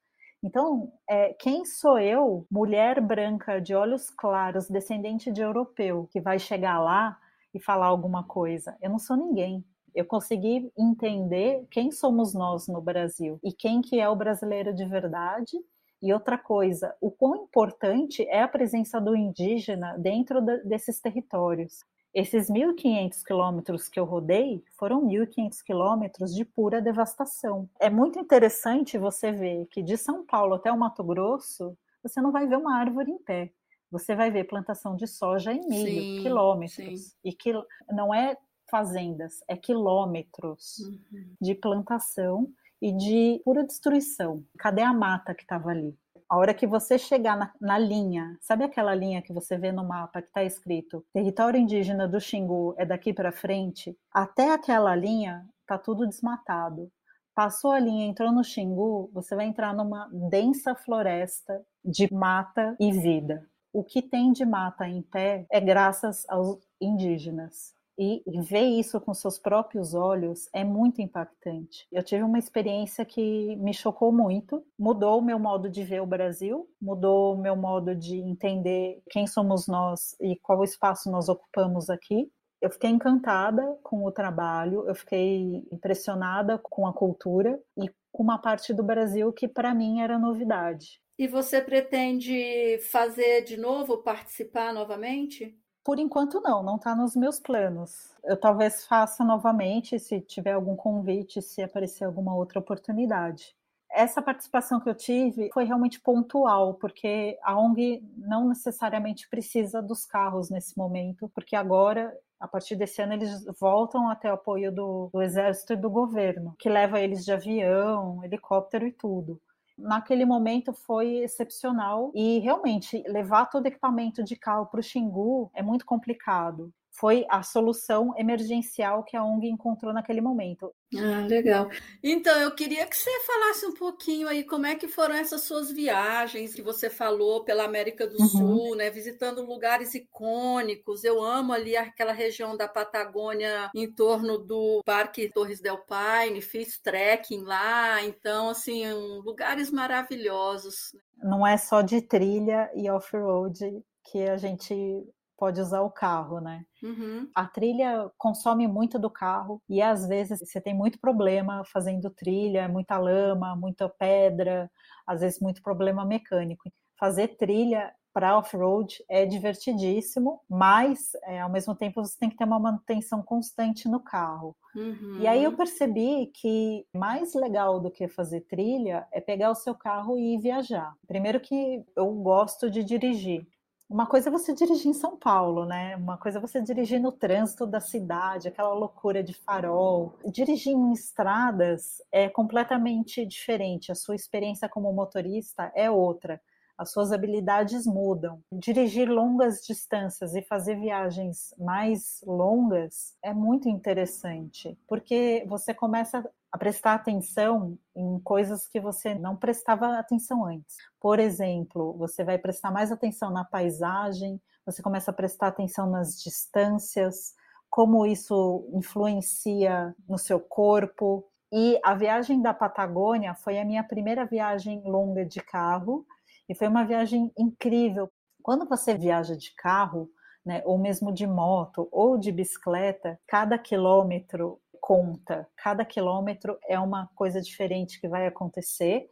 Então, 0.44 0.94
é, 1.10 1.34
quem 1.34 1.66
sou 1.66 1.98
eu, 1.98 2.46
mulher 2.52 3.02
branca 3.02 3.60
de 3.60 3.74
olhos 3.74 4.10
claros, 4.10 4.70
descendente 4.70 5.32
de 5.32 5.42
europeu, 5.42 6.08
que 6.12 6.22
vai 6.22 6.38
chegar 6.38 6.80
lá 6.80 7.18
e 7.54 7.60
falar 7.60 7.88
alguma 7.88 8.24
coisa? 8.24 8.78
Eu 8.82 8.92
não 8.92 9.00
sou 9.00 9.18
ninguém. 9.18 9.66
Eu 9.94 10.06
consegui 10.06 10.72
entender 10.78 11.66
quem 11.72 11.92
somos 11.92 12.34
nós 12.34 12.68
no 12.68 12.82
Brasil 12.82 13.40
e 13.44 13.52
quem 13.52 13.82
que 13.82 14.00
é 14.00 14.08
o 14.08 14.16
brasileiro 14.16 14.74
de 14.74 14.86
verdade 14.86 15.58
e 16.06 16.14
outra 16.14 16.38
coisa, 16.38 16.95
o 17.02 17.10
quão 17.10 17.36
importante 17.36 18.22
é 18.30 18.44
a 18.44 18.48
presença 18.48 19.02
do 19.02 19.15
indígena 19.15 19.98
dentro 19.98 20.40
de, 20.40 20.60
desses 20.60 21.02
territórios. 21.02 21.84
Esses 22.14 22.48
1.500 22.48 23.23
quilômetros 23.26 23.90
que 23.90 23.99
eu 23.99 24.06
rodei 24.06 24.64
foram 24.77 25.03
1.500 25.03 25.64
quilômetros 25.65 26.36
de 26.36 26.45
pura 26.45 26.80
devastação. 26.80 27.68
É 27.80 27.90
muito 27.90 28.19
interessante 28.19 28.99
você 28.99 29.32
ver 29.32 29.65
que 29.65 29.82
de 29.82 29.98
São 29.98 30.23
Paulo 30.23 30.53
até 30.53 30.72
o 30.72 30.77
Mato 30.77 31.03
Grosso, 31.03 31.76
você 32.03 32.22
não 32.22 32.32
vai 32.32 32.45
ver 32.45 32.57
uma 32.57 32.77
árvore 32.77 33.10
em 33.10 33.18
pé. 33.18 33.52
Você 33.90 34.15
vai 34.15 34.30
ver 34.30 34.44
plantação 34.44 34.95
de 34.95 35.07
soja 35.07 35.52
e 35.52 35.60
milho, 35.60 36.02
sim, 36.02 36.22
quilômetros. 36.22 37.02
Sim. 37.02 37.15
E 37.23 37.34
que 37.34 37.52
não 37.90 38.14
é 38.14 38.38
fazendas, 38.69 39.44
é 39.48 39.57
quilômetros 39.57 40.77
uhum. 40.77 41.36
de 41.41 41.56
plantação 41.56 42.53
e 42.82 42.92
de 42.92 43.42
pura 43.44 43.64
destruição. 43.64 44.44
Cadê 44.58 44.82
a 44.82 44.94
mata 44.94 45.34
que 45.34 45.44
estava 45.44 45.70
ali? 45.70 45.98
A 46.28 46.38
hora 46.38 46.54
que 46.54 46.66
você 46.66 46.98
chegar 46.98 47.38
na, 47.38 47.52
na, 47.62 47.78
linha, 47.78 48.36
sabe 48.42 48.64
aquela 48.64 48.96
linha 48.96 49.22
que 49.22 49.32
você 49.32 49.58
vê 49.58 49.72
no 49.72 49.84
mapa 49.84 50.22
que 50.22 50.28
está 50.28 50.44
escrito 50.44 51.06
território 51.14 51.60
indígena 51.60 52.08
do 52.08 52.20
Xingu 52.20 52.74
é 52.78 52.86
daqui 52.86 53.14
para 53.14 53.32
frente? 53.32 53.96
Até 54.12 54.52
aquela 54.52 54.96
linha 54.96 55.46
tá 55.68 55.78
tudo 55.78 56.08
desmatado. 56.08 56.92
Passou 57.36 57.72
a 57.72 57.80
linha, 57.80 58.08
entrou 58.08 58.32
no 58.32 58.44
Xingu, 58.44 59.10
você 59.14 59.36
vai 59.36 59.46
entrar 59.46 59.74
numa 59.74 60.10
densa 60.30 60.74
floresta 60.74 61.62
de 61.84 62.12
mata 62.12 62.76
e 62.80 62.92
vida. 62.92 63.46
O 63.72 63.84
que 63.84 64.02
tem 64.02 64.32
de 64.32 64.46
mata 64.46 64.88
em 64.88 65.02
pé 65.02 65.46
é 65.52 65.60
graças 65.60 66.26
aos 66.30 66.60
indígenas 66.82 67.76
e 67.98 68.22
ver 68.42 68.66
isso 68.66 69.00
com 69.00 69.14
seus 69.14 69.38
próprios 69.38 69.94
olhos 69.94 70.50
é 70.54 70.64
muito 70.64 71.02
impactante. 71.02 71.88
Eu 71.92 72.04
tive 72.04 72.24
uma 72.24 72.40
experiência 72.40 73.06
que 73.06 73.56
me 73.58 73.74
chocou 73.74 74.12
muito, 74.12 74.66
mudou 74.78 75.20
o 75.20 75.24
meu 75.24 75.40
modo 75.40 75.70
de 75.70 75.84
ver 75.84 76.02
o 76.02 76.06
Brasil, 76.06 76.70
mudou 76.82 77.36
o 77.36 77.38
meu 77.38 77.56
modo 77.56 77.96
de 77.96 78.18
entender 78.18 79.02
quem 79.10 79.26
somos 79.26 79.68
nós 79.68 80.16
e 80.20 80.36
qual 80.38 80.64
espaço 80.64 81.10
nós 81.10 81.30
ocupamos 81.30 81.90
aqui. 81.90 82.30
Eu 82.62 82.70
fiquei 82.70 82.90
encantada 82.90 83.78
com 83.84 84.04
o 84.06 84.12
trabalho, 84.12 84.88
eu 84.88 84.96
fiquei 84.96 85.64
impressionada 85.72 86.58
com 86.58 86.88
a 86.88 86.94
cultura 86.94 87.62
e 87.78 87.90
com 88.12 88.24
uma 88.24 88.40
parte 88.40 88.74
do 88.74 88.84
Brasil 88.84 89.32
que 89.32 89.48
para 89.48 89.74
mim 89.74 90.02
era 90.02 90.18
novidade. 90.18 91.02
E 91.18 91.28
você 91.28 91.62
pretende 91.62 92.78
fazer 92.92 93.44
de 93.44 93.56
novo, 93.56 94.04
participar 94.04 94.74
novamente? 94.74 95.58
Por 95.86 95.99
enquanto, 95.99 96.41
não, 96.41 96.64
não 96.64 96.78
está 96.78 96.95
nos 96.95 97.16
meus 97.16 97.40
planos. 97.40 98.12
Eu 98.24 98.36
talvez 98.36 98.88
faça 98.88 99.24
novamente 99.24 99.99
se 99.99 100.20
tiver 100.20 100.53
algum 100.53 100.76
convite, 100.76 101.44
se 101.44 101.62
aparecer 101.62 102.06
alguma 102.06 102.36
outra 102.36 102.57
oportunidade. 102.57 103.56
Essa 103.91 104.20
participação 104.20 104.80
que 104.80 104.90
eu 104.90 104.95
tive 104.95 105.52
foi 105.53 105.64
realmente 105.64 106.02
pontual, 106.02 106.74
porque 106.74 107.38
a 107.44 107.56
ONG 107.56 108.03
não 108.18 108.48
necessariamente 108.48 109.30
precisa 109.30 109.80
dos 109.80 110.07
carros 110.07 110.49
nesse 110.49 110.76
momento, 110.76 111.30
porque 111.36 111.56
agora 111.56 112.12
a 112.40 112.48
partir 112.48 112.76
desse 112.76 113.03
ano 113.03 113.14
eles 113.14 113.45
voltam 113.60 114.10
até 114.10 114.30
o 114.30 114.34
apoio 114.34 114.72
do, 114.72 115.10
do, 115.14 115.22
exército 115.22 115.74
e 115.74 115.78
do 115.78 115.90
governo, 115.90 116.56
que 116.57 116.68
leva 116.68 116.99
eles 116.99 117.24
de 117.24 117.32
avião, 117.32 118.24
helicóptero 118.24 118.88
e 118.88 118.91
tudo 118.91 119.40
naquele 119.78 120.26
momento 120.26 120.74
foi 120.74 121.18
excepcional. 121.18 122.12
E 122.14 122.40
realmente 122.40 123.04
levar 123.08 123.48
todo 123.48 123.66
equipamento 123.66 124.24
de 124.24 124.36
carro 124.36 124.68
para 124.68 124.80
o 124.80 124.84
Xingu 124.84 125.50
é 125.54 125.62
muito 125.62 125.86
complicado 125.86 126.74
foi 126.98 127.26
a 127.30 127.44
solução 127.44 128.14
emergencial 128.18 129.04
que 129.04 129.18
a 129.18 129.24
ONG 129.24 129.48
encontrou 129.50 129.94
naquele 129.94 130.22
momento. 130.22 130.74
Ah, 130.96 131.26
legal. 131.28 131.70
Então, 132.02 132.40
eu 132.40 132.56
queria 132.56 132.88
que 132.88 132.96
você 132.96 133.12
falasse 133.26 133.66
um 133.66 133.74
pouquinho 133.74 134.28
aí 134.28 134.44
como 134.44 134.66
é 134.66 134.76
que 134.76 134.88
foram 134.88 135.16
essas 135.16 135.42
suas 135.42 135.70
viagens 135.70 136.54
que 136.56 136.62
você 136.62 136.90
falou 136.90 137.44
pela 137.44 137.66
América 137.66 138.08
do 138.08 138.18
uhum. 138.20 138.28
Sul, 138.28 138.76
né, 138.76 138.90
visitando 138.90 139.46
lugares 139.46 139.94
icônicos. 139.94 141.04
Eu 141.04 141.22
amo 141.22 141.52
ali 141.52 141.76
aquela 141.76 142.14
região 142.14 142.56
da 142.56 142.68
Patagônia 142.68 143.70
em 143.76 143.92
torno 143.92 144.38
do 144.38 144.82
Parque 144.86 145.30
Torres 145.30 145.60
del 145.60 145.80
Paine, 145.80 146.42
fiz 146.42 146.80
trekking 146.80 147.44
lá, 147.44 148.02
então 148.04 148.50
assim, 148.50 148.90
lugares 149.24 149.70
maravilhosos. 149.70 150.96
Não 151.18 151.46
é 151.46 151.58
só 151.58 151.82
de 151.82 152.02
trilha 152.02 152.72
e 152.74 152.90
off-road 152.90 153.84
que 154.12 154.24
a 154.24 154.38
gente 154.38 155.04
pode 155.38 155.62
usar 155.62 155.82
o 155.82 155.91
carro, 155.91 156.40
né? 156.40 156.66
Uhum. 156.84 157.30
A 157.36 157.45
trilha 157.45 158.12
consome 158.18 158.68
muito 158.68 158.98
do 158.99 159.10
carro 159.10 159.62
e 159.70 159.82
às 159.82 160.07
vezes 160.07 160.40
você 160.40 160.62
tem 160.62 160.74
muito 160.74 160.99
problema 160.99 161.64
fazendo 161.66 162.10
trilha, 162.10 162.68
muita 162.68 162.98
lama, 162.98 163.56
muita 163.56 163.90
pedra, 163.90 164.70
às 165.06 165.22
vezes 165.22 165.40
muito 165.40 165.62
problema 165.62 166.06
mecânico. 166.06 166.70
Fazer 166.98 167.36
trilha 167.38 167.94
para 168.16 168.38
off-road 168.38 169.03
é 169.10 169.26
divertidíssimo, 169.26 170.40
mas 170.49 171.10
é, 171.24 171.41
ao 171.41 171.49
mesmo 171.52 171.76
tempo 171.76 172.02
você 172.02 172.18
tem 172.18 172.30
que 172.30 172.38
ter 172.38 172.45
uma 172.45 172.57
manutenção 172.57 173.22
constante 173.22 173.90
no 173.90 173.99
carro. 173.99 174.56
Uhum. 174.74 175.18
E 175.20 175.28
aí 175.28 175.44
eu 175.44 175.52
percebi 175.52 176.28
que 176.28 176.86
mais 176.94 177.34
legal 177.34 177.78
do 177.82 177.91
que 177.91 178.07
fazer 178.07 178.40
trilha 178.41 179.06
é 179.12 179.20
pegar 179.20 179.52
o 179.52 179.56
seu 179.56 179.76
carro 179.76 180.18
e 180.18 180.36
ir 180.36 180.40
viajar. 180.40 180.95
Primeiro 181.06 181.41
que 181.41 181.84
eu 181.94 182.10
gosto 182.14 182.72
de 182.72 182.86
dirigir, 182.86 183.45
uma 183.90 184.07
coisa 184.07 184.30
é 184.30 184.32
você 184.32 184.53
dirigir 184.53 184.88
em 184.88 184.94
São 184.94 185.16
Paulo, 185.18 185.66
né? 185.66 185.95
Uma 185.95 186.18
coisa 186.18 186.40
é 186.40 186.41
você 186.41 186.62
dirigir 186.62 186.99
no 186.99 187.12
trânsito 187.12 187.68
da 187.68 187.80
cidade, 187.80 188.48
aquela 188.48 188.74
loucura 188.74 189.24
de 189.24 189.34
farol. 189.34 190.18
Dirigir 190.26 190.74
em 190.74 190.91
estradas 190.91 192.02
é 192.12 192.28
completamente 192.28 193.26
diferente. 193.26 193.91
A 193.91 193.95
sua 193.95 194.16
experiência 194.16 194.68
como 194.68 194.91
motorista 194.91 195.72
é 195.76 195.90
outra. 195.90 196.41
As 196.78 196.92
suas 196.92 197.12
habilidades 197.12 197.86
mudam. 197.86 198.42
Dirigir 198.52 199.10
longas 199.10 199.62
distâncias 199.62 200.36
e 200.36 200.42
fazer 200.42 200.76
viagens 200.76 201.54
mais 201.58 202.22
longas 202.26 203.16
é 203.24 203.34
muito 203.34 203.70
interessante, 203.70 204.78
porque 204.88 205.46
você 205.48 205.74
começa 205.74 206.30
a 206.52 206.58
prestar 206.58 206.96
atenção 206.96 207.78
em 207.96 208.20
coisas 208.20 208.68
que 208.68 208.80
você 208.80 209.16
não 209.16 209.38
prestava 209.38 209.98
atenção 209.98 210.46
antes. 210.46 210.76
Por 211.00 211.20
exemplo, 211.20 211.94
você 211.98 212.24
vai 212.24 212.38
prestar 212.38 212.72
mais 212.72 212.92
atenção 212.92 213.30
na 213.30 213.46
paisagem, 213.46 214.42
você 214.66 214.82
começa 214.82 215.12
a 215.12 215.14
prestar 215.14 215.48
atenção 215.48 215.90
nas 215.90 216.22
distâncias, 216.22 217.34
como 217.70 218.06
isso 218.06 218.70
influencia 218.74 219.96
no 220.08 220.18
seu 220.18 220.40
corpo. 220.40 221.26
E 221.52 221.80
a 221.84 221.94
viagem 221.94 222.42
da 222.42 222.54
Patagônia 222.54 223.34
foi 223.36 223.60
a 223.60 223.66
minha 223.66 223.84
primeira 223.84 224.26
viagem 224.26 224.82
longa 224.86 225.26
de 225.26 225.40
carro 225.40 226.06
e 226.48 226.56
foi 226.56 226.68
uma 226.68 226.86
viagem 226.86 227.32
incrível. 227.38 228.10
Quando 228.42 228.68
você 228.68 228.96
viaja 228.96 229.36
de 229.36 229.54
carro, 229.56 230.10
né, 230.46 230.62
ou 230.66 230.78
mesmo 230.78 231.12
de 231.12 231.26
moto 231.26 231.88
ou 231.92 232.18
de 232.18 232.32
bicicleta, 232.32 233.20
cada 233.28 233.58
quilômetro 233.58 234.60
conta, 234.80 235.48
cada 235.58 235.84
quilômetro 235.84 236.58
é 236.68 236.80
uma 236.80 237.10
coisa 237.16 237.42
diferente 237.42 238.00
que 238.00 238.08
vai 238.08 238.28
acontecer. 238.28 239.10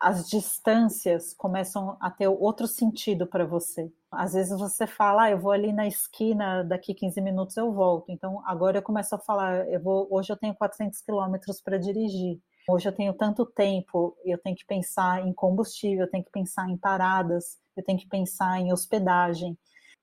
As 0.00 0.28
distâncias 0.28 1.32
começam 1.32 1.96
a 2.00 2.10
ter 2.10 2.26
outro 2.26 2.66
sentido 2.66 3.24
para 3.24 3.46
você. 3.46 3.92
Às 4.10 4.32
vezes 4.32 4.58
você 4.58 4.84
fala, 4.84 5.24
ah, 5.24 5.30
eu 5.30 5.38
vou 5.38 5.52
ali 5.52 5.72
na 5.72 5.86
esquina, 5.86 6.64
daqui 6.64 6.92
15 6.92 7.20
minutos 7.20 7.56
eu 7.56 7.72
volto. 7.72 8.10
Então 8.10 8.42
agora 8.44 8.78
eu 8.78 8.82
começo 8.82 9.14
a 9.14 9.18
falar, 9.18 9.68
eu 9.70 9.80
vou, 9.80 10.08
hoje 10.10 10.32
eu 10.32 10.36
tenho 10.36 10.56
400 10.56 11.00
quilômetros 11.02 11.60
para 11.60 11.78
dirigir. 11.78 12.40
Hoje 12.68 12.88
eu 12.88 12.92
tenho 12.92 13.12
tanto 13.14 13.44
tempo, 13.44 14.16
eu 14.24 14.38
tenho 14.38 14.56
que 14.56 14.64
pensar 14.64 15.26
em 15.26 15.32
combustível, 15.32 16.04
eu 16.04 16.10
tenho 16.10 16.24
que 16.24 16.30
pensar 16.30 16.68
em 16.68 16.76
paradas, 16.76 17.58
eu 17.76 17.82
tenho 17.82 17.98
que 17.98 18.08
pensar 18.08 18.60
em 18.60 18.72
hospedagem 18.72 19.56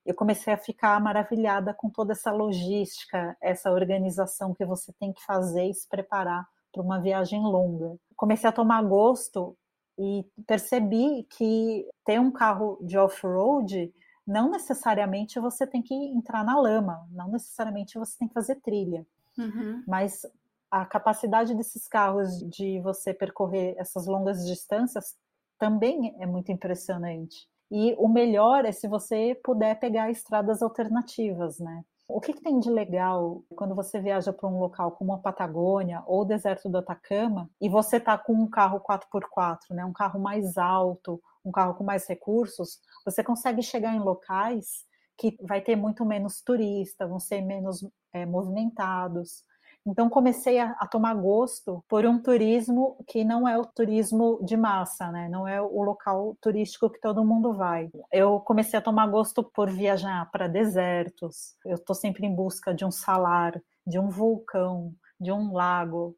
eu 0.10 0.15
comecei 0.15 0.52
a 0.52 0.57
ficar 0.57 0.99
maravilhada 0.99 1.72
com 1.72 1.88
toda 1.88 2.14
essa 2.14 2.31
logística, 2.31 3.38
essa 3.40 3.72
organização 3.72 4.56
que 4.56 4.65
você 4.65 4.91
tem 4.94 5.14
que 5.14 5.23
fazer 5.23 5.65
e 5.65 5.73
se 5.73 5.88
preparar 5.88 6.48
para 6.73 6.81
uma 6.81 6.99
viagem 6.99 7.41
longa. 7.41 7.95
Comecei 8.15 8.49
a 8.49 8.52
tomar 8.52 8.81
gosto 8.84 9.56
e 9.99 10.26
percebi 10.48 11.27
que 11.30 11.88
ter 12.03 12.19
um 12.19 12.31
carro 12.31 12.80
de 12.81 12.98
off-road 12.98 13.94
não 14.26 14.49
necessariamente 14.49 15.40
você 15.40 15.68
tem 15.68 15.81
que 15.81 15.94
entrar 15.94 16.44
na 16.44 16.60
lama, 16.60 17.07
não 17.11 17.30
necessariamente 17.30 17.98
você 17.99 18.18
tem 18.18 18.27
que 18.27 18.34
fazer 18.34 18.56
trilha, 18.61 19.06
uhum. 19.38 19.84
mas 19.88 20.26
a 20.71 20.85
capacidade 20.85 21.55
desses 21.55 21.87
carros 21.87 22.39
de 22.49 22.79
você 22.81 23.13
percorrer 23.13 23.75
essas 23.77 24.05
longas 24.05 24.45
distâncias 24.45 25.15
também 25.57 26.15
é 26.19 26.25
muito 26.25 26.51
impressionante. 26.51 27.47
E 27.71 27.95
o 27.99 28.07
melhor 28.07 28.65
é 28.65 28.71
se 28.71 28.87
você 28.87 29.39
puder 29.43 29.79
pegar 29.79 30.09
estradas 30.09 30.61
alternativas, 30.61 31.59
né? 31.59 31.83
O 32.07 32.19
que, 32.19 32.33
que 32.33 32.41
tem 32.41 32.59
de 32.59 32.71
legal 32.71 33.43
quando 33.55 33.75
você 33.75 34.01
viaja 34.01 34.33
para 34.33 34.49
um 34.49 34.59
local 34.59 34.93
como 34.93 35.13
a 35.13 35.19
Patagônia 35.19 36.01
ou 36.07 36.21
o 36.21 36.25
deserto 36.25 36.67
do 36.67 36.79
Atacama 36.79 37.47
e 37.61 37.69
você 37.69 37.97
está 37.97 38.17
com 38.17 38.33
um 38.33 38.49
carro 38.49 38.79
4x4, 38.79 39.59
né? 39.69 39.85
um 39.85 39.93
carro 39.93 40.19
mais 40.19 40.57
alto, 40.57 41.21
um 41.45 41.51
carro 41.51 41.75
com 41.75 41.83
mais 41.83 42.07
recursos, 42.07 42.79
você 43.05 43.23
consegue 43.23 43.61
chegar 43.61 43.93
em 43.93 43.99
locais 43.99 44.85
que 45.15 45.37
vai 45.41 45.61
ter 45.61 45.75
muito 45.75 46.03
menos 46.03 46.41
turista, 46.41 47.05
vão 47.05 47.19
ser 47.19 47.41
menos 47.41 47.85
é, 48.11 48.25
movimentados. 48.25 49.43
Então 49.89 50.07
comecei 50.07 50.59
a, 50.59 50.73
a, 50.73 50.85
tomar 50.85 51.15
gosto 51.15 51.83
por 51.89 52.05
um 52.05 52.21
turismo 52.21 52.95
que 53.07 53.23
não 53.25 53.47
é 53.47 53.57
o 53.57 53.65
turismo 53.65 54.39
de 54.43 54.55
massa, 54.55 55.11
né? 55.11 55.27
Não 55.29 55.47
é 55.47 55.59
o 55.59 55.81
local 55.81 56.37
turístico 56.39 56.91
que 56.91 57.01
todo 57.01 57.25
mundo 57.25 57.53
vai. 57.53 57.89
Eu 58.11 58.39
comecei 58.39 58.77
a 58.77 58.81
tomar 58.83 59.07
gosto 59.07 59.43
por 59.43 59.67
viajar 59.67 60.29
para 60.31 60.47
desertos. 60.47 61.55
Eu 61.65 61.75
estou 61.75 61.95
sempre 61.95 62.27
em 62.27 62.35
busca 62.35 62.71
de 62.71 62.85
um 62.85 62.91
salar, 62.91 63.59
de 63.85 63.97
um 63.97 64.09
vulcão, 64.09 64.93
de 65.19 65.31
um 65.31 65.53
lago. 65.53 66.15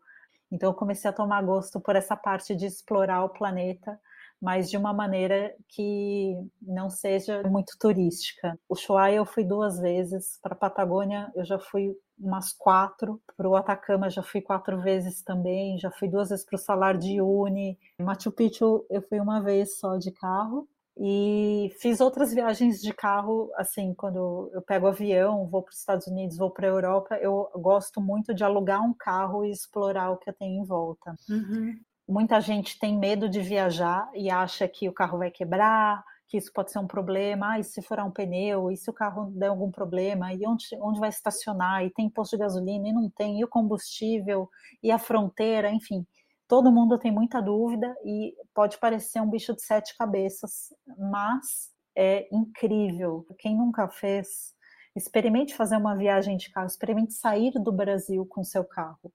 Então 0.51 0.71
eu 0.71 0.73
comecei 0.73 1.09
a 1.09 1.13
tomar 1.13 1.41
gosto 1.41 1.79
por 1.79 1.95
essa 1.95 2.17
parte 2.17 2.53
de 2.53 2.65
explorar 2.65 3.23
o 3.23 3.29
planeta 3.29 3.97
mas 4.41 4.71
de 4.71 4.75
uma 4.75 4.91
maneira 4.91 5.53
que 5.69 6.35
não 6.59 6.89
seja 6.89 7.43
muito 7.43 7.77
turística. 7.79 8.59
O 8.67 8.73
Ushuaia 8.73 9.17
eu 9.17 9.25
fui 9.25 9.43
duas 9.43 9.79
vezes, 9.79 10.39
para 10.41 10.53
a 10.53 10.57
Patagônia 10.57 11.31
eu 11.35 11.45
já 11.45 11.59
fui 11.59 11.95
umas 12.21 12.53
quatro, 12.53 13.21
para 13.35 13.49
o 13.49 13.55
Atacama 13.55 14.09
já 14.09 14.21
fui 14.21 14.41
quatro 14.41 14.79
vezes 14.79 15.23
também, 15.23 15.77
já 15.79 15.89
fui 15.89 16.07
duas 16.07 16.29
vezes 16.29 16.45
para 16.45 16.55
o 16.55 16.59
Salar 16.59 16.97
de 16.97 17.21
Uyuni, 17.21 17.77
Machu 17.99 18.31
Picchu 18.31 18.85
eu 18.89 19.01
fui 19.01 19.19
uma 19.19 19.41
vez 19.41 19.77
só 19.77 19.97
de 19.97 20.11
carro, 20.11 20.67
e 20.97 21.73
fiz 21.79 22.01
outras 22.01 22.33
viagens 22.33 22.81
de 22.81 22.93
carro, 22.93 23.49
assim, 23.55 23.93
quando 23.93 24.51
eu 24.53 24.61
pego 24.61 24.87
avião, 24.87 25.47
vou 25.47 25.63
para 25.63 25.71
os 25.71 25.79
Estados 25.79 26.05
Unidos, 26.07 26.37
vou 26.37 26.51
para 26.51 26.67
a 26.67 26.69
Europa, 26.69 27.15
eu 27.15 27.49
gosto 27.55 28.01
muito 28.01 28.33
de 28.33 28.43
alugar 28.43 28.83
um 28.83 28.93
carro 28.93 29.45
e 29.45 29.51
explorar 29.51 30.11
o 30.11 30.17
que 30.17 30.29
eu 30.29 30.33
tenho 30.33 30.61
em 30.61 30.65
volta. 30.65 31.15
Uhum. 31.29 31.79
Muita 32.07 32.41
gente 32.41 32.77
tem 32.77 32.97
medo 32.97 33.29
de 33.29 33.39
viajar 33.39 34.09
e 34.13 34.29
acha 34.29 34.67
que 34.67 34.89
o 34.89 34.93
carro 34.93 35.17
vai 35.17 35.31
quebrar, 35.31 36.03
que 36.31 36.37
isso 36.37 36.51
pode 36.53 36.71
ser 36.71 36.79
um 36.79 36.87
problema, 36.87 37.51
ah, 37.51 37.59
e 37.59 37.63
se 37.63 37.81
furar 37.81 38.07
um 38.07 38.11
pneu, 38.11 38.71
e 38.71 38.77
se 38.77 38.89
o 38.89 38.93
carro 38.93 39.29
der 39.31 39.47
algum 39.47 39.69
problema, 39.69 40.33
e 40.33 40.47
onde, 40.47 40.65
onde 40.81 40.97
vai 40.97 41.09
estacionar, 41.09 41.83
e 41.83 41.89
tem 41.91 42.09
posto 42.09 42.37
de 42.37 42.37
gasolina, 42.37 42.87
e 42.87 42.93
não 42.93 43.09
tem, 43.09 43.37
e 43.37 43.43
o 43.43 43.49
combustível, 43.49 44.49
e 44.81 44.89
a 44.89 44.97
fronteira, 44.97 45.69
enfim. 45.69 46.07
Todo 46.47 46.71
mundo 46.71 46.97
tem 46.97 47.11
muita 47.11 47.41
dúvida 47.41 47.93
e 48.05 48.33
pode 48.53 48.77
parecer 48.79 49.19
um 49.21 49.29
bicho 49.29 49.53
de 49.53 49.61
sete 49.61 49.95
cabeças, 49.97 50.73
mas 50.97 51.71
é 51.97 52.33
incrível. 52.33 53.25
Quem 53.37 53.57
nunca 53.57 53.89
fez, 53.89 54.55
experimente 54.95 55.53
fazer 55.53 55.75
uma 55.75 55.97
viagem 55.97 56.37
de 56.37 56.49
carro, 56.49 56.67
experimente 56.67 57.13
sair 57.13 57.51
do 57.51 57.73
Brasil 57.73 58.25
com 58.25 58.41
seu 58.41 58.63
carro 58.63 59.11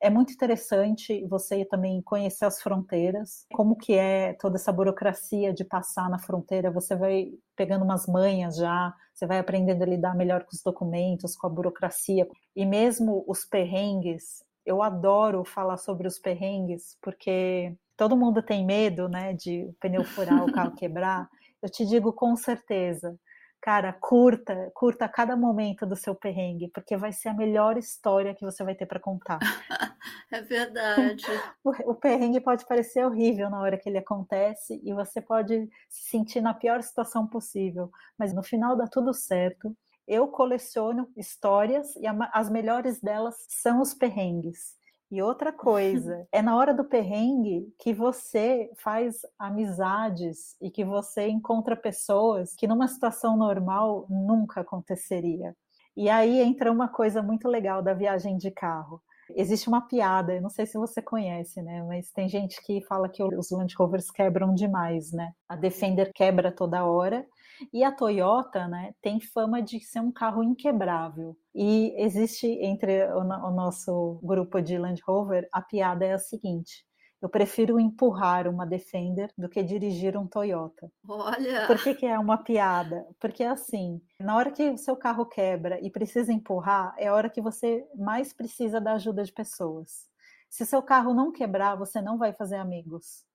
é 0.00 0.08
muito 0.08 0.32
interessante 0.32 1.26
você 1.26 1.64
também 1.64 2.00
conhecer 2.02 2.44
as 2.44 2.62
fronteiras, 2.62 3.46
como 3.52 3.76
que 3.76 3.94
é 3.94 4.34
toda 4.34 4.56
essa 4.56 4.72
burocracia 4.72 5.52
de 5.52 5.64
passar 5.64 6.08
na 6.08 6.18
fronteira, 6.18 6.70
você 6.70 6.94
vai 6.94 7.32
pegando 7.56 7.84
umas 7.84 8.06
manhas 8.06 8.56
já, 8.56 8.94
você 9.12 9.26
vai 9.26 9.38
aprendendo 9.38 9.82
a 9.82 9.86
lidar 9.86 10.14
melhor 10.16 10.44
com 10.44 10.54
os 10.54 10.62
documentos, 10.62 11.36
com 11.36 11.46
a 11.46 11.50
burocracia, 11.50 12.28
e 12.54 12.64
mesmo 12.64 13.24
os 13.26 13.44
perrengues, 13.44 14.44
eu 14.64 14.82
adoro 14.82 15.44
falar 15.44 15.78
sobre 15.78 16.06
os 16.06 16.18
perrengues, 16.18 16.96
porque 17.02 17.74
todo 17.96 18.16
mundo 18.16 18.42
tem 18.42 18.64
medo, 18.64 19.08
né, 19.08 19.32
de 19.32 19.64
o 19.64 19.74
pneu 19.80 20.04
furar, 20.04 20.44
o 20.44 20.52
carro 20.52 20.74
quebrar, 20.76 21.28
eu 21.60 21.68
te 21.68 21.84
digo 21.84 22.12
com 22.12 22.36
certeza, 22.36 23.18
cara, 23.60 23.92
curta, 23.92 24.70
curta 24.74 25.08
cada 25.08 25.36
momento 25.36 25.84
do 25.84 25.96
seu 25.96 26.14
perrengue, 26.14 26.70
porque 26.72 26.96
vai 26.96 27.12
ser 27.12 27.28
a 27.28 27.34
melhor 27.34 27.76
história 27.76 28.34
que 28.34 28.44
você 28.44 28.62
vai 28.64 28.74
ter 28.74 28.86
para 28.86 29.00
contar. 29.00 29.38
é 30.32 30.42
verdade. 30.42 31.24
O, 31.64 31.90
o, 31.90 31.94
perrengue 31.94 32.40
pode 32.40 32.64
parecer 32.66 33.04
horrível 33.04 33.50
na 33.50 33.60
hora 33.60 33.76
que 33.76 33.88
ele 33.88 33.98
acontece 33.98 34.80
e 34.82 34.94
você 34.94 35.20
pode 35.20 35.68
se 35.88 36.08
sentir 36.08 36.40
na 36.40 36.54
pior 36.54 36.82
situação 36.82 37.26
possível, 37.26 37.90
mas 38.16 38.32
no 38.32 38.42
final 38.42 38.76
dá 38.76 38.86
tudo 38.86 39.12
certo. 39.12 39.76
Eu 40.06 40.28
coleciono 40.28 41.10
histórias 41.16 41.94
e 41.96 42.06
a, 42.06 42.16
as 42.32 42.48
melhores 42.48 43.00
delas 43.00 43.34
são 43.48 43.82
os 43.82 43.92
perrengues. 43.92 44.77
E 45.10 45.22
outra 45.22 45.52
coisa, 45.52 46.26
é 46.32 46.42
na 46.42 46.56
hora 46.56 46.74
do 46.74 46.84
perrengue 46.84 47.72
que 47.78 47.94
você 47.94 48.70
faz 48.76 49.20
amizades 49.38 50.56
e 50.60 50.70
que 50.70 50.84
você 50.84 51.28
encontra 51.28 51.74
pessoas 51.74 52.54
que 52.54 52.66
numa 52.66 52.88
situação 52.88 53.36
normal 53.36 54.06
nunca 54.08 54.60
aconteceria. 54.60 55.56
E 55.96 56.08
aí 56.08 56.40
entra 56.40 56.70
uma 56.70 56.88
coisa 56.88 57.22
muito 57.22 57.48
legal 57.48 57.82
da 57.82 57.94
viagem 57.94 58.36
de 58.36 58.50
carro. 58.50 59.02
Existe 59.36 59.68
uma 59.68 59.82
piada, 59.82 60.34
eu 60.34 60.40
não 60.40 60.48
sei 60.48 60.64
se 60.64 60.78
você 60.78 61.02
conhece, 61.02 61.60
né? 61.60 61.82
Mas 61.82 62.10
tem 62.10 62.28
gente 62.28 62.62
que 62.64 62.80
fala 62.82 63.08
que 63.08 63.22
os 63.22 63.50
Land 63.50 63.74
Rovers 63.76 64.10
quebram 64.10 64.54
demais, 64.54 65.12
né? 65.12 65.32
A 65.48 65.56
Defender 65.56 66.12
quebra 66.14 66.52
toda 66.52 66.84
hora 66.84 67.26
e 67.72 67.84
a 67.84 67.92
Toyota, 67.92 68.66
né, 68.68 68.94
tem 69.02 69.20
fama 69.20 69.62
de 69.62 69.80
ser 69.80 70.00
um 70.00 70.12
carro 70.12 70.42
inquebrável. 70.42 71.36
E 71.54 71.94
existe 71.96 72.46
entre 72.46 73.06
o, 73.12 73.20
o 73.20 73.50
nosso 73.50 74.20
grupo 74.22 74.60
de 74.60 74.78
Land 74.78 75.00
Rover, 75.06 75.48
a 75.52 75.60
piada 75.60 76.04
é 76.04 76.12
a 76.12 76.18
seguinte: 76.18 76.86
eu 77.20 77.28
prefiro 77.28 77.80
empurrar 77.80 78.46
uma 78.46 78.64
Defender 78.64 79.32
do 79.36 79.48
que 79.48 79.62
dirigir 79.62 80.16
um 80.16 80.26
Toyota. 80.26 80.90
Olha! 81.08 81.66
Por 81.66 81.82
que, 81.82 81.94
que, 81.94 82.06
é 82.06 82.16
uma 82.18 82.38
piada? 82.38 83.04
Porque 83.18 83.42
assim, 83.42 84.00
na 84.20 84.36
hora 84.36 84.52
que 84.52 84.70
o 84.70 84.78
seu 84.78 84.96
carro 84.96 85.26
quebra 85.26 85.80
e 85.84 85.90
precisa 85.90 86.32
empurrar, 86.32 86.94
é 86.96 87.08
a 87.08 87.14
hora 87.14 87.28
que 87.28 87.40
você 87.40 87.84
mais 87.96 88.32
precisa 88.32 88.80
da 88.80 88.92
ajuda 88.92 89.24
de 89.24 89.32
pessoas. 89.32 90.08
Se 90.48 90.64
seu 90.64 90.80
carro 90.80 91.12
não 91.12 91.32
quebrar, 91.32 91.74
você 91.76 92.00
não 92.00 92.16
vai 92.16 92.32
fazer 92.32 92.56
amigos. 92.56 93.27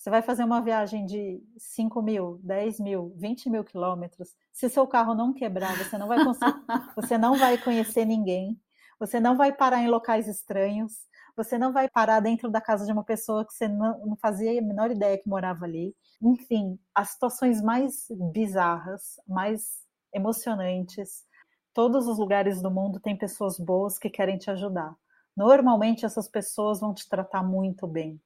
Você 0.00 0.08
vai 0.08 0.22
fazer 0.22 0.44
uma 0.44 0.62
viagem 0.62 1.04
de 1.04 1.44
5 1.58 2.00
mil, 2.00 2.40
10 2.42 2.80
mil, 2.80 3.12
20 3.18 3.50
mil 3.50 3.62
quilômetros. 3.62 4.34
Se 4.50 4.70
seu 4.70 4.86
carro 4.86 5.14
não 5.14 5.30
quebrar, 5.30 5.76
você 5.76 5.98
não 5.98 6.08
vai 6.08 6.24
conseguir, 6.24 6.54
você 6.96 7.18
não 7.18 7.36
vai 7.36 7.58
conhecer 7.58 8.06
ninguém, 8.06 8.58
você 8.98 9.20
não 9.20 9.36
vai 9.36 9.52
parar 9.52 9.82
em 9.82 9.88
locais 9.88 10.26
estranhos, 10.26 10.94
você 11.36 11.58
não 11.58 11.70
vai 11.70 11.86
parar 11.86 12.20
dentro 12.20 12.50
da 12.50 12.62
casa 12.62 12.86
de 12.86 12.92
uma 12.92 13.04
pessoa 13.04 13.44
que 13.44 13.52
você 13.52 13.68
não, 13.68 14.06
não 14.06 14.16
fazia 14.16 14.58
a 14.58 14.62
menor 14.62 14.90
ideia 14.90 15.18
que 15.18 15.28
morava 15.28 15.66
ali. 15.66 15.94
Enfim, 16.22 16.78
as 16.94 17.10
situações 17.10 17.60
mais 17.60 18.06
bizarras, 18.32 19.20
mais 19.28 19.82
emocionantes. 20.14 21.26
Todos 21.74 22.06
os 22.06 22.18
lugares 22.18 22.62
do 22.62 22.70
mundo 22.70 23.00
têm 23.00 23.18
pessoas 23.18 23.58
boas 23.58 23.98
que 23.98 24.08
querem 24.08 24.38
te 24.38 24.50
ajudar. 24.50 24.96
Normalmente 25.36 26.06
essas 26.06 26.26
pessoas 26.26 26.80
vão 26.80 26.94
te 26.94 27.06
tratar 27.06 27.42
muito 27.42 27.86
bem 27.86 28.18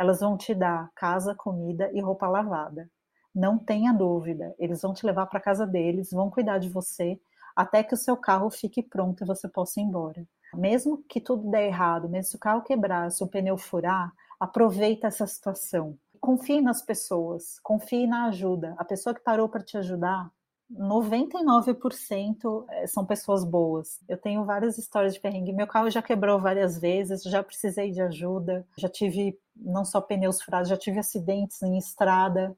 elas 0.00 0.20
vão 0.20 0.34
te 0.34 0.54
dar 0.54 0.90
casa, 0.94 1.34
comida 1.34 1.90
e 1.92 2.00
roupa 2.00 2.26
lavada. 2.26 2.88
Não 3.34 3.58
tenha 3.58 3.92
dúvida, 3.92 4.54
eles 4.58 4.80
vão 4.80 4.94
te 4.94 5.04
levar 5.04 5.26
para 5.26 5.38
casa 5.38 5.66
deles, 5.66 6.10
vão 6.10 6.30
cuidar 6.30 6.56
de 6.56 6.70
você 6.70 7.20
até 7.54 7.82
que 7.82 7.92
o 7.92 7.98
seu 7.98 8.16
carro 8.16 8.48
fique 8.48 8.82
pronto 8.82 9.22
e 9.22 9.26
você 9.26 9.46
possa 9.46 9.78
ir 9.78 9.82
embora. 9.82 10.26
Mesmo 10.54 11.04
que 11.06 11.20
tudo 11.20 11.50
der 11.50 11.66
errado, 11.66 12.08
mesmo 12.08 12.30
se 12.30 12.36
o 12.36 12.40
carro 12.40 12.62
quebrar, 12.62 13.10
se 13.10 13.22
o 13.22 13.26
pneu 13.26 13.58
furar, 13.58 14.10
aproveita 14.40 15.08
essa 15.08 15.26
situação. 15.26 15.98
Confie 16.18 16.62
nas 16.62 16.80
pessoas, 16.80 17.58
confie 17.62 18.06
na 18.06 18.28
ajuda. 18.28 18.74
A 18.78 18.84
pessoa 18.86 19.14
que 19.14 19.20
parou 19.20 19.50
para 19.50 19.62
te 19.62 19.76
ajudar, 19.76 20.30
99% 20.72 22.64
eh, 22.68 22.86
são 22.86 23.04
pessoas 23.04 23.44
boas. 23.44 24.00
Eu 24.08 24.16
tenho 24.16 24.44
várias 24.44 24.78
histórias 24.78 25.14
de 25.14 25.20
perrengue. 25.20 25.52
Meu 25.52 25.66
carro 25.66 25.90
já 25.90 26.00
quebrou 26.00 26.38
várias 26.38 26.78
vezes, 26.78 27.22
já 27.24 27.42
precisei 27.42 27.90
de 27.90 28.00
ajuda, 28.00 28.66
já 28.76 28.88
tive 28.88 29.38
não 29.56 29.84
só 29.84 30.00
pneus 30.00 30.40
furados, 30.40 30.68
já 30.68 30.76
tive 30.76 30.98
acidentes 30.98 31.60
em 31.62 31.76
estrada. 31.76 32.56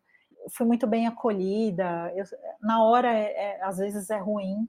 Fui 0.51 0.67
muito 0.67 0.87
bem 0.87 1.07
acolhida. 1.07 2.13
Eu, 2.15 2.25
na 2.61 2.85
hora, 2.85 3.13
é, 3.13 3.33
é, 3.33 3.65
às 3.65 3.79
vezes 3.79 4.11
é 4.11 4.19
ruim, 4.19 4.69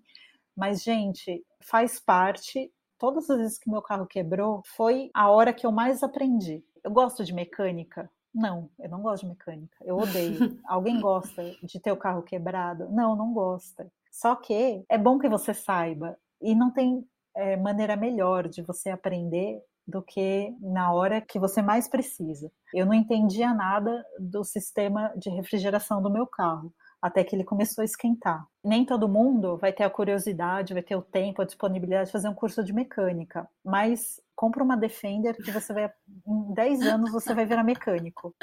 mas, 0.55 0.81
gente, 0.81 1.45
faz 1.59 1.99
parte. 1.99 2.71
Todas 2.97 3.29
as 3.29 3.37
vezes 3.37 3.59
que 3.59 3.69
meu 3.69 3.81
carro 3.81 4.05
quebrou, 4.05 4.61
foi 4.63 5.09
a 5.13 5.29
hora 5.29 5.53
que 5.53 5.65
eu 5.65 5.71
mais 5.71 6.01
aprendi. 6.03 6.63
Eu 6.83 6.91
gosto 6.91 7.25
de 7.25 7.33
mecânica, 7.33 8.09
não, 8.33 8.69
eu 8.79 8.89
não 8.89 9.01
gosto 9.01 9.23
de 9.23 9.29
mecânica. 9.29 9.77
Eu 9.81 9.97
odeio. 9.97 10.59
Alguém 10.65 10.99
gosta 10.99 11.43
de 11.61 11.79
ter 11.79 11.91
o 11.91 11.97
carro 11.97 12.23
quebrado? 12.23 12.89
Não, 12.89 13.15
não 13.15 13.33
gosta. 13.33 13.91
Só 14.11 14.35
que 14.35 14.83
é 14.89 14.97
bom 14.97 15.19
que 15.19 15.29
você 15.29 15.53
saiba. 15.53 16.17
E 16.41 16.55
não 16.55 16.71
tem 16.71 17.05
é, 17.35 17.55
maneira 17.55 17.95
melhor 17.95 18.47
de 18.47 18.61
você 18.61 18.89
aprender 18.89 19.61
do 19.87 20.01
que 20.01 20.55
na 20.61 20.93
hora 20.93 21.21
que 21.21 21.39
você 21.39 21.61
mais 21.61 21.87
precisa. 21.87 22.51
Eu 22.73 22.85
não 22.85 22.93
entendia 22.93 23.53
nada 23.53 24.03
do 24.19 24.43
sistema 24.43 25.13
de 25.17 25.29
refrigeração 25.29 26.01
do 26.01 26.09
meu 26.09 26.25
carro 26.25 26.73
até 27.03 27.21
que 27.21 27.35
ele 27.35 27.43
começou 27.43 27.81
a 27.81 27.85
esquentar. 27.85 28.47
Nem 28.63 28.85
todo 28.85 29.09
mundo 29.09 29.57
vai 29.57 29.73
ter 29.73 29.83
a 29.83 29.89
curiosidade, 29.89 30.73
vai 30.73 30.81
ter 30.81 30.95
o 30.95 31.01
tempo, 31.01 31.41
a 31.41 31.45
disponibilidade 31.45 32.05
de 32.05 32.13
fazer 32.13 32.29
um 32.29 32.33
curso 32.33 32.63
de 32.63 32.71
mecânica, 32.71 33.45
mas 33.61 34.21
compra 34.33 34.63
uma 34.63 34.77
Defender 34.77 35.35
que 35.35 35.51
você 35.51 35.73
vai, 35.73 35.91
em 36.25 36.53
10 36.53 36.81
anos, 36.83 37.11
você 37.11 37.33
vai 37.33 37.45
virar 37.45 37.61
mecânico, 37.61 38.33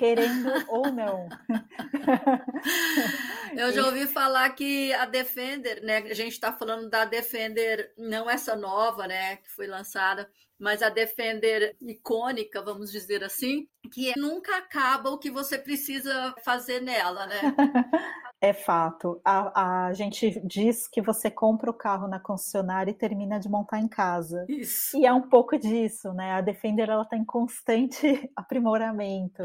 querendo 0.00 0.50
ou 0.68 0.90
não. 0.90 1.28
Eu 3.56 3.72
já 3.72 3.86
ouvi 3.86 4.06
falar 4.06 4.50
que 4.50 4.92
a 4.94 5.06
Defender, 5.06 5.82
né, 5.82 5.98
a 5.98 6.14
gente 6.14 6.32
está 6.32 6.52
falando 6.52 6.88
da 6.88 7.04
Defender, 7.04 7.92
não 7.96 8.28
essa 8.28 8.56
nova, 8.56 9.06
né, 9.06 9.36
que 9.36 9.50
foi 9.50 9.66
lançada, 9.66 10.30
mas 10.58 10.82
a 10.82 10.88
Defender 10.88 11.76
icônica, 11.80 12.62
vamos 12.62 12.90
dizer 12.92 13.24
assim, 13.24 13.66
que 13.92 14.12
nunca 14.18 14.56
acaba 14.56 15.10
o 15.10 15.18
que 15.18 15.30
você 15.30 15.58
precisa 15.58 16.34
fazer 16.44 16.80
nela, 16.80 17.26
né? 17.26 17.40
É 18.44 18.52
fato. 18.52 19.20
A, 19.24 19.86
a 19.86 19.92
gente 19.92 20.42
diz 20.44 20.88
que 20.88 21.00
você 21.00 21.30
compra 21.30 21.70
o 21.70 21.74
carro 21.74 22.08
na 22.08 22.18
concessionária 22.18 22.90
e 22.90 22.94
termina 22.94 23.38
de 23.38 23.48
montar 23.48 23.78
em 23.78 23.86
casa. 23.86 24.44
Isso. 24.48 24.98
E 24.98 25.06
é 25.06 25.12
um 25.12 25.22
pouco 25.22 25.56
disso, 25.56 26.12
né? 26.12 26.32
A 26.32 26.40
Defender 26.40 26.88
ela 26.88 27.04
está 27.04 27.16
em 27.16 27.24
constante 27.24 28.28
aprimoramento. 28.34 29.44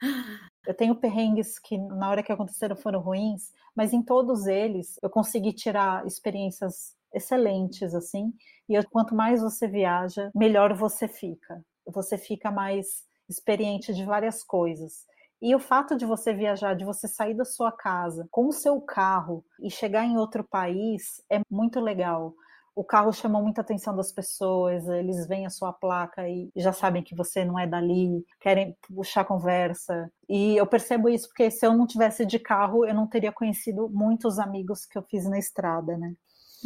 Eu 0.66 0.74
tenho 0.74 0.96
perrengues 0.96 1.58
que 1.58 1.78
na 1.78 2.10
hora 2.10 2.22
que 2.22 2.32
aconteceram 2.32 2.76
foram 2.76 3.00
ruins, 3.00 3.52
mas 3.74 3.92
em 3.92 4.02
todos 4.02 4.46
eles 4.46 4.98
eu 5.02 5.08
consegui 5.08 5.52
tirar 5.52 6.06
experiências 6.06 6.96
excelentes 7.14 7.94
assim. 7.94 8.32
E 8.68 8.82
quanto 8.84 9.14
mais 9.14 9.40
você 9.40 9.68
viaja, 9.68 10.30
melhor 10.34 10.74
você 10.74 11.06
fica. 11.06 11.64
Você 11.86 12.18
fica 12.18 12.50
mais 12.50 13.04
experiente 13.28 13.94
de 13.94 14.04
várias 14.04 14.42
coisas. 14.42 15.06
E 15.40 15.54
o 15.54 15.60
fato 15.60 15.96
de 15.96 16.06
você 16.06 16.32
viajar, 16.32 16.74
de 16.74 16.84
você 16.84 17.06
sair 17.06 17.34
da 17.34 17.44
sua 17.44 17.70
casa 17.70 18.26
com 18.30 18.48
o 18.48 18.52
seu 18.52 18.80
carro 18.80 19.44
e 19.60 19.70
chegar 19.70 20.04
em 20.04 20.16
outro 20.16 20.42
país 20.42 21.22
é 21.30 21.40
muito 21.50 21.78
legal. 21.78 22.34
O 22.76 22.84
carro 22.84 23.10
chamou 23.10 23.42
muita 23.42 23.62
atenção 23.62 23.96
das 23.96 24.12
pessoas, 24.12 24.86
eles 24.86 25.26
veem 25.26 25.46
a 25.46 25.50
sua 25.50 25.72
placa 25.72 26.28
e 26.28 26.52
já 26.54 26.74
sabem 26.74 27.02
que 27.02 27.16
você 27.16 27.42
não 27.42 27.58
é 27.58 27.66
dali, 27.66 28.22
querem 28.38 28.76
puxar 28.94 29.24
conversa. 29.24 30.12
E 30.28 30.54
eu 30.56 30.66
percebo 30.66 31.08
isso 31.08 31.26
porque 31.28 31.50
se 31.50 31.66
eu 31.66 31.72
não 31.72 31.86
tivesse 31.86 32.26
de 32.26 32.38
carro, 32.38 32.84
eu 32.84 32.94
não 32.94 33.06
teria 33.06 33.32
conhecido 33.32 33.88
muitos 33.88 34.38
amigos 34.38 34.84
que 34.84 34.98
eu 34.98 35.02
fiz 35.02 35.26
na 35.26 35.38
estrada, 35.38 35.96
né? 35.96 36.12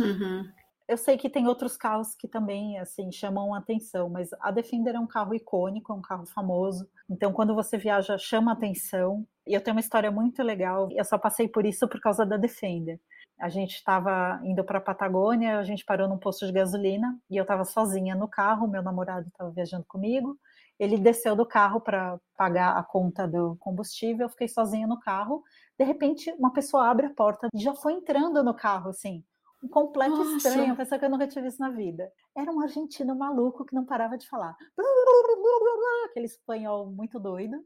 Uhum. 0.00 0.44
Eu 0.88 0.96
sei 0.96 1.16
que 1.16 1.30
tem 1.30 1.46
outros 1.46 1.76
carros 1.76 2.16
que 2.16 2.26
também 2.26 2.76
assim 2.80 3.12
chamam 3.12 3.54
atenção, 3.54 4.10
mas 4.10 4.30
a 4.40 4.50
Defender 4.50 4.96
é 4.96 4.98
um 4.98 5.06
carro 5.06 5.32
icônico, 5.32 5.92
é 5.92 5.94
um 5.94 6.02
carro 6.02 6.26
famoso. 6.26 6.88
Então, 7.08 7.32
quando 7.32 7.54
você 7.54 7.78
viaja, 7.78 8.18
chama 8.18 8.50
atenção. 8.50 9.24
E 9.46 9.54
eu 9.54 9.60
tenho 9.60 9.76
uma 9.76 9.80
história 9.80 10.10
muito 10.10 10.42
legal. 10.42 10.88
Eu 10.90 11.04
só 11.04 11.16
passei 11.16 11.46
por 11.46 11.64
isso 11.64 11.86
por 11.86 12.00
causa 12.00 12.26
da 12.26 12.36
Defender. 12.36 12.98
A 13.40 13.48
gente 13.48 13.74
estava 13.76 14.40
indo 14.44 14.62
para 14.62 14.78
a 14.78 14.82
Patagônia, 14.82 15.58
a 15.58 15.64
gente 15.64 15.84
parou 15.84 16.08
num 16.08 16.18
posto 16.18 16.46
de 16.46 16.52
gasolina 16.52 17.18
e 17.30 17.36
eu 17.36 17.42
estava 17.42 17.64
sozinha 17.64 18.14
no 18.14 18.28
carro. 18.28 18.68
Meu 18.68 18.82
namorado 18.82 19.28
estava 19.28 19.50
viajando 19.50 19.84
comigo. 19.88 20.38
Ele 20.78 20.98
desceu 20.98 21.34
do 21.34 21.46
carro 21.46 21.80
para 21.80 22.18
pagar 22.36 22.76
a 22.76 22.82
conta 22.82 23.26
do 23.26 23.56
combustível. 23.58 24.26
Eu 24.26 24.30
fiquei 24.30 24.48
sozinha 24.48 24.86
no 24.86 25.00
carro. 25.00 25.42
De 25.78 25.84
repente, 25.84 26.30
uma 26.38 26.52
pessoa 26.52 26.88
abre 26.88 27.06
a 27.06 27.14
porta 27.14 27.48
e 27.54 27.62
já 27.62 27.74
foi 27.74 27.94
entrando 27.94 28.44
no 28.44 28.54
carro, 28.54 28.90
assim 28.90 29.24
um 29.62 29.68
completo 29.68 30.16
Nossa. 30.16 30.36
estranho, 30.36 30.66
uma 30.66 30.76
pessoa 30.76 30.98
que 30.98 31.04
eu 31.04 31.10
nunca 31.10 31.26
tinha 31.26 31.44
visto 31.44 31.58
na 31.58 31.70
vida. 31.70 32.10
Era 32.34 32.50
um 32.50 32.60
argentino 32.60 33.14
maluco 33.14 33.64
que 33.64 33.74
não 33.74 33.84
parava 33.84 34.16
de 34.16 34.28
falar. 34.28 34.56
Aquele 36.10 36.26
espanhol 36.26 36.90
muito 36.90 37.20
doido. 37.20 37.62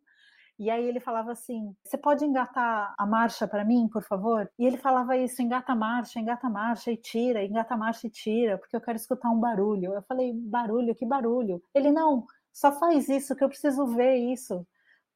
E 0.59 0.71
aí 0.71 0.85
ele 0.87 1.01
falava 1.01 1.33
assim: 1.33 1.75
"Você 1.85 1.99
pode 1.99 2.25
engatar 2.25 2.95
a 2.99 3.07
marcha 3.07 3.47
para 3.49 3.65
mim, 3.65 3.89
por 3.89 4.03
favor?" 4.05 4.51
E 4.59 4.65
ele 4.67 4.77
falava 4.79 5.17
isso: 5.17 5.43
"Engata 5.43 5.73
a 5.73 5.77
marcha, 5.77 6.21
engata 6.21 6.47
a 6.47 6.51
marcha 6.51 6.91
e 6.93 6.97
tira, 6.97 7.45
engata 7.45 7.75
a 7.75 7.77
marcha 7.77 8.07
e 8.07 8.11
tira, 8.11 8.59
porque 8.59 8.77
eu 8.77 8.81
quero 8.81 8.97
escutar 8.97 9.31
um 9.31 9.41
barulho". 9.41 9.95
Eu 9.95 10.03
falei: 10.03 10.33
"Barulho? 10.35 10.95
Que 10.95 11.07
barulho?" 11.07 11.63
Ele: 11.75 11.91
"Não, 11.93 12.25
só 12.53 12.73
faz 12.73 13.09
isso 13.09 13.35
que 13.37 13.43
eu 13.45 13.49
preciso 13.49 13.87
ver 13.87 14.17
isso". 14.17 14.67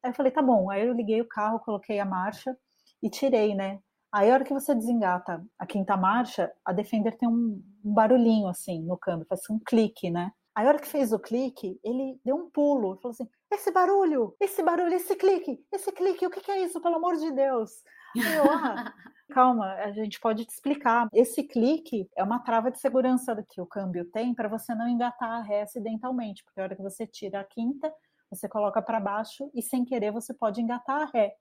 Aí 0.03 0.11
eu 0.11 0.15
falei: 0.15 0.31
"Tá 0.31 0.41
bom". 0.41 0.69
Aí 0.69 0.85
eu 0.87 0.93
liguei 0.93 1.21
o 1.21 1.27
carro, 1.27 1.59
coloquei 1.59 1.99
a 1.99 2.05
marcha 2.05 2.57
e 3.03 3.09
tirei, 3.09 3.55
né? 3.55 3.79
Aí, 4.11 4.29
a 4.31 4.33
hora 4.33 4.43
que 4.45 4.53
você 4.53 4.73
desengata 4.75 5.43
a 5.59 5.65
quinta 5.67 5.95
marcha, 5.97 6.51
a 6.65 6.73
Defender 6.73 7.15
tem 7.17 7.29
um, 7.29 7.61
barulhinho 7.83 8.47
assim 8.47 8.81
no 8.83 8.97
câmbio, 8.97 9.25
faz 9.29 9.41
um 9.49 9.59
clique, 9.59 10.09
né? 10.09 10.31
Aí, 10.55 10.65
a 10.65 10.69
hora 10.69 10.79
que 10.79 10.87
fez 10.87 11.11
o 11.11 11.19
clique, 11.19 11.79
ele 11.83 12.19
deu 12.23 12.35
um 12.35 12.49
pulo, 12.49 12.97
falou 12.97 13.11
assim: 13.11 13.27
esse 13.51 13.71
barulho, 13.71 14.35
esse 14.39 14.61
barulho, 14.63 14.93
esse 14.93 15.15
clique, 15.15 15.63
esse 15.71 15.91
clique, 15.91 16.25
o 16.25 16.29
que, 16.29 16.41
que 16.41 16.51
é 16.51 16.61
isso, 16.61 16.81
pelo 16.81 16.95
amor 16.95 17.15
de 17.15 17.31
Deus? 17.31 17.71
Aí 18.17 18.35
eu, 18.35 18.43
ah, 18.51 18.93
calma, 19.31 19.73
a 19.75 19.91
gente 19.91 20.19
pode 20.19 20.45
te 20.45 20.51
explicar. 20.51 21.07
Esse 21.13 21.43
clique 21.43 22.09
é 22.15 22.23
uma 22.23 22.39
trava 22.39 22.71
de 22.71 22.79
segurança 22.79 23.35
que 23.49 23.61
o 23.61 23.65
câmbio 23.65 24.05
tem 24.11 24.33
para 24.33 24.47
você 24.47 24.73
não 24.75 24.87
engatar 24.87 25.31
a 25.31 25.41
ré 25.41 25.61
acidentalmente, 25.61 26.43
porque 26.43 26.59
a 26.59 26.63
hora 26.63 26.75
que 26.75 26.81
você 26.81 27.05
tira 27.05 27.39
a 27.39 27.43
quinta, 27.43 27.93
você 28.29 28.47
coloca 28.47 28.81
para 28.81 28.99
baixo 28.99 29.49
e 29.53 29.61
sem 29.61 29.85
querer 29.85 30.11
você 30.11 30.33
pode 30.33 30.61
engatar 30.61 31.01
a 31.01 31.05
ré. 31.05 31.33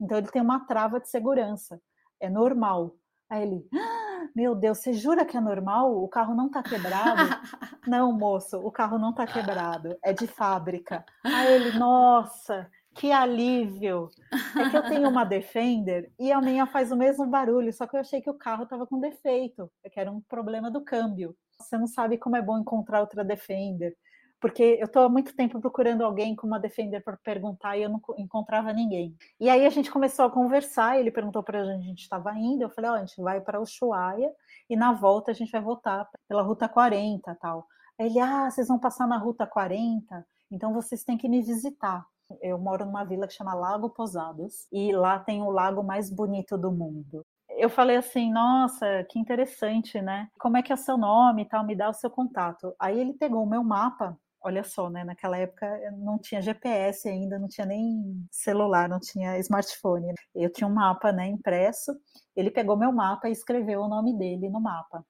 Então 0.00 0.18
ele 0.18 0.28
tem 0.28 0.42
uma 0.42 0.66
trava 0.66 0.98
de 0.98 1.08
segurança 1.08 1.80
é 2.22 2.30
normal. 2.30 2.94
Aí 3.28 3.42
ele, 3.42 3.68
ah, 3.74 4.01
meu 4.34 4.54
Deus, 4.54 4.78
você 4.78 4.92
jura 4.92 5.24
que 5.24 5.36
é 5.36 5.40
normal? 5.40 6.02
O 6.02 6.08
carro 6.08 6.34
não 6.34 6.48
tá 6.50 6.62
quebrado? 6.62 7.20
não, 7.86 8.12
moço, 8.12 8.58
o 8.58 8.70
carro 8.70 8.98
não 8.98 9.12
tá 9.12 9.26
quebrado, 9.26 9.96
é 10.02 10.12
de 10.12 10.26
fábrica. 10.26 11.04
Aí 11.24 11.52
ele, 11.52 11.78
nossa, 11.78 12.70
que 12.94 13.10
alívio! 13.10 14.08
É 14.56 14.70
que 14.70 14.76
eu 14.76 14.82
tenho 14.84 15.08
uma 15.08 15.24
Defender 15.24 16.12
e 16.18 16.30
a 16.30 16.40
minha 16.40 16.66
faz 16.66 16.92
o 16.92 16.96
mesmo 16.96 17.26
barulho, 17.26 17.72
só 17.72 17.86
que 17.86 17.96
eu 17.96 18.00
achei 18.00 18.20
que 18.20 18.30
o 18.30 18.38
carro 18.38 18.64
estava 18.64 18.86
com 18.86 19.00
defeito, 19.00 19.70
que 19.90 19.98
era 19.98 20.10
um 20.10 20.20
problema 20.20 20.70
do 20.70 20.82
câmbio. 20.82 21.34
Você 21.58 21.76
não 21.78 21.86
sabe 21.86 22.18
como 22.18 22.36
é 22.36 22.42
bom 22.42 22.58
encontrar 22.58 23.00
outra 23.00 23.24
Defender 23.24 23.96
porque 24.42 24.76
eu 24.80 24.86
estou 24.86 25.04
há 25.04 25.08
muito 25.08 25.36
tempo 25.36 25.60
procurando 25.60 26.02
alguém 26.02 26.34
com 26.34 26.48
uma 26.48 26.58
Defender 26.58 27.00
para 27.00 27.16
perguntar 27.16 27.76
e 27.76 27.82
eu 27.84 27.88
não 27.88 28.02
encontrava 28.18 28.72
ninguém. 28.72 29.16
E 29.38 29.48
aí 29.48 29.64
a 29.64 29.70
gente 29.70 29.88
começou 29.88 30.24
a 30.24 30.30
conversar, 30.30 30.98
ele 30.98 31.12
perguntou 31.12 31.44
para 31.44 31.62
onde 31.62 31.70
a 31.70 31.78
gente 31.78 32.02
estava 32.02 32.36
indo, 32.36 32.62
eu 32.62 32.70
falei, 32.70 32.90
ó, 32.90 32.94
oh, 32.94 32.96
a 32.96 33.00
gente 33.04 33.22
vai 33.22 33.40
para 33.40 33.60
Ushuaia 33.60 34.32
e 34.68 34.74
na 34.74 34.92
volta 34.92 35.30
a 35.30 35.34
gente 35.34 35.52
vai 35.52 35.60
voltar 35.60 36.08
pela 36.28 36.42
Ruta 36.42 36.68
40 36.68 37.36
tal. 37.36 37.64
Aí 37.98 38.06
ele, 38.06 38.18
ah, 38.18 38.50
vocês 38.50 38.66
vão 38.66 38.80
passar 38.80 39.06
na 39.06 39.16
Ruta 39.16 39.46
40? 39.46 40.26
Então 40.50 40.74
vocês 40.74 41.04
têm 41.04 41.16
que 41.16 41.28
me 41.28 41.40
visitar. 41.40 42.04
Eu 42.42 42.58
moro 42.58 42.84
numa 42.84 43.04
vila 43.04 43.28
que 43.28 43.34
chama 43.34 43.54
Lago 43.54 43.90
Posadas 43.90 44.66
e 44.72 44.92
lá 44.92 45.20
tem 45.20 45.40
o 45.40 45.50
lago 45.50 45.84
mais 45.84 46.10
bonito 46.10 46.58
do 46.58 46.72
mundo 46.72 47.24
eu 47.56 47.68
falei 47.68 47.96
assim, 47.96 48.32
nossa, 48.32 49.04
que 49.08 49.18
interessante, 49.18 50.00
né? 50.00 50.28
Como 50.38 50.56
é 50.56 50.62
que 50.62 50.72
é 50.72 50.74
o 50.74 50.78
seu 50.78 50.96
nome 50.96 51.42
e 51.42 51.44
tal? 51.44 51.64
Me 51.64 51.76
dá 51.76 51.90
o 51.90 51.94
seu 51.94 52.10
contato. 52.10 52.74
Aí 52.78 52.98
ele 52.98 53.12
pegou 53.12 53.42
o 53.44 53.48
meu 53.48 53.62
mapa 53.62 54.18
olha 54.44 54.64
só, 54.64 54.90
né? 54.90 55.04
Naquela 55.04 55.38
época 55.38 55.66
não 55.98 56.18
tinha 56.18 56.42
GPS 56.42 57.08
ainda, 57.08 57.38
não 57.38 57.48
tinha 57.48 57.66
nem 57.66 58.26
celular, 58.30 58.88
não 58.88 59.00
tinha 59.00 59.38
smartphone. 59.38 60.14
Eu 60.34 60.50
tinha 60.52 60.66
um 60.66 60.74
mapa, 60.74 61.12
né, 61.12 61.26
impresso. 61.28 61.92
Ele 62.36 62.50
pegou 62.50 62.76
meu 62.76 62.92
mapa 62.92 63.28
e 63.28 63.32
escreveu 63.32 63.82
o 63.82 63.88
nome 63.88 64.16
dele 64.16 64.48
no 64.48 64.60
mapa, 64.60 65.04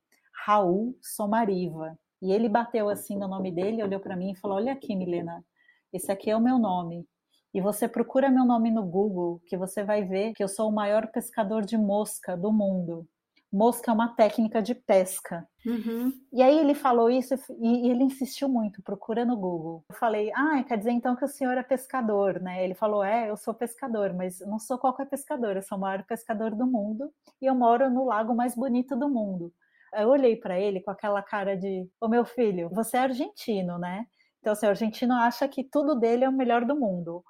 Raul 0.45 0.97
Somariva. 1.03 1.99
E 2.21 2.33
ele 2.33 2.49
bateu 2.49 2.89
assim 2.89 3.17
no 3.19 3.29
nome 3.29 3.51
dele, 3.53 3.83
olhou 3.83 4.01
para 4.01 4.17
mim 4.17 4.33
e 4.33 4.37
falou: 4.37 4.57
"Olha 4.59 4.73
aqui, 4.73 4.95
Milena, 4.97 5.45
esse 5.93 6.11
aqui 6.13 6.31
é 6.31 6.37
o 6.37 6.41
meu 6.41 6.59
nome. 6.59 7.07
E 7.55 7.61
você 7.61 7.87
procura 7.87 8.31
meu 8.31 8.45
nome 8.47 8.71
no 8.71 8.85
Google, 8.85 9.41
que 9.47 9.57
você 9.59 9.85
vai 9.85 10.05
ver 10.05 10.33
que 10.35 10.43
eu 10.43 10.49
sou 10.49 10.69
o 10.71 10.73
maior 10.73 11.09
pescador 11.09 11.65
de 11.65 11.77
mosca 11.77 12.37
do 12.37 12.51
mundo. 12.53 13.07
Mosca 13.53 13.91
é 13.91 13.95
uma 13.95 14.09
técnica 14.15 14.63
de 14.63 14.75
pesca. 14.75 15.47
Uhum. 15.67 16.13
E 16.33 16.43
aí 16.43 16.59
ele 16.59 16.75
falou 16.75 17.11
isso 17.11 17.35
e, 17.61 17.91
ele 17.91 18.05
insistiu 18.05 18.49
muito, 18.49 18.83
procura 18.83 19.25
no 19.25 19.37
Google. 19.37 19.85
Eu 19.91 19.95
falei, 19.97 20.33
ah, 20.35 20.65
quer 20.67 20.79
dizer 20.79 20.93
então 20.93 21.15
que 21.15 21.25
o 21.25 21.29
senhor 21.29 21.57
é 21.59 21.63
pescador, 21.63 22.41
né? 22.41 22.65
Ele 22.65 22.75
falou, 22.75 23.05
é, 23.05 23.29
eu 23.29 23.37
sou 23.37 23.53
pescador, 23.53 24.15
mas 24.15 24.41
não 24.41 24.59
sou 24.59 24.79
qualquer 24.79 25.07
pescador, 25.07 25.57
eu 25.57 25.63
sou 25.63 25.77
o 25.77 25.81
maior 25.81 26.03
pescador 26.05 26.55
do 26.55 26.67
mundo 26.67 27.13
e 27.41 27.47
eu 27.47 27.55
moro 27.55 27.91
no 27.91 28.07
lago 28.07 28.35
mais 28.35 28.55
bonito 28.55 28.97
do 28.97 29.09
mundo. 29.09 29.53
Eu 29.95 30.09
olhei 30.09 30.37
para 30.37 30.59
ele 30.59 30.81
com 30.81 30.91
aquela 30.91 31.23
cara 31.23 31.55
de, 31.55 31.87
ô 32.01 32.09
meu 32.09 32.25
filho, 32.25 32.71
você 32.71 32.97
é 32.97 33.01
argentino, 33.01 33.77
né? 33.77 34.07
Então, 34.41 34.55
assim, 34.55 34.67
o 34.67 34.71
argentino 34.71 35.15
acha 35.15 35.47
que 35.47 35.63
tudo 35.63 35.95
dele 35.95 36.25
é 36.25 36.29
o 36.29 36.33
melhor 36.33 36.65
do 36.65 36.75
mundo 36.75 37.23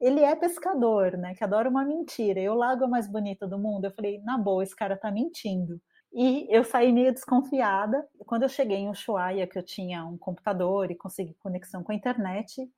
ele 0.00 0.20
é 0.20 0.34
pescador, 0.36 1.16
né? 1.16 1.34
Que 1.34 1.44
adora 1.44 1.68
uma 1.68 1.84
mentira. 1.84 2.40
E 2.40 2.48
o 2.48 2.54
lago 2.54 2.84
é 2.84 2.88
mais 2.88 3.08
bonito 3.08 3.46
do 3.46 3.58
mundo. 3.58 3.86
Eu 3.86 3.92
falei, 3.92 4.20
na 4.22 4.38
boa, 4.38 4.62
esse 4.62 4.74
cara 4.74 4.96
tá 4.96 5.10
mentindo. 5.10 5.80
E 6.12 6.46
eu 6.48 6.62
saí 6.64 6.92
meio 6.92 7.12
desconfiada. 7.12 8.06
Quando 8.26 8.44
eu 8.44 8.48
cheguei 8.48 8.78
em 8.78 8.90
Ushuaia, 8.90 9.46
que 9.46 9.58
eu 9.58 9.64
tinha 9.64 10.04
um 10.04 10.16
computador 10.16 10.90
e 10.90 10.96
consegui 10.96 11.34
conexão 11.34 11.82
com 11.82 11.92
a 11.92 11.94
internet, 11.94 12.68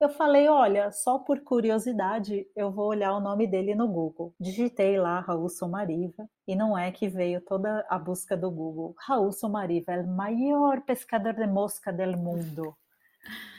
eu 0.00 0.10
falei, 0.10 0.48
olha, 0.48 0.90
só 0.92 1.18
por 1.18 1.40
curiosidade, 1.40 2.46
eu 2.54 2.70
vou 2.70 2.88
olhar 2.88 3.14
o 3.14 3.20
nome 3.20 3.46
dele 3.46 3.74
no 3.74 3.88
Google. 3.88 4.34
Digitei 4.38 4.98
lá 4.98 5.20
Raul 5.20 5.48
Somariva 5.48 6.28
e 6.46 6.54
não 6.54 6.76
é 6.76 6.92
que 6.92 7.08
veio 7.08 7.40
toda 7.40 7.86
a 7.88 7.98
busca 7.98 8.36
do 8.36 8.50
Google. 8.50 8.94
Raul 8.98 9.32
Somariva 9.32 9.92
é 9.92 10.02
o 10.02 10.06
maior 10.06 10.82
pescador 10.82 11.34
de 11.34 11.46
mosca 11.46 11.92
do 11.92 12.18
mundo. 12.18 12.76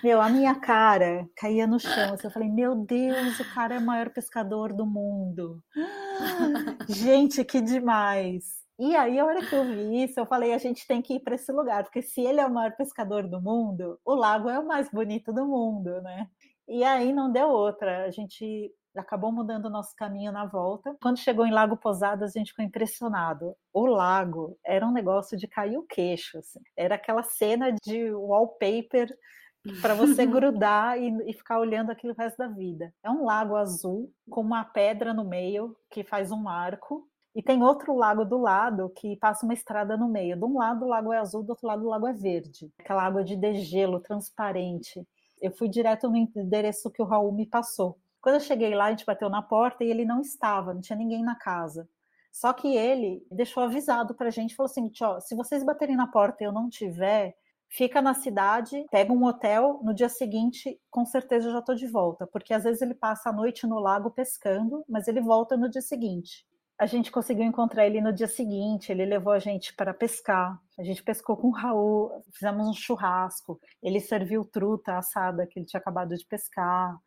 Meu, 0.04 0.22
a 0.22 0.30
minha 0.30 0.56
cara 0.56 1.28
caía 1.36 1.66
no 1.66 1.80
chão. 1.80 2.14
Assim, 2.14 2.28
eu 2.28 2.32
falei, 2.32 2.50
meu 2.50 2.76
Deus, 2.76 3.40
o 3.40 3.54
cara 3.54 3.76
é 3.76 3.80
o 3.80 3.86
maior 3.86 4.10
pescador 4.10 4.74
do 4.74 4.86
mundo. 4.86 5.64
Gente, 6.88 7.44
que 7.44 7.62
demais. 7.62 8.64
E 8.78 8.96
aí, 8.96 9.18
a 9.18 9.26
hora 9.26 9.46
que 9.46 9.56
eu 9.56 9.64
vi 9.64 10.04
isso, 10.04 10.20
eu 10.20 10.26
falei, 10.26 10.54
a 10.54 10.58
gente 10.58 10.86
tem 10.86 11.02
que 11.02 11.16
ir 11.16 11.22
para 11.22 11.36
esse 11.36 11.50
lugar, 11.50 11.84
porque 11.84 12.02
se 12.02 12.20
ele 12.20 12.42
é 12.42 12.46
o 12.46 12.54
maior 12.54 12.76
pescador 12.76 13.26
do 13.26 13.42
mundo, 13.42 13.98
o 14.04 14.14
lago 14.14 14.50
é 14.50 14.60
o 14.60 14.68
mais 14.68 14.90
bonito 14.90 15.32
do 15.32 15.46
mundo, 15.46 16.02
né? 16.02 16.28
E 16.68 16.84
aí 16.84 17.14
não 17.14 17.32
deu 17.32 17.48
outra. 17.48 18.06
A 18.06 18.12
gente 18.12 18.72
acabou 18.96 19.32
mudando 19.32 19.66
o 19.66 19.70
nosso 19.70 19.96
caminho 19.96 20.32
na 20.32 20.46
volta. 20.46 20.96
Quando 21.02 21.20
chegou 21.20 21.46
em 21.46 21.52
Lago 21.52 21.78
Posadas, 21.78 22.36
a 22.36 22.40
gente 22.40 22.52
ficou 22.52 22.66
impressionado. 22.66 23.56
O 23.74 23.86
lago 23.86 24.58
era 24.64 24.86
um 24.86 24.92
negócio 24.92 25.38
de 25.38 25.48
cair 25.48 25.78
o 25.78 25.84
queixo. 25.84 26.38
Assim. 26.40 26.60
Era 26.76 26.96
aquela 26.96 27.24
cena 27.24 27.74
de 27.84 28.12
wallpaper 28.14 29.16
para 29.82 29.94
você 29.94 30.26
grudar 30.28 31.00
e, 31.00 31.10
e, 31.30 31.34
ficar 31.34 31.60
olhando 31.60 31.92
aquilo 31.92 32.14
o 32.14 32.16
resto 32.16 32.38
da 32.38 32.48
vida. 32.48 32.94
É 33.04 33.10
um 33.10 33.24
lago 33.24 33.56
azul 33.56 34.12
com 34.30 34.42
uma 34.42 34.64
pedra 34.64 35.14
no 35.14 35.26
meio 35.26 35.76
que 35.90 36.04
faz 36.04 36.32
um 36.32 36.48
arco. 36.48 37.08
E 37.36 37.44
tem 37.44 37.62
outro 37.62 37.94
lago 37.96 38.24
do 38.24 38.38
lado 38.38 38.90
que 38.96 39.18
passa 39.18 39.46
uma 39.46 39.54
estrada 39.54 39.98
no 39.98 40.08
meio. 40.08 40.38
De 40.38 40.46
um 40.46 40.58
lado 40.58 40.86
o 40.86 40.88
lago 40.88 41.12
é 41.12 41.18
azul, 41.18 41.44
do 41.44 41.50
outro 41.50 41.68
lado 41.68 41.86
o 41.86 41.90
lago 41.90 42.08
é 42.08 42.14
verde. 42.14 42.72
Aquela 42.80 43.04
água 43.04 43.24
de 43.24 43.36
degelo 43.36 44.00
transparente. 44.00 45.06
Eu 45.42 45.52
fui 45.52 45.68
direto 45.68 46.10
no 46.10 46.16
endereço 46.16 46.90
que 46.90 47.02
o 47.02 47.06
Raul 47.06 47.34
me 47.34 47.46
passou. 47.46 47.98
Quando 48.22 48.36
eu 48.36 48.42
cheguei 48.42 48.74
lá, 48.74 48.86
a 48.86 48.90
gente 48.92 49.06
bateu 49.06 49.30
na 49.30 49.42
porta 49.42 49.84
e 49.84 49.90
ele 49.92 50.06
não 50.06 50.22
estava, 50.22 50.74
não 50.74 50.82
tinha 50.82 50.98
ninguém 50.98 51.24
na 51.24 51.36
casa. 51.36 51.88
Só 52.32 52.52
que 52.52 52.76
ele 52.76 53.26
deixou 53.30 53.64
avisado 53.64 54.16
para 54.16 54.28
a 54.28 54.32
gente, 54.32 54.56
falou 54.56 54.70
assim, 54.70 54.92
se 55.22 55.36
vocês 55.36 55.64
baterem 55.64 55.96
na 55.96 56.08
porta 56.08 56.44
e 56.44 56.48
eu 56.48 56.52
não 56.52 56.70
tiver, 56.70 57.36
fica 57.70 58.02
na 58.02 58.14
cidade, 58.14 58.86
pega 58.92 59.12
um 59.12 59.26
hotel, 59.26 59.80
no 59.84 59.94
dia 59.94 60.10
seguinte, 60.10 60.80
com 60.90 61.06
certeza 61.06 61.48
eu 61.48 61.54
já 61.54 61.60
estou 61.60 61.76
de 61.76 61.88
volta, 61.88 62.26
porque 62.28 62.54
às 62.54 62.64
vezes 62.64 62.82
ele 62.82 62.94
passa 62.94 63.30
a 63.30 63.34
noite 63.34 63.68
no 63.68 63.80
lago 63.80 64.12
pescando, 64.12 64.84
mas 64.88 65.08
ele 65.08 65.22
volta 65.22 65.58
no 65.58 65.70
dia 65.70 65.82
seguinte. 65.82 66.46
A 66.78 66.86
gente 66.86 67.10
conseguiu 67.10 67.46
encontrar 67.46 67.86
ele 67.86 68.02
no 68.02 68.12
dia 68.12 68.28
seguinte, 68.28 68.92
ele 68.92 69.06
levou 69.06 69.32
a 69.32 69.40
gente 69.40 69.74
para 69.74 69.94
pescar. 69.94 70.60
A 70.78 70.84
gente 70.84 71.02
pescou 71.02 71.38
com 71.38 71.48
o 71.48 71.52
Raul, 71.52 72.12
fizemos 72.34 72.68
um 72.68 72.74
churrasco, 72.74 73.60
ele 73.82 74.02
serviu 74.02 74.44
truta 74.44 74.98
assada 74.98 75.48
que 75.48 75.58
ele 75.58 75.66
tinha 75.66 75.80
acabado 75.80 76.16
de 76.18 76.26
pescar. 76.26 76.98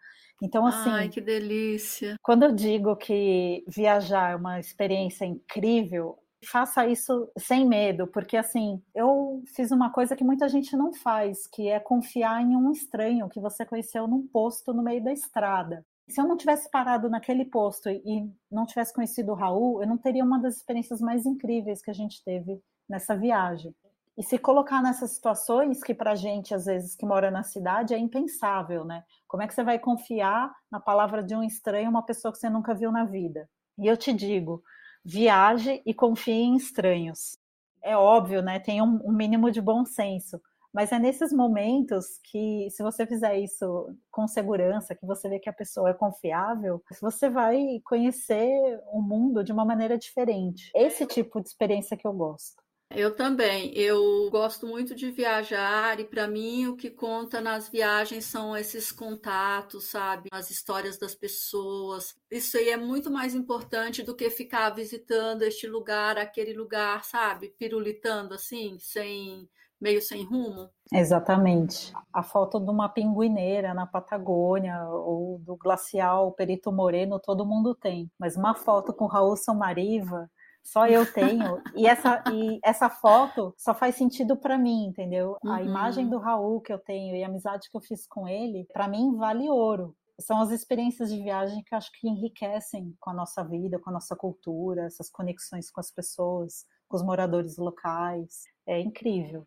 Então, 0.42 0.66
assim. 0.66 0.90
Ai, 0.90 1.08
que 1.08 1.20
delícia! 1.20 2.16
Quando 2.22 2.44
eu 2.44 2.52
digo 2.52 2.96
que 2.96 3.64
viajar 3.68 4.32
é 4.32 4.36
uma 4.36 4.58
experiência 4.58 5.26
incrível, 5.26 6.18
faça 6.46 6.86
isso 6.86 7.30
sem 7.36 7.66
medo, 7.66 8.06
porque 8.06 8.36
assim, 8.36 8.82
eu 8.94 9.42
fiz 9.54 9.70
uma 9.70 9.90
coisa 9.90 10.14
que 10.14 10.24
muita 10.24 10.48
gente 10.48 10.76
não 10.76 10.92
faz, 10.92 11.46
que 11.46 11.68
é 11.68 11.80
confiar 11.80 12.42
em 12.42 12.56
um 12.56 12.70
estranho 12.70 13.28
que 13.28 13.40
você 13.40 13.64
conheceu 13.64 14.06
num 14.06 14.26
posto 14.26 14.72
no 14.72 14.82
meio 14.82 15.02
da 15.02 15.12
estrada. 15.12 15.84
Se 16.08 16.20
eu 16.20 16.26
não 16.26 16.36
tivesse 16.36 16.70
parado 16.70 17.10
naquele 17.10 17.44
posto 17.44 17.90
e 17.90 18.30
não 18.50 18.64
tivesse 18.64 18.94
conhecido 18.94 19.32
o 19.32 19.34
Raul, 19.34 19.82
eu 19.82 19.88
não 19.88 19.98
teria 19.98 20.24
uma 20.24 20.38
das 20.38 20.56
experiências 20.56 21.00
mais 21.00 21.26
incríveis 21.26 21.82
que 21.82 21.90
a 21.90 21.94
gente 21.94 22.22
teve 22.24 22.60
nessa 22.88 23.14
viagem. 23.16 23.74
E 24.16 24.22
se 24.22 24.38
colocar 24.38 24.82
nessas 24.82 25.12
situações 25.12 25.80
que 25.80 25.94
para 25.94 26.16
gente 26.16 26.54
às 26.54 26.64
vezes 26.64 26.96
que 26.96 27.06
mora 27.06 27.30
na 27.30 27.42
cidade 27.42 27.94
é 27.94 27.98
impensável, 27.98 28.84
né? 28.84 29.04
Como 29.28 29.42
é 29.42 29.46
que 29.46 29.54
você 29.54 29.62
vai 29.62 29.78
confiar 29.78 30.52
na 30.70 30.80
palavra 30.80 31.22
de 31.22 31.36
um 31.36 31.42
estranho, 31.42 31.90
uma 31.90 32.02
pessoa 32.02 32.32
que 32.32 32.38
você 32.38 32.48
nunca 32.48 32.74
viu 32.74 32.90
na 32.90 33.04
vida? 33.04 33.48
E 33.78 33.86
eu 33.86 33.96
te 33.96 34.12
digo, 34.12 34.62
viaje 35.08 35.80
e 35.86 35.94
confie 35.94 36.32
em 36.32 36.56
estranhos. 36.56 37.38
É 37.82 37.96
óbvio, 37.96 38.42
né? 38.42 38.60
Tem 38.60 38.82
um, 38.82 39.00
um 39.02 39.12
mínimo 39.12 39.50
de 39.50 39.58
bom 39.58 39.82
senso. 39.86 40.38
Mas 40.70 40.92
é 40.92 40.98
nesses 40.98 41.32
momentos 41.32 42.20
que, 42.24 42.68
se 42.70 42.82
você 42.82 43.06
fizer 43.06 43.38
isso 43.38 43.88
com 44.10 44.28
segurança, 44.28 44.94
que 44.94 45.06
você 45.06 45.26
vê 45.26 45.38
que 45.38 45.48
a 45.48 45.52
pessoa 45.52 45.88
é 45.88 45.94
confiável, 45.94 46.82
você 47.00 47.30
vai 47.30 47.80
conhecer 47.86 48.78
o 48.92 49.00
mundo 49.00 49.42
de 49.42 49.50
uma 49.50 49.64
maneira 49.64 49.96
diferente. 49.96 50.70
Esse 50.74 51.06
tipo 51.06 51.40
de 51.40 51.48
experiência 51.48 51.96
que 51.96 52.06
eu 52.06 52.12
gosto. 52.12 52.62
Eu 52.90 53.14
também. 53.14 53.72
Eu 53.74 54.30
gosto 54.30 54.66
muito 54.66 54.94
de 54.94 55.10
viajar 55.10 56.00
e 56.00 56.04
para 56.04 56.26
mim 56.26 56.68
o 56.68 56.76
que 56.76 56.90
conta 56.90 57.40
nas 57.40 57.68
viagens 57.68 58.24
são 58.24 58.56
esses 58.56 58.90
contatos, 58.90 59.90
sabe? 59.90 60.28
As 60.32 60.50
histórias 60.50 60.98
das 60.98 61.14
pessoas. 61.14 62.16
Isso 62.30 62.56
aí 62.56 62.70
é 62.70 62.76
muito 62.76 63.10
mais 63.10 63.34
importante 63.34 64.02
do 64.02 64.14
que 64.14 64.30
ficar 64.30 64.70
visitando 64.70 65.42
este 65.42 65.66
lugar, 65.66 66.16
aquele 66.16 66.54
lugar, 66.54 67.04
sabe? 67.04 67.54
Pirulitando 67.58 68.34
assim, 68.34 68.78
sem 68.78 69.48
meio 69.80 70.00
sem 70.00 70.24
rumo. 70.24 70.68
Exatamente. 70.92 71.92
A 72.12 72.22
foto 72.22 72.58
de 72.58 72.70
uma 72.70 72.88
pinguineira 72.88 73.72
na 73.74 73.86
Patagônia 73.86 74.88
ou 74.88 75.38
do 75.38 75.56
glacial 75.56 76.32
Perito 76.32 76.72
Moreno 76.72 77.20
todo 77.20 77.46
mundo 77.46 77.74
tem, 77.74 78.10
mas 78.18 78.36
uma 78.36 78.54
foto 78.54 78.92
com 78.92 79.06
Raul 79.06 79.36
Samariva 79.36 80.28
só 80.62 80.86
eu 80.86 81.10
tenho. 81.12 81.62
E 81.74 81.86
essa, 81.86 82.22
e 82.32 82.58
essa 82.62 82.90
foto 82.90 83.54
só 83.56 83.74
faz 83.74 83.94
sentido 83.94 84.36
para 84.36 84.58
mim, 84.58 84.86
entendeu? 84.86 85.36
Uhum. 85.42 85.52
A 85.52 85.62
imagem 85.62 86.08
do 86.08 86.18
Raul 86.18 86.60
que 86.60 86.72
eu 86.72 86.78
tenho 86.78 87.16
e 87.16 87.24
a 87.24 87.26
amizade 87.26 87.70
que 87.70 87.76
eu 87.76 87.80
fiz 87.80 88.06
com 88.06 88.28
ele, 88.28 88.66
para 88.72 88.88
mim 88.88 89.16
vale 89.16 89.48
ouro. 89.48 89.94
São 90.20 90.40
as 90.40 90.50
experiências 90.50 91.10
de 91.10 91.22
viagem 91.22 91.62
que 91.62 91.72
eu 91.74 91.78
acho 91.78 91.90
que 91.92 92.08
enriquecem 92.08 92.94
com 92.98 93.10
a 93.10 93.14
nossa 93.14 93.44
vida, 93.44 93.78
com 93.78 93.90
a 93.90 93.92
nossa 93.92 94.16
cultura, 94.16 94.82
essas 94.82 95.08
conexões 95.08 95.70
com 95.70 95.80
as 95.80 95.92
pessoas, 95.92 96.66
com 96.88 96.96
os 96.96 97.02
moradores 97.04 97.56
locais. 97.56 98.42
É 98.66 98.80
incrível. 98.80 99.46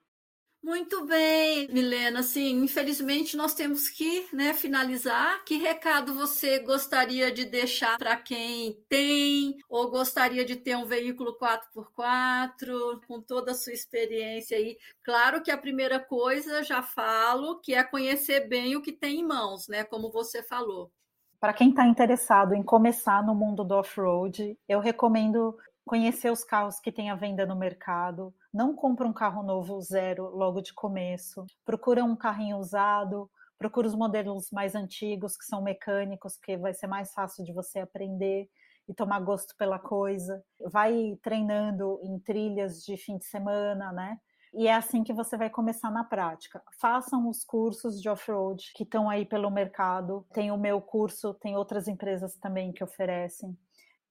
Muito 0.64 1.08
bem, 1.08 1.68
Milena. 1.70 2.20
Assim, 2.20 2.64
infelizmente 2.64 3.36
nós 3.36 3.56
temos 3.56 3.90
que 3.90 4.28
né, 4.32 4.54
finalizar. 4.54 5.44
Que 5.44 5.58
recado 5.58 6.14
você 6.14 6.60
gostaria 6.60 7.32
de 7.32 7.46
deixar 7.46 7.98
para 7.98 8.16
quem 8.16 8.78
tem 8.88 9.58
ou 9.68 9.90
gostaria 9.90 10.46
de 10.46 10.56
ter 10.56 10.78
um 10.78 10.86
veículo 10.86 11.36
4x4 11.40 13.02
com 13.08 13.20
toda 13.20 13.52
a 13.52 13.56
sua 13.56 13.74
experiência 13.74 14.56
aí? 14.56 14.78
Claro 15.04 15.42
que 15.42 15.50
a 15.50 15.58
primeira 15.58 16.00
coisa, 16.00 16.64
já 16.64 16.84
falo, 16.84 17.60
que 17.60 17.74
é 17.74 17.84
conhecer 17.84 18.48
bem 18.48 18.76
o 18.76 18.84
que 18.84 18.92
tem 18.92 19.22
em 19.22 19.26
mãos, 19.26 19.68
né? 19.68 19.84
Como 19.84 20.12
você 20.12 20.44
falou. 20.44 20.92
Para 21.40 21.54
quem 21.54 21.72
está 21.72 21.88
interessado 21.88 22.54
em 22.54 22.62
começar 22.62 23.26
no 23.26 23.34
mundo 23.34 23.64
do 23.64 23.74
off-road, 23.74 24.56
eu 24.70 24.80
recomendo 24.80 25.58
conhecer 25.84 26.32
os 26.32 26.44
carros 26.44 26.80
que 26.80 26.92
tem 26.92 27.10
à 27.10 27.16
venda 27.16 27.48
no 27.48 27.56
mercado. 27.56 28.32
Não 28.54 28.76
compra 28.76 29.08
um 29.08 29.14
carro 29.14 29.44
novo 29.44 29.80
zero 29.82 30.30
logo 30.36 30.62
de 30.62 30.74
começo. 30.74 31.46
Procura 31.66 32.04
um 32.04 32.16
carrinho 32.16 32.58
usado. 32.58 33.30
Procura 33.58 33.88
os 33.88 33.96
modelos 33.96 34.50
mais 34.52 34.76
antigos 34.76 35.38
que 35.38 35.46
são 35.46 35.62
mecânicos, 35.62 36.38
que 36.38 36.58
vai 36.58 36.74
ser 36.74 36.88
mais 36.88 37.14
fácil 37.14 37.44
de 37.46 37.54
você 37.54 37.80
aprender 37.80 38.50
e 38.90 38.94
tomar 38.94 39.20
gosto 39.22 39.56
pela 39.56 39.80
coisa. 39.80 40.44
Vai 40.72 41.18
treinando 41.22 42.00
em 42.04 42.20
trilhas 42.20 42.84
de 42.84 42.98
fim 42.98 43.18
de 43.18 43.26
semana, 43.26 43.92
né? 43.92 44.18
E 44.54 44.68
é 44.68 44.74
assim 44.74 45.04
que 45.04 45.14
você 45.14 45.38
vai 45.38 45.50
começar 45.50 45.90
na 45.90 46.04
prática. 46.04 46.62
Façam 46.80 47.30
os 47.30 47.46
cursos 47.46 48.02
de 48.02 48.10
off-road 48.10 48.72
que 48.76 48.84
estão 48.84 49.10
aí 49.10 49.26
pelo 49.26 49.50
mercado. 49.50 50.26
Tem 50.34 50.52
o 50.52 50.58
meu 50.58 50.82
curso, 50.82 51.34
tem 51.36 51.56
outras 51.56 51.88
empresas 51.88 52.36
também 52.36 52.74
que 52.74 52.84
oferecem 52.84 53.58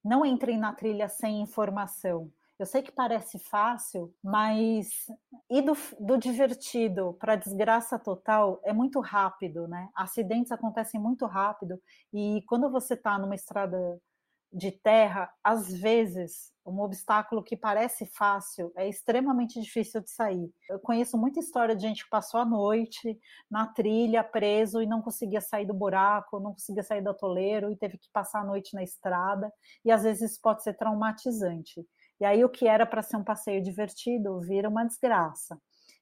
não 0.03 0.25
entrem 0.25 0.57
na 0.57 0.73
trilha 0.73 1.07
sem 1.07 1.41
informação. 1.41 2.31
Eu 2.61 2.67
sei 2.67 2.83
que 2.83 2.91
parece 2.91 3.39
fácil, 3.39 4.13
mas 4.23 4.87
ir 5.49 5.63
do, 5.63 5.73
do 5.99 6.15
divertido 6.15 7.17
para 7.19 7.35
desgraça 7.35 7.97
total 7.97 8.61
é 8.63 8.71
muito 8.71 8.99
rápido, 8.99 9.67
né? 9.67 9.89
Acidentes 9.95 10.51
acontecem 10.51 11.01
muito 11.01 11.25
rápido 11.25 11.81
e 12.13 12.43
quando 12.45 12.69
você 12.69 12.93
está 12.93 13.17
numa 13.17 13.33
estrada 13.33 13.99
de 14.53 14.69
terra, 14.69 15.31
às 15.43 15.71
vezes, 15.73 16.51
um 16.63 16.81
obstáculo 16.81 17.41
que 17.41 17.57
parece 17.57 18.05
fácil 18.05 18.71
é 18.75 18.87
extremamente 18.87 19.59
difícil 19.59 20.01
de 20.01 20.11
sair. 20.11 20.51
Eu 20.69 20.77
conheço 20.79 21.17
muita 21.17 21.39
história 21.39 21.75
de 21.75 21.81
gente 21.81 22.03
que 22.03 22.09
passou 22.11 22.39
a 22.39 22.45
noite 22.45 23.17
na 23.49 23.65
trilha, 23.65 24.23
preso 24.23 24.83
e 24.83 24.85
não 24.85 25.01
conseguia 25.01 25.41
sair 25.41 25.65
do 25.65 25.73
buraco, 25.73 26.39
não 26.39 26.51
conseguia 26.51 26.83
sair 26.83 27.01
do 27.01 27.09
atoleiro 27.09 27.71
e 27.71 27.77
teve 27.77 27.97
que 27.97 28.09
passar 28.13 28.41
a 28.41 28.45
noite 28.45 28.75
na 28.75 28.83
estrada. 28.83 29.51
E 29.83 29.89
às 29.91 30.03
vezes 30.03 30.31
isso 30.31 30.41
pode 30.43 30.61
ser 30.61 30.75
traumatizante. 30.75 31.83
E 32.21 32.25
aí 32.25 32.45
o 32.45 32.49
que 32.49 32.67
era 32.67 32.85
para 32.85 33.01
ser 33.01 33.17
um 33.17 33.23
passeio 33.23 33.61
divertido 33.61 34.39
vira 34.39 34.69
uma 34.69 34.85
desgraça. 34.85 35.59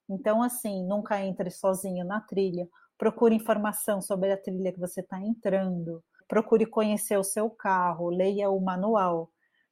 Então, 0.07 0.43
assim, 0.43 0.85
nunca 0.85 1.19
entre 1.23 1.49
sozinho 1.49 2.05
na 2.05 2.21
trilha. 2.21 2.67
Procure 2.97 3.33
informação 3.33 4.01
sobre 4.01 4.31
a 4.31 4.37
trilha 4.37 4.71
que 4.71 4.79
você 4.79 5.01
está 5.01 5.19
entrando. 5.19 6.03
Procure 6.27 6.67
conhecer 6.67 7.17
o 7.17 7.23
seu 7.23 7.49
carro, 7.49 8.09
leia 8.09 8.51
o 8.51 8.59
manual 8.59 9.31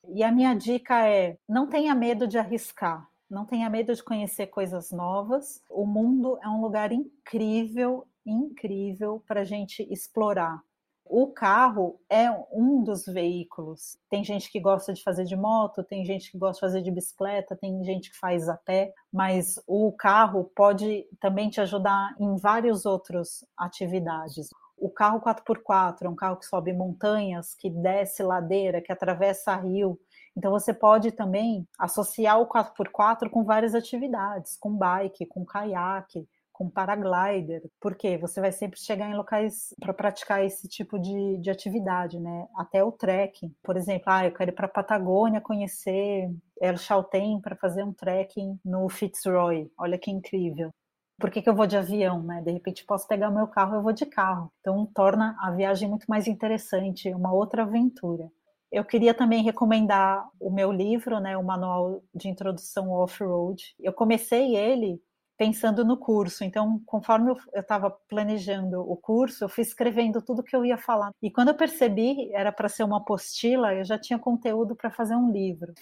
e 0.10 0.24
a 0.24 0.32
minha 0.32 0.54
dica 0.54 1.08
é: 1.08 1.38
não 1.48 1.68
tenha 1.68 1.94
medo 1.94 2.28
de 2.28 2.38
arriscar, 2.38 3.08
não 3.30 3.46
tenha 3.46 3.70
medo 3.70 3.94
de 3.94 4.04
conhecer 4.04 4.48
coisas 4.48 4.92
novas. 4.92 5.62
O 5.70 5.86
mundo 5.86 6.40
é 6.42 6.48
um 6.48 6.62
lugar 6.62 6.92
incrível, 6.92 8.08
incrível 8.26 9.24
para 9.28 9.42
a 9.42 9.46
gente 9.46 9.86
explorar. 9.92 10.62
O 11.10 11.28
carro 11.28 12.00
é 12.10 12.30
um 12.52 12.84
dos 12.84 13.06
veículos. 13.06 13.98
Tem 14.10 14.24
gente 14.24 14.52
que 14.52 14.60
gosta 14.60 14.94
de 14.94 15.04
fazer 15.04 15.26
de 15.26 15.36
moto, 15.36 15.84
tem 15.84 16.06
gente 16.06 16.32
que 16.32 16.38
gosta 16.38 16.56
de 16.56 16.60
fazer 16.60 16.82
de 16.82 16.92
bicicleta, 16.92 17.56
tem 17.56 17.84
gente 17.84 18.12
que 18.12 18.18
faz 18.18 18.48
a 18.50 18.56
pé, 18.58 18.94
mas 19.12 19.60
o 19.68 19.92
carro 19.92 20.52
pode 20.56 21.06
também 21.20 21.50
te 21.50 21.62
ajudar 21.62 22.16
em 22.20 22.36
várias 22.36 22.86
outras 22.86 23.46
atividades. 23.58 24.50
O 24.78 24.90
carro 24.90 25.20
4x4 25.20 26.04
é 26.04 26.10
um 26.10 26.16
carro 26.16 26.38
que 26.38 26.46
sobe 26.46 26.72
montanhas, 26.72 27.56
que 27.56 27.70
desce 27.70 28.22
ladeira, 28.22 28.82
que 28.82 28.92
atravessa 28.92 29.56
rio. 29.56 30.00
Então 30.36 30.52
você 30.52 30.72
pode 30.72 31.12
também 31.12 31.68
associar 31.80 32.40
o 32.40 32.48
4x4 32.48 33.28
com 33.30 33.44
várias 33.44 33.74
atividades, 33.74 34.56
com 34.56 34.72
bike, 34.72 35.26
com 35.26 35.44
caiaque, 35.44 36.28
com 36.58 36.70
paraglider, 36.70 37.62
porque 37.80 38.18
você 38.18 38.42
vai 38.42 38.52
sempre 38.52 38.80
chegar 38.80 39.08
em 39.08 39.16
locais 39.16 39.76
para 39.80 39.94
praticar 39.94 40.44
esse 40.44 40.68
tipo 40.68 40.98
de, 40.98 41.38
de 41.38 41.52
atividade, 41.52 42.20
né? 42.20 42.48
Até 42.56 42.84
o 42.84 42.92
trekking, 42.92 43.54
por 43.64 43.78
exemplo, 43.78 44.06
ah, 44.08 44.26
eu 44.26 44.34
quero 44.34 44.50
ir 44.50 44.56
para 44.56 44.66
a 44.66 44.70
Patagônia 44.70 45.40
conhecer 45.40 46.32
El 46.60 46.78
Chaltén 46.78 47.40
para 47.42 47.56
fazer 47.56 47.84
um 47.84 47.94
trekking 47.94 48.60
no 48.66 48.90
Fitzroy. 48.90 49.72
Olha 49.78 50.00
que 50.00 50.10
incrível 50.10 50.72
por 51.20 51.32
que, 51.32 51.42
que 51.42 51.50
eu 51.50 51.56
vou 51.56 51.66
de 51.66 51.76
avião, 51.76 52.22
né? 52.22 52.42
De 52.42 52.52
repente 52.52 52.86
posso 52.86 53.08
pegar 53.08 53.30
o 53.30 53.34
meu 53.34 53.48
carro, 53.48 53.76
eu 53.76 53.82
vou 53.82 53.94
de 53.94 54.06
carro. 54.06 54.52
Então 54.62 54.86
torna 54.94 55.36
a 55.40 55.52
viagem 55.52 55.90
muito 55.90 56.06
mais 56.08 56.28
interessante, 56.28 57.14
uma 57.14 57.34
outra 57.34 57.64
aventura. 57.64 58.30
Eu 58.72 58.84
queria 58.84 59.14
também 59.14 59.44
recomendar 59.44 60.28
o 60.40 60.52
meu 60.52 60.72
livro, 60.72 61.20
né, 61.20 61.38
o 61.38 61.44
Manual 61.44 62.04
de 62.14 62.28
Introdução 62.28 62.92
Off-Road. 62.92 63.64
Eu 63.80 63.94
comecei 63.94 64.56
ele 64.58 65.02
pensando 65.38 65.86
no 65.86 65.98
curso. 65.98 66.44
Então, 66.44 66.82
conforme 66.86 67.32
eu 67.32 67.38
estava 67.60 67.90
planejando 67.90 68.82
o 68.82 68.98
curso, 68.98 69.44
eu 69.44 69.50
fui 69.50 69.62
escrevendo 69.62 70.22
tudo 70.22 70.44
que 70.44 70.56
eu 70.56 70.66
ia 70.66 70.78
falar. 70.78 71.12
E 71.22 71.30
quando 71.30 71.50
eu 71.50 71.56
percebi 71.56 72.32
era 72.34 72.52
para 72.52 72.68
ser 72.68 72.84
uma 72.84 72.98
apostila, 72.98 73.74
eu 73.74 73.86
já 73.86 73.98
tinha 73.98 74.18
conteúdo 74.18 74.76
para 74.76 74.90
fazer 74.90 75.16
um 75.16 75.32
livro. 75.32 75.74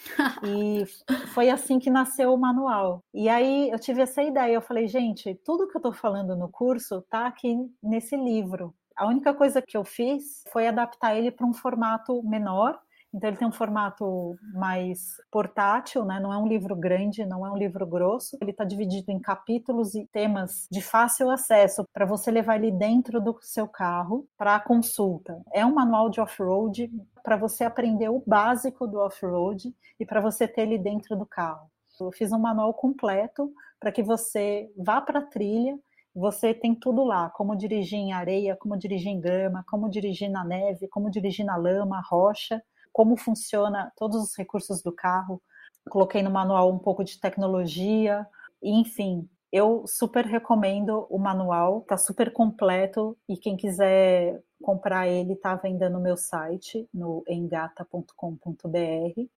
E 0.44 0.84
foi 1.34 1.48
assim 1.50 1.78
que 1.78 1.90
nasceu 1.90 2.34
o 2.34 2.38
manual. 2.38 3.02
E 3.14 3.28
aí 3.28 3.70
eu 3.70 3.78
tive 3.78 4.02
essa 4.02 4.22
ideia. 4.22 4.54
Eu 4.54 4.62
falei, 4.62 4.86
gente, 4.86 5.34
tudo 5.44 5.66
que 5.66 5.76
eu 5.76 5.80
estou 5.80 5.92
falando 5.92 6.36
no 6.36 6.48
curso 6.48 6.98
está 6.98 7.26
aqui 7.26 7.56
nesse 7.82 8.16
livro. 8.16 8.74
A 8.94 9.06
única 9.06 9.34
coisa 9.34 9.60
que 9.60 9.76
eu 9.76 9.84
fiz 9.84 10.42
foi 10.50 10.66
adaptar 10.66 11.14
ele 11.14 11.30
para 11.30 11.46
um 11.46 11.52
formato 11.52 12.22
menor 12.22 12.78
então 13.16 13.30
ele 13.30 13.38
tem 13.38 13.48
um 13.48 13.52
formato 13.52 14.36
mais 14.52 15.16
portátil, 15.30 16.04
né? 16.04 16.20
Não 16.20 16.30
é 16.30 16.36
um 16.36 16.46
livro 16.46 16.76
grande, 16.76 17.24
não 17.24 17.46
é 17.46 17.50
um 17.50 17.56
livro 17.56 17.86
grosso. 17.86 18.36
Ele 18.42 18.50
está 18.50 18.62
dividido 18.62 19.10
em 19.10 19.18
capítulos 19.18 19.94
e 19.94 20.06
temas 20.12 20.68
de 20.70 20.82
fácil 20.82 21.30
acesso 21.30 21.82
para 21.94 22.04
você 22.04 22.30
levar 22.30 22.56
ele 22.56 22.70
dentro 22.70 23.18
do 23.18 23.34
seu 23.40 23.66
carro 23.66 24.28
para 24.36 24.60
consulta. 24.60 25.42
É 25.50 25.64
um 25.64 25.74
manual 25.74 26.10
de 26.10 26.20
off-road 26.20 26.92
para 27.24 27.38
você 27.38 27.64
aprender 27.64 28.10
o 28.10 28.22
básico 28.26 28.86
do 28.86 28.98
off-road 28.98 29.74
e 29.98 30.04
para 30.04 30.20
você 30.20 30.46
ter 30.46 30.62
ele 30.62 30.76
dentro 30.76 31.16
do 31.16 31.24
carro. 31.24 31.70
Eu 31.98 32.12
fiz 32.12 32.30
um 32.32 32.38
manual 32.38 32.74
completo 32.74 33.50
para 33.80 33.90
que 33.90 34.02
você 34.02 34.70
vá 34.76 35.00
para 35.00 35.20
a 35.20 35.26
trilha 35.26 35.78
você 36.14 36.54
tem 36.54 36.74
tudo 36.74 37.04
lá, 37.04 37.28
como 37.28 37.54
dirigir 37.54 37.98
em 37.98 38.14
areia, 38.14 38.56
como 38.56 38.74
dirigir 38.74 39.08
em 39.08 39.20
grama, 39.20 39.62
como 39.68 39.86
dirigir 39.86 40.30
na 40.30 40.42
neve, 40.42 40.88
como 40.88 41.10
dirigir 41.10 41.44
na 41.44 41.56
lama, 41.56 42.02
rocha, 42.08 42.62
como 42.96 43.14
funciona 43.14 43.92
todos 43.94 44.22
os 44.22 44.34
recursos 44.34 44.80
do 44.80 44.90
carro. 44.90 45.42
Coloquei 45.90 46.22
no 46.22 46.30
manual 46.30 46.72
um 46.72 46.78
pouco 46.78 47.04
de 47.04 47.20
tecnologia, 47.20 48.26
enfim, 48.62 49.28
eu 49.52 49.84
super 49.86 50.24
recomendo 50.24 51.06
o 51.10 51.18
manual, 51.18 51.82
tá 51.82 51.98
super 51.98 52.32
completo 52.32 53.14
e 53.28 53.36
quem 53.36 53.54
quiser 53.54 54.40
comprar 54.62 55.06
ele 55.08 55.36
tá 55.36 55.54
venda 55.56 55.90
no 55.90 56.00
meu 56.00 56.16
site, 56.16 56.88
no 56.92 57.22
engata.com.br. 57.28 58.08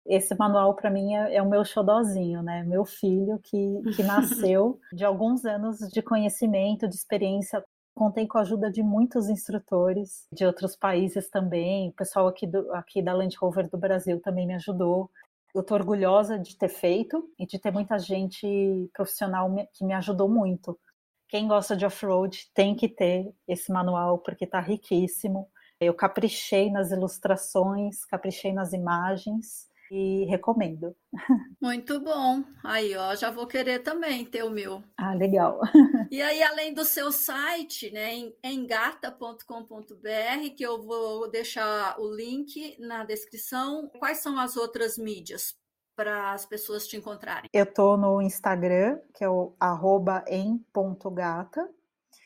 Esse 0.05 0.35
manual 0.35 0.75
para 0.75 0.91
mim 0.91 1.15
é, 1.15 1.37
é, 1.37 1.41
o 1.41 1.49
meu 1.49 1.65
xodozinho, 1.65 2.43
né? 2.43 2.61
Meu 2.63 2.85
filho 2.85 3.39
que, 3.39 3.81
que 3.95 4.03
nasceu 4.05 4.79
de 4.93 5.03
alguns 5.03 5.45
anos 5.45 5.79
de 5.79 6.03
conhecimento, 6.03 6.87
de 6.87 6.93
experiência 6.93 7.65
Contei 7.97 8.27
com 8.27 8.37
a 8.37 8.41
ajuda 8.41 8.69
de 8.69 8.83
muitos 8.83 9.27
instrutores 9.27 10.27
de 10.31 10.45
outros 10.45 10.75
países 10.75 11.31
também. 11.31 11.89
O 11.89 11.93
pessoal 11.93 12.27
aqui, 12.27 12.45
do, 12.45 12.71
aqui 12.75 13.01
da 13.01 13.11
Land 13.11 13.35
Rover 13.37 13.67
do 13.67 13.75
Brasil 13.75 14.21
também 14.21 14.45
me 14.45 14.53
ajudou. 14.53 15.09
Eu 15.51 15.61
estou 15.61 15.75
orgulhosa 15.75 16.37
de 16.37 16.55
ter 16.55 16.69
feito 16.69 17.27
e 17.39 17.47
de 17.47 17.57
ter 17.57 17.71
muita 17.71 17.97
gente 17.97 18.87
profissional 18.93 19.49
que 19.73 19.83
me 19.83 19.95
ajudou 19.95 20.29
muito. 20.29 20.79
Quem 21.27 21.47
gosta 21.47 21.75
de 21.75 21.87
off-road 21.87 22.51
tem 22.53 22.75
que 22.75 22.87
ter 22.87 23.33
esse 23.47 23.71
manual 23.71 24.19
porque 24.19 24.45
está 24.45 24.59
riquíssimo. 24.59 25.49
Eu 25.79 25.95
caprichei 25.95 26.69
nas 26.69 26.91
ilustrações, 26.91 28.05
caprichei 28.05 28.53
nas 28.53 28.73
imagens 28.73 29.67
e 29.91 30.25
recomendo. 30.25 30.95
Muito 31.61 31.99
bom. 31.99 32.43
Aí, 32.63 32.95
ó, 32.95 33.15
já 33.15 33.31
vou 33.31 33.47
querer 33.47 33.79
também 33.79 34.25
ter 34.25 34.43
o 34.43 34.49
meu. 34.49 34.83
Ah, 34.97 35.13
legal. 35.13 35.59
E 36.09 36.21
aí, 36.21 36.41
além 36.41 36.73
do 36.73 36.85
seu 36.85 37.11
site, 37.11 37.91
né, 37.91 38.31
engata.com.br, 38.41 39.43
que 40.55 40.63
eu 40.63 40.81
vou 40.81 41.29
deixar 41.29 41.99
o 41.99 42.09
link 42.15 42.77
na 42.79 43.03
descrição, 43.03 43.91
quais 43.99 44.19
são 44.19 44.39
as 44.39 44.55
outras 44.55 44.97
mídias 44.97 45.53
para 45.97 46.31
as 46.31 46.45
pessoas 46.45 46.87
te 46.87 46.95
encontrarem? 46.95 47.49
Eu 47.51 47.65
tô 47.65 47.97
no 47.97 48.21
Instagram, 48.21 48.99
que 49.13 49.23
é 49.23 49.29
o 49.29 49.53
em.gata. 50.29 51.69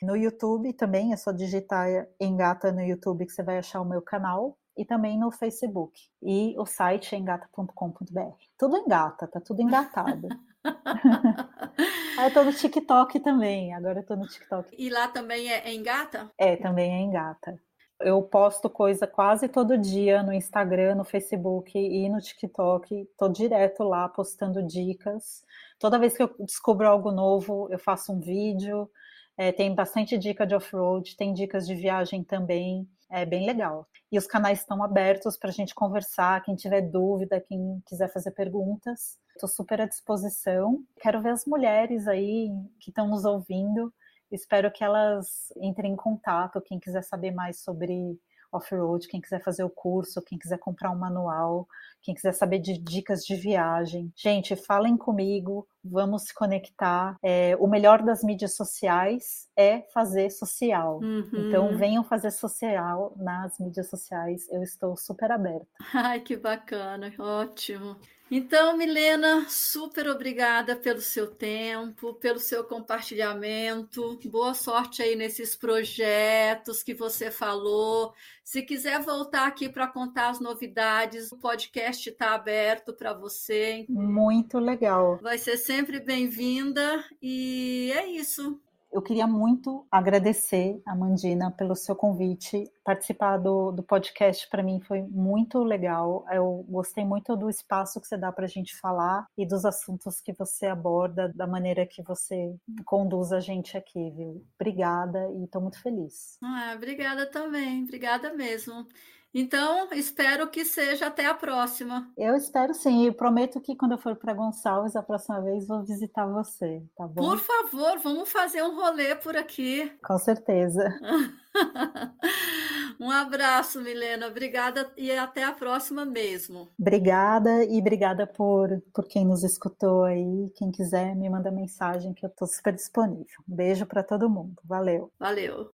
No 0.03 0.15
YouTube 0.15 0.73
também, 0.73 1.11
é 1.11 1.17
só 1.17 1.31
digitar 1.31 1.88
engata 2.19 2.71
no 2.71 2.81
YouTube 2.81 3.25
que 3.25 3.31
você 3.31 3.41
vai 3.41 3.57
achar 3.57 3.81
o 3.81 3.85
meu 3.85 4.01
canal 4.01 4.57
e 4.77 4.85
também 4.85 5.18
no 5.19 5.31
Facebook. 5.31 5.99
E 6.22 6.56
o 6.57 6.65
site 6.65 7.15
é 7.15 7.18
engata.com.br. 7.18 8.35
Tudo 8.57 8.77
engata, 8.77 9.27
tá 9.27 9.39
tudo 9.39 9.61
engatado. 9.61 10.27
Eu 12.23 12.34
tô 12.34 12.43
no 12.43 12.53
TikTok 12.53 13.19
também, 13.19 13.73
agora 13.73 13.99
eu 13.99 14.06
tô 14.06 14.15
no 14.15 14.27
TikTok. 14.27 14.76
E 14.77 14.89
lá 14.89 15.07
também 15.07 15.52
é, 15.52 15.68
é 15.68 15.73
engata? 15.73 16.31
É, 16.38 16.56
também 16.56 16.93
é 16.93 16.99
engata. 16.99 17.60
Eu 17.99 18.22
posto 18.22 18.69
coisa 18.69 19.07
quase 19.07 19.48
todo 19.48 19.77
dia 19.77 20.22
no 20.22 20.34
Instagram, 20.34 20.95
no 20.95 21.03
Facebook 21.03 21.77
e 21.77 22.10
no 22.10 22.19
TikTok. 22.19 23.07
Tô 23.18 23.30
direto 23.30 23.84
lá 23.84 24.07
postando 24.10 24.61
dicas. 24.61 25.43
Toda 25.80 25.99
vez 25.99 26.15
que 26.15 26.23
eu 26.23 26.34
descubro 26.39 26.88
algo 26.88 27.11
novo, 27.11 27.68
eu 27.72 27.80
faço 27.80 28.11
um 28.11 28.19
vídeo. 28.19 28.89
É, 29.38 29.52
tem 29.52 29.73
bastante 29.73 30.18
dica 30.18 30.45
de 30.45 30.53
off-road, 30.53 31.15
tem 31.15 31.34
dicas 31.34 31.65
de 31.65 31.73
viagem 31.73 32.23
também. 32.23 32.88
É 33.11 33.25
bem 33.25 33.45
legal. 33.45 33.85
E 34.09 34.17
os 34.17 34.25
canais 34.25 34.59
estão 34.59 34.81
abertos 34.81 35.38
para 35.38 35.49
a 35.49 35.53
gente 35.53 35.75
conversar. 35.75 36.41
Quem 36.43 36.55
tiver 36.55 36.81
dúvida, 36.81 37.41
quem 37.41 37.81
quiser 37.85 38.11
fazer 38.11 38.31
perguntas, 38.31 39.19
estou 39.33 39.49
super 39.49 39.81
à 39.81 39.85
disposição. 39.85 40.81
Quero 41.01 41.21
ver 41.21 41.31
as 41.31 41.45
mulheres 41.45 42.07
aí 42.07 42.49
que 42.79 42.89
estão 42.89 43.07
nos 43.09 43.25
ouvindo. 43.25 43.93
Espero 44.31 44.71
que 44.71 44.81
elas 44.81 45.51
entrem 45.57 45.91
em 45.91 45.95
contato. 45.97 46.61
Quem 46.61 46.79
quiser 46.79 47.03
saber 47.03 47.31
mais 47.31 47.61
sobre 47.61 48.17
off-road, 48.52 49.07
quem 49.07 49.22
quiser 49.22 49.41
fazer 49.41 49.64
o 49.64 49.69
curso, 49.69 50.22
quem 50.22 50.38
quiser 50.38 50.57
comprar 50.57 50.91
um 50.91 50.98
manual, 50.98 51.68
quem 52.02 52.15
quiser 52.15 52.34
saber 52.34 52.60
de 52.60 52.78
dicas 52.78 53.23
de 53.23 53.36
viagem. 53.36 54.11
Gente, 54.15 54.56
falem 54.56 54.98
comigo, 54.98 55.68
vamos 55.84 56.23
se 56.23 56.34
conectar. 56.34 57.15
É, 57.22 57.56
o 57.60 57.68
melhor 57.68 58.02
das 58.02 58.23
mídias 58.23 58.56
sociais 58.56 59.48
é 59.56 59.82
fazer 59.94 60.32
social. 60.32 60.99
Uhum. 60.99 61.30
Então, 61.34 61.78
venham 61.78 62.03
fazer 62.03 62.32
social 62.32 63.14
nas 63.18 63.60
mídias 63.60 63.90
sociais. 63.90 64.49
Eu 64.52 64.64
estou 64.64 64.98
super 64.98 65.32
aberta. 65.32 65.68
Ai, 65.94 66.19
que 66.19 66.36
bacana, 66.36 67.14
ótimo. 67.19 67.98
Então, 68.34 68.78
Milena, 68.78 69.45
super 69.49 70.08
obrigada 70.08 70.74
pelo 70.74 71.02
seu 71.02 71.28
tempo, 71.28 72.14
pelo 72.14 72.40
seu 72.40 72.64
compartilhamento. 72.64 74.18
Boa 74.30 74.53
sorte 74.53 75.03
aí 75.03 75.18
nesses 75.18 75.53
projetos 75.53 76.82
que 76.82 76.94
você 76.94 77.30
falou. 77.30 78.14
Se 78.41 78.62
quiser 78.62 79.02
voltar 79.02 79.48
aqui 79.48 79.68
para 79.68 79.86
contar 79.86 80.30
as 80.30 80.40
novidades, 80.40 81.30
o 81.34 81.38
podcast 81.38 82.10
está 82.10 82.34
aberto 82.34 82.94
para 82.94 83.12
você. 83.12 83.86
Muito 83.90 84.60
legal. 84.60 85.20
Vai 85.22 85.38
ser 85.38 85.58
sempre 85.58 85.99
bem-vinda 85.99 87.03
e 87.22 87.91
é 87.94 88.08
isso. 88.08 88.58
Eu 88.91 89.01
queria 89.01 89.26
muito 89.26 89.88
agradecer 89.89 90.81
a 90.85 90.93
Mandina 90.93 91.49
pelo 91.49 91.77
seu 91.77 91.95
convite. 91.95 92.69
Participar 92.84 93.38
do, 93.38 93.72
do 93.72 93.81
podcast 93.81 94.49
para 94.49 94.61
mim 94.61 94.81
foi 94.81 95.01
muito 95.03 95.63
legal. 95.63 96.26
Eu 96.30 96.65
gostei 96.68 97.05
muito 97.05 97.34
do 97.38 97.49
espaço 97.49 98.01
que 98.01 98.07
você 98.07 98.18
dá 98.18 98.34
para 98.34 98.43
a 98.43 98.49
gente 98.49 98.76
falar 98.76 99.27
e 99.38 99.45
dos 99.45 99.63
assuntos 99.63 100.19
que 100.19 100.34
você 100.34 100.65
aborda, 100.65 101.31
da 101.34 101.47
maneira 101.47 101.85
que 101.85 102.03
você 102.03 102.53
conduz 102.84 103.31
a 103.31 103.39
gente 103.39 103.77
aqui, 103.77 104.11
viu? 104.11 104.45
Obrigada 104.59 105.31
e 105.35 105.45
estou 105.45 105.61
muito 105.61 105.81
feliz. 105.81 106.38
Ah, 106.43 106.73
obrigada 106.76 107.26
também, 107.26 107.84
obrigada 107.84 108.34
mesmo. 108.34 108.85
Então, 109.34 109.88
espero 109.94 110.49
que 110.49 110.66
seja 110.66 111.08
até 111.08 111.26
a 111.26 111.34
próxima. 111.34 112.12
Eu 112.18 112.36
espero 112.36 112.74
sim, 112.74 113.06
e 113.06 113.12
prometo 113.12 113.62
que 113.62 113.76
quando 113.76 113.94
eu 113.94 113.98
for 113.98 114.16
para 114.16 114.34
Gonçalves 114.34 114.95
a 114.95 115.02
próxima 115.02 115.41
vez 115.41 115.68
vou 115.68 115.84
visitar 115.84 116.26
você, 116.26 116.84
tá 116.95 117.08
bom? 117.08 117.22
Por 117.22 117.40
favor, 117.40 117.98
vamos 117.99 118.30
fazer 118.30 118.62
um 118.64 118.76
rolê 118.76 119.16
por 119.16 119.38
aqui. 119.38 119.90
Com 120.03 120.18
certeza. 120.18 120.84
um 122.99 123.10
abraço, 123.10 123.82
Milena. 123.82 124.28
Obrigada 124.28 124.91
e 124.98 125.12
até 125.12 125.44
a 125.44 125.53
próxima 125.53 126.03
mesmo. 126.03 126.70
Obrigada 126.78 127.64
e 127.64 127.80
obrigada 127.80 128.28
por, 128.28 128.82
por 128.94 129.08
quem 129.08 129.26
nos 129.26 129.44
escutou 129.44 130.03
aí. 130.03 130.52
Quem 130.56 130.72
quiser, 130.72 131.16
me 131.16 131.30
manda 131.30 131.49
mensagem 131.52 132.14
que 132.14 132.26
eu 132.26 132.30
estou 132.30 132.48
super 132.48 132.74
disponível. 132.74 133.26
Um 133.49 133.56
beijo 133.56 133.86
para 133.86 134.03
todo 134.03 134.30
mundo. 134.30 134.62
Valeu. 134.66 135.10
Valeu. 135.18 135.72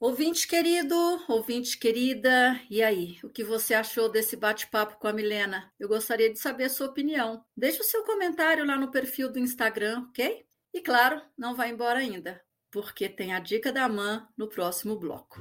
Ouvinte 0.00 0.46
querido, 0.46 0.94
ouvinte 1.26 1.76
querida, 1.76 2.60
e 2.70 2.84
aí? 2.84 3.18
O 3.24 3.28
que 3.28 3.42
você 3.42 3.74
achou 3.74 4.08
desse 4.08 4.36
bate-papo 4.36 4.96
com 4.96 5.08
a 5.08 5.12
Milena? 5.12 5.72
Eu 5.76 5.88
gostaria 5.88 6.32
de 6.32 6.38
saber 6.38 6.66
a 6.66 6.70
sua 6.70 6.86
opinião. 6.86 7.44
Deixe 7.56 7.80
o 7.80 7.84
seu 7.84 8.04
comentário 8.04 8.64
lá 8.64 8.76
no 8.76 8.92
perfil 8.92 9.28
do 9.28 9.40
Instagram, 9.40 10.06
ok? 10.08 10.46
E 10.72 10.80
claro, 10.80 11.20
não 11.36 11.56
vá 11.56 11.66
embora 11.66 11.98
ainda, 11.98 12.40
porque 12.70 13.08
tem 13.08 13.34
a 13.34 13.40
dica 13.40 13.72
da 13.72 13.88
Man 13.88 14.24
no 14.36 14.48
próximo 14.48 14.96
bloco. 14.96 15.40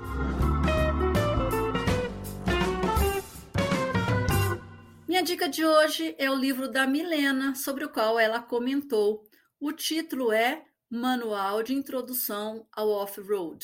Minha 5.08 5.22
dica 5.22 5.48
de 5.48 5.64
hoje 5.64 6.16
é 6.18 6.32
o 6.32 6.36
livro 6.36 6.68
da 6.68 6.88
Milena, 6.88 7.54
sobre 7.54 7.86
o 7.86 7.90
qual 7.90 8.18
ela 8.18 8.42
comentou. 8.42 9.24
O 9.60 9.72
título 9.72 10.32
é 10.32 10.66
Manual 10.90 11.62
de 11.62 11.76
Introdução 11.76 12.68
ao 12.72 12.90
Off-Road 12.90 13.64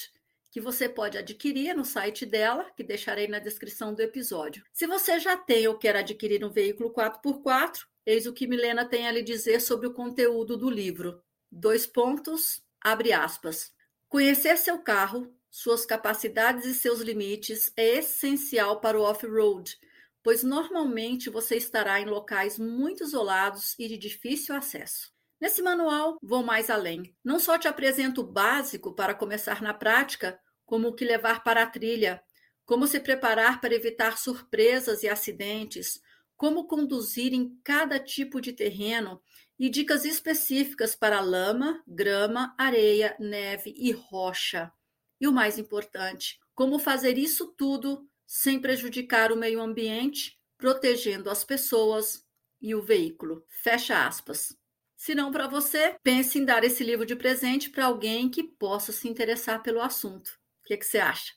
que 0.53 0.61
você 0.61 0.87
pode 0.87 1.17
adquirir 1.17 1.75
no 1.75 1.83
site 1.83 2.27
dela, 2.27 2.69
que 2.77 2.83
deixarei 2.83 3.27
na 3.27 3.39
descrição 3.39 3.91
do 3.91 4.03
episódio. 4.03 4.63
Se 4.71 4.85
você 4.85 5.19
já 5.19 5.35
tem 5.35 5.67
ou 5.67 5.75
quer 5.75 5.95
adquirir 5.95 6.45
um 6.45 6.51
veículo 6.51 6.93
4x4, 6.93 7.87
eis 8.05 8.27
o 8.27 8.33
que 8.33 8.45
Milena 8.45 8.85
tem 8.85 9.07
a 9.07 9.11
lhe 9.11 9.23
dizer 9.23 9.59
sobre 9.61 9.87
o 9.87 9.93
conteúdo 9.93 10.55
do 10.55 10.69
livro. 10.69 11.19
Dois 11.51 11.87
pontos, 11.87 12.63
abre 12.79 13.11
aspas. 13.11 13.73
Conhecer 14.07 14.55
seu 14.59 14.77
carro, 14.77 15.35
suas 15.49 15.87
capacidades 15.87 16.65
e 16.65 16.75
seus 16.75 17.01
limites 17.01 17.73
é 17.75 17.97
essencial 17.97 18.79
para 18.79 18.99
o 18.99 19.01
off-road, 19.01 19.75
pois 20.21 20.43
normalmente 20.43 21.31
você 21.31 21.55
estará 21.57 21.99
em 21.99 22.05
locais 22.05 22.59
muito 22.59 23.03
isolados 23.03 23.73
e 23.79 23.87
de 23.87 23.97
difícil 23.97 24.53
acesso. 24.53 25.11
Nesse 25.43 25.61
manual, 25.61 26.17
vou 26.21 26.41
mais 26.41 26.69
além. 26.69 27.13
Não 27.21 27.37
só 27.37 27.57
te 27.57 27.67
apresento 27.67 28.21
o 28.21 28.25
básico 28.25 28.93
para 28.93 29.13
começar 29.13 29.61
na 29.61 29.73
prática, 29.73 30.39
como 30.73 30.87
o 30.87 30.95
que 30.95 31.05
levar 31.05 31.43
para 31.43 31.61
a 31.61 31.67
trilha, 31.67 32.23
como 32.65 32.87
se 32.87 32.99
preparar 32.99 33.61
para 33.61 33.75
evitar 33.75 34.17
surpresas 34.17 35.03
e 35.03 35.07
acidentes, 35.07 36.01
como 36.35 36.65
conduzir 36.65 37.31
em 37.31 37.59
cada 37.63 37.99
tipo 37.99 38.41
de 38.41 38.53
terreno 38.53 39.21
e 39.59 39.69
dicas 39.69 40.03
específicas 40.03 40.95
para 40.95 41.21
lama, 41.21 41.83
grama, 41.87 42.55
areia, 42.57 43.15
neve 43.19 43.71
e 43.77 43.91
rocha. 43.91 44.73
E 45.21 45.27
o 45.27 45.31
mais 45.31 45.59
importante, 45.59 46.39
como 46.55 46.79
fazer 46.79 47.19
isso 47.19 47.53
tudo 47.55 48.09
sem 48.25 48.59
prejudicar 48.59 49.31
o 49.31 49.37
meio 49.37 49.61
ambiente, 49.61 50.39
protegendo 50.57 51.29
as 51.29 51.43
pessoas 51.43 52.25
e 52.59 52.73
o 52.73 52.81
veículo. 52.81 53.45
Fecha 53.47 54.07
aspas. 54.07 54.57
Se 54.97 55.13
não 55.13 55.31
para 55.31 55.47
você, 55.47 55.97
pense 56.01 56.39
em 56.39 56.45
dar 56.45 56.63
esse 56.63 56.83
livro 56.83 57.05
de 57.05 57.15
presente 57.15 57.69
para 57.69 57.85
alguém 57.85 58.27
que 58.27 58.41
possa 58.41 58.91
se 58.91 59.07
interessar 59.07 59.61
pelo 59.61 59.79
assunto. 59.79 60.41
O 60.63 60.65
que, 60.65 60.77
que 60.77 60.85
você 60.85 60.97
acha? 60.97 61.33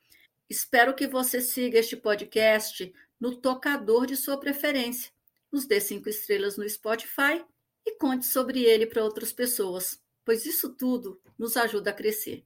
Espero 0.52 0.94
que 0.94 1.07
você 1.07 1.40
siga 1.40 1.80
este 1.80 1.95
podcast 1.95 2.94
no 3.18 3.38
tocador 3.38 4.06
de 4.06 4.18
sua 4.18 4.38
preferência. 4.38 5.10
Nos 5.49 5.65
dê 5.65 5.80
cinco 5.80 6.10
estrelas 6.10 6.57
no 6.57 6.69
Spotify 6.69 7.41
e 7.86 7.95
conte 7.95 8.26
sobre 8.26 8.65
ele 8.65 8.86
para 8.86 9.02
outras 9.02 9.32
pessoas, 9.32 10.03
pois 10.26 10.45
isso 10.45 10.73
tudo 10.73 11.22
nos 11.40 11.56
ajuda 11.56 11.91
a 11.91 11.94
crescer. 11.94 12.44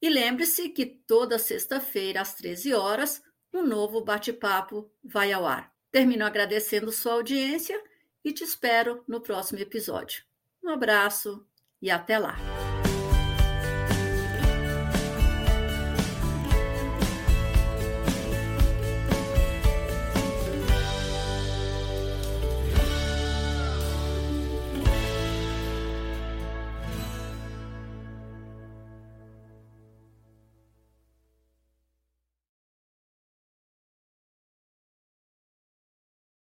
E 0.00 0.08
lembre-se 0.08 0.68
que 0.68 0.86
toda 0.86 1.36
sexta-feira, 1.36 2.20
às 2.20 2.34
13 2.34 2.72
horas, 2.72 3.20
um 3.52 3.66
novo 3.66 4.00
bate-papo 4.00 4.88
vai 5.02 5.32
ao 5.32 5.44
ar. 5.44 5.74
Termino 5.90 6.24
agradecendo 6.24 6.92
sua 6.92 7.14
audiência 7.14 7.82
e 8.24 8.32
te 8.32 8.44
espero 8.44 9.02
no 9.08 9.20
próximo 9.20 9.58
episódio. 9.58 10.22
Um 10.62 10.68
abraço 10.68 11.44
e 11.82 11.90
até 11.90 12.16
lá! 12.16 12.63